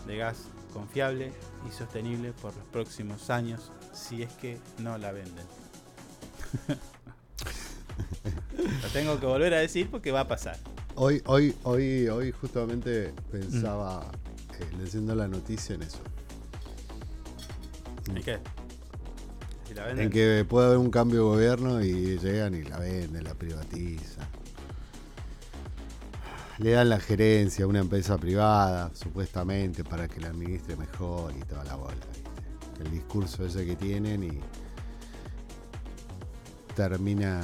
de 0.05 0.17
gas 0.17 0.49
confiable 0.73 1.31
y 1.67 1.71
sostenible 1.71 2.33
por 2.33 2.55
los 2.55 2.65
próximos 2.65 3.29
años, 3.29 3.71
si 3.93 4.23
es 4.23 4.33
que 4.33 4.59
no 4.79 4.97
la 4.97 5.11
venden. 5.11 5.45
lo 8.81 8.87
tengo 8.89 9.19
que 9.19 9.25
volver 9.25 9.53
a 9.53 9.59
decir 9.59 9.89
porque 9.89 10.11
va 10.11 10.21
a 10.21 10.27
pasar. 10.27 10.57
Hoy, 10.95 11.21
hoy, 11.25 11.55
hoy, 11.63 12.07
hoy 12.09 12.31
justamente 12.31 13.13
pensaba, 13.31 14.11
eh, 14.59 14.67
leyendo 14.77 15.15
la 15.15 15.27
noticia 15.27 15.75
en 15.75 15.83
eso. 15.83 15.99
¿Y 18.15 18.21
qué? 18.21 18.39
La. 19.73 19.89
En 19.91 20.09
que 20.09 20.45
puede 20.47 20.67
haber 20.67 20.77
un 20.77 20.89
cambio 20.91 21.19
de 21.19 21.23
gobierno 21.35 21.83
y 21.83 22.17
llegan 22.19 22.53
y 22.55 22.63
la 22.63 22.77
venden, 22.79 23.23
la 23.23 23.33
privatizan. 23.33 24.27
Le 26.57 26.71
dan 26.71 26.89
la 26.89 26.99
gerencia 26.99 27.65
a 27.65 27.67
una 27.67 27.79
empresa 27.79 28.17
privada, 28.17 28.91
supuestamente, 28.93 29.83
para 29.83 30.07
que 30.07 30.19
la 30.19 30.27
administre 30.27 30.75
mejor 30.75 31.33
y 31.35 31.39
toda 31.41 31.63
la 31.63 31.75
bola. 31.75 31.95
¿viste? 32.13 32.83
El 32.83 32.91
discurso 32.91 33.45
ese 33.45 33.65
que 33.65 33.75
tienen 33.75 34.23
y 34.23 34.39
termina 36.75 37.41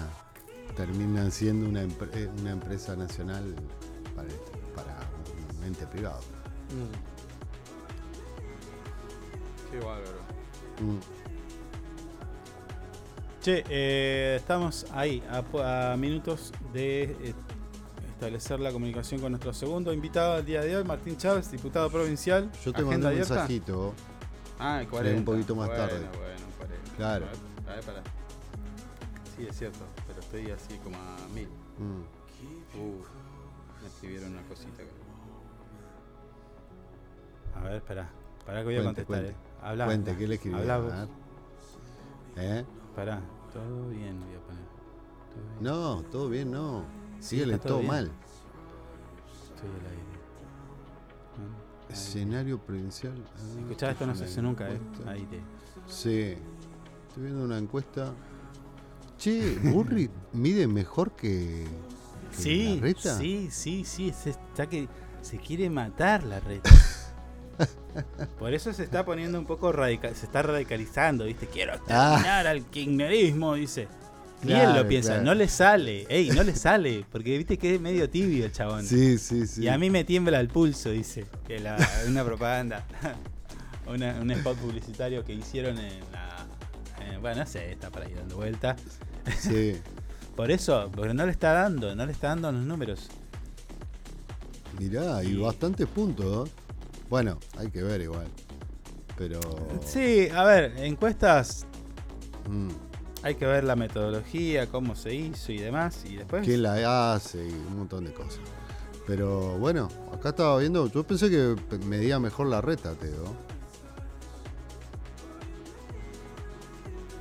terminan 0.75 1.31
siendo 1.31 1.67
una, 1.67 1.83
empre- 1.83 2.09
eh, 2.13 2.29
una 2.39 2.51
empresa 2.51 2.95
nacional 2.95 3.55
para, 4.15 4.27
para 4.75 4.95
un 5.57 5.63
ente 5.63 5.87
privado. 5.87 6.19
Qué 9.71 9.79
bárbaro. 9.79 10.21
Mm. 10.79 10.99
Che, 13.47 13.63
eh, 13.69 14.35
estamos 14.35 14.85
ahí, 14.91 15.23
a, 15.31 15.95
minutos 15.95 16.51
de 16.73 17.03
eh, 17.03 17.33
establecer 18.09 18.59
la 18.59 18.73
comunicación 18.73 19.21
con 19.21 19.31
nuestro 19.31 19.53
segundo 19.53 19.93
invitado 19.93 20.35
del 20.35 20.45
día 20.45 20.59
de 20.59 20.75
hoy, 20.75 20.83
Martín 20.83 21.15
Chávez, 21.15 21.49
diputado 21.49 21.89
provincial. 21.89 22.51
Yo 22.65 22.73
te 22.73 22.81
mandé 22.81 22.97
un 22.97 23.05
abierta. 23.05 23.35
mensajito. 23.35 23.93
Ah, 24.59 24.81
el 24.81 24.87
Llegué 24.87 24.91
40. 24.91 25.19
un 25.19 25.23
poquito 25.23 25.55
más 25.55 25.67
Bueno, 25.69 25.81
tarde. 25.81 25.99
Bueno, 25.99 26.45
40. 26.57 26.95
Claro. 26.97 27.25
A 27.25 27.29
ver, 27.29 27.39
a 27.69 27.75
ver, 27.75 27.83
pará. 27.85 28.01
Sí, 29.37 29.47
es 29.49 29.57
cierto, 29.57 29.79
pero 30.05 30.19
estoy 30.19 30.51
así 30.51 30.77
como 30.83 30.97
a 30.97 31.15
mil. 31.33 31.47
Mm. 31.77 32.01
Uh, 32.77 33.01
me 33.81 33.87
escribieron 33.87 34.33
una 34.33 34.41
cosita 34.41 34.83
acá. 34.83 34.91
A 37.61 37.63
ver, 37.63 37.75
espera. 37.77 38.09
Pará 38.45 38.59
que 38.59 38.65
voy 38.65 38.75
a 38.75 38.83
Cuente, 38.83 39.05
contestar, 39.05 39.35
cuente. 39.63 39.81
eh. 39.81 39.85
Cuente. 39.85 40.17
¿qué 40.17 40.27
le 40.27 40.35
escribieron? 40.35 40.83
Vos. 40.83 40.93
¿Eh? 42.35 42.65
Pará, 42.93 43.21
todo 43.57 43.89
bien 43.89 44.19
voy 44.19 44.35
a 44.35 44.39
poner. 44.41 44.65
Todo 45.33 45.43
bien. 45.43 45.63
No, 45.63 46.01
todo 46.11 46.29
bien, 46.29 46.51
no. 46.51 46.85
Sí, 47.19 47.29
Síguele 47.29 47.55
está 47.55 47.69
todo 47.69 47.79
todo 47.79 47.87
mal. 47.87 48.11
Estoy 49.55 49.69
al 49.69 49.85
aire. 49.87 50.03
Ah, 51.37 51.87
ahí. 51.89 51.93
Escenario 51.93 52.59
provincial. 52.59 53.15
Si 53.53 53.59
escuchás 53.59 53.91
esto 53.91 54.05
no 54.07 54.15
se 54.15 54.25
hace 54.25 54.41
nunca, 54.41 54.69
eh. 54.69 54.79
Aire. 55.07 55.41
Sí. 55.87 56.35
Estoy 57.07 57.23
viendo 57.23 57.43
una 57.43 57.57
encuesta. 57.57 58.13
Che, 59.17 59.57
Burri 59.71 60.09
mide 60.33 60.67
mejor 60.67 61.11
que, 61.13 61.65
que 62.31 62.37
Sí, 62.37 62.75
la 62.75 62.81
reta. 62.81 63.17
sí, 63.17 63.47
sí, 63.49 63.83
sí, 63.83 64.13
se 64.13 64.29
está 64.29 64.67
que 64.67 64.87
se 65.21 65.37
quiere 65.39 65.69
matar 65.71 66.23
la 66.23 66.39
red. 66.39 66.61
Por 68.39 68.53
eso 68.53 68.71
se 68.73 68.83
está 68.83 69.03
poniendo 69.05 69.39
un 69.39 69.45
poco 69.45 69.71
radical, 69.71 70.15
se 70.15 70.25
está 70.25 70.41
radicalizando, 70.43 71.25
¿viste? 71.25 71.47
Quiero 71.47 71.73
exterminar 71.73 72.47
al 72.47 72.63
kirchnerismo, 72.65 73.55
dice. 73.55 73.83
Él 73.83 73.87
Ah. 73.89 74.45
Claro, 74.45 74.73
lo 74.83 74.87
piensa, 74.87 75.09
claro. 75.13 75.23
no 75.23 75.33
le 75.33 75.47
sale, 75.47 76.05
ey, 76.09 76.29
no 76.29 76.43
le 76.43 76.55
sale, 76.55 77.03
porque 77.11 77.35
viste 77.39 77.57
que 77.57 77.73
es 77.73 77.81
medio 77.81 78.07
tibio 78.07 78.45
el 78.45 78.51
chabón. 78.51 78.85
Sí, 78.85 79.17
sí, 79.17 79.47
sí. 79.47 79.63
Y 79.63 79.67
a 79.67 79.79
mí 79.79 79.89
me 79.89 80.03
tiembla 80.03 80.39
el 80.39 80.47
pulso, 80.47 80.91
dice. 80.91 81.25
Que 81.47 81.59
la, 81.59 81.75
una 82.07 82.23
propaganda, 82.23 82.85
una- 83.87 84.13
un 84.21 84.29
spot 84.29 84.57
publicitario 84.57 85.25
que 85.25 85.33
hicieron 85.33 85.79
en 85.79 85.99
la. 86.11 86.45
en- 87.11 87.19
bueno, 87.19 87.41
no 87.41 87.47
sé, 87.47 87.71
está 87.71 87.89
por 87.89 88.03
ahí 88.03 88.13
dando 88.13 88.35
vuelta. 88.35 88.75
Sí. 89.39 89.75
Por 90.37 90.51
eso, 90.51 90.91
porque 90.95 91.15
no 91.15 91.25
le 91.25 91.31
está 91.31 91.51
dando, 91.53 91.95
no 91.95 92.05
le 92.05 92.11
está 92.11 92.27
dando 92.27 92.51
los 92.51 92.61
números. 92.61 93.09
Mirá, 94.79 95.23
y 95.23 95.35
bastantes 95.35 95.87
puntos. 95.87 96.51
Bueno, 97.09 97.39
hay 97.57 97.69
que 97.69 97.83
ver 97.83 98.01
igual. 98.01 98.27
Pero. 99.17 99.39
Sí, 99.85 100.29
a 100.29 100.43
ver, 100.43 100.73
encuestas 100.77 101.65
mm, 102.49 102.69
hay 103.23 103.35
que 103.35 103.45
ver 103.45 103.63
la 103.63 103.75
metodología, 103.75 104.67
cómo 104.67 104.95
se 104.95 105.13
hizo 105.15 105.51
y 105.51 105.57
demás. 105.57 106.03
Y 106.05 106.17
después. 106.17 106.45
¿Quién 106.45 106.63
la 106.63 107.13
hace? 107.13 107.47
Y 107.47 107.51
un 107.51 107.77
montón 107.77 108.05
de 108.05 108.13
cosas. 108.13 108.41
Pero 109.05 109.57
bueno, 109.57 109.87
acá 110.13 110.29
estaba 110.29 110.59
viendo. 110.59 110.87
Yo 110.87 111.05
pensé 111.05 111.29
que 111.29 111.55
medía 111.85 112.19
mejor 112.19 112.47
la 112.47 112.61
reta, 112.61 112.93
Teo. 112.95 113.35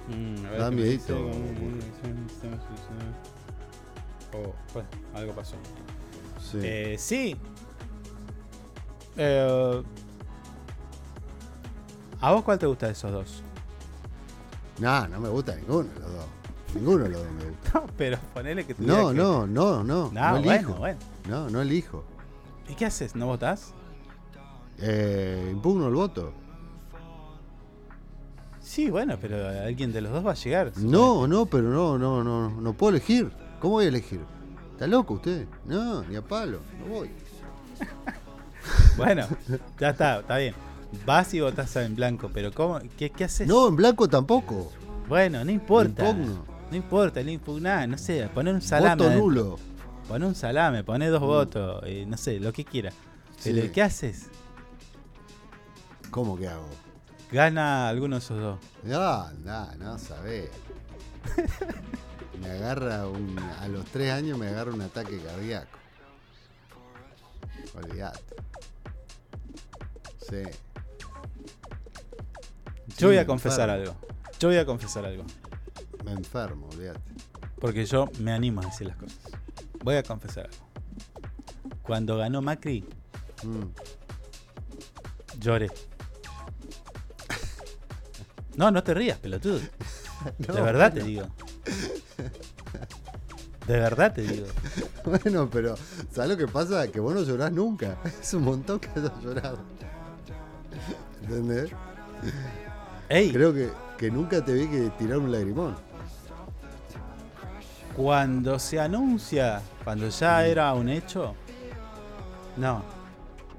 Mm, 0.09 0.47
a 0.47 0.51
ver 0.51 0.61
Da 0.61 0.71
miedito. 0.71 1.17
Oh, 4.33 4.55
bueno, 4.75 4.89
algo 5.15 5.33
pasó. 5.33 5.57
Sí. 6.41 6.59
Eh, 6.63 6.97
sí. 6.99 7.37
Eh, 9.17 9.83
¿A 12.21 12.33
vos 12.33 12.43
cuál 12.45 12.59
te 12.59 12.67
gusta 12.67 12.87
de 12.87 12.93
esos 12.93 13.13
dos? 13.13 13.43
Nah, 14.79 15.07
no 15.09 15.21
me 15.21 15.29
gusta 15.29 15.55
ninguno 15.57 15.89
de 15.89 16.01
los 16.01 16.13
dos. 16.13 16.27
Ninguno 16.75 17.05
de 17.05 17.11
los 17.11 17.23
dos 17.23 17.33
me 17.33 17.45
gusta. 17.51 17.57
No, 17.81 17.87
pero 17.97 18.19
ponele 18.35 18.65
que 18.67 18.75
No, 18.79 18.79
tuviera 18.79 19.09
que- 19.09 19.15
no, 19.15 19.47
no, 19.47 19.85
no. 19.85 19.85
No, 19.85 20.11
No, 20.13 20.31
bueno, 20.41 20.53
elijo. 20.53 20.73
bueno. 20.75 20.99
No, 21.29 21.51
no 21.51 21.61
elijo. 21.63 22.05
¿Y 22.69 22.75
qué 22.75 22.87
haces? 22.87 23.15
¿No 23.15 23.27
votás? 23.27 23.73
Eh, 24.79 25.49
impugno 25.53 25.89
el 25.89 25.95
voto. 25.95 26.33
Sí, 28.61 28.91
bueno, 28.91 29.17
pero 29.21 29.37
alguien 29.49 29.93
de 29.93 30.01
los 30.01 30.13
dos 30.13 30.27
va 30.27 30.33
a 30.33 30.35
llegar. 30.35 30.73
No, 30.77 31.27
no, 31.27 31.47
pero 31.47 31.71
no, 31.71 31.97
no, 31.99 32.23
no, 32.25 32.51
no 32.51 32.73
puedo 32.75 32.91
elegir. 32.91 33.31
¿Cómo 33.61 33.75
voy 33.75 33.85
a 33.87 33.89
elegir? 33.89 34.21
¿Está 34.73 34.87
loco 34.87 35.15
usted? 35.15 35.47
No, 35.65 36.03
ni 36.03 36.17
a 36.17 36.23
palo, 36.23 36.61
no 36.81 36.87
voy. 36.95 37.11
Bueno, 38.97 39.27
ya 39.79 39.91
está, 39.91 40.21
está 40.21 40.39
bien. 40.39 40.55
Vas 41.05 41.35
y 41.35 41.41
votás 41.41 41.75
en 41.77 41.95
blanco, 41.95 42.31
pero 42.33 42.53
¿cómo? 42.53 42.81
¿Qué, 42.97 43.11
qué 43.11 43.25
haces? 43.25 43.47
No, 43.47 43.69
en 43.69 43.77
blanco 43.77 44.09
tampoco. 44.09 44.73
Bueno, 45.09 45.45
no 45.45 45.51
importa. 45.51 46.09
Impugno. 46.09 46.45
No 46.71 46.77
importa, 46.77 47.23
no 47.23 47.31
impugná, 47.31 47.87
no 47.87 47.97
sé, 47.97 48.29
poner 48.35 48.55
un 48.55 48.63
salame. 48.63 49.05
Voto 49.05 49.17
nulo. 49.17 49.59
Poné 50.09 50.27
un 50.27 50.35
salame, 50.35 50.85
poné 50.85 51.09
dos 51.09 51.21
votos, 51.21 51.83
eh, 51.85 52.05
no 52.07 52.17
sé, 52.17 52.39
lo 52.41 52.53
que 52.53 52.65
quiera. 52.65 52.93
Pero. 53.43 53.73
¿qué 53.73 53.83
haces? 53.83 54.27
¿Cómo 56.11 56.37
que 56.37 56.49
hago? 56.49 56.69
Gana 57.31 57.89
alguno 57.89 58.17
de 58.17 58.21
esos 58.21 58.41
dos. 58.41 58.59
No, 58.85 59.31
no, 59.45 59.75
no 59.77 59.99
sabés. 59.99 60.51
Me 62.41 62.51
agarra 62.51 63.07
un. 63.09 63.37
A 63.61 63.69
los 63.69 63.85
tres 63.87 64.13
años 64.13 64.39
me 64.39 64.49
agarra 64.49 64.73
un 64.73 64.83
ataque 64.83 65.19
cardíaco. 65.19 65.79
Olvídate. 67.75 68.37
Sí. 70.29 70.43
Yo 72.99 73.09
voy 73.09 73.19
a 73.19 73.27
confesar 73.27 73.69
algo. 73.71 73.95
Yo 74.39 74.49
voy 74.49 74.57
a 74.59 74.65
confesar 74.67 75.05
algo. 75.05 75.25
Me 76.05 76.13
enfermo, 76.13 76.69
olvídate. 76.73 77.01
Porque 77.61 77.85
yo 77.87 78.09
me 78.21 78.33
animo 78.33 78.61
a 78.63 78.67
decir 78.67 78.87
las 78.87 78.97
cosas. 78.97 79.19
Voy 79.83 79.97
a 79.97 80.03
confesar 80.03 80.47
algo. 80.47 80.67
Cuando 81.83 82.17
ganó 82.17 82.43
Macri, 82.43 82.85
Mm. 83.43 83.65
lloré. 85.41 85.71
No, 88.57 88.71
no 88.71 88.83
te 88.83 88.95
rías, 88.95 89.19
pelotudo. 89.19 89.61
No, 90.49 90.55
de 90.55 90.61
verdad 90.63 90.93
te 90.93 91.03
digo. 91.03 91.27
De 93.67 93.79
verdad 93.79 94.13
te 94.15 94.23
digo. 94.23 94.47
Bueno, 95.05 95.49
pero 95.51 95.77
¿sabes 96.11 96.31
lo 96.31 96.37
que 96.37 96.49
pasa? 96.49 96.89
Que 96.89 96.99
vos 96.99 97.15
no 97.15 97.23
llorás 97.23 97.53
nunca. 97.53 97.99
Es 98.23 98.33
un 98.35 98.45
montón 98.45 98.81
que 98.81 98.89
hayas 98.97 99.13
llorado. 99.23 99.59
¿Entendés? 101.29 101.71
Ey, 103.09 103.33
Creo 103.33 103.53
que, 103.53 103.71
que 103.99 104.11
nunca 104.11 104.45
te 104.45 104.53
vi 104.55 104.69
que 104.69 104.91
tirar 104.99 105.19
un 105.19 105.33
lagrimón. 105.33 105.77
cuando 107.95 108.59
se 108.59 108.79
anuncia, 108.79 109.63
cuando 109.83 110.09
ya 110.09 110.45
era 110.47 110.73
un 110.75 110.89
hecho, 110.89 111.35
no. 112.57 112.83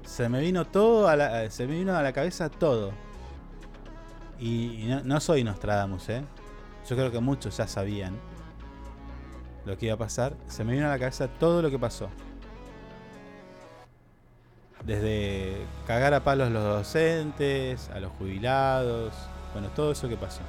Se 0.04 0.28
me 0.28 0.40
vino 0.40 0.64
todo 0.66 1.08
a 1.08 1.16
la, 1.16 1.50
se 1.50 1.66
me 1.66 1.74
vino 1.78 1.94
a 1.96 2.02
la 2.02 2.12
cabeza 2.12 2.48
todo. 2.48 2.92
Y, 4.38 4.84
y 4.84 4.86
no, 4.88 5.02
no 5.02 5.20
soy 5.20 5.42
Nostradamus, 5.44 6.08
¿eh? 6.08 6.24
Yo 6.88 6.96
creo 6.96 7.10
que 7.10 7.20
muchos 7.20 7.56
ya 7.56 7.66
sabían. 7.66 8.16
lo 9.66 9.76
que 9.76 9.86
iba 9.86 9.94
a 9.96 9.98
pasar, 9.98 10.34
se 10.46 10.64
me 10.64 10.72
vino 10.74 10.86
a 10.86 10.90
la 10.90 10.98
cabeza 10.98 11.28
todo 11.28 11.60
lo 11.60 11.70
que 11.70 11.78
pasó. 11.78 12.08
Desde 14.84 15.66
cagar 15.86 16.14
a 16.14 16.24
palos 16.24 16.50
los 16.50 16.62
docentes, 16.62 17.90
a 17.90 18.00
los 18.00 18.10
jubilados, 18.12 19.12
bueno, 19.52 19.68
todo 19.74 19.92
eso 19.92 20.08
que 20.08 20.16
pasó. 20.16 20.40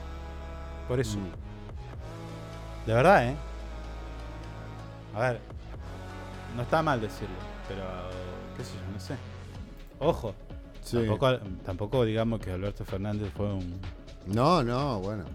Por 0.88 1.00
eso. 1.00 1.18
Mm. 1.18 2.88
De 2.88 2.94
verdad, 2.94 3.30
¿eh? 3.30 3.36
A 5.16 5.20
ver, 5.20 5.40
no 6.56 6.62
está 6.62 6.82
mal 6.82 7.02
decirlo, 7.02 7.36
pero 7.68 7.84
qué 8.56 8.64
sé 8.64 8.74
yo, 8.76 8.94
no 8.94 9.00
sé. 9.00 9.16
Ojo. 10.00 10.34
Sí. 10.84 10.98
Tampoco, 10.98 11.38
tampoco 11.66 12.06
digamos 12.06 12.40
que 12.40 12.52
Alberto 12.52 12.86
Fernández 12.86 13.32
fue 13.36 13.54
un... 13.54 13.80
No, 14.28 14.64
no, 14.64 15.00
bueno. 15.00 15.26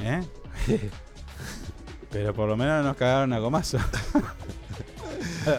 ¿Eh? 0.00 0.22
pero 2.10 2.32
por 2.34 2.48
lo 2.48 2.56
menos 2.56 2.84
nos 2.84 2.96
cagaron 2.96 3.32
a 3.32 3.38
gomazo. 3.38 3.78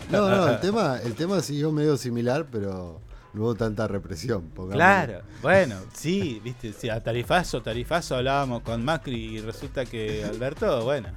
No, 0.09 0.29
no, 0.29 0.47
el 0.49 0.59
tema, 0.59 0.99
el 1.03 1.13
tema 1.13 1.41
siguió 1.41 1.71
medio 1.71 1.97
similar, 1.97 2.47
pero 2.51 3.01
no 3.33 3.41
hubo 3.41 3.55
tanta 3.55 3.87
represión. 3.87 4.49
Claro, 4.71 5.21
bueno, 5.41 5.77
sí, 5.93 6.39
viste, 6.43 6.73
sí, 6.73 6.89
a 6.89 7.01
tarifazo, 7.01 7.61
tarifazo 7.61 8.15
hablábamos 8.15 8.61
con 8.61 8.83
Macri 8.83 9.37
y 9.37 9.41
resulta 9.41 9.85
que 9.85 10.23
Alberto, 10.23 10.83
bueno, 10.83 11.09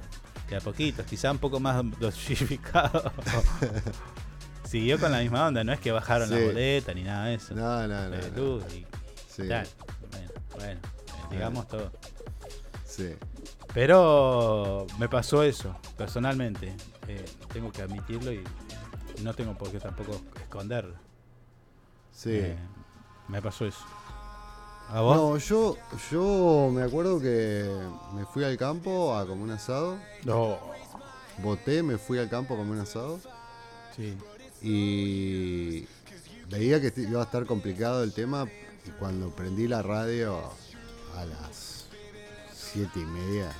de 0.49 0.55
a 0.55 0.61
poquito, 0.61 1.03
quizá 1.05 1.31
un 1.31 1.37
poco 1.39 1.59
más 1.59 1.83
dosificado. 1.99 3.11
Siguió 4.63 4.99
con 4.99 5.11
la 5.11 5.19
misma 5.19 5.47
onda, 5.47 5.63
no 5.63 5.71
es 5.71 5.79
que 5.79 5.91
bajaron 5.91 6.29
la 6.29 6.39
boleta 6.39 6.93
ni 6.93 7.03
nada 7.03 7.25
de 7.27 7.35
eso. 7.35 7.53
No, 7.55 7.87
no, 7.87 8.09
no, 8.09 8.17
y 8.73 8.85
Sí. 9.29 9.47
tal. 9.47 9.67
Bueno, 10.11 10.31
bueno, 10.55 10.79
digamos 11.31 11.67
todo. 11.67 11.91
Sí. 12.85 13.13
Pero 13.73 14.87
me 14.97 15.07
pasó 15.07 15.43
eso, 15.43 15.77
personalmente. 15.97 16.73
Eh, 17.07 17.25
tengo 17.53 17.71
que 17.71 17.81
admitirlo 17.81 18.33
y 18.33 18.43
no 19.21 19.33
tengo 19.33 19.57
por 19.57 19.71
qué 19.71 19.79
tampoco 19.79 20.19
esconderlo. 20.35 20.95
Sí. 22.11 22.31
Eh, 22.33 22.57
me 23.27 23.41
pasó 23.41 23.65
eso. 23.65 23.85
¿A 24.89 25.01
vos? 25.01 25.17
No, 25.17 25.37
yo, 25.37 25.77
yo 26.11 26.69
me 26.73 26.81
acuerdo 26.81 27.19
que 27.19 27.69
me 28.13 28.25
fui 28.25 28.43
al 28.43 28.57
campo 28.57 29.15
a 29.15 29.25
comer 29.25 29.43
un 29.43 29.51
asado. 29.51 29.99
No. 30.23 30.57
Voté, 31.43 31.83
me 31.83 31.97
fui 31.97 32.17
al 32.19 32.29
campo 32.29 32.53
a 32.53 32.57
comer 32.57 32.73
un 32.73 32.79
asado. 32.79 33.19
Sí. 33.95 34.17
Y 34.61 35.87
veía 36.49 36.79
que 36.81 36.93
iba 37.01 37.21
a 37.21 37.25
estar 37.25 37.45
complicado 37.45 38.03
el 38.03 38.13
tema. 38.13 38.45
Y 38.85 38.89
cuando 38.91 39.29
prendí 39.29 39.67
la 39.67 39.81
radio 39.81 40.39
a 41.17 41.25
las 41.25 41.87
siete 42.53 43.01
y 43.01 43.05
media, 43.05 43.51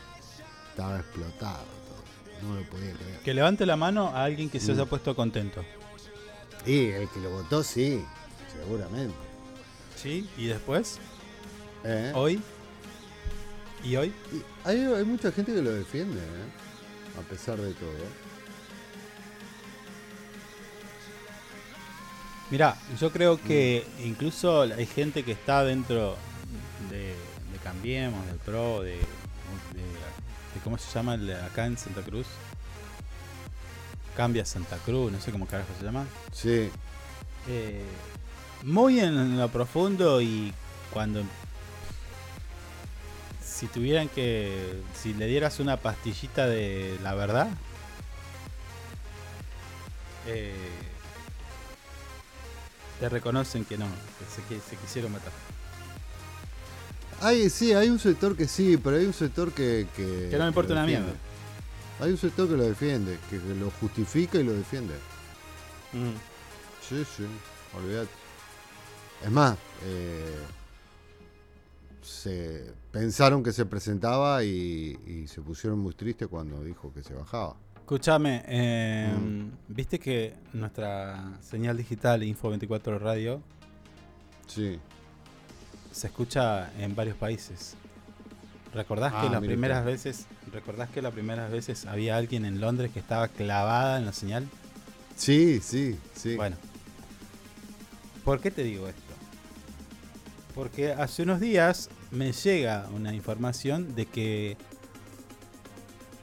estaba 0.69 0.99
explotado. 0.99 1.76
No 2.41 2.55
lo 2.55 2.61
podía 2.64 2.93
creer. 2.93 3.19
Que 3.23 3.34
levante 3.34 3.65
la 3.65 3.76
mano 3.76 4.07
a 4.09 4.23
alguien 4.23 4.49
que 4.49 4.59
se 4.59 4.72
haya 4.72 4.85
Mm. 4.85 4.89
puesto 4.89 5.15
contento. 5.15 5.64
Y 6.65 6.88
el 6.88 7.09
que 7.09 7.19
lo 7.19 7.30
votó, 7.31 7.64
sí, 7.64 8.03
seguramente. 8.51 9.15
¿Sí? 9.95 10.30
¿Y 10.38 10.45
después? 10.47 10.99
¿Eh? 11.84 12.11
¿Hoy? 12.15 12.41
¿Y 13.84 13.95
hoy? 13.95 14.14
Y 14.34 14.43
hay, 14.68 14.77
hay 14.85 15.03
mucha 15.05 15.31
gente 15.31 15.53
que 15.53 15.61
lo 15.61 15.72
defiende, 15.72 16.19
¿eh? 16.19 17.19
a 17.19 17.22
pesar 17.30 17.57
de 17.59 17.73
todo. 17.73 17.89
Mirá, 22.49 22.77
yo 22.99 23.11
creo 23.11 23.41
que 23.41 23.85
Mm. 23.99 24.05
incluso 24.07 24.61
hay 24.61 24.85
gente 24.85 25.23
que 25.23 25.34
está 25.34 25.64
dentro 25.64 26.15
de, 26.89 27.07
de 27.51 27.57
Cambiemos, 27.64 28.26
del 28.27 28.38
PRO, 28.38 28.81
de- 28.81 28.99
¿Cómo 30.68 30.77
se 30.77 30.94
llama 30.94 31.14
el 31.14 31.27
de 31.27 31.34
acá 31.34 31.65
en 31.65 31.77
Santa 31.77 32.02
Cruz? 32.02 32.27
Cambia 34.18 34.45
Santa 34.45 34.76
Cruz, 34.80 35.14
no 35.14 35.22
sé 35.22 35.31
cómo 35.31 35.48
carajo 35.48 35.69
se 35.80 35.85
llama. 35.85 36.06
Sí. 36.34 36.69
Eh, 37.48 37.85
muy 38.64 38.99
en 38.99 39.38
lo 39.39 39.48
profundo 39.48 40.19
y 40.19 40.53
cuando 40.91 41.23
si 43.41 43.68
tuvieran 43.68 44.10
que 44.10 44.81
si 44.94 45.14
le 45.14 45.27
dieras 45.27 45.61
una 45.61 45.77
pastillita 45.77 46.48
de 46.48 46.99
la 47.02 47.15
verdad 47.15 47.48
eh, 50.26 50.53
te 52.99 53.07
reconocen 53.07 53.64
que 53.64 53.77
no 53.77 53.85
que 53.85 54.26
se, 54.35 54.44
que 54.49 54.60
se 54.60 54.76
quisieron 54.76 55.14
matar 55.14 55.31
Hay, 57.22 57.49
sí, 57.49 57.73
hay 57.73 57.89
un 57.89 57.99
sector 57.99 58.35
que 58.38 58.48
sí, 58.48 58.77
pero 58.77 58.98
hay 58.98 59.06
un 59.06 59.14
sector 59.14 59.52
que... 59.52 59.88
Que, 59.95 60.27
Que 60.30 60.38
no 60.38 60.44
me 60.44 60.49
importa 60.49 60.73
una 60.73 60.85
mierda. 60.85 61.14
Hay 61.99 62.11
un 62.11 62.18
sector 62.18 62.48
que 62.48 62.56
lo 62.56 62.64
defiende, 62.64 63.18
que, 63.30 63.39
que 63.39 63.56
lo 63.56 63.72
justifica 63.72 64.38
y 64.39 64.44
lo 64.44 64.53
defiende. 64.53 64.94
Sí, 66.88 67.03
sí, 67.15 67.23
olvídate. 67.76 68.10
Es 69.26 69.31
más, 69.31 69.57
eh, 69.84 70.35
se 72.03 72.72
pensaron 72.91 73.41
que 73.44 73.52
se 73.52 73.65
presentaba 73.65 74.44
y, 74.44 74.98
y 75.07 75.27
se 75.27 75.41
pusieron 75.41 75.80
muy 75.80 75.94
tristes 75.95 76.27
cuando 76.27 76.64
dijo 76.64 76.94
que 76.94 77.02
se 77.03 77.14
bajaba. 77.15 77.56
escúchame 77.77 78.44
eh, 78.48 79.11
Mm. 79.19 79.49
viste 79.69 79.98
que 79.99 80.35
nuestra 80.53 81.34
señal 81.41 81.77
digital 81.77 82.22
Info 82.23 82.49
24 82.49 82.99
Radio 82.99 83.41
Sí. 84.45 84.80
Se 85.97 86.07
escucha 86.07 86.71
en 86.79 86.95
varios 86.95 87.17
países. 87.17 87.75
¿Recordás 88.73 89.13
Ah, 89.15 89.21
que 89.23 89.29
las 89.29 89.41
mire 89.41 89.53
primeras 89.53 89.83
veces, 89.85 90.27
recordás 90.51 90.89
que 90.89 91.01
las 91.01 91.13
primeras 91.13 91.51
veces 91.51 91.85
había 91.85 92.15
alguien 92.17 92.45
en 92.45 92.61
Londres 92.61 92.91
que 92.93 92.99
estaba 92.99 93.27
clavada 93.27 93.97
en 93.97 94.05
la 94.05 94.13
señal? 94.13 94.47
Sí, 95.15 95.59
sí, 95.61 95.97
sí. 96.15 96.35
Bueno. 96.35 96.55
¿Por 98.23 98.39
qué 98.39 98.51
te 98.51 98.63
digo 98.63 98.87
esto? 98.87 99.01
Porque 100.53 100.91
hace 100.91 101.23
unos 101.23 101.39
días 101.39 101.89
me 102.11 102.31
llega 102.33 102.87
una 102.93 103.13
información 103.13 103.95
de 103.95 104.05
que 104.05 104.57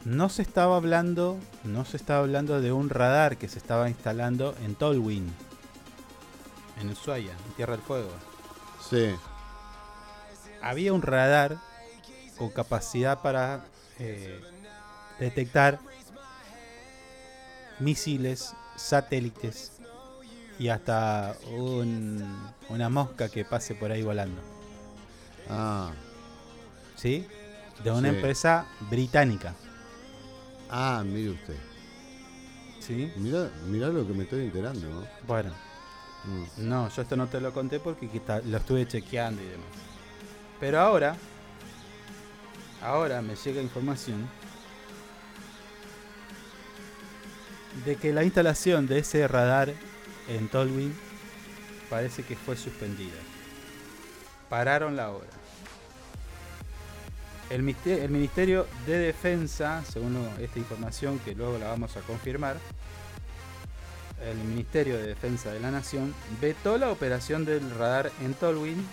no 0.04 0.28
se 0.28 0.42
estaba 0.42 0.76
hablando, 0.76 1.38
no 1.64 1.84
se 1.84 1.96
estaba 1.96 2.20
hablando 2.20 2.60
de 2.60 2.72
un 2.72 2.90
radar 2.90 3.36
que 3.38 3.48
se 3.48 3.58
estaba 3.58 3.88
instalando 3.88 4.54
en 4.64 4.74
Tolwyn, 4.74 5.26
en 6.80 6.90
Ushuaia, 6.90 7.32
en 7.32 7.52
Tierra 7.56 7.72
del 7.72 7.82
Fuego. 7.82 8.10
Sí. 8.88 9.14
Había 10.64 10.94
un 10.94 11.02
radar 11.02 11.58
con 12.38 12.48
capacidad 12.48 13.20
para 13.20 13.64
eh, 13.98 14.40
detectar 15.20 15.78
misiles, 17.78 18.54
satélites 18.76 19.72
y 20.58 20.68
hasta 20.68 21.36
un- 21.52 22.50
una 22.70 22.88
mosca 22.88 23.28
que 23.28 23.44
pase 23.44 23.74
por 23.74 23.90
ahí 23.92 24.02
volando. 24.02 24.40
Ah. 25.50 25.92
¿Sí? 26.96 27.26
De 27.82 27.90
una 27.90 28.08
Sí. 28.08 28.14
empresa 28.16 28.66
británica. 28.90 29.54
Ah, 30.70 31.02
mire 31.04 31.30
usted. 31.30 31.56
¿Sí? 32.80 33.12
Mira, 33.16 33.50
mira 33.66 33.88
lo 33.88 34.06
que 34.06 34.12
me 34.14 34.24
estoy 34.24 34.44
enterando, 34.46 34.88
¿no? 34.88 35.06
Bueno. 35.26 35.52
Mm. 36.24 36.68
No, 36.68 36.88
yo 36.88 37.02
esto 37.02 37.16
no 37.16 37.26
te 37.26 37.38
lo 37.40 37.52
conté 37.52 37.80
porque 37.80 38.08
lo 38.46 38.56
estuve 38.56 38.88
chequeando 38.88 39.42
y 39.42 39.46
demás. 39.46 39.66
Pero 40.60 40.80
ahora, 40.80 41.16
ahora 42.82 43.22
me 43.22 43.36
llega 43.36 43.60
información 43.60 44.28
de 47.84 47.96
que 47.96 48.12
la 48.12 48.24
instalación 48.24 48.86
de 48.86 49.00
ese 49.00 49.26
radar 49.26 49.72
en 50.28 50.48
Tolwyn 50.48 50.94
parece 51.90 52.22
que 52.22 52.36
fue 52.36 52.56
suspendida. 52.56 53.18
Pararon 54.48 54.96
la 54.96 55.10
obra. 55.10 55.28
El, 57.50 57.62
Ministerio 57.62 58.66
de 58.86 58.98
Defensa, 58.98 59.84
según 59.84 60.28
esta 60.40 60.58
información 60.58 61.18
que 61.18 61.34
luego 61.34 61.58
la 61.58 61.68
vamos 61.68 61.96
a 61.96 62.00
confirmar, 62.00 62.56
el 64.24 64.38
Ministerio 64.38 64.96
de 64.96 65.08
Defensa 65.08 65.52
de 65.52 65.60
la 65.60 65.70
Nación 65.70 66.14
vetó 66.40 66.78
la 66.78 66.90
operación 66.90 67.44
del 67.44 67.70
radar 67.70 68.10
en 68.22 68.34
Tolwyn, 68.34 68.84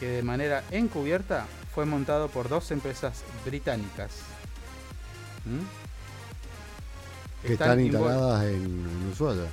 que 0.00 0.06
de 0.06 0.22
manera 0.22 0.62
encubierta 0.70 1.46
fue 1.74 1.84
montado 1.86 2.28
por 2.28 2.48
dos 2.48 2.70
empresas 2.70 3.22
británicas. 3.44 4.10
¿Mm? 5.44 7.46
Que 7.46 7.52
están, 7.52 7.78
invol- 7.78 7.82
instaladas 7.84 8.44
en, 8.44 8.54
en 8.64 9.10
Ushuaia. 9.12 9.46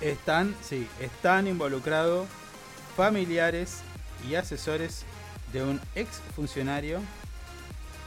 Están, 0.00 0.54
sí, 0.62 0.88
están 1.00 1.46
involucrados 1.46 2.26
familiares 2.96 3.78
y 4.28 4.34
asesores 4.34 5.04
de 5.52 5.62
un 5.62 5.80
ex 5.94 6.08
funcionario 6.34 7.00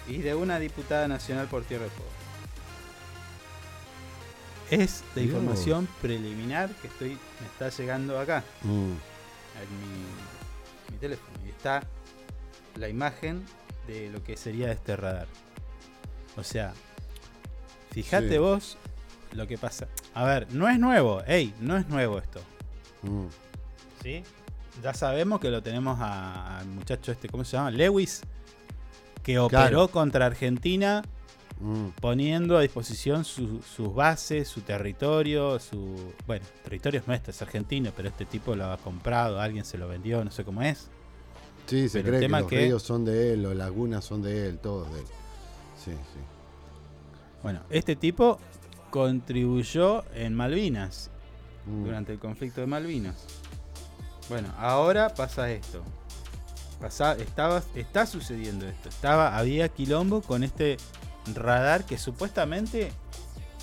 y 0.07 0.17
de 0.17 0.35
una 0.35 0.59
diputada 0.59 1.07
nacional 1.07 1.47
por 1.47 1.63
Tierra 1.63 1.83
del 1.83 1.91
Fuego. 1.91 2.11
Es 4.71 5.03
la 5.15 5.21
información 5.23 5.87
preliminar 6.01 6.69
que 6.81 6.87
estoy 6.87 7.09
me 7.39 7.47
está 7.47 7.69
llegando 7.75 8.19
acá 8.19 8.43
Mm. 8.63 8.91
en 8.91 9.79
mi 9.79 10.05
teléfono 10.99 11.37
y 11.45 11.49
está 11.49 11.81
la 12.75 12.87
imagen 12.89 13.43
de 13.87 14.09
lo 14.09 14.23
que 14.23 14.37
sería 14.37 14.71
este 14.71 14.95
radar. 14.95 15.27
O 16.37 16.43
sea, 16.43 16.73
Fíjate 17.91 18.29
Sí. 18.29 18.37
vos 18.37 18.77
lo 19.33 19.47
que 19.47 19.57
pasa. 19.57 19.87
A 20.13 20.23
ver, 20.23 20.53
no 20.53 20.69
es 20.69 20.77
nuevo, 20.77 21.23
ey, 21.25 21.53
no 21.59 21.75
es 21.75 21.87
nuevo 21.89 22.19
esto. 22.19 22.39
Mm. 23.01 23.25
¿Sí? 24.03 24.23
Ya 24.83 24.93
sabemos 24.93 25.39
que 25.39 25.49
lo 25.49 25.63
tenemos 25.63 25.99
al 25.99 26.67
muchacho 26.67 27.11
este, 27.11 27.27
¿cómo 27.29 27.43
se 27.43 27.57
llama? 27.57 27.71
Lewis, 27.71 28.21
que 29.23 29.39
operó 29.39 29.59
Claro. 29.69 29.87
contra 29.87 30.27
Argentina 30.27 31.01
Mm. 31.61 31.89
poniendo 31.99 32.57
a 32.57 32.61
disposición 32.61 33.25
su- 33.25 33.61
sus 33.61 33.93
bases, 33.93 34.47
su 34.47 34.61
territorio, 34.61 35.59
su... 35.59 36.13
Bueno, 36.25 36.45
territorio 36.63 37.01
es 37.01 37.07
nuestro, 37.07 37.31
es 37.31 37.41
argentino, 37.41 37.91
pero 37.95 38.07
este 38.07 38.23
tipo 38.25 38.55
lo 38.55 38.65
ha 38.71 38.77
comprado, 38.77 39.41
alguien 39.41 39.65
se 39.65 39.77
lo 39.77 39.87
vendió, 39.89 40.23
no 40.23 40.31
sé 40.31 40.45
cómo 40.45 40.61
es. 40.61 40.87
Sí, 41.67 41.89
se 41.89 41.99
Pero 41.99 42.17
cree 42.17 42.21
que 42.21 42.29
los 42.29 42.47
que- 42.47 42.57
ríos 42.65 42.81
son 42.83 43.03
de 43.03 43.33
él, 43.33 43.43
los 43.43 43.55
lagunas 43.55 44.05
son 44.05 44.21
de 44.21 44.47
él, 44.47 44.57
todos 44.59 44.91
de 44.93 44.99
él. 45.01 45.05
Sí, 45.83 45.91
sí. 45.91 46.19
Bueno, 47.43 47.59
este 47.69 47.95
tipo 47.95 48.39
contribuyó 48.89 50.03
en 50.15 50.33
Malvinas, 50.35 51.09
Mm. 51.65 51.83
durante 51.83 52.13
el 52.13 52.19
conflicto 52.19 52.61
de 52.61 52.67
Malvinas. 52.67 53.25
Bueno, 54.29 54.47
ahora 54.57 55.09
pasa 55.13 55.51
esto. 55.51 55.83
Pasa, 56.79 57.13
estaba, 57.15 57.61
está 57.75 58.05
sucediendo 58.05 58.65
esto. 58.67 58.87
Estaba, 58.89 59.37
había 59.37 59.67
quilombo 59.67 60.21
con 60.21 60.43
este 60.43 60.77
radar 61.33 61.85
que 61.85 61.97
supuestamente 61.97 62.91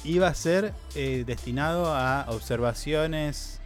iba 0.04 0.28
a 0.28 0.34
ser 0.34 0.72
eh, 0.94 1.24
destinado 1.26 1.86
a 1.94 2.26
observaciones 2.28 3.60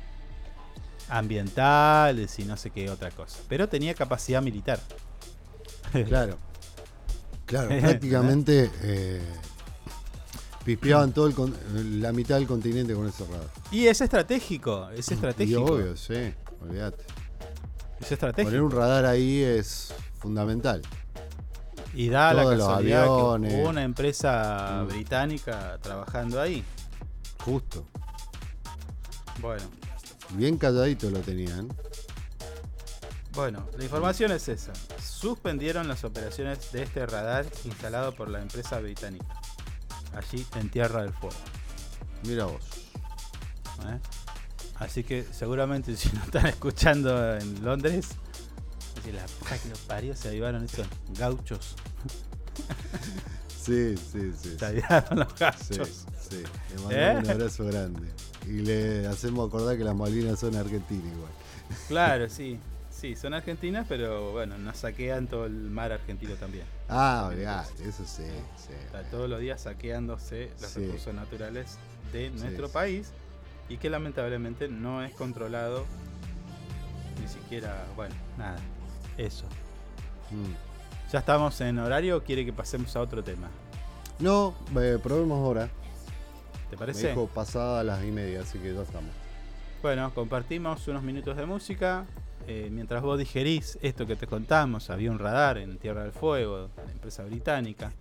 ambientales 1.09 2.39
y 2.39 2.45
no 2.45 2.57
sé 2.57 2.71
qué 2.71 2.89
otra 2.91 3.11
cosa. 3.11 3.39
Pero 3.49 3.69
tenía 3.69 3.95
capacidad 3.95 4.43
militar. 4.43 4.81
Claro. 6.07 6.39
Claro, 7.47 7.69
prácticamente 7.81 8.71
eh, 8.83 9.21
pispeaban 10.65 11.13
todo 11.13 11.27
el 11.27 11.35
con- 11.35 11.57
la 12.01 12.13
mitad 12.13 12.37
del 12.37 12.47
continente 12.47 12.95
con 12.95 13.09
ese 13.09 13.25
radar. 13.25 13.49
Y 13.73 13.89
es 13.89 14.01
estratégico, 14.01 14.89
es 14.91 15.11
Y 15.11 15.15
estratégico. 15.15 15.65
obvio, 15.65 15.97
sí, 15.97 16.33
olvídate. 16.63 17.03
Es 18.01 18.13
estratégico. 18.13 18.51
Poner 18.51 18.63
un 18.63 18.71
radar 18.71 19.05
ahí 19.05 19.43
es 19.43 19.93
fundamental. 20.21 20.81
Y 21.95 22.09
da 22.09 22.33
la 22.33 22.45
casualidad 22.45 23.05
que 23.05 23.11
hubo 23.11 23.69
una 23.69 23.83
empresa 23.83 24.85
británica 24.89 25.79
trabajando 25.83 26.41
ahí. 26.41 26.65
Justo. 27.45 27.85
Bueno, 29.41 29.65
Bien 30.35 30.57
calladito 30.59 31.11
lo 31.11 31.19
tenían. 31.21 31.69
bueno, 33.33 33.67
la 33.77 33.83
información 33.85 34.31
es 34.33 34.49
esa. 34.49 34.73
Suspendieron 35.03 35.89
las 35.89 36.05
operaciones 36.05 36.71
de 36.73 36.83
este 36.85 37.05
radar 37.07 37.47
instalado 37.65 38.15
por 38.15 38.29
la 38.29 38.41
empresa 38.41 38.79
británica. 38.81 39.27
Allí 40.15 40.47
en 40.57 40.69
Tierra 40.71 41.03
del 41.03 41.13
Fuego. 41.13 41.37
Mira 42.25 42.45
vos. 42.45 42.63
¿eh? 43.87 43.99
Así 44.77 45.03
que 45.05 45.25
seguramente 45.25 45.97
si 45.97 46.11
no 46.11 46.23
están 46.23 46.47
escuchando 46.47 47.37
en 47.37 47.65
Londres, 47.65 48.09
decir, 49.03 49.15
la 49.15 49.69
los 49.71 49.79
parió 49.81 50.15
se 50.17 50.29
avivaron 50.29 50.65
esos 50.65 50.87
gauchos. 51.19 51.75
Sí, 53.63 53.95
sí, 53.97 54.33
sí. 54.41 54.57
Se 54.59 54.67
avivaron 54.67 55.19
los 55.21 55.29
Sí, 55.29 55.35
gauchos. 55.39 56.07
sí. 56.29 56.43
Le 56.71 56.83
mandamos 56.83 56.93
¿Eh? 56.93 57.17
un 57.25 57.31
abrazo 57.31 57.65
grande. 57.67 58.09
Y 58.47 58.53
le 58.63 59.07
hacemos 59.07 59.49
acordar 59.49 59.77
que 59.77 59.85
las 59.85 59.95
Malvinas 59.95 60.39
son 60.41 60.57
argentinas 60.57 61.13
igual. 61.13 61.31
Claro, 61.89 62.29
sí. 62.31 62.59
Sí, 62.91 63.17
son 63.17 63.33
argentinas, 63.33 63.87
pero 63.89 64.33
bueno, 64.33 64.59
nos 64.59 64.77
saquean 64.79 65.27
todo 65.27 65.47
el 65.47 65.53
mar 65.53 65.91
argentino 65.91 66.35
también. 66.35 66.65
Ah, 66.89 67.29
olvidate, 67.31 67.89
eso 67.89 68.05
sí, 68.05 68.25
sí. 68.57 68.73
Está 68.85 69.03
todos 69.05 69.31
los 69.31 69.41
días 69.41 69.63
saqueándose 69.63 70.51
los 70.61 70.71
Sí. 70.71 70.81
recursos 70.85 71.15
naturales 71.15 71.79
de 72.13 72.29
nuestro 72.31 72.67
sí. 72.67 72.75
país 72.75 73.09
y 73.71 73.79
que 73.79 73.89
lamentablemente 73.89 74.69
no 74.69 75.03
es 75.03 75.15
controlado 75.15 75.87
ni 77.23 77.29
siquiera, 77.29 77.87
bueno, 77.97 78.15
nada, 78.37 78.59
eso. 79.21 79.47
Mm. 80.31 81.11
¿Ya 81.13 81.19
estamos 81.19 81.61
en 81.61 81.79
horario 81.79 82.19
o 82.19 82.23
quiere 82.23 82.45
que 82.45 82.53
pasemos 82.53 82.95
a 82.97 83.01
otro 83.01 83.23
tema? 83.25 83.49
No, 84.19 84.55
eh, 84.79 84.99
probemos 85.03 85.39
ahora. 85.39 85.67
¿Te 86.69 86.77
Me 86.77 86.79
parece? 86.79 87.09
dijo 87.09 87.27
pasada 87.27 87.83
las 87.83 88.03
y 88.05 88.11
media, 88.13 88.43
así 88.43 88.59
que 88.59 88.73
ya 88.75 88.83
estamos. 88.83 89.11
Bueno, 89.83 90.13
compartimos 90.15 90.87
unos 90.89 91.03
minutos 91.03 91.37
de 91.37 91.47
música. 91.47 92.05
eh, 92.47 92.69
mientras 92.73 93.03
vos 93.03 93.19
digerís 93.19 93.79
esto 93.83 94.07
que 94.07 94.17
te 94.17 94.27
contamos, 94.27 94.91
había 94.91 95.11
un 95.11 95.19
radar 95.19 95.59
en 95.59 95.79
Tierra 95.79 96.03
del 96.03 96.13
Fuego, 96.13 96.69
la 96.85 96.91
empresa 96.93 97.23
británica. 97.25 97.93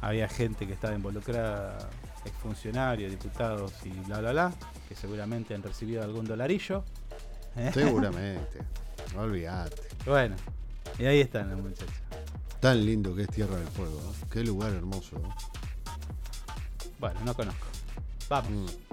Había 0.00 0.28
gente 0.28 0.66
que 0.66 0.72
estaba 0.74 0.94
involucrada, 0.94 1.88
exfuncionarios, 2.24 3.10
diputados 3.10 3.72
y 3.84 3.90
bla 4.06 4.20
bla 4.20 4.32
bla, 4.32 4.52
que 4.88 4.94
seguramente 4.94 5.54
han 5.54 5.62
recibido 5.62 6.02
algún 6.02 6.24
dolarillo. 6.26 6.84
Seguramente. 7.72 8.58
No 9.14 9.22
olvidate. 9.22 9.82
Bueno, 10.04 10.36
y 10.98 11.06
ahí 11.06 11.20
están 11.20 11.50
los 11.50 11.60
muchachos. 11.60 11.94
Tan 12.60 12.84
lindo 12.84 13.14
que 13.14 13.22
es 13.22 13.28
Tierra 13.28 13.56
del 13.56 13.68
Fuego. 13.68 14.00
Qué 14.30 14.42
lugar 14.42 14.72
hermoso. 14.72 15.18
¿no? 15.18 15.34
Bueno, 16.98 17.20
no 17.24 17.34
conozco. 17.34 17.66
Vamos. 18.28 18.50
Mm. 18.50 18.86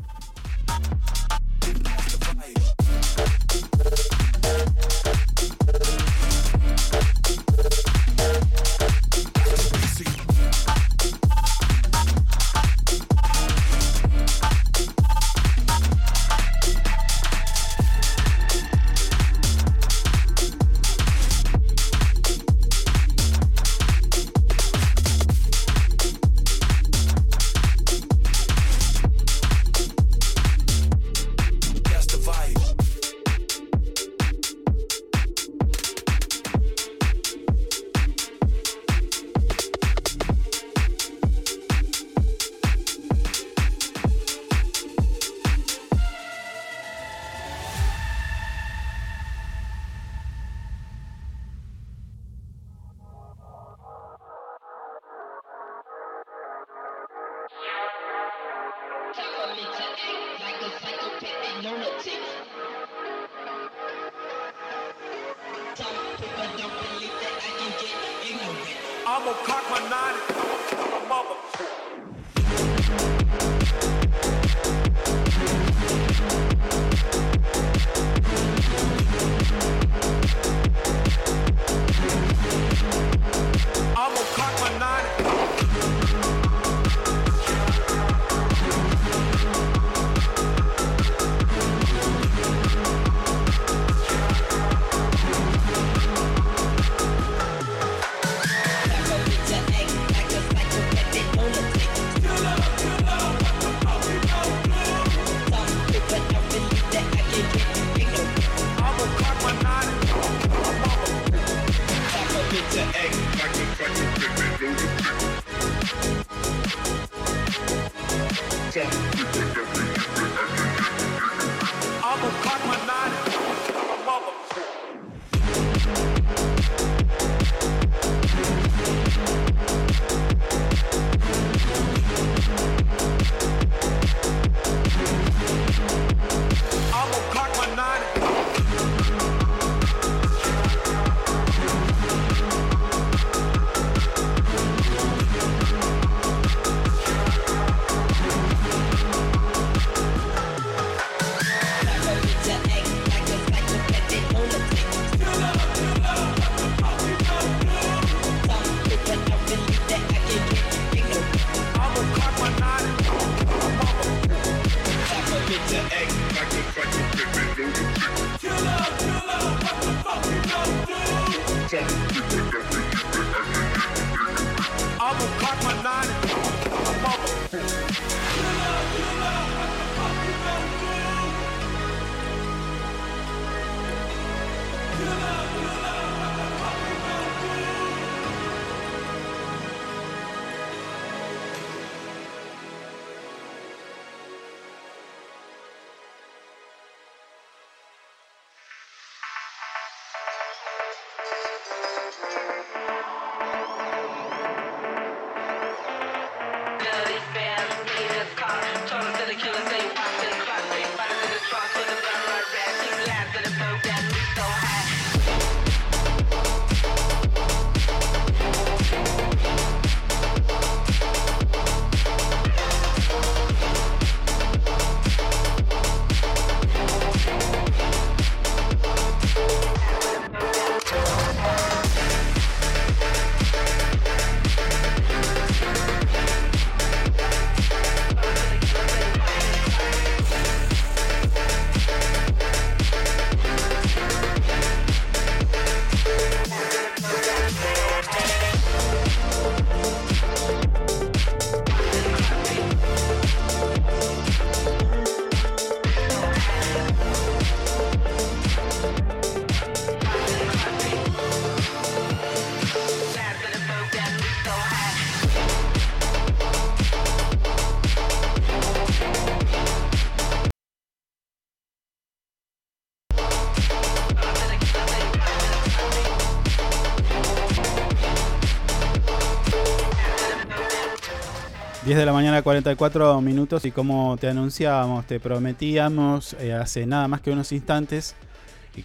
...10 281.94 281.98
de 281.98 282.06
la 282.08 282.14
mañana 282.14 282.42
44 282.42 283.22
minutos 283.22 283.66
y 283.66 283.72
como 283.72 284.18
te 284.18 284.28
anunciábamos, 284.28 285.06
te 285.06 285.20
prometíamos 285.20 286.34
eh, 286.40 286.52
hace 286.52 286.88
nada 286.88 287.08
más 287.08 287.22
que 287.22 287.30
unos 287.30 287.52
instantes 287.52 288.16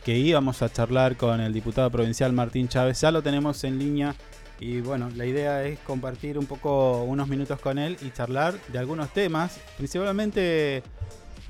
que 0.05 0.19
íbamos 0.19 0.61
a 0.61 0.71
charlar 0.71 1.17
con 1.17 1.41
el 1.41 1.55
diputado 1.55 1.91
provincial 1.91 2.35
Martín 2.35 2.69
Chávez. 2.69 3.01
Ya 3.01 3.11
lo 3.11 3.23
tenemos 3.23 3.65
en 3.65 3.79
línea 3.79 4.15
y 4.61 4.83
bueno, 4.83 5.09
la 5.17 5.25
idea 5.25 5.65
es 5.65 5.79
compartir 5.79 6.39
un 6.39 6.45
poco 6.45 7.03
unos 7.05 7.29
minutos 7.29 7.59
con 7.61 7.79
él 7.79 7.97
y 8.03 8.11
charlar 8.11 8.53
de 8.69 8.79
algunos 8.79 9.09
temas, 9.09 9.59
principalmente 9.79 10.83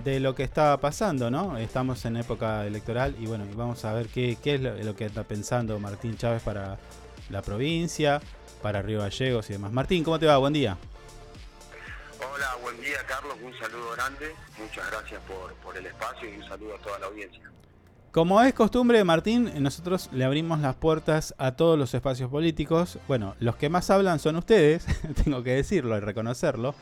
de 0.04 0.20
lo 0.20 0.36
que 0.36 0.44
está 0.44 0.76
pasando, 0.76 1.28
¿no? 1.28 1.58
Estamos 1.58 2.04
en 2.04 2.18
época 2.18 2.68
electoral 2.68 3.16
y 3.18 3.26
bueno, 3.26 3.44
vamos 3.56 3.84
a 3.84 3.92
ver 3.94 4.06
qué, 4.06 4.38
qué 4.40 4.54
es 4.54 4.60
lo, 4.60 4.76
lo 4.76 4.94
que 4.94 5.06
está 5.06 5.24
pensando 5.24 5.80
Martín 5.80 6.16
Chávez 6.16 6.40
para 6.40 6.78
la 7.30 7.42
provincia, 7.42 8.20
para 8.62 8.80
Río 8.80 9.00
Gallegos 9.00 9.50
y 9.50 9.54
demás. 9.54 9.72
Martín, 9.72 10.04
¿cómo 10.04 10.20
te 10.20 10.26
va? 10.26 10.38
Buen 10.38 10.52
día. 10.52 10.78
Buen 12.62 12.80
día 12.80 12.98
Carlos, 13.06 13.36
un 13.42 13.52
saludo 13.58 13.92
grande, 13.96 14.34
muchas 14.58 14.90
gracias 14.90 15.20
por, 15.62 15.76
el 15.76 15.86
espacio 15.86 16.28
y 16.32 16.38
un 16.40 16.48
saludo 16.48 16.74
a 16.74 16.78
toda 16.78 16.98
la 16.98 17.06
audiencia. 17.06 17.42
Como 18.10 18.40
es 18.42 18.52
costumbre, 18.54 19.04
Martín, 19.04 19.50
nosotros 19.62 20.08
le 20.12 20.24
abrimos 20.24 20.58
las 20.60 20.74
puertas 20.74 21.34
a 21.38 21.52
todos 21.52 21.78
los 21.78 21.92
espacios 21.94 22.30
políticos. 22.30 22.98
Bueno, 23.06 23.36
los 23.38 23.56
que 23.56 23.68
más 23.68 23.90
hablan 23.90 24.18
son 24.18 24.36
ustedes, 24.36 24.86
tengo 25.24 25.42
que 25.42 25.50
decirlo 25.54 25.96
y 25.96 26.00
reconocerlo. 26.00 26.74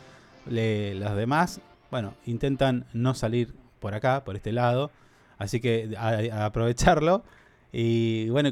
Le- 0.49 0.95
los 0.95 1.15
demás, 1.17 1.61
bueno, 1.91 2.15
intentan 2.27 2.87
no 2.93 3.15
salir 3.15 3.55
por 3.81 3.95
acá, 3.95 4.25
por 4.25 4.37
este 4.37 4.53
lado. 4.53 4.91
Así 5.39 5.61
que 5.61 5.95
aprovecharlo. 6.33 7.23
Y 7.79 8.31
bueno, 8.31 8.49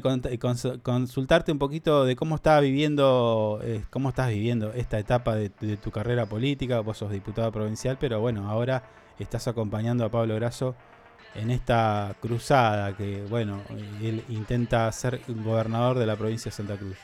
consultarte 0.83 1.51
un 1.51 1.57
poquito 1.57 2.05
de 2.05 2.15
cómo 2.15 2.35
está 2.35 2.59
viviendo, 2.59 3.59
eh, 3.63 3.83
cómo 3.89 4.09
estás 4.09 4.29
viviendo 4.29 4.71
esta 4.73 4.99
etapa 4.99 5.33
de, 5.33 5.49
de 5.61 5.77
tu 5.77 5.89
carrera 5.89 6.27
política. 6.27 6.79
Vos 6.81 6.99
sos 6.99 7.11
diputado 7.11 7.51
provincial, 7.51 7.97
pero 7.99 8.19
bueno, 8.19 8.47
ahora 8.47 8.83
estás 9.17 9.47
acompañando 9.47 10.05
a 10.05 10.09
Pablo 10.09 10.35
Grasso 10.35 10.75
en 11.33 11.49
esta 11.49 12.15
cruzada 12.21 12.95
que, 12.95 13.25
bueno, 13.27 13.61
él 13.99 14.23
intenta 14.29 14.91
ser 14.91 15.19
gobernador 15.27 15.97
de 15.97 16.05
la 16.05 16.15
provincia 16.15 16.51
de 16.51 16.55
Santa 16.55 16.77
Cruz. 16.77 16.97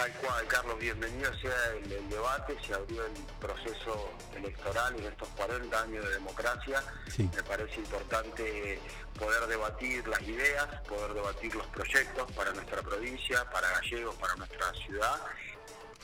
Tal 0.00 0.12
cual, 0.12 0.46
Carlos, 0.46 0.78
bienvenido 0.78 1.30
sea 1.40 1.72
el, 1.76 1.92
el 1.92 2.08
debate, 2.08 2.56
se 2.66 2.72
abrió 2.72 3.04
el 3.04 3.12
proceso 3.38 4.10
electoral 4.34 4.98
en 4.98 5.04
estos 5.04 5.28
40 5.36 5.82
años 5.82 6.02
de 6.02 6.10
democracia. 6.12 6.82
Sí. 7.14 7.28
Me 7.36 7.42
parece 7.42 7.76
importante 7.76 8.80
poder 9.18 9.46
debatir 9.46 10.08
las 10.08 10.22
ideas, 10.22 10.66
poder 10.88 11.12
debatir 11.12 11.54
los 11.54 11.66
proyectos 11.66 12.32
para 12.32 12.50
nuestra 12.52 12.80
provincia, 12.80 13.44
para 13.50 13.68
Gallegos, 13.72 14.14
para 14.14 14.36
nuestra 14.36 14.72
ciudad. 14.72 15.20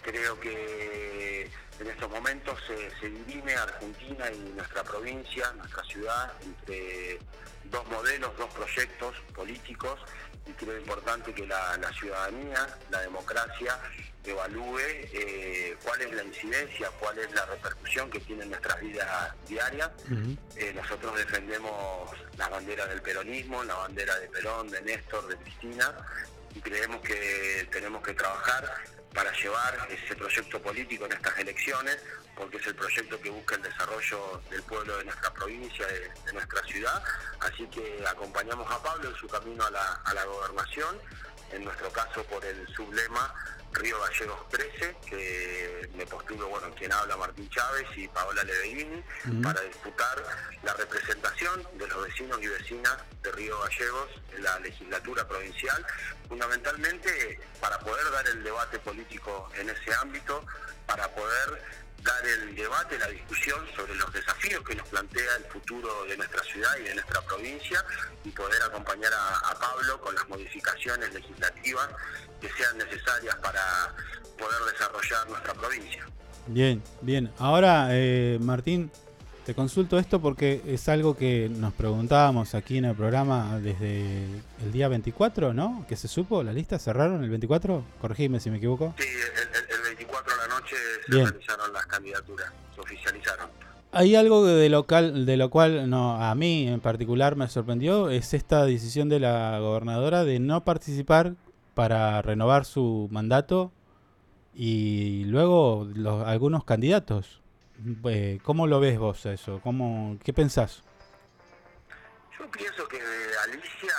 Creo 0.02 0.39
que 0.40 1.51
en 1.81 1.86
estos 1.86 2.10
momentos 2.10 2.60
se, 2.66 2.90
se 3.01 3.09
dirime 3.09 3.55
Argentina 3.55 4.31
y 4.31 4.52
nuestra 4.55 4.85
provincia, 4.85 5.51
nuestra 5.55 5.82
ciudad, 5.85 6.35
entre 6.44 7.18
dos 7.70 7.86
modelos, 7.89 8.36
dos 8.36 8.52
proyectos 8.52 9.16
políticos 9.35 9.98
y 10.47 10.52
creo 10.52 10.78
importante 10.78 11.32
que 11.32 11.47
la, 11.47 11.77
la 11.78 11.93
ciudadanía, 11.93 12.66
la 12.90 13.01
democracia, 13.01 13.78
evalúe 14.31 14.81
eh, 14.81 15.77
cuál 15.85 16.02
es 16.02 16.12
la 16.12 16.24
incidencia, 16.24 16.90
cuál 16.98 17.18
es 17.18 17.31
la 17.32 17.47
repercusión 17.47 18.10
que 18.10 18.20
tiene 18.20 18.43
en 18.43 18.51
nuestras 18.51 18.81
vidas 18.81 19.35
diarias. 19.48 19.90
Eh, 20.56 20.73
nosotros 20.74 21.16
defendemos 21.16 22.10
las 22.36 22.51
banderas 22.51 22.89
del 22.89 23.02
peronismo, 23.02 23.62
la 23.64 23.74
bandera 23.74 24.18
de 24.18 24.28
Perón, 24.28 24.68
de 24.70 24.81
Néstor, 24.82 25.28
de 25.28 25.36
Cristina, 25.36 25.94
y 26.55 26.60
creemos 26.60 27.01
que 27.02 27.68
tenemos 27.70 28.02
que 28.02 28.14
trabajar 28.14 28.68
para 29.16 29.32
llevar 29.32 29.88
ese 29.88 30.14
proyecto 30.14 30.60
político 30.60 31.06
en 31.06 31.12
estas 31.12 31.38
elecciones, 31.38 31.97
porque 32.36 32.59
es 32.59 32.66
el 32.66 32.74
proyecto 32.74 33.18
que 33.18 33.30
busca 33.30 33.55
el 33.55 33.62
desarrollo 33.62 34.43
del 34.51 34.62
pueblo 34.64 34.98
de 34.98 35.05
nuestra 35.06 35.32
provincia, 35.32 35.86
de, 35.86 36.32
nuestra 36.34 36.62
ciudad. 36.64 37.02
Así 37.40 37.66
que 37.68 38.05
acompañamos 38.06 38.70
a 38.70 38.82
Pablo 38.82 39.09
en 39.09 39.16
su 39.16 39.26
camino 39.26 39.64
a 39.64 40.14
la 40.14 40.24
gobernación, 40.26 41.01
en 41.51 41.64
nuestro 41.64 41.90
caso 41.93 42.22
por 42.24 42.44
el 42.44 42.68
sublema 42.74 43.34
Río 43.77 44.01
Gallegos 44.01 44.48
13, 44.48 44.97
que 45.09 45.90
me 45.94 46.07
postulo, 46.07 46.48
bueno, 46.48 46.74
quien 46.74 46.93
habla 46.93 47.16
Martín 47.16 47.48
Chávez 47.51 47.86
y 47.97 48.09
Paola 48.09 48.43
Leveini, 48.43 49.03
para 49.43 49.61
disputar 49.62 50.23
la 50.62 50.73
representación 50.74 51.66
de 51.78 51.86
los 51.86 52.07
vecinos 52.07 52.43
y 52.43 52.47
vecinas 52.47 52.97
de 53.23 53.32
Río 53.32 53.59
Gallegos 53.61 54.11
en 54.35 54.43
la 54.43 54.59
legislatura 54.61 55.27
provincial, 55.28 55.85
fundamentalmente 56.28 57.39
para 57.61 57.78
poder 57.81 58.11
dar 58.11 58.27
el 58.28 58.43
debate 58.43 58.78
político 58.78 59.51
en 59.55 59.70
ese 59.70 59.94
ámbito, 59.94 60.44
para 60.86 61.09
poder 61.15 61.62
dar 62.07 62.27
el 62.27 62.55
debate, 62.55 62.99
la 62.99 63.09
discusión 63.09 63.61
sobre 63.74 63.95
los 63.97 64.12
desafíos 64.12 64.62
que 64.65 64.74
nos 64.74 64.87
plantea 64.89 65.37
el 65.37 65.45
futuro 65.45 66.05
de 66.09 66.16
nuestra 66.16 66.43
ciudad 66.45 66.70
y 66.81 66.85
de 66.85 66.95
nuestra 66.95 67.20
provincia 67.23 67.85
y 68.24 68.31
poder 68.31 68.62
acompañar 68.62 69.12
a, 69.12 69.55
Pablo 69.59 70.01
con 70.01 70.15
las 70.15 70.28
modificaciones 70.28 71.12
legislativas 71.12 71.89
que 72.41 72.49
sean 72.51 72.78
necesarias 72.78 73.35
para 73.37 73.95
poder 74.39 74.73
desarrollar 74.73 75.28
nuestra 75.28 75.55
provincia. 75.55 76.07
Bien, 76.47 76.83
bien. 77.01 77.33
Ahora, 77.39 77.89
eh, 77.91 78.39
Martín, 78.41 78.91
te 79.47 79.55
consulto 79.55 79.97
esto 79.98 80.20
porque 80.20 80.60
es 80.66 80.89
algo 80.89 81.16
que 81.16 81.48
nos 81.48 81.73
preguntábamos 81.73 82.55
aquí 82.56 82.78
en 82.78 82.85
el 82.86 82.97
programa 82.97 83.60
desde 83.60 84.24
el 84.64 84.73
día 84.73 84.89
24, 84.89 85.55
¿no? 85.55 85.85
Que 85.89 85.94
se 85.97 86.09
supo, 86.09 86.43
la 86.43 86.52
lista 86.52 86.81
cerraron 86.81 87.23
el 87.23 87.31
24. 87.31 87.85
Corregime 88.01 88.40
si 88.40 88.51
me 88.51 88.56
equivoco. 88.56 88.93
Sí, 88.98 89.05
el, 89.06 89.48
el- 89.48 89.77
el 89.77 89.82
24 89.97 90.32
de 90.32 90.48
la 90.48 90.55
noche 90.60 90.77
se 91.06 91.12
Bien. 91.14 91.28
realizaron 91.28 91.73
las 91.73 91.86
candidaturas, 91.86 92.52
se 92.74 92.81
oficializaron. 92.81 93.48
Hay 93.93 94.16
algo 94.16 94.44
de 94.44 94.68
local, 94.68 95.24
de 95.27 95.36
lo 95.36 95.48
cual 95.48 95.89
no, 95.89 96.20
a 96.20 96.35
mí 96.35 96.66
en 96.66 96.81
particular 96.81 97.36
me 97.36 97.47
sorprendió, 97.48 98.10
es 98.10 98.35
esta 98.35 98.66
decisión 98.66 99.09
de 99.09 99.20
la 99.20 99.59
gobernadora 99.60 100.24
de 100.24 100.40
no 100.40 100.64
participar 100.64 101.35
para 101.74 102.20
renovar 102.20 102.64
su 102.64 103.09
mandato 103.12 103.70
y 104.55 105.24
luego 105.27 105.86
los, 105.94 106.27
algunos 106.27 106.64
candidatos. 106.64 107.40
Eh, 108.09 108.39
¿Cómo 108.43 108.66
lo 108.66 108.81
ves 108.81 108.98
vos 108.98 109.27
eso? 109.27 109.61
¿Cómo, 109.61 110.19
¿Qué 110.24 110.32
pensás? 110.32 110.82
Yo 112.39 112.51
pienso 112.51 112.86
que 112.89 113.01
Alicia 113.44 113.94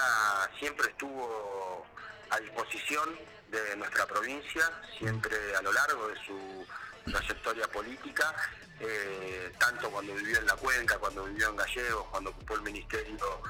siempre 0.60 0.88
estuvo 0.90 1.86
a 2.30 2.40
disposición 2.40 3.10
de 3.52 3.76
nuestra 3.78 4.06
provincia, 4.06 4.64
siempre 4.98 5.36
a 5.58 5.62
lo 5.62 5.72
largo 5.72 6.08
de 6.08 6.16
su 6.26 6.66
trayectoria 7.12 7.68
política, 7.68 8.34
eh, 8.80 9.52
tanto 9.58 9.90
cuando 9.90 10.14
vivió 10.14 10.38
en 10.38 10.46
la 10.46 10.56
cuenca, 10.56 10.98
cuando 11.00 11.26
vivió 11.26 11.50
en 11.50 11.56
Gallegos, 11.56 12.06
cuando 12.12 12.30
ocupó 12.30 12.56
el 12.56 12.62
Ministerio 12.62 13.42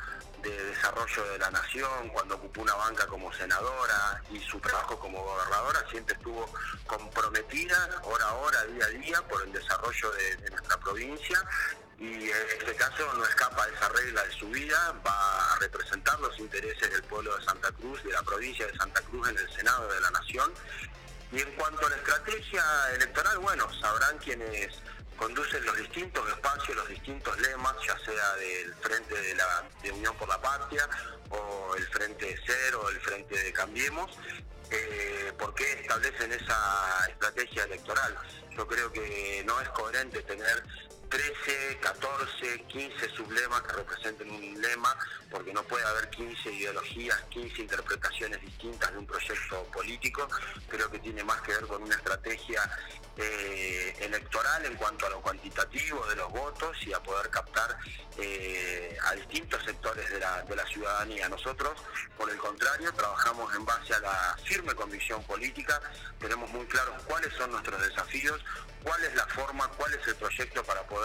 de 0.42 0.64
Desarrollo 0.66 1.32
de 1.32 1.40
la 1.40 1.52
Nación, 1.52 2.10
cuando 2.10 2.36
ocupó 2.36 2.62
una 2.62 2.76
banca 2.76 3.06
como 3.08 3.34
senadora 3.34 4.22
y 4.32 4.40
su 4.40 4.60
trabajo 4.60 4.98
como 5.00 5.22
gobernadora, 5.22 5.84
siempre 5.90 6.16
estuvo 6.16 6.50
comprometida 6.86 7.90
hora 8.04 8.26
a 8.26 8.34
hora, 8.36 8.64
día 8.66 8.86
a 8.86 8.90
día, 8.90 9.22
por 9.28 9.42
el 9.44 9.52
desarrollo 9.52 10.12
de, 10.12 10.50
nuestra 10.50 10.78
provincia 10.80 11.44
y 12.00 12.30
en 12.30 12.48
este 12.60 12.76
caso 12.76 13.12
no 13.16 13.26
escapa 13.26 13.68
esa 13.68 13.90
regla 13.90 14.24
de 14.24 14.32
su 14.32 14.48
vida, 14.50 14.94
va 15.06 15.54
a 15.54 15.60
representar 15.60 16.20
los 16.20 16.38
intereses 16.40 16.92
del 16.92 17.04
pueblo 17.04 17.36
de 17.36 17.44
Santa 17.44 17.72
Cruz, 17.72 18.02
de 18.04 18.12
la 18.12 18.22
provincia 18.22 18.68
de 18.68 18.78
Santa 18.78 19.02
Cruz 19.02 19.28
en 19.28 19.38
el 19.38 19.50
Senado 19.52 19.92
de 19.92 20.00
la 20.00 20.12
Nación. 20.12 20.54
Y 21.32 21.42
en 21.42 21.52
cuanto 21.56 21.86
a 21.86 21.90
la 21.90 21.96
estrategia 21.98 22.64
electoral, 22.94 23.40
bueno, 23.40 23.68
sabrán 23.82 24.18
quienes 24.20 24.80
conducen 25.18 25.66
los 25.66 25.78
distintos 25.78 26.28
espacios, 26.30 26.78
los 26.78 26.88
distintos 26.88 27.38
lemas, 27.40 27.76
ya 27.86 27.98
sea 28.00 28.36
del 28.36 28.74
Frente 28.76 29.22
de, 29.22 29.36
la, 29.36 29.64
Unión 29.94 30.16
por 30.16 30.30
la 30.30 30.40
Patria 30.40 30.88
o 31.30 31.76
el 31.76 31.86
Frente 31.88 32.26
de 32.26 32.40
Cero 32.46 32.90
el 32.90 33.00
Frente 33.02 33.38
de 33.44 33.52
Cambiemos, 33.52 34.12
eh, 34.72 35.34
por 35.38 35.54
qué 35.56 35.74
establecen 35.82 36.32
esa 36.32 37.08
estrategia 37.10 37.64
electoral. 37.64 38.16
Yo 38.56 38.68
creo 38.68 38.92
que 38.92 39.44
no 39.46 39.60
es 39.60 39.70
coherente 39.70 40.22
tener 40.24 40.64
13, 41.10 41.80
14, 41.80 42.64
15 42.68 43.10
sublemas 43.10 43.62
que 43.62 43.74
representen 43.74 44.30
un 44.30 44.62
lema, 44.62 44.96
porque 45.32 45.54
no 45.54 45.64
puede 45.64 45.86
haber 45.86 46.10
15 46.10 46.52
ideologías, 46.52 47.20
15 47.30 47.62
interpretaciones 47.62 48.42
distintas 48.42 48.92
de 48.92 48.98
un 49.00 49.06
proyecto 49.06 49.64
político. 49.74 50.28
Creo 50.68 50.90
que 50.92 51.00
tiene 51.00 51.24
más 51.24 51.42
que 51.42 51.54
ver 51.54 51.68
con 51.68 51.84
una 51.84 51.96
estrategia 51.96 52.62
eh, 53.18 53.96
electoral 54.00 54.66
en 54.66 54.76
cuanto 54.76 55.06
a 55.08 55.10
lo 55.10 55.22
cuantitativo 55.22 56.06
de 56.08 56.16
los 56.16 56.32
votos 56.32 56.78
y 56.86 56.94
a 56.94 57.00
poder 57.00 57.30
captar 57.30 57.78
eh, 58.18 58.98
a 59.06 59.14
distintos 59.14 59.64
sectores 59.64 60.10
de 60.10 60.20
la, 60.20 60.44
de 60.44 60.56
la 60.56 60.66
ciudadanía. 60.66 61.30
Nosotros, 61.30 61.80
por 62.18 62.30
el 62.30 62.38
contrario, 62.38 62.92
trabajamos 62.94 63.54
en 63.56 63.66
base 63.66 63.94
a 63.94 64.00
la 64.00 64.38
firme 64.44 64.76
convicción 64.76 65.24
política, 65.24 65.82
tenemos 66.20 66.50
muy 66.52 66.66
claros 66.66 67.02
cuáles 67.04 67.34
son 67.34 67.52
nuestros 67.52 67.82
desafíos, 67.82 68.42
cuál 68.84 69.04
es 69.04 69.16
la 69.16 69.26
forma, 69.28 69.68
cuál 69.78 69.94
es 69.94 70.08
el 70.08 70.16
proyecto 70.16 70.64
para 70.64 70.82
poder 70.84 70.97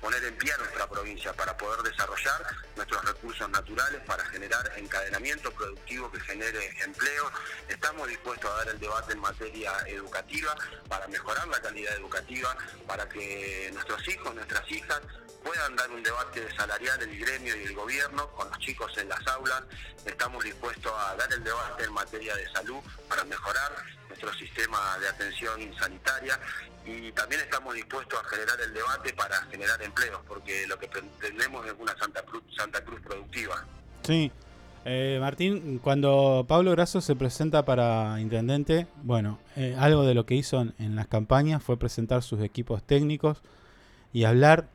poner 0.00 0.24
en 0.24 0.36
pie 0.36 0.52
a 0.52 0.58
nuestra 0.58 0.88
provincia, 0.88 1.32
para 1.32 1.56
poder 1.56 1.82
desarrollar 1.82 2.46
nuestros 2.76 3.04
recursos 3.04 3.48
naturales, 3.50 4.00
para 4.06 4.24
generar 4.26 4.70
encadenamiento 4.76 5.50
productivo 5.52 6.10
que 6.10 6.20
genere 6.20 6.74
empleo. 6.84 7.30
Estamos 7.68 8.08
dispuestos 8.08 8.50
a 8.50 8.56
dar 8.56 8.68
el 8.68 8.80
debate 8.80 9.12
en 9.12 9.20
materia 9.20 9.72
educativa 9.86 10.54
para 10.88 11.06
mejorar 11.08 11.46
la 11.48 11.60
calidad 11.60 11.94
educativa, 11.96 12.56
para 12.86 13.08
que 13.08 13.70
nuestros 13.72 14.06
hijos, 14.08 14.34
nuestras 14.34 14.70
hijas 14.70 15.00
puedan 15.42 15.76
dar 15.76 15.90
un 15.90 16.02
debate 16.02 16.50
salarial 16.56 17.02
el 17.02 17.18
gremio 17.18 17.54
y 17.56 17.64
el 17.64 17.74
gobierno 17.74 18.28
con 18.30 18.48
los 18.48 18.58
chicos 18.58 18.96
en 18.96 19.08
las 19.08 19.26
aulas. 19.28 19.62
Estamos 20.04 20.42
dispuestos 20.42 20.92
a 20.92 21.14
dar 21.16 21.32
el 21.32 21.44
debate 21.44 21.84
en 21.84 21.92
materia 21.92 22.34
de 22.34 22.50
salud 22.52 22.82
para 23.08 23.24
mejorar 23.24 23.72
nuestro 24.14 24.32
sistema 24.34 24.78
de 25.00 25.08
atención 25.08 25.60
sanitaria 25.78 26.38
y 26.86 27.10
también 27.12 27.40
estamos 27.40 27.74
dispuestos 27.74 28.18
a 28.20 28.28
generar 28.28 28.60
el 28.60 28.72
debate 28.72 29.12
para 29.14 29.36
generar 29.50 29.82
empleos, 29.82 30.20
porque 30.28 30.66
lo 30.68 30.78
que 30.78 30.86
pretendemos 30.86 31.66
es 31.66 31.72
una 31.78 31.96
Santa 31.98 32.22
Cruz, 32.22 32.42
Santa 32.56 32.84
Cruz 32.84 33.00
productiva. 33.00 33.64
Sí. 34.02 34.30
Eh, 34.86 35.16
Martín, 35.18 35.78
cuando 35.82 36.44
Pablo 36.46 36.70
Grasso 36.72 37.00
se 37.00 37.16
presenta 37.16 37.64
para 37.64 38.20
intendente, 38.20 38.86
bueno, 39.02 39.38
eh, 39.56 39.74
algo 39.78 40.04
de 40.04 40.14
lo 40.14 40.26
que 40.26 40.34
hizo 40.34 40.60
en, 40.78 40.94
las 40.94 41.06
campañas 41.08 41.62
fue 41.62 41.78
presentar 41.78 42.22
sus 42.22 42.40
equipos 42.42 42.82
técnicos 42.82 43.38
y 44.12 44.24
hablar 44.24 44.68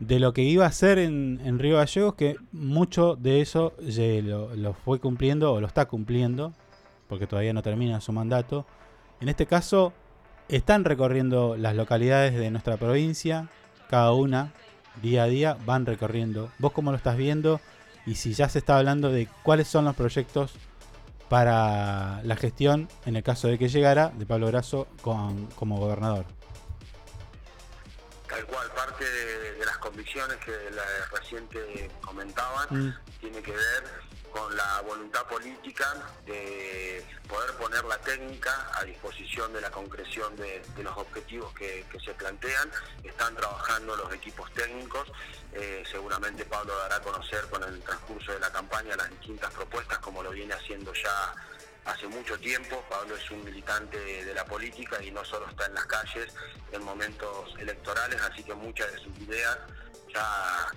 de 0.00 0.18
lo 0.18 0.32
que 0.32 0.42
iba 0.42 0.64
a 0.64 0.68
hacer 0.68 0.98
en, 0.98 1.38
en 1.44 1.58
Río 1.58 1.76
Gallegos, 1.76 2.14
que 2.14 2.36
mucho 2.50 3.14
de 3.16 3.42
eso 3.42 3.76
ye- 3.76 4.22
lo, 4.22 4.56
lo 4.56 4.72
fue 4.72 4.98
cumpliendo 5.00 5.52
o 5.52 5.60
lo 5.60 5.66
está 5.66 5.84
cumpliendo, 5.84 6.54
porque 7.12 7.26
todavía 7.26 7.52
no 7.52 7.60
termina 7.62 8.00
su 8.00 8.10
mandato. 8.10 8.64
En 9.20 9.28
este 9.28 9.44
caso, 9.44 9.92
están 10.48 10.82
recorriendo 10.82 11.58
las 11.58 11.76
localidades 11.76 12.32
de 12.34 12.50
nuestra 12.50 12.78
provincia, 12.78 13.48
cada 13.90 14.12
una, 14.12 14.54
día 15.02 15.24
a 15.24 15.26
día, 15.26 15.58
van 15.66 15.84
recorriendo. 15.84 16.50
¿Vos 16.58 16.72
cómo 16.72 16.90
lo 16.90 16.96
estás 16.96 17.18
viendo? 17.18 17.60
Y 18.06 18.14
si 18.14 18.32
ya 18.32 18.48
se 18.48 18.60
está 18.60 18.78
hablando 18.78 19.10
de 19.12 19.28
cuáles 19.42 19.68
son 19.68 19.84
los 19.84 19.94
proyectos 19.94 20.54
para 21.28 22.22
la 22.24 22.34
gestión, 22.36 22.88
en 23.04 23.16
el 23.16 23.22
caso 23.22 23.46
de 23.46 23.58
que 23.58 23.68
llegara, 23.68 24.08
de 24.16 24.24
Pablo 24.24 24.46
Grasso 24.46 24.88
con- 25.02 25.48
como 25.48 25.76
gobernador. 25.76 26.24
Tal 28.26 28.46
cual, 28.46 28.68
parte 28.74 29.04
de, 29.04 29.52
de 29.58 29.66
las 29.66 29.76
convicciones 29.76 30.38
que 30.38 30.52
la 30.74 31.18
reciente 31.18 31.90
comentaban 32.00 32.68
Mm. 32.70 32.94
tiene 33.20 33.42
que 33.42 33.50
ver 33.50 33.84
con 34.32 34.56
la 34.56 34.80
voluntad 34.80 35.26
política 35.26 35.94
de 36.24 37.04
poder 37.28 37.52
poner 37.56 37.84
la 37.84 37.98
técnica 37.98 38.70
a 38.74 38.84
disposición 38.84 39.52
de 39.52 39.60
la 39.60 39.70
concreción 39.70 40.34
de, 40.36 40.62
los 40.82 40.96
objetivos 40.96 41.52
que, 41.54 41.84
que 41.90 42.00
se 42.00 42.14
plantean. 42.14 42.70
Están 43.04 43.34
trabajando 43.36 43.94
los 43.96 44.12
equipos 44.12 44.50
técnicos. 44.52 45.12
Eh, 45.52 45.84
seguramente 45.90 46.44
Pablo 46.46 46.76
dará 46.78 46.96
a 46.96 47.02
conocer 47.02 47.42
con 47.50 47.62
el 47.62 47.80
transcurso 47.82 48.32
de 48.32 48.40
la 48.40 48.50
campaña 48.50 48.96
las 48.96 49.10
distintas 49.10 49.52
propuestas, 49.52 49.98
como 49.98 50.22
lo 50.22 50.30
viene 50.30 50.54
haciendo 50.54 50.92
ya 50.94 51.34
hace 51.84 52.06
mucho 52.06 52.38
tiempo. 52.38 52.82
Pablo 52.88 53.16
es 53.16 53.30
un 53.30 53.44
militante 53.44 53.98
de 54.24 54.34
la 54.34 54.44
política 54.46 55.02
y 55.02 55.10
no 55.10 55.24
solo 55.24 55.48
está 55.48 55.66
en 55.66 55.74
las 55.74 55.86
calles 55.86 56.32
en 56.72 56.82
momentos 56.82 57.54
electorales, 57.58 58.20
así 58.22 58.42
que 58.42 58.54
muchas 58.54 58.90
de 58.92 58.98
sus 58.98 59.18
ideas 59.18 59.58
ya 60.12 60.68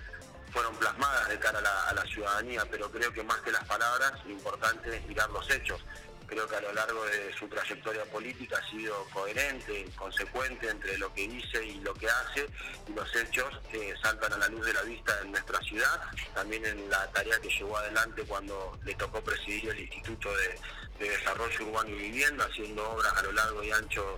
fueron 0.55 0.73
plasmadas 0.77 1.27
de 1.27 1.37
cara 1.37 1.59
a 1.59 1.61
la, 1.61 1.83
a 1.89 1.93
la 1.93 2.03
ciudadanía, 2.05 2.63
pero 2.71 2.89
creo 2.89 3.11
que 3.11 3.21
más 3.23 3.41
que 3.41 3.51
las 3.51 3.65
palabras, 3.65 4.13
lo 4.23 4.31
importante 4.31 4.95
es 4.95 5.05
mirar 5.05 5.29
los 5.31 5.49
hechos. 5.51 5.83
Creo 6.27 6.47
que 6.47 6.55
a 6.55 6.61
lo 6.61 6.71
largo 6.71 7.03
de 7.07 7.35
su 7.37 7.45
trayectoria 7.49 8.05
política 8.05 8.57
ha 8.57 8.69
sido 8.71 9.05
coherente, 9.11 9.85
consecuente 9.97 10.69
entre 10.69 10.97
lo 10.97 11.13
que 11.13 11.27
dice 11.27 11.61
y 11.61 11.81
lo 11.81 11.93
que 11.93 12.07
hace, 12.07 12.47
y 12.87 12.93
los 12.93 13.13
hechos 13.17 13.53
que 13.69 13.93
saltan 14.01 14.31
a 14.31 14.37
la 14.37 14.47
luz 14.47 14.65
de 14.65 14.73
la 14.73 14.81
vista 14.83 15.19
en 15.21 15.31
nuestra 15.31 15.59
ciudad, 15.59 16.01
también 16.33 16.65
en 16.65 16.89
la 16.89 17.05
tarea 17.11 17.37
que 17.41 17.49
llevó 17.49 17.77
adelante 17.77 18.23
cuando 18.23 18.79
le 18.85 18.95
tocó 18.95 19.21
presidir 19.21 19.69
el 19.69 19.79
Instituto 19.81 20.29
de, 20.37 20.57
de 20.99 21.09
Desarrollo 21.17 21.65
Urbano 21.65 21.89
y 21.89 21.99
Vivienda, 21.99 22.45
haciendo 22.45 22.89
obras 22.91 23.11
a 23.13 23.23
lo 23.23 23.33
largo 23.33 23.61
y 23.61 23.71
ancho 23.71 24.17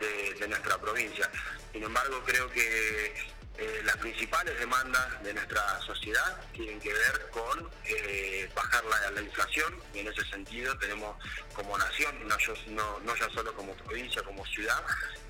de 0.00 0.48
nuestra 0.48 0.78
provincia. 0.78 1.30
Sin 1.72 1.82
embargo, 1.82 2.22
creo 2.24 2.50
que 2.50 3.33
eh, 3.58 3.82
las 3.84 3.96
principales 3.98 4.58
demandas 4.58 5.22
de 5.22 5.32
nuestra 5.34 5.80
sociedad 5.80 6.40
tienen 6.52 6.80
que 6.80 6.92
ver 6.92 7.28
con 7.30 7.70
eh, 7.84 8.50
bajar 8.54 8.84
la, 8.86 9.10
la 9.12 9.20
inflación 9.22 9.80
y 9.94 10.00
en 10.00 10.08
ese 10.08 10.24
sentido 10.28 10.76
tenemos 10.78 11.16
como 11.54 11.76
nación, 11.78 12.16
no, 12.26 12.36
no- 12.68 13.00
no 13.00 13.16
ya 13.16 13.30
solo 13.30 13.54
como 13.54 13.74
provincia, 13.76 14.22
como 14.22 14.44
ciudad, 14.46 14.82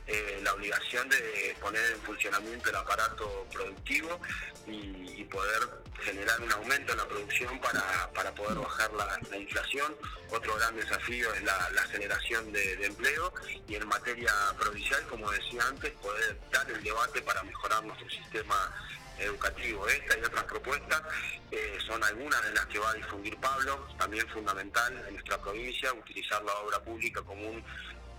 eh, 0.06 0.40
la 0.42 0.52
obligación 0.52 1.08
de 1.08 1.56
poner 1.60 1.92
en 1.92 2.00
funcionamiento 2.02 2.70
el 2.70 2.76
aparato 2.76 3.46
productivo 3.52 4.20
y, 4.66 5.04
poder 5.24 5.68
generar 6.04 6.40
un 6.40 6.52
aumento 6.52 6.92
en 6.92 6.98
la 6.98 7.08
producción 7.08 7.58
para, 7.60 8.08
para 8.12 8.32
poder 8.36 8.56
bajar 8.56 8.92
la, 8.92 9.18
la 9.30 9.36
inflación. 9.36 9.96
Otro 10.30 10.54
gran 10.56 10.76
desafío 10.76 11.32
es 11.34 11.42
la, 11.42 11.70
la 11.70 11.82
generación 11.84 12.52
de, 12.52 12.76
de 12.76 12.86
empleo 12.86 13.32
y 13.66 13.74
en 13.74 13.88
materia 13.88 14.32
provincial, 14.56 15.02
como 15.08 15.28
decía 15.32 15.66
antes, 15.66 15.90
poder 15.94 16.38
dar 16.52 16.70
el 16.70 16.84
debate 16.84 17.20
para 17.22 17.42
mejorar 17.42 17.82
nuestro 17.82 18.08
sistema 18.10 18.72
educativo. 19.18 19.88
Esta 19.88 20.18
y 20.18 20.22
otras 20.22 20.44
propuestas 20.44 21.02
eh, 21.50 21.78
son 21.86 22.02
algunas 22.02 22.42
de 22.42 22.52
las 22.52 22.66
que 22.66 22.78
va 22.78 22.90
a 22.90 22.94
difundir 22.94 23.36
Pablo, 23.38 23.88
también 23.98 24.26
fundamental 24.28 24.92
en 25.06 25.14
nuestra 25.14 25.38
provincia, 25.38 25.92
utilizar 25.92 26.42
la 26.42 26.52
obra 26.54 26.80
pública 26.80 27.22
como 27.22 27.48
un, 27.48 27.64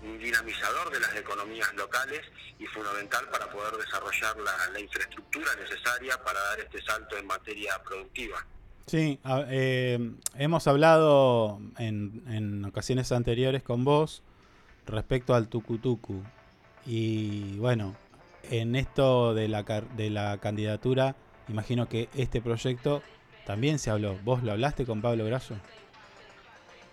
un 0.05 0.19
dinamizador 0.19 0.91
de 0.91 0.99
las 0.99 1.15
economías 1.15 1.73
locales 1.75 2.21
y 2.59 2.65
fundamental 2.67 3.27
para 3.29 3.49
poder 3.49 3.75
desarrollar 3.77 4.35
la, 4.71 4.79
infraestructura 4.79 5.55
necesaria 5.55 6.21
para 6.23 6.39
dar 6.39 6.59
este 6.59 6.81
salto 6.81 7.17
en 7.17 7.25
materia 7.25 7.81
productiva. 7.83 8.45
Sí, 8.85 9.19
eh, 9.49 10.11
hemos 10.35 10.67
hablado 10.67 11.59
en, 11.77 12.63
ocasiones 12.65 13.11
anteriores 13.11 13.63
con 13.63 13.83
vos 13.83 14.21
respecto 14.85 15.33
al 15.33 15.47
tucutucu. 15.47 16.23
Y 16.85 17.57
bueno, 17.57 17.95
en 18.51 18.75
esto 18.75 19.33
de 19.33 19.47
la, 19.47 19.63
de 19.63 20.09
la 20.11 20.37
candidatura, 20.37 21.15
imagino 21.47 21.89
que 21.89 22.09
este 22.13 22.41
proyecto 22.41 23.01
también 23.45 23.79
se 23.79 23.89
habló. 23.89 24.17
¿Vos 24.23 24.43
lo 24.43 24.51
hablaste 24.51 24.85
con 24.85 25.01
Pablo 25.01 25.25
Grasso? 25.25 25.55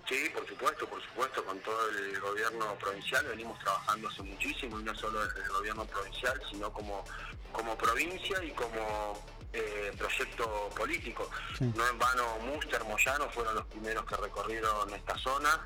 Sí, 0.09 0.29
por 0.35 0.47
supuesto, 0.49 0.87
por 0.87 1.03
supuesto, 1.03 1.45
con 1.45 1.59
todo 1.61 1.89
el 1.91 2.21
gobierno 2.21 2.75
provincial 2.77 3.25
venimos 3.27 3.59
trabajando 3.61 4.09
hace 4.09 4.23
muchísimo 4.23 4.81
y 4.81 4.85
no 4.85 4.95
solo 4.95 5.25
desde 5.27 5.43
el 5.43 5.49
gobierno 5.51 5.85
provincial, 5.85 6.41
sino 6.51 6.73
como, 6.73 7.05
como 7.53 7.77
provincia 7.77 8.43
y 8.43 8.51
como 8.51 9.23
eh, 9.53 9.93
proyecto 9.97 10.71
político. 10.77 11.31
No 11.61 11.87
en 11.89 11.99
vano 11.99 12.39
Muster, 12.41 12.83
Moyano 12.85 13.29
fueron 13.31 13.55
los 13.55 13.67
primeros 13.67 14.05
que 14.07 14.17
recorrieron 14.17 14.93
esta 14.95 15.17
zona. 15.19 15.61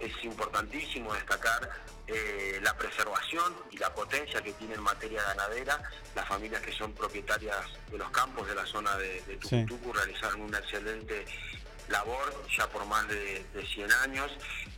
Es 0.00 0.12
importantísimo 0.24 1.14
destacar 1.14 1.70
eh, 2.06 2.58
la 2.62 2.76
preservación 2.76 3.54
y 3.70 3.78
la 3.78 3.92
potencia 3.94 4.42
que 4.42 4.52
tiene 4.54 4.74
en 4.74 4.82
materia 4.82 5.22
ganadera 5.22 5.80
las 6.14 6.26
familias 6.26 6.62
que 6.62 6.72
son 6.72 6.92
propietarias 6.92 7.66
de 7.90 7.98
los 7.98 8.10
campos 8.10 8.46
de 8.48 8.54
la 8.54 8.66
zona 8.66 8.96
de, 8.96 9.22
de 9.22 9.38
Sí. 9.42 9.64
Tucutucu 9.64 9.92
realizaron 9.92 10.42
una 10.42 10.58
excelente 10.58 11.24
labor 11.88 12.44
ya 12.56 12.66
por 12.68 12.84
más 12.86 13.06
de, 13.08 13.44
de 13.54 13.66
100 13.66 13.92
años. 13.92 14.30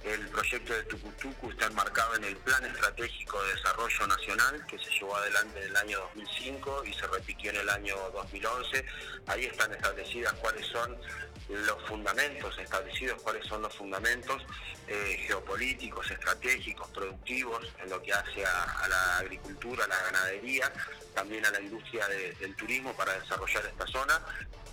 El 0.05 0.29
proyecto 0.29 0.73
de 0.73 0.83
Tucutucu 0.85 1.51
está 1.51 1.67
enmarcado 1.67 2.17
en 2.17 2.25
el 2.25 2.37
Plan 2.39 2.65
Estratégico 2.65 3.43
de 3.43 3.55
Desarrollo 3.55 4.07
Nacional 4.07 4.67
que 4.67 4.79
se 4.79 4.91
llevó 4.91 5.15
adelante 5.17 5.59
en 5.61 5.67
el 5.69 5.77
año 5.77 5.99
2005 6.15 6.85
y 6.87 6.95
se 6.95 7.07
repitió 7.07 7.51
en 7.51 7.57
el 7.59 7.69
año 7.69 7.97
2011. 8.15 8.85
Ahí 9.27 9.45
están 9.45 9.73
establecidas 9.75 10.33
cuáles 10.35 10.67
son 10.69 10.97
los 11.49 11.83
fundamentos, 11.89 12.57
establecidos 12.59 13.21
cuáles 13.23 13.45
son 13.47 13.61
los 13.63 13.75
fundamentos 13.77 14.41
eh, 14.87 15.23
geopolíticos, 15.27 16.09
estratégicos, 16.11 16.89
productivos, 16.91 17.67
en 17.83 17.91
lo 17.91 18.01
que 18.03 18.13
hace 18.13 18.45
a, 18.47 18.87
la 18.89 19.19
agricultura, 19.19 19.85
a 19.85 19.89
la 19.89 20.01
ganadería, 20.03 20.73
también 21.15 21.45
a 21.45 21.51
la 21.51 21.61
industria 21.61 22.07
de- 22.09 22.33
del 22.35 22.55
turismo 22.57 22.95
para 22.95 23.13
desarrollar 23.19 23.67
esta 23.67 23.87
zona. 23.89 24.21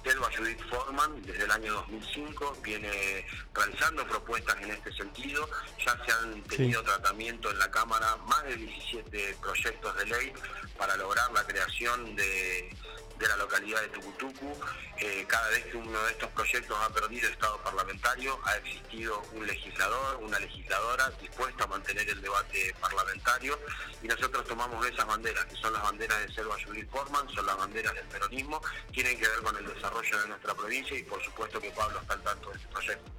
Telva 0.08 0.30
Judith 0.32 0.62
Forman, 0.70 1.22
desde 1.24 1.44
el 1.44 1.52
año 1.52 1.74
2005, 1.74 2.60
viene 2.64 3.26
realizando 3.54 4.08
propuestas 4.08 4.56
en 4.62 4.72
este 4.72 4.94
sentido. 4.94 5.50
Ya 5.86 6.02
se 6.06 6.12
han 6.14 6.42
tenido 6.44 6.82
tratamiento 6.82 7.52
en 7.52 7.60
la 7.60 7.70
Cámara 7.70 8.16
más 8.26 8.42
de 8.46 8.56
17 8.56 9.36
proyectos 9.42 9.98
de 9.98 10.06
ley 10.06 10.34
para 10.78 10.96
lograr 10.96 11.30
la 11.34 11.44
creación 11.46 12.16
de, 12.16 12.74
de 13.20 13.28
la 13.28 13.36
localidad 13.38 13.82
de 13.82 13.88
Tucutucu. 13.90 14.54
Eh, 15.00 15.26
cada 15.28 15.48
vez 15.50 15.66
que 15.66 15.78
uno 15.78 16.02
de 16.04 16.12
estos 16.12 16.30
proyectos 16.32 16.78
ha 16.82 16.90
perdido 16.94 17.30
estado 17.30 17.58
parlamentario, 17.64 18.40
ha 18.46 18.58
existido 18.58 19.22
un 19.36 19.46
legislador, 19.46 20.20
una 20.24 20.40
legisladora 20.40 21.10
dispuesta 21.22 21.64
a 21.66 21.68
mantener 21.68 22.08
el 22.10 22.22
debate 22.22 22.74
parlamentario 22.82 23.60
y 24.04 24.08
nosotros 24.08 24.46
tomamos 24.48 24.86
esas 24.88 25.06
banderas, 25.06 25.46
que 25.46 25.56
son 25.56 25.74
las 25.74 25.84
banderas 25.84 26.20
de 26.26 26.34
Selva 26.34 26.56
Judith 26.66 26.90
Forman, 26.90 27.30
son 27.30 27.46
las 27.46 27.58
banderas 27.58 27.94
del 27.94 28.06
peronismo, 28.06 28.62
tienen 28.92 29.16
que 29.18 29.28
ver 29.28 29.40
con 29.44 29.56
el 29.58 29.66
desarrollo 29.74 30.22
de 30.22 30.28
nuestra 30.30 30.54
provincia 30.56 30.98
y 30.98 31.04
por 31.04 31.24
supuesto 31.24 31.60
que 31.62 31.70
Pablo 31.72 32.00
está 32.02 32.14
al 32.14 32.22
tanto 32.24 32.50
de 32.50 32.56
este 32.58 32.68
proyecto. 32.70 33.12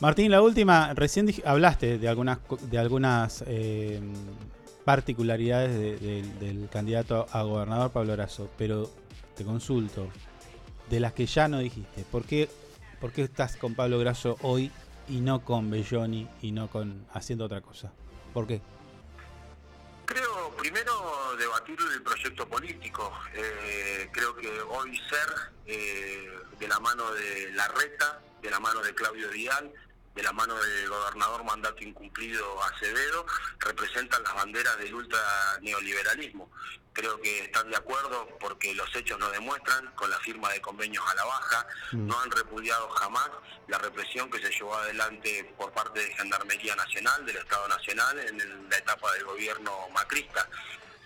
Martín, 0.00 0.30
la 0.30 0.40
última, 0.40 0.94
recién 0.94 1.28
hablaste 1.44 1.98
de 1.98 2.08
algunas, 2.08 2.38
de 2.62 2.78
algunas 2.78 3.44
eh, 3.46 4.00
particularidades 4.84 5.78
de- 6.00 6.22
del- 6.40 6.68
candidato 6.70 7.26
a 7.32 7.42
gobernador 7.42 7.90
Pablo 7.90 8.12
Grasso, 8.14 8.50
pero 8.56 8.90
consulto, 9.44 10.08
de 10.88 11.00
las 11.00 11.12
que 11.12 11.26
ya 11.26 11.48
no 11.48 11.58
dijiste, 11.58 12.04
¿por 12.10 12.24
qué, 12.24 12.48
por 13.00 13.12
qué 13.12 13.22
estás 13.22 13.56
con 13.56 13.74
Pablo 13.74 13.98
Grasso 13.98 14.36
hoy 14.42 14.70
y 15.08 15.20
no 15.20 15.44
con 15.44 15.70
Belloni 15.70 16.28
y 16.42 16.52
no 16.52 16.68
con 16.68 17.06
haciendo 17.12 17.44
otra 17.44 17.60
cosa? 17.60 17.92
¿Por 18.34 18.46
qué? 18.46 18.60
Creo, 20.06 20.56
primero, 20.56 21.36
debatir 21.38 21.78
el 21.94 22.02
proyecto 22.02 22.48
político. 22.48 23.12
Eh, 23.34 24.08
creo 24.12 24.34
que 24.34 24.48
hoy 24.62 24.96
ser 25.08 25.52
eh, 25.66 26.28
de 26.58 26.68
la 26.68 26.80
mano 26.80 27.12
de 27.12 27.52
Larreta, 27.52 28.20
de 28.42 28.50
la 28.50 28.58
mano 28.58 28.80
de 28.82 28.94
Claudio 28.94 29.28
Dial, 29.30 29.72
de 30.20 30.24
la 30.24 30.32
mano 30.32 30.54
del 30.54 30.86
gobernador 30.86 31.44
mandato 31.44 31.82
incumplido 31.82 32.62
Acevedo, 32.64 33.24
representan 33.58 34.22
las 34.22 34.34
banderas 34.34 34.76
del 34.76 34.94
ultra 34.94 35.18
neoliberalismo. 35.62 36.50
Creo 36.92 37.18
que 37.22 37.44
están 37.44 37.70
de 37.70 37.76
acuerdo 37.76 38.28
porque 38.38 38.74
los 38.74 38.94
hechos 38.94 39.18
lo 39.18 39.30
demuestran 39.30 39.90
con 39.94 40.10
la 40.10 40.18
firma 40.18 40.50
de 40.50 40.60
convenios 40.60 41.02
a 41.08 41.14
la 41.14 41.24
baja, 41.24 41.66
no 41.92 42.20
han 42.20 42.30
repudiado 42.30 42.90
jamás 42.90 43.30
la 43.68 43.78
represión 43.78 44.30
que 44.30 44.42
se 44.42 44.50
llevó 44.50 44.74
adelante 44.74 45.54
por 45.56 45.72
parte 45.72 46.00
de 46.00 46.14
Gendarmería 46.14 46.76
Nacional, 46.76 47.24
del 47.24 47.38
Estado 47.38 47.66
Nacional, 47.68 48.18
en 48.18 48.68
la 48.68 48.76
etapa 48.76 49.10
del 49.14 49.24
gobierno 49.24 49.88
macrista. 49.94 50.46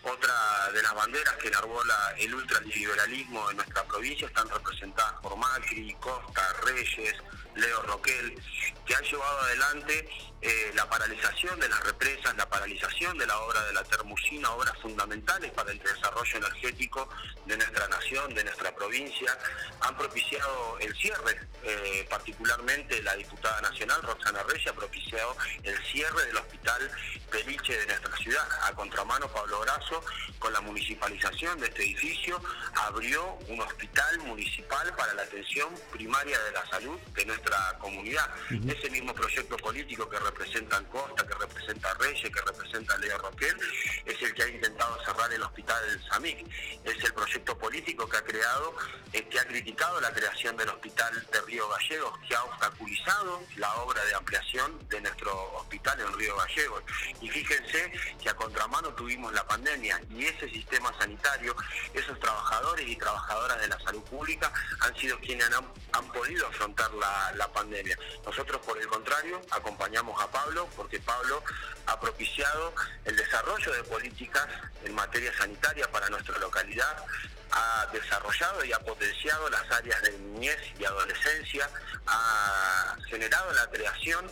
Otra 0.02 0.70
de 0.72 0.82
las 0.82 0.94
banderas 0.94 1.36
que 1.36 1.48
enarbola 1.48 2.14
el 2.18 2.34
ultraliberalismo 2.34 3.48
en 3.50 3.58
nuestra 3.58 3.84
provincia 3.84 4.26
están 4.26 4.48
representadas 4.48 5.20
por 5.22 5.36
Macri, 5.36 5.94
Costa, 6.00 6.52
Reyes, 6.64 7.14
Leo 7.56 7.82
Roquel, 7.82 8.40
que 8.86 8.94
han 8.94 9.02
llevado 9.04 9.40
adelante 9.40 10.08
eh, 10.46 10.72
la 10.74 10.86
paralización 10.88 11.58
de 11.58 11.68
las 11.68 11.82
represas, 11.84 12.36
la 12.36 12.46
paralización 12.48 13.16
de 13.16 13.26
la 13.26 13.38
obra 13.40 13.64
de 13.64 13.72
la 13.72 13.82
termusina, 13.84 14.50
obras 14.50 14.76
fundamentales 14.82 15.50
para 15.52 15.72
el 15.72 15.78
desarrollo 15.78 16.36
energético 16.36 17.08
de 17.46 17.56
nuestra 17.56 17.88
nación, 17.88 18.34
de 18.34 18.44
nuestra 18.44 18.74
provincia. 18.74 19.38
Han 19.80 19.96
propiciado 19.96 20.78
el 20.80 20.94
cierre, 20.96 21.40
eh, 21.62 22.06
particularmente 22.10 23.02
la 23.02 23.14
diputada 23.16 23.60
nacional, 23.62 24.02
Roxana 24.02 24.42
Reyes, 24.42 24.66
ha 24.68 24.74
propiciado 24.74 25.34
el 25.62 25.82
cierre 25.86 26.26
del 26.26 26.36
hospital 26.36 26.90
Peliche 27.30 27.78
de 27.78 27.86
nuestra 27.86 28.16
ciudad. 28.18 28.46
A 28.64 28.72
contramano, 28.74 29.26
Pablo 29.28 29.60
Grasso, 29.60 30.02
con 30.38 30.52
la 30.52 30.60
municipalización 30.60 31.58
de 31.58 31.68
este 31.68 31.82
edificio, 31.82 32.40
abrió 32.74 33.38
un 33.48 33.60
hospital 33.60 34.18
municipal 34.18 34.94
para 34.94 35.14
la 35.14 35.22
atención 35.22 35.74
primaria 35.90 36.38
de 36.38 36.52
la 36.52 36.68
salud 36.68 36.98
de 37.14 37.24
nuestra 37.24 37.43
comunidad. 37.78 38.30
Ese 38.50 38.90
mismo 38.90 39.14
proyecto 39.14 39.56
político 39.56 40.08
que 40.08 40.18
representan 40.18 40.84
Costa, 40.86 41.26
que 41.26 41.34
representa 41.34 41.94
Reyes, 41.94 42.30
que 42.30 42.40
representa 42.40 42.96
Leo 42.98 43.18
Roquel, 43.18 43.56
es 44.04 44.22
el 44.22 44.34
que 44.34 44.42
ha 44.42 44.48
intentado 44.48 44.98
cerrar 45.04 45.32
el 45.32 45.42
hospital 45.42 45.88
del 45.88 46.02
SAMIC. 46.08 46.46
Es 46.84 47.04
el 47.04 47.12
proyecto 47.12 47.56
político 47.58 48.08
que 48.08 48.16
ha 48.16 48.24
creado, 48.24 48.74
eh, 49.12 49.26
que 49.28 49.38
ha 49.38 49.46
criticado 49.46 50.00
la 50.00 50.12
creación 50.12 50.56
del 50.56 50.68
hospital 50.68 51.26
de 51.32 51.40
Río 51.42 51.68
Gallegos, 51.68 52.18
que 52.26 52.34
ha 52.34 52.44
obstaculizado 52.44 53.42
la 53.56 53.74
obra 53.76 54.04
de 54.04 54.14
ampliación 54.14 54.78
de 54.88 55.00
nuestro 55.00 55.32
hospital 55.54 56.00
en 56.00 56.12
Río 56.18 56.36
Gallegos. 56.36 56.82
Y 57.20 57.28
fíjense 57.28 57.92
que 58.22 58.28
a 58.28 58.34
contramano 58.34 58.88
tuvimos 58.94 59.32
la 59.32 59.46
pandemia 59.46 60.00
y 60.10 60.24
ese 60.24 60.48
sistema 60.48 60.92
sanitario, 60.98 61.54
esos 61.92 62.18
trabajadores 62.20 62.88
y 62.88 62.96
trabajadoras 62.96 63.60
de 63.60 63.68
la 63.68 63.78
salud 63.80 64.02
pública 64.04 64.52
han 64.80 64.96
sido 64.96 65.18
quienes 65.20 65.46
han, 65.46 65.66
han 65.92 66.12
podido 66.12 66.46
afrontar 66.48 66.90
la, 66.94 67.32
la 67.36 67.48
pandemia. 67.48 67.98
Nosotros, 68.24 68.60
por 68.64 68.78
el 68.78 68.86
contrario, 68.86 69.40
acompañamos 69.50 70.20
a 70.22 70.30
Pablo 70.30 70.68
porque 70.76 71.00
Pablo 71.00 71.42
ha 71.86 71.98
propiciado 72.00 72.74
el 73.04 73.16
desarrollo 73.16 73.72
de 73.72 73.84
políticas 73.84 74.46
en 74.84 74.94
materia 74.94 75.32
sanitaria 75.36 75.90
para 75.90 76.08
nuestra 76.08 76.38
localidad, 76.38 77.04
ha 77.50 77.86
desarrollado 77.92 78.64
y 78.64 78.72
ha 78.72 78.78
potenciado 78.80 79.48
las 79.50 79.70
áreas 79.70 80.02
de 80.02 80.18
niñez 80.18 80.58
y 80.78 80.84
adolescencia, 80.84 81.68
ha 82.06 82.96
generado 83.08 83.52
la 83.52 83.66
creación 83.70 84.30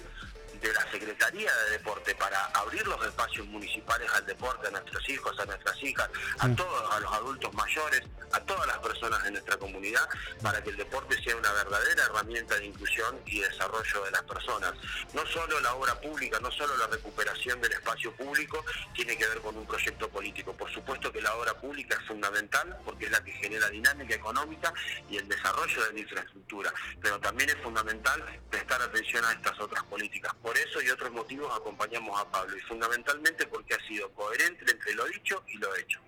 de 0.63 0.73
la 0.73 0.91
Secretaría 0.91 1.53
de 1.65 1.71
Deporte 1.73 2.15
para 2.15 2.47
abrir 2.47 2.87
los 2.87 3.05
espacios 3.05 3.47
municipales 3.49 4.09
al 4.15 4.25
deporte 4.25 4.69
a 4.69 4.71
nuestros 4.71 5.09
hijos, 5.09 5.39
a 5.39 5.45
nuestras 5.45 5.83
hijas, 5.83 6.09
a 6.39 6.49
todos, 6.55 6.93
a 6.93 7.01
los 7.01 7.13
adultos 7.13 7.53
mayores, 7.55 8.03
a 8.33 8.41
todas 8.41 8.67
las 8.67 8.79
personas 8.79 9.23
de 9.25 9.33
nuestra 9.33 9.57
comunidad, 9.57 10.09
para 10.41 10.63
que 10.63 10.71
el 10.71 10.77
deporte 10.77 11.21
sea 11.23 11.37
una 11.37 11.53
verdadera 11.53 12.05
herramienta 12.05 12.55
de 12.57 12.67
inclusión 12.67 13.21
y 13.27 13.41
desarrollo 13.41 14.05
de 14.05 14.11
las 14.13 14.23
personas. 14.23 14.73
No 15.13 15.27
solo 15.27 15.61
la 15.61 15.75
obra 15.75 16.01
pública, 16.01 16.39
no 16.41 16.51
solo 16.51 16.77
la 16.77 16.87
recuperación 16.87 17.61
del 17.61 17.73
espacio 17.73 18.13
público 18.13 18.65
tiene 18.95 19.17
que 19.19 19.27
ver 19.27 19.41
con 19.41 19.57
un 19.57 19.67
proyecto 19.67 20.09
político. 20.09 20.57
Por 20.57 20.73
supuesto 20.73 21.13
que 21.13 21.21
la 21.21 21.35
obra 21.35 21.55
pública 21.55 21.97
es 22.01 22.07
fundamental 22.07 22.79
porque 22.85 23.07
es 23.07 23.11
la 23.11 23.23
que 23.23 23.33
genera 23.33 23.69
dinámica 23.69 24.15
económica 24.15 24.73
y 25.11 25.17
el 25.17 25.29
desarrollo 25.29 25.85
de 25.87 25.93
la 25.93 25.99
infraestructura, 25.99 26.73
pero 27.01 27.19
también 27.21 27.51
es 27.51 27.57
fundamental 27.57 28.23
prestar 28.49 28.81
atención 28.81 29.25
a 29.25 29.33
estas 29.33 29.59
otras 29.61 29.83
políticas. 29.85 30.33
Por 30.43 30.52
eso 30.57 30.83
y 30.83 30.91
otros 30.91 31.13
motivos 31.13 31.51
acompañamos 31.55 32.21
a 32.21 32.31
Pablo 32.31 32.57
y 32.57 32.61
fundamentalmente 32.61 33.47
porque 33.47 33.75
ha 33.75 33.87
sido 33.87 34.11
coherente 34.11 34.65
entre 34.71 34.95
lo 34.95 35.05
dicho 35.07 35.43
y 35.49 35.59
lo 35.59 35.75
hecho. 35.77 36.01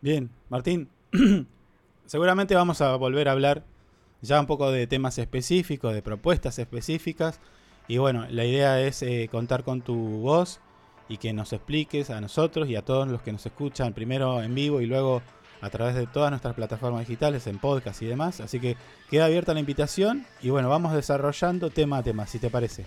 Bien, 0.00 0.30
Martín, 0.48 0.88
seguramente 2.06 2.54
vamos 2.54 2.80
a 2.80 2.96
volver 2.96 3.28
a 3.28 3.32
hablar 3.32 3.64
ya 4.20 4.40
un 4.40 4.46
poco 4.46 4.70
de 4.70 4.86
temas 4.86 5.18
específicos, 5.18 5.94
de 5.94 6.02
propuestas 6.02 6.58
específicas. 6.58 7.40
Y 7.88 7.98
bueno, 7.98 8.26
la 8.30 8.44
idea 8.44 8.80
es 8.80 9.02
eh, 9.02 9.28
contar 9.30 9.64
con 9.64 9.82
tu 9.82 9.94
voz 9.94 10.60
y 11.08 11.18
que 11.18 11.32
nos 11.32 11.52
expliques 11.52 12.10
a 12.10 12.20
nosotros 12.20 12.68
y 12.68 12.76
a 12.76 12.82
todos 12.82 13.08
los 13.08 13.22
que 13.22 13.32
nos 13.32 13.44
escuchan, 13.44 13.92
primero 13.92 14.42
en 14.42 14.54
vivo 14.54 14.80
y 14.80 14.86
luego 14.86 15.22
a 15.60 15.70
través 15.70 15.94
de 15.94 16.06
todas 16.06 16.30
nuestras 16.30 16.54
plataformas 16.54 17.06
digitales, 17.06 17.46
en 17.46 17.58
podcast 17.58 18.02
y 18.02 18.06
demás. 18.06 18.40
Así 18.40 18.60
que 18.60 18.76
queda 19.10 19.26
abierta 19.26 19.54
la 19.54 19.60
invitación 19.60 20.26
y 20.40 20.50
bueno, 20.50 20.68
vamos 20.68 20.92
desarrollando 20.92 21.70
tema 21.70 21.98
a 21.98 22.02
tema, 22.02 22.26
si 22.26 22.38
te 22.38 22.50
parece. 22.50 22.86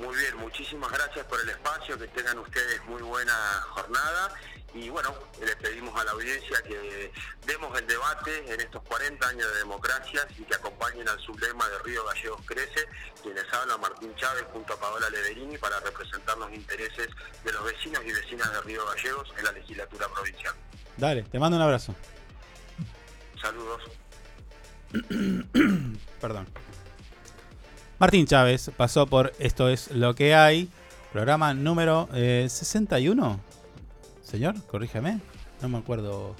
Muy 0.00 0.16
bien, 0.16 0.36
muchísimas 0.38 0.90
gracias 0.90 1.26
por 1.26 1.38
el 1.42 1.50
espacio, 1.50 1.98
que 1.98 2.08
tengan 2.08 2.38
ustedes 2.38 2.82
muy 2.86 3.02
buena 3.02 3.34
jornada 3.68 4.34
Y 4.74 4.88
bueno, 4.88 5.14
le 5.44 5.54
pedimos 5.56 5.94
a 6.00 6.04
la 6.04 6.12
audiencia 6.12 6.62
que 6.62 7.12
demos 7.44 7.78
el 7.78 7.86
debate 7.86 8.52
en 8.52 8.60
estos 8.60 8.82
40 8.84 9.28
años 9.28 9.52
de 9.52 9.58
democracia 9.58 10.26
y 10.38 10.44
que 10.44 10.54
acompañen 10.54 11.06
al 11.06 11.20
sublema 11.20 11.68
de 11.68 11.78
Río 11.80 12.04
Gallegos 12.06 12.40
Crece, 12.46 12.86
quienes 13.22 13.44
habla 13.52 13.76
Martín 13.76 14.14
Chávez 14.16 14.44
junto 14.52 14.72
a 14.72 14.80
Paola 14.80 15.10
Leverini 15.10 15.58
para 15.58 15.78
representar 15.80 16.38
los 16.38 16.50
intereses 16.52 17.08
de 17.44 17.52
los 17.52 17.64
vecinos 17.64 18.02
y 18.06 18.12
vecinas 18.12 18.50
de 18.52 18.60
Río 18.62 18.86
Gallegos 18.86 19.28
en 19.36 19.44
la 19.44 19.52
legislatura 19.52 20.08
provincial. 20.08 20.54
Dale, 20.96 21.24
te 21.24 21.38
mando 21.38 21.58
un 21.58 21.62
abrazo. 21.62 21.94
Saludos. 23.42 23.82
Perdón. 26.20 26.46
Martín 28.00 28.26
Chávez 28.26 28.70
pasó 28.76 29.06
por 29.06 29.32
Esto 29.38 29.68
es 29.68 29.90
lo 29.90 30.14
que 30.14 30.34
hay, 30.34 30.68
programa 31.12 31.52
número 31.54 32.08
eh, 32.14 32.46
61. 32.48 33.38
Señor, 34.24 34.54
corríjame. 34.66 35.20
No 35.60 35.68
me 35.68 35.78
acuerdo 35.78 36.34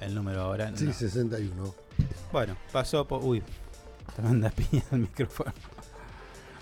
el 0.00 0.14
número 0.14 0.42
ahora. 0.42 0.70
Sí, 0.76 0.84
no. 0.84 0.92
61. 0.92 1.74
Bueno, 2.30 2.56
pasó 2.72 3.06
por. 3.08 3.24
Uy, 3.24 3.42
te 4.14 4.20
manda 4.22 4.50
piña 4.70 4.82
el 4.92 4.98
micrófono. 4.98 5.52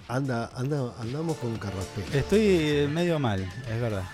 Anda, 0.07 0.51
anda, 0.55 0.93
andamos 1.01 1.37
con 1.39 1.57
carraspera. 1.57 2.07
Estoy 2.19 2.89
medio 2.89 3.19
mal, 3.19 3.41
es 3.69 3.81
verdad. 3.81 4.05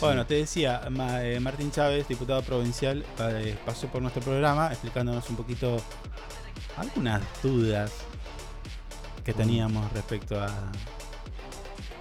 Bueno, 0.00 0.26
te 0.26 0.34
decía, 0.34 0.82
Ma- 0.90 1.24
eh, 1.24 1.40
Martín 1.40 1.70
Chávez, 1.70 2.06
diputado 2.08 2.42
provincial, 2.42 3.04
eh, 3.18 3.56
pasó 3.64 3.86
por 3.88 4.00
nuestro 4.02 4.22
programa 4.22 4.68
explicándonos 4.68 5.28
un 5.30 5.36
poquito 5.36 5.76
algunas 6.76 7.22
dudas 7.42 7.90
que 9.24 9.32
teníamos 9.32 9.92
respecto 9.92 10.40
a 10.40 10.48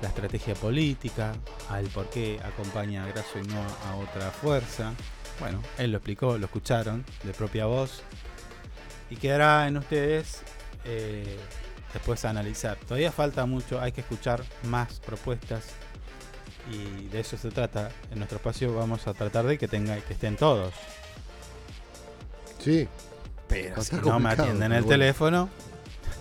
la 0.01 0.07
estrategia 0.07 0.55
política, 0.55 1.33
al 1.69 1.87
por 1.87 2.09
qué 2.09 2.39
acompaña 2.43 3.03
a 3.03 3.07
Grasso 3.07 3.39
y 3.39 3.47
no 3.47 3.59
a 3.59 3.95
otra 3.95 4.31
fuerza. 4.31 4.93
Bueno, 5.39 5.61
él 5.77 5.91
lo 5.91 5.97
explicó, 5.97 6.37
lo 6.37 6.45
escucharon 6.45 7.05
de 7.23 7.33
propia 7.33 7.65
voz 7.65 8.01
y 9.09 9.15
quedará 9.15 9.67
en 9.67 9.77
ustedes 9.77 10.41
eh, 10.85 11.37
después 11.93 12.25
analizar. 12.25 12.77
Todavía 12.77 13.11
falta 13.11 13.45
mucho, 13.45 13.79
hay 13.79 13.91
que 13.91 14.01
escuchar 14.01 14.43
más 14.63 14.99
propuestas 14.99 15.65
y 16.71 17.07
de 17.07 17.19
eso 17.19 17.37
se 17.37 17.51
trata. 17.51 17.91
En 18.11 18.19
nuestro 18.19 18.37
espacio 18.37 18.73
vamos 18.73 19.07
a 19.07 19.13
tratar 19.13 19.45
de 19.45 19.57
que 19.57 19.67
tenga 19.67 19.99
que 20.01 20.13
estén 20.13 20.35
todos. 20.35 20.73
Sí. 22.59 22.87
Pero 23.47 23.81
si 23.81 23.95
no 23.95 24.19
me 24.19 24.29
atienden 24.29 24.71
el 24.71 24.83
bueno. 24.83 24.87
teléfono. 24.87 25.49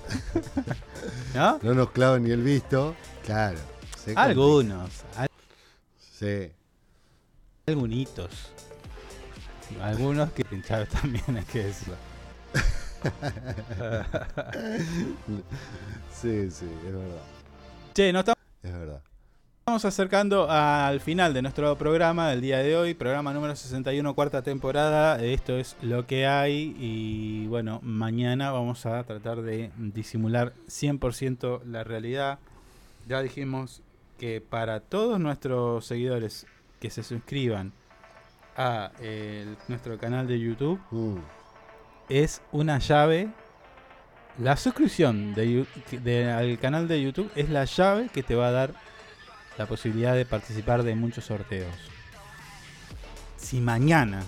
¿No? 1.35 1.59
No 1.63 1.75
nos 1.75 1.91
clavan 1.91 2.23
ni 2.25 2.31
el 2.31 2.43
visto. 2.43 2.95
Claro. 3.25 3.59
se 3.91 4.15
complica. 4.15 4.23
Algunos. 4.23 4.91
al- 5.17 5.29
Sí. 6.19 6.51
Algunitos. 7.67 8.31
Algunos 9.83 10.33
que 10.33 10.45
pincharon 10.45 10.87
también, 11.01 11.37
hay 11.37 11.45
que 11.45 11.65
decirlo. 11.65 11.95
sí, 16.21 16.51
sí, 16.51 16.67
es 16.87 16.93
verdad. 16.93 17.23
Che, 17.95 18.13
no 18.13 18.21
estamos. 18.21 18.39
Es 18.63 18.73
verdad. 18.73 19.03
Estamos 19.69 19.85
acercando 19.85 20.51
al 20.51 20.99
final 20.99 21.35
de 21.35 21.43
nuestro 21.43 21.77
programa 21.77 22.31
del 22.31 22.41
día 22.41 22.57
de 22.61 22.75
hoy, 22.75 22.95
programa 22.95 23.35
número 23.35 23.55
61, 23.55 24.15
cuarta 24.15 24.41
temporada. 24.41 25.23
Esto 25.23 25.59
es 25.59 25.77
lo 25.83 26.07
que 26.07 26.27
hay 26.27 26.75
y 26.81 27.47
bueno, 27.49 27.79
mañana 27.83 28.51
vamos 28.51 28.87
a 28.87 29.05
tratar 29.05 29.43
de 29.43 29.71
disimular 29.77 30.55
100% 30.69 31.61
la 31.67 31.85
realidad. 31.85 32.39
Ya 33.07 33.21
dijimos 33.21 33.83
que 34.19 34.41
para 34.41 34.81
todos 34.81 35.21
nuestros 35.21 35.85
seguidores 35.85 36.47
que 36.81 36.89
se 36.89 37.03
suscriban 37.03 37.75
a 38.57 38.91
el- 39.03 39.59
nuestro 39.69 39.99
canal 39.99 40.27
de 40.27 40.41
YouTube 40.41 40.81
es 42.09 42.41
una 42.53 42.79
llave. 42.79 43.29
La 44.39 44.57
suscripción 44.57 45.35
de- 45.35 46.31
al 46.33 46.59
canal 46.59 46.89
de 46.89 47.03
YouTube 47.03 47.31
es 47.37 47.51
la 47.51 47.67
llave 47.67 48.09
que 48.09 48.23
te 48.23 48.35
va 48.35 48.49
a 48.49 48.53
dar 48.53 48.89
la 49.59 49.67
posibilidad 49.67 50.15
de 50.15 50.25
participar 50.25 50.85
de 50.85 50.95
muchos 50.95 51.25
sorteos. 51.25 51.75
Si 53.37 53.61
mañana, 53.61 54.23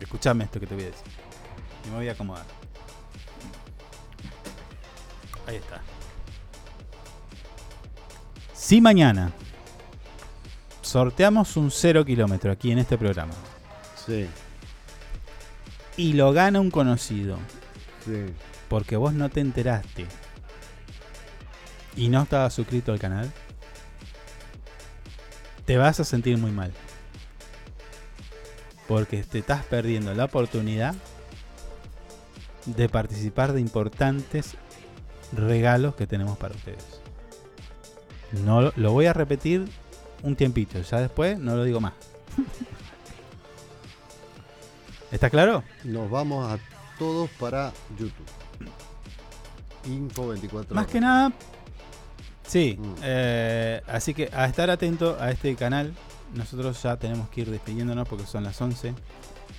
escúchame 0.00 0.44
esto 0.44 0.58
que 0.58 0.66
te 0.66 0.74
voy 0.74 0.84
a 0.84 0.86
decir, 0.86 1.04
y 1.84 1.90
me 1.90 1.96
voy 1.96 2.08
a 2.08 2.12
acomodar. 2.12 2.46
Ahí 5.46 5.56
está. 5.56 5.80
Si 8.54 8.80
mañana 8.80 9.32
sorteamos 10.82 11.56
un 11.56 11.70
0 11.70 12.04
kilómetro 12.04 12.50
aquí 12.50 12.70
en 12.72 12.78
este 12.78 12.96
programa 12.96 13.32
Sí, 14.06 14.26
y 15.98 16.14
lo 16.14 16.32
gana 16.32 16.60
un 16.60 16.70
conocido 16.70 17.38
sí. 18.04 18.26
porque 18.68 18.96
vos 18.96 19.12
no 19.12 19.28
te 19.28 19.40
enteraste 19.40 20.06
y 21.96 22.08
no 22.08 22.22
estabas 22.22 22.54
suscrito 22.54 22.92
al 22.92 22.98
canal, 22.98 23.30
te 25.68 25.76
vas 25.76 26.00
a 26.00 26.04
sentir 26.04 26.38
muy 26.38 26.50
mal. 26.50 26.72
Porque 28.88 29.22
te 29.22 29.38
estás 29.40 29.62
perdiendo 29.66 30.14
la 30.14 30.24
oportunidad 30.24 30.94
de 32.64 32.88
participar 32.88 33.52
de 33.52 33.60
importantes 33.60 34.54
regalos 35.32 35.94
que 35.94 36.06
tenemos 36.06 36.38
para 36.38 36.54
ustedes. 36.54 36.84
No 38.44 38.72
lo- 38.74 38.92
voy 38.92 39.06
a 39.06 39.12
repetir 39.12 39.68
un 40.22 40.36
tiempito, 40.36 40.80
ya 40.80 41.00
después 41.00 41.38
no 41.38 41.54
lo 41.54 41.64
digo 41.64 41.80
más. 41.80 41.92
¿Está 45.12 45.28
claro? 45.30 45.62
Nos 45.84 46.10
vamos 46.10 46.50
a 46.50 46.58
todos 46.98 47.28
para 47.38 47.72
YouTube. 47.98 48.26
Info 49.86 50.28
24 50.28 50.74
Más 50.74 50.82
horas. 50.84 50.92
que 50.92 51.00
nada, 51.00 51.32
sí. 52.48 52.76
eh, 53.02 53.80
así 53.86 54.12
que 54.14 54.28
a 54.34 54.46
estar 54.46 54.68
atento 54.70 55.16
a 55.20 55.30
este 55.30 55.54
canal. 55.54 55.92
Nosotros 56.34 56.82
ya 56.82 56.96
tenemos 56.96 57.28
que 57.30 57.42
ir 57.42 57.50
despidiéndonos 57.50 58.06
porque 58.08 58.26
son 58.26 58.42
las 58.44 58.60
11. 58.60 58.92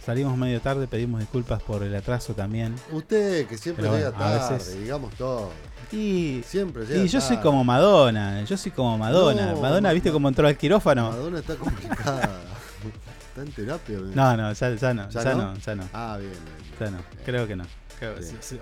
Salimos 0.05 0.37
medio 0.37 0.61
tarde, 0.61 0.87
pedimos 0.87 1.19
disculpas 1.19 1.61
por 1.63 1.81
el 1.83 1.95
atraso 1.95 2.33
también. 2.33 2.75
Usted, 2.91 3.47
que 3.47 3.57
siempre 3.57 3.83
Pero 3.85 3.95
llega 3.97 4.09
bueno, 4.11 4.23
tarde, 4.37 4.53
veces- 4.57 4.79
digamos 4.79 5.13
todo. 5.15 5.49
Y, 5.91 6.43
Siempre 6.45 6.85
llega 6.85 7.03
y 7.03 7.07
yo 7.07 7.19
soy 7.21 7.37
como 7.37 7.63
Madonna, 7.63 8.43
yo 8.43 8.55
soy 8.57 8.71
como 8.71 8.95
Madonna. 8.99 9.53
No, 9.53 9.61
Madonna, 9.61 9.89
Ma- 9.89 9.93
¿viste 9.93 10.11
cómo 10.11 10.27
entró 10.27 10.47
al 10.47 10.55
quirófano? 10.57 11.09
Madonna 11.09 11.39
está 11.39 11.55
complicada. 11.55 12.21
está 13.29 13.41
en 13.41 13.51
terapia. 13.51 13.97
¿o 13.97 14.01
No, 14.01 14.37
no, 14.37 14.53
ya, 14.53 14.75
ya 14.75 14.93
no, 14.93 15.09
¿Ya 15.09 15.23
ya 15.23 15.33
no? 15.33 15.53
no, 15.53 15.57
ya 15.57 15.75
no. 15.75 15.83
Ah, 15.93 16.17
bien, 16.19 16.31
bien. 16.31 16.79
Ya 16.79 16.91
no, 16.91 17.03
creo 17.25 17.47
que 17.47 17.55
no. 17.55 17.63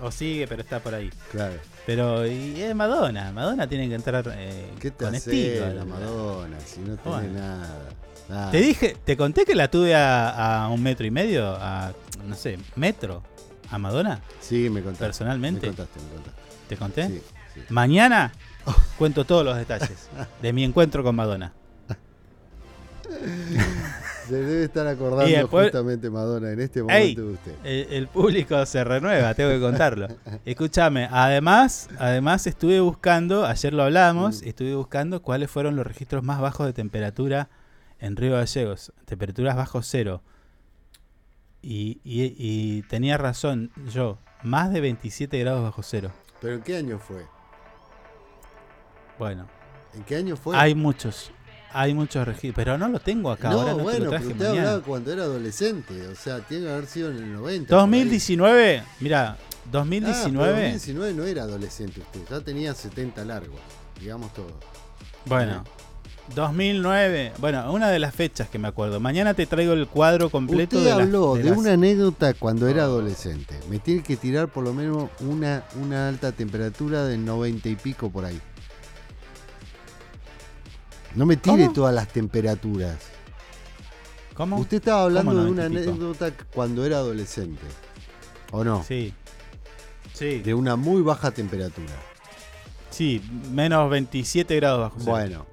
O 0.02 0.10
sigue, 0.10 0.46
pero 0.48 0.62
está 0.62 0.80
por 0.80 0.94
ahí. 0.94 1.10
Claro. 1.30 1.54
Pero 1.86 2.26
y 2.26 2.60
es 2.60 2.74
Madonna, 2.74 3.32
Madonna 3.32 3.66
tiene 3.68 3.88
que 3.88 3.94
entrar 3.94 4.24
eh, 4.36 4.70
¿Qué 4.80 4.90
te 4.90 5.04
con 5.04 5.14
estilo. 5.14 5.72
la 5.74 5.84
Madonna 5.84 6.58
si 6.60 6.80
no 6.80 6.96
tiene 6.96 7.18
Bueno. 7.18 7.32
nada? 7.40 7.88
Nada. 8.28 8.50
Te 8.50 8.60
dije, 8.60 8.96
te 9.04 9.16
conté 9.16 9.44
que 9.46 9.54
la 9.54 9.70
tuve 9.70 9.94
a, 9.94 10.64
a 10.64 10.68
un 10.68 10.82
metro 10.82 11.06
y 11.06 11.10
medio, 11.10 11.56
a 11.58 11.92
no 12.26 12.34
sé, 12.34 12.58
metro, 12.76 13.22
a 13.70 13.78
Madonna. 13.78 14.20
Sí, 14.40 14.68
me 14.70 14.82
contaste. 14.82 15.04
Personalmente. 15.06 15.68
Me 15.70 15.74
contaste, 15.76 16.00
me 16.00 16.14
contaste. 16.14 16.40
¿Te 16.68 16.76
conté? 16.76 17.06
Sí, 17.08 17.22
sí. 17.54 17.60
Mañana 17.70 18.32
cuento 18.98 19.24
todos 19.24 19.44
los 19.44 19.56
detalles 19.56 20.08
de 20.42 20.52
mi 20.52 20.64
encuentro 20.64 21.02
con 21.02 21.14
Madonna. 21.16 21.52
Se 24.28 24.34
debe 24.36 24.64
estar 24.64 24.86
acordando 24.86 25.24
después- 25.24 25.66
justamente 25.66 26.10
Madonna 26.10 26.50
en 26.52 26.60
este 26.60 26.80
Ey, 26.80 26.84
momento 27.16 27.22
de 27.22 27.32
usted. 27.32 27.54
el, 27.64 27.92
el 27.94 28.08
público 28.08 28.66
se 28.66 28.84
renueva, 28.84 29.32
tengo 29.34 29.50
que 29.50 29.60
contarlo. 29.60 30.08
Escúchame, 30.44 31.08
además, 31.10 31.88
además 31.98 32.46
estuve 32.46 32.80
buscando, 32.80 33.46
ayer 33.46 33.72
lo 33.72 33.84
hablamos, 33.84 34.42
estuve 34.42 34.74
buscando 34.74 35.22
cuáles 35.22 35.50
fueron 35.50 35.76
los 35.76 35.86
registros 35.86 36.22
más 36.22 36.40
bajos 36.40 36.66
de 36.66 36.72
temperatura 36.72 37.48
en 38.00 38.16
Río 38.16 38.32
Gallegos, 38.34 38.92
temperaturas 39.06 39.56
bajo 39.56 39.82
cero. 39.82 40.22
Y, 41.62 42.00
y- 42.04 42.34
y 42.38 42.82
tenía 42.82 43.16
razón 43.18 43.72
yo, 43.92 44.18
más 44.42 44.72
de 44.72 44.80
27 44.80 45.38
grados 45.40 45.62
bajo 45.62 45.82
cero. 45.82 46.12
¿Pero 46.40 46.54
en 46.54 46.62
qué 46.62 46.76
año 46.76 46.98
fue? 47.00 47.26
Bueno, 49.18 49.48
¿En 49.94 50.04
qué 50.04 50.16
año 50.16 50.36
fue? 50.36 50.56
hay 50.56 50.74
muchos, 50.76 51.32
hay 51.72 51.94
muchos 51.94 52.26
registros, 52.26 52.54
pero 52.54 52.78
no 52.78 52.88
lo 52.88 52.98
tengo 53.00 53.30
acá, 53.30 53.50
no, 53.50 53.60
ahora 53.60 53.72
no 53.72 53.76
te 53.78 53.82
bueno, 53.84 53.98
lo 53.98 54.10
pero 54.10 54.10
traje 54.10 54.26
usted 54.26 54.48
mañana. 54.48 54.60
hablaba 54.68 54.84
cuando 54.84 55.12
era 55.12 55.22
adolescente. 55.24 56.06
O 56.08 56.14
sea, 56.14 56.40
tiene 56.40 56.64
que 56.66 56.72
haber 56.72 56.86
sido 56.86 57.10
en 57.10 57.16
el 57.18 57.32
90. 57.34 57.68
por 57.68 57.76
ahí. 57.76 57.80
2019, 57.80 58.82
mira, 59.00 59.30
Ah, 59.32 59.36
2019. 59.70 60.46
pero 60.46 60.56
2019 60.62 61.12
no 61.14 61.24
era 61.24 61.42
adolescente 61.42 62.00
usted, 62.00 62.20
ya 62.30 62.40
tenía 62.40 62.74
70 62.74 63.24
largos, 63.24 63.60
digamos 64.00 64.32
todo. 64.32 64.52
Bueno, 65.26 65.62
2009. 66.34 67.32
Bueno, 67.38 67.72
una 67.72 67.88
de 67.90 67.98
las 67.98 68.14
fechas 68.14 68.48
que 68.48 68.58
me 68.58 68.68
acuerdo. 68.68 69.00
Mañana 69.00 69.34
te 69.34 69.46
traigo 69.46 69.72
el 69.74 69.86
cuadro 69.86 70.30
completo 70.30 70.76
Usted 70.78 70.90
de 70.90 70.96
las- 70.96 71.06
habló 71.06 71.34
de 71.34 71.42
de, 71.42 71.50
las- 71.50 71.58
una 71.58 71.72
anécdota 71.72 72.34
cuando 72.34 72.68
era 72.68 72.84
adolescente. 72.84 73.58
Me 73.70 73.78
tiene 73.78 74.02
que 74.02 74.16
tirar 74.16 74.48
por 74.48 74.64
lo 74.64 74.72
menos 74.74 75.10
una, 75.20 75.64
una 75.80 76.08
alta 76.08 76.32
temperatura 76.32 77.04
de 77.04 77.18
90 77.18 77.68
y 77.68 77.76
pico 77.76 78.10
por 78.10 78.24
ahí. 78.24 78.40
No 81.18 81.26
me 81.26 81.36
tire 81.36 81.64
¿Cómo? 81.64 81.72
todas 81.72 81.92
las 81.94 82.06
temperaturas. 82.08 82.96
¿Cómo? 84.34 84.56
Usted 84.58 84.76
estaba 84.76 85.02
hablando 85.02 85.32
¿Cómo 85.32 85.42
de 85.44 85.50
una 85.50 85.62
90 85.68 85.80
y 85.80 85.82
pico? 85.82 85.90
anécdota 86.06 86.44
cuando 86.54 86.86
era 86.86 86.98
adolescente. 86.98 87.66
¿O 88.52 88.62
no? 88.62 88.84
Sí. 88.84 89.12
Sí. 90.14 90.38
De 90.38 90.54
una 90.54 90.76
muy 90.76 91.02
baja 91.02 91.32
temperatura. 91.32 91.92
Sí, 92.90 93.20
menos 93.50 93.90
27 93.90 94.54
grados 94.56 94.80
bajo 94.80 94.96
cero. 95.00 95.10
Bueno. 95.10 95.46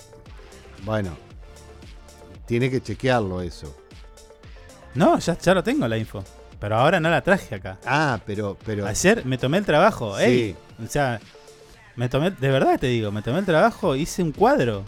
Bueno. 0.86 1.18
Tiene 2.46 2.70
que 2.70 2.80
chequearlo 2.82 3.42
eso. 3.42 3.76
No, 4.94 5.18
ya, 5.18 5.36
ya 5.38 5.54
lo 5.56 5.64
tengo 5.64 5.88
la 5.88 5.98
info. 5.98 6.24
Pero 6.60 6.78
ahora 6.78 7.00
no 7.00 7.10
la 7.10 7.22
traje 7.22 7.56
acá. 7.56 7.80
Ah, 7.86 8.20
pero. 8.24 8.56
pero 8.64 8.86
Ayer 8.86 9.26
me 9.26 9.40
tomé 9.40 9.58
el 9.58 9.66
trabajo, 9.66 10.16
Sí. 10.20 10.24
ey. 10.24 10.56
O 10.84 10.88
sea, 10.88 11.20
me 11.96 12.08
tomé, 12.08 12.30
de 12.30 12.50
verdad 12.50 12.80
te 12.80 12.86
digo, 12.88 13.12
me 13.12 13.24
tomé 13.24 13.40
el 13.40 13.46
trabajo, 13.46 13.96
hice 13.96 14.22
un 14.22 14.32
cuadro. 14.32 14.84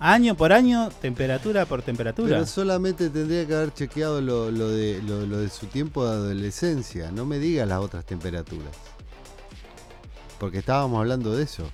Año 0.00 0.34
por 0.34 0.52
año, 0.52 0.90
temperatura 1.00 1.66
por 1.66 1.82
temperatura. 1.82 2.28
Pero 2.28 2.46
solamente 2.46 3.10
tendría 3.10 3.46
que 3.46 3.54
haber 3.54 3.72
chequeado 3.72 4.20
lo, 4.20 4.50
lo 4.50 4.68
de, 4.68 5.00
lo, 5.02 5.24
lo 5.24 5.38
de 5.38 5.48
su 5.48 5.66
tiempo 5.66 6.04
de 6.04 6.12
adolescencia. 6.12 7.10
No 7.10 7.24
me 7.24 7.38
diga 7.38 7.64
las 7.64 7.80
otras 7.80 8.04
temperaturas. 8.04 8.72
Porque 10.38 10.58
estábamos 10.58 10.98
hablando 10.98 11.34
de 11.34 11.44
eso. 11.44 11.68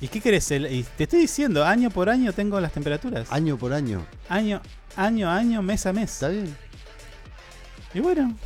¿Y 0.00 0.08
qué 0.08 0.18
y 0.18 0.82
te 0.82 1.04
estoy 1.04 1.20
diciendo, 1.20 1.64
año 1.64 1.90
por 1.90 2.08
año 2.08 2.32
tengo 2.32 2.60
las 2.60 2.72
temperaturas. 2.72 3.30
Año 3.32 3.56
por 3.56 3.72
año. 3.72 4.06
Año, 4.28 4.60
año 4.96 5.28
año, 5.28 5.60
mes 5.60 5.86
a 5.86 5.92
mes. 5.92 6.12
Está 6.12 6.28
bien. 6.28 6.56
Y 7.94 8.00
bueno. 8.00 8.36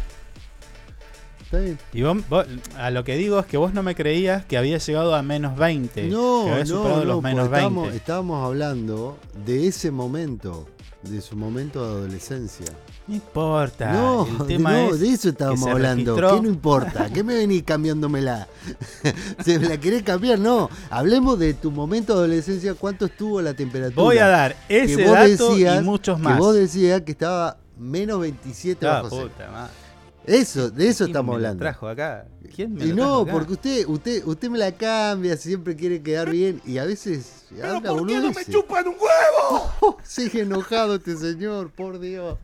Y 1.92 2.02
vos, 2.02 2.16
vos- 2.28 2.46
a 2.76 2.90
lo 2.90 3.04
que 3.04 3.16
digo 3.16 3.38
es 3.38 3.46
que 3.46 3.56
vos 3.56 3.72
no 3.74 3.82
me 3.82 3.94
creías 3.94 4.44
que 4.44 4.56
había 4.56 4.78
llegado 4.78 5.14
a 5.14 5.22
menos 5.22 5.56
20. 5.56 6.08
No, 6.08 6.44
que 6.44 6.50
había 6.52 6.64
no, 6.64 6.70
superado 6.70 6.98
no, 7.00 7.04
los 7.04 7.14
porque 7.16 7.28
menos 7.28 7.50
20. 7.50 7.56
estábamos, 7.66 7.94
estábamos 7.94 8.44
hablando 8.46 9.18
de 9.44 9.66
ese 9.68 9.90
momento, 9.90 10.66
de 11.02 11.20
su 11.20 11.36
momento 11.36 11.84
de 11.86 11.92
adolescencia. 12.00 12.66
No 13.08 13.16
importa. 13.16 13.92
No, 13.92 14.26
el 14.40 14.46
tema 14.46 14.72
no, 14.72 14.94
es 14.94 15.00
de 15.00 15.08
eso 15.08 15.22
que 15.22 15.28
estábamos 15.30 15.68
hablando. 15.68 16.16
registró- 16.16 16.36
¿Qué 16.36 16.42
no 16.42 16.48
importa? 16.48 17.10
¿Qué 17.12 17.24
me 17.24 17.34
venís 17.34 17.64
cambiándomela? 17.64 18.46
¿Se 19.44 19.58
la 19.58 19.76
querés 19.78 20.04
cambiar? 20.04 20.38
No. 20.38 20.70
Hablemos 20.88 21.36
de 21.38 21.54
tu 21.54 21.72
momento 21.72 22.12
de 22.14 22.18
adolescencia. 22.20 22.74
¿Cuánto 22.74 23.06
estuvo 23.06 23.42
la 23.42 23.54
temperatura? 23.54 24.02
Voy 24.02 24.18
a 24.18 24.28
dar 24.28 24.54
Que 24.68 24.84
ese 24.84 25.02
dato 25.04 25.58
y 25.58 25.64
muchos 25.82 26.16
Que 26.18 26.22
más. 26.22 26.38
vos 26.38 26.54
decías 26.54 27.00
que 27.02 27.10
estaba 27.12 27.56
menos 27.76 28.20
27 28.20 28.86
Ah, 28.86 29.02
bajo 29.02 29.16
cero. 29.16 29.30
puta 29.36 29.50
madre. 29.50 29.72
Eso, 30.24 30.70
de 30.70 30.86
eso 30.88 31.04
¿Quién 31.04 31.10
estamos 31.10 31.32
me 31.32 31.36
hablando. 31.36 31.62
trajo 31.62 31.88
acá? 31.88 32.26
¿Quién 32.54 32.74
me 32.74 32.84
Y 32.84 32.88
lo 32.90 32.94
trajo 32.94 33.10
no, 33.10 33.20
acá? 33.22 33.32
porque 33.32 33.52
usted, 33.54 33.86
usted, 33.88 34.24
usted 34.24 34.50
me 34.50 34.58
la 34.58 34.70
cambia, 34.72 35.36
siempre 35.36 35.74
quiere 35.74 36.00
quedar 36.00 36.30
bien 36.30 36.60
y 36.64 36.78
a 36.78 36.84
veces 36.84 37.46
habla 37.62 37.90
¿por 37.90 38.06
qué 38.06 38.20
no 38.20 38.30
me 38.30 38.44
chupan 38.44 38.86
un 38.86 38.94
huevo? 38.94 39.98
Sigue 40.04 40.42
enojado 40.42 40.94
este 40.96 41.16
señor, 41.16 41.70
por 41.72 41.98
Dios. 41.98 42.38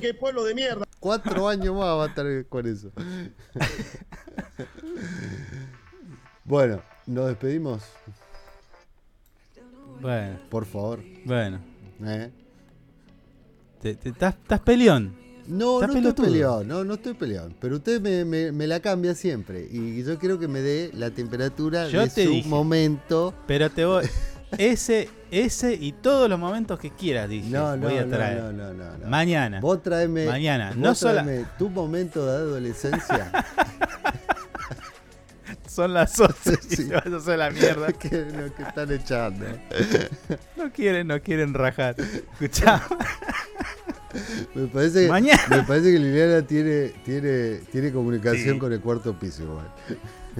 ¡Qué 0.00 0.14
pueblo 0.14 0.44
de 0.44 0.54
mierda! 0.54 0.86
Cuatro 1.00 1.48
años 1.48 1.74
más 1.74 1.86
va 1.98 2.04
a 2.04 2.08
estar 2.08 2.26
con 2.48 2.66
eso. 2.68 2.92
bueno, 6.44 6.82
nos 7.06 7.26
despedimos. 7.28 7.82
Bueno, 10.00 10.38
Por 10.48 10.64
favor. 10.64 11.00
bueno. 11.24 11.60
¿Eh? 12.04 12.30
Te- 13.82 13.94
te- 13.96 14.08
¿Estás 14.10 14.34
estás 14.34 14.60
peleón? 14.60 15.14
No, 15.50 15.80
¿Estás 15.82 16.00
no 16.02 16.08
estoy 16.08 16.24
peleado, 16.26 16.64
no, 16.64 16.84
no 16.84 16.94
estoy 16.94 17.14
peleado. 17.14 17.50
Pero 17.60 17.76
usted 17.76 18.00
me, 18.00 18.24
me- 18.24 18.52
me 18.52 18.66
la 18.66 18.80
cambia 18.80 19.14
siempre. 19.14 19.66
Y 19.70 20.02
yo 20.04 20.18
quiero 20.18 20.38
que 20.38 20.48
me 20.48 20.60
dé 20.60 20.90
la 20.94 21.10
temperatura 21.10 21.88
Yo 21.88 22.00
de 22.00 22.08
te 22.08 22.24
su 22.24 22.30
dije. 22.30 22.48
momento. 22.48 23.34
Pero 23.46 23.70
te 23.70 23.84
voy. 23.84 24.06
Ese, 24.58 25.08
ese 25.30 25.74
y 25.74 25.92
todos 25.92 26.28
los 26.28 26.38
momentos 26.38 26.78
que 26.80 26.90
quieras, 26.90 27.28
dije. 27.28 27.48
No, 27.50 27.76
no, 27.76 27.88
voy 27.88 27.98
a 27.98 28.08
traer. 28.08 28.42
no, 28.42 28.52
no, 28.52 28.72
no, 28.74 28.98
no. 28.98 29.06
Mañana. 29.08 29.60
Vos 29.60 29.82
traeme. 29.82 30.26
Mañana. 30.26 30.68
vos 30.70 30.76
No 30.78 30.94
sola- 30.94 31.22
traeme 31.24 31.46
tu 31.58 31.68
momento 31.70 32.24
de 32.26 32.32
adolescencia. 32.32 33.30
Son 35.68 35.94
las 35.94 36.18
11 36.18 36.58
y 36.70 36.76
Sí. 36.76 36.88
a 36.92 36.98
hacer 36.98 37.38
la 37.38 37.50
mierda. 37.50 37.92
que, 37.92 38.10
no, 38.10 38.54
que 38.54 38.62
están 38.62 38.90
echando. 38.92 39.46
No 40.56 40.70
quieren, 40.72 41.06
no 41.06 41.20
quieren 41.22 41.54
rajar. 41.54 41.94
Escuchá. 41.98 42.82
Me 44.54 44.66
parece, 44.66 45.08
Mañana. 45.08 45.40
me 45.48 45.62
parece 45.62 45.92
que 45.92 45.98
Liliana 45.98 46.42
tiene, 46.42 46.88
tiene, 47.04 47.58
tiene 47.70 47.92
comunicación 47.92 48.54
Sí. 48.54 48.58
con 48.58 48.72
el 48.72 48.80
cuarto 48.80 49.14
piso 49.18 49.42
igual. 49.44 49.68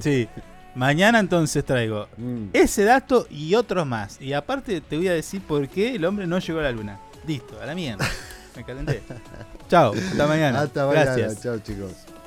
Sí. 0.01 0.29
Mañana 0.75 1.19
entonces 1.19 1.65
traigo 1.65 2.07
Mm. 2.17 2.51
ese 2.53 2.85
dato 2.85 3.27
y 3.31 3.55
otros 3.55 3.87
más. 3.87 4.21
Y 4.21 4.33
aparte 4.33 4.81
te 4.81 4.97
voy 4.97 5.09
a 5.09 5.13
decir 5.15 5.41
por 5.43 5.69
qué 5.69 5.95
el 5.97 6.05
hombre 6.05 6.27
no 6.27 6.39
llegó 6.39 6.61
a 6.61 6.63
la 6.63 6.71
luna. 6.73 6.99
Listo, 7.27 7.61
a 7.61 7.67
la 7.67 7.75
mierda. 7.75 8.09
Me 8.57 8.65
calenté. 8.65 9.03
Chao, 9.69 9.93
hasta 9.95 10.27
mañana. 10.27 10.63
Hasta 10.63 10.87
mañana. 10.87 11.17
Gracias. 11.17 11.43
Chao, 11.43 11.59
chicos. 11.59 12.20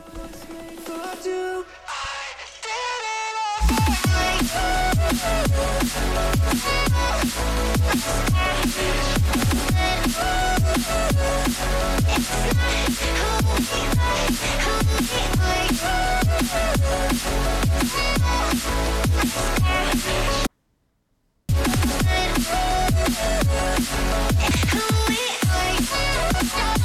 Who 24.72 24.80
we 25.07 25.18
are. 25.18 25.43
It's 25.85 26.57
not 26.57 26.84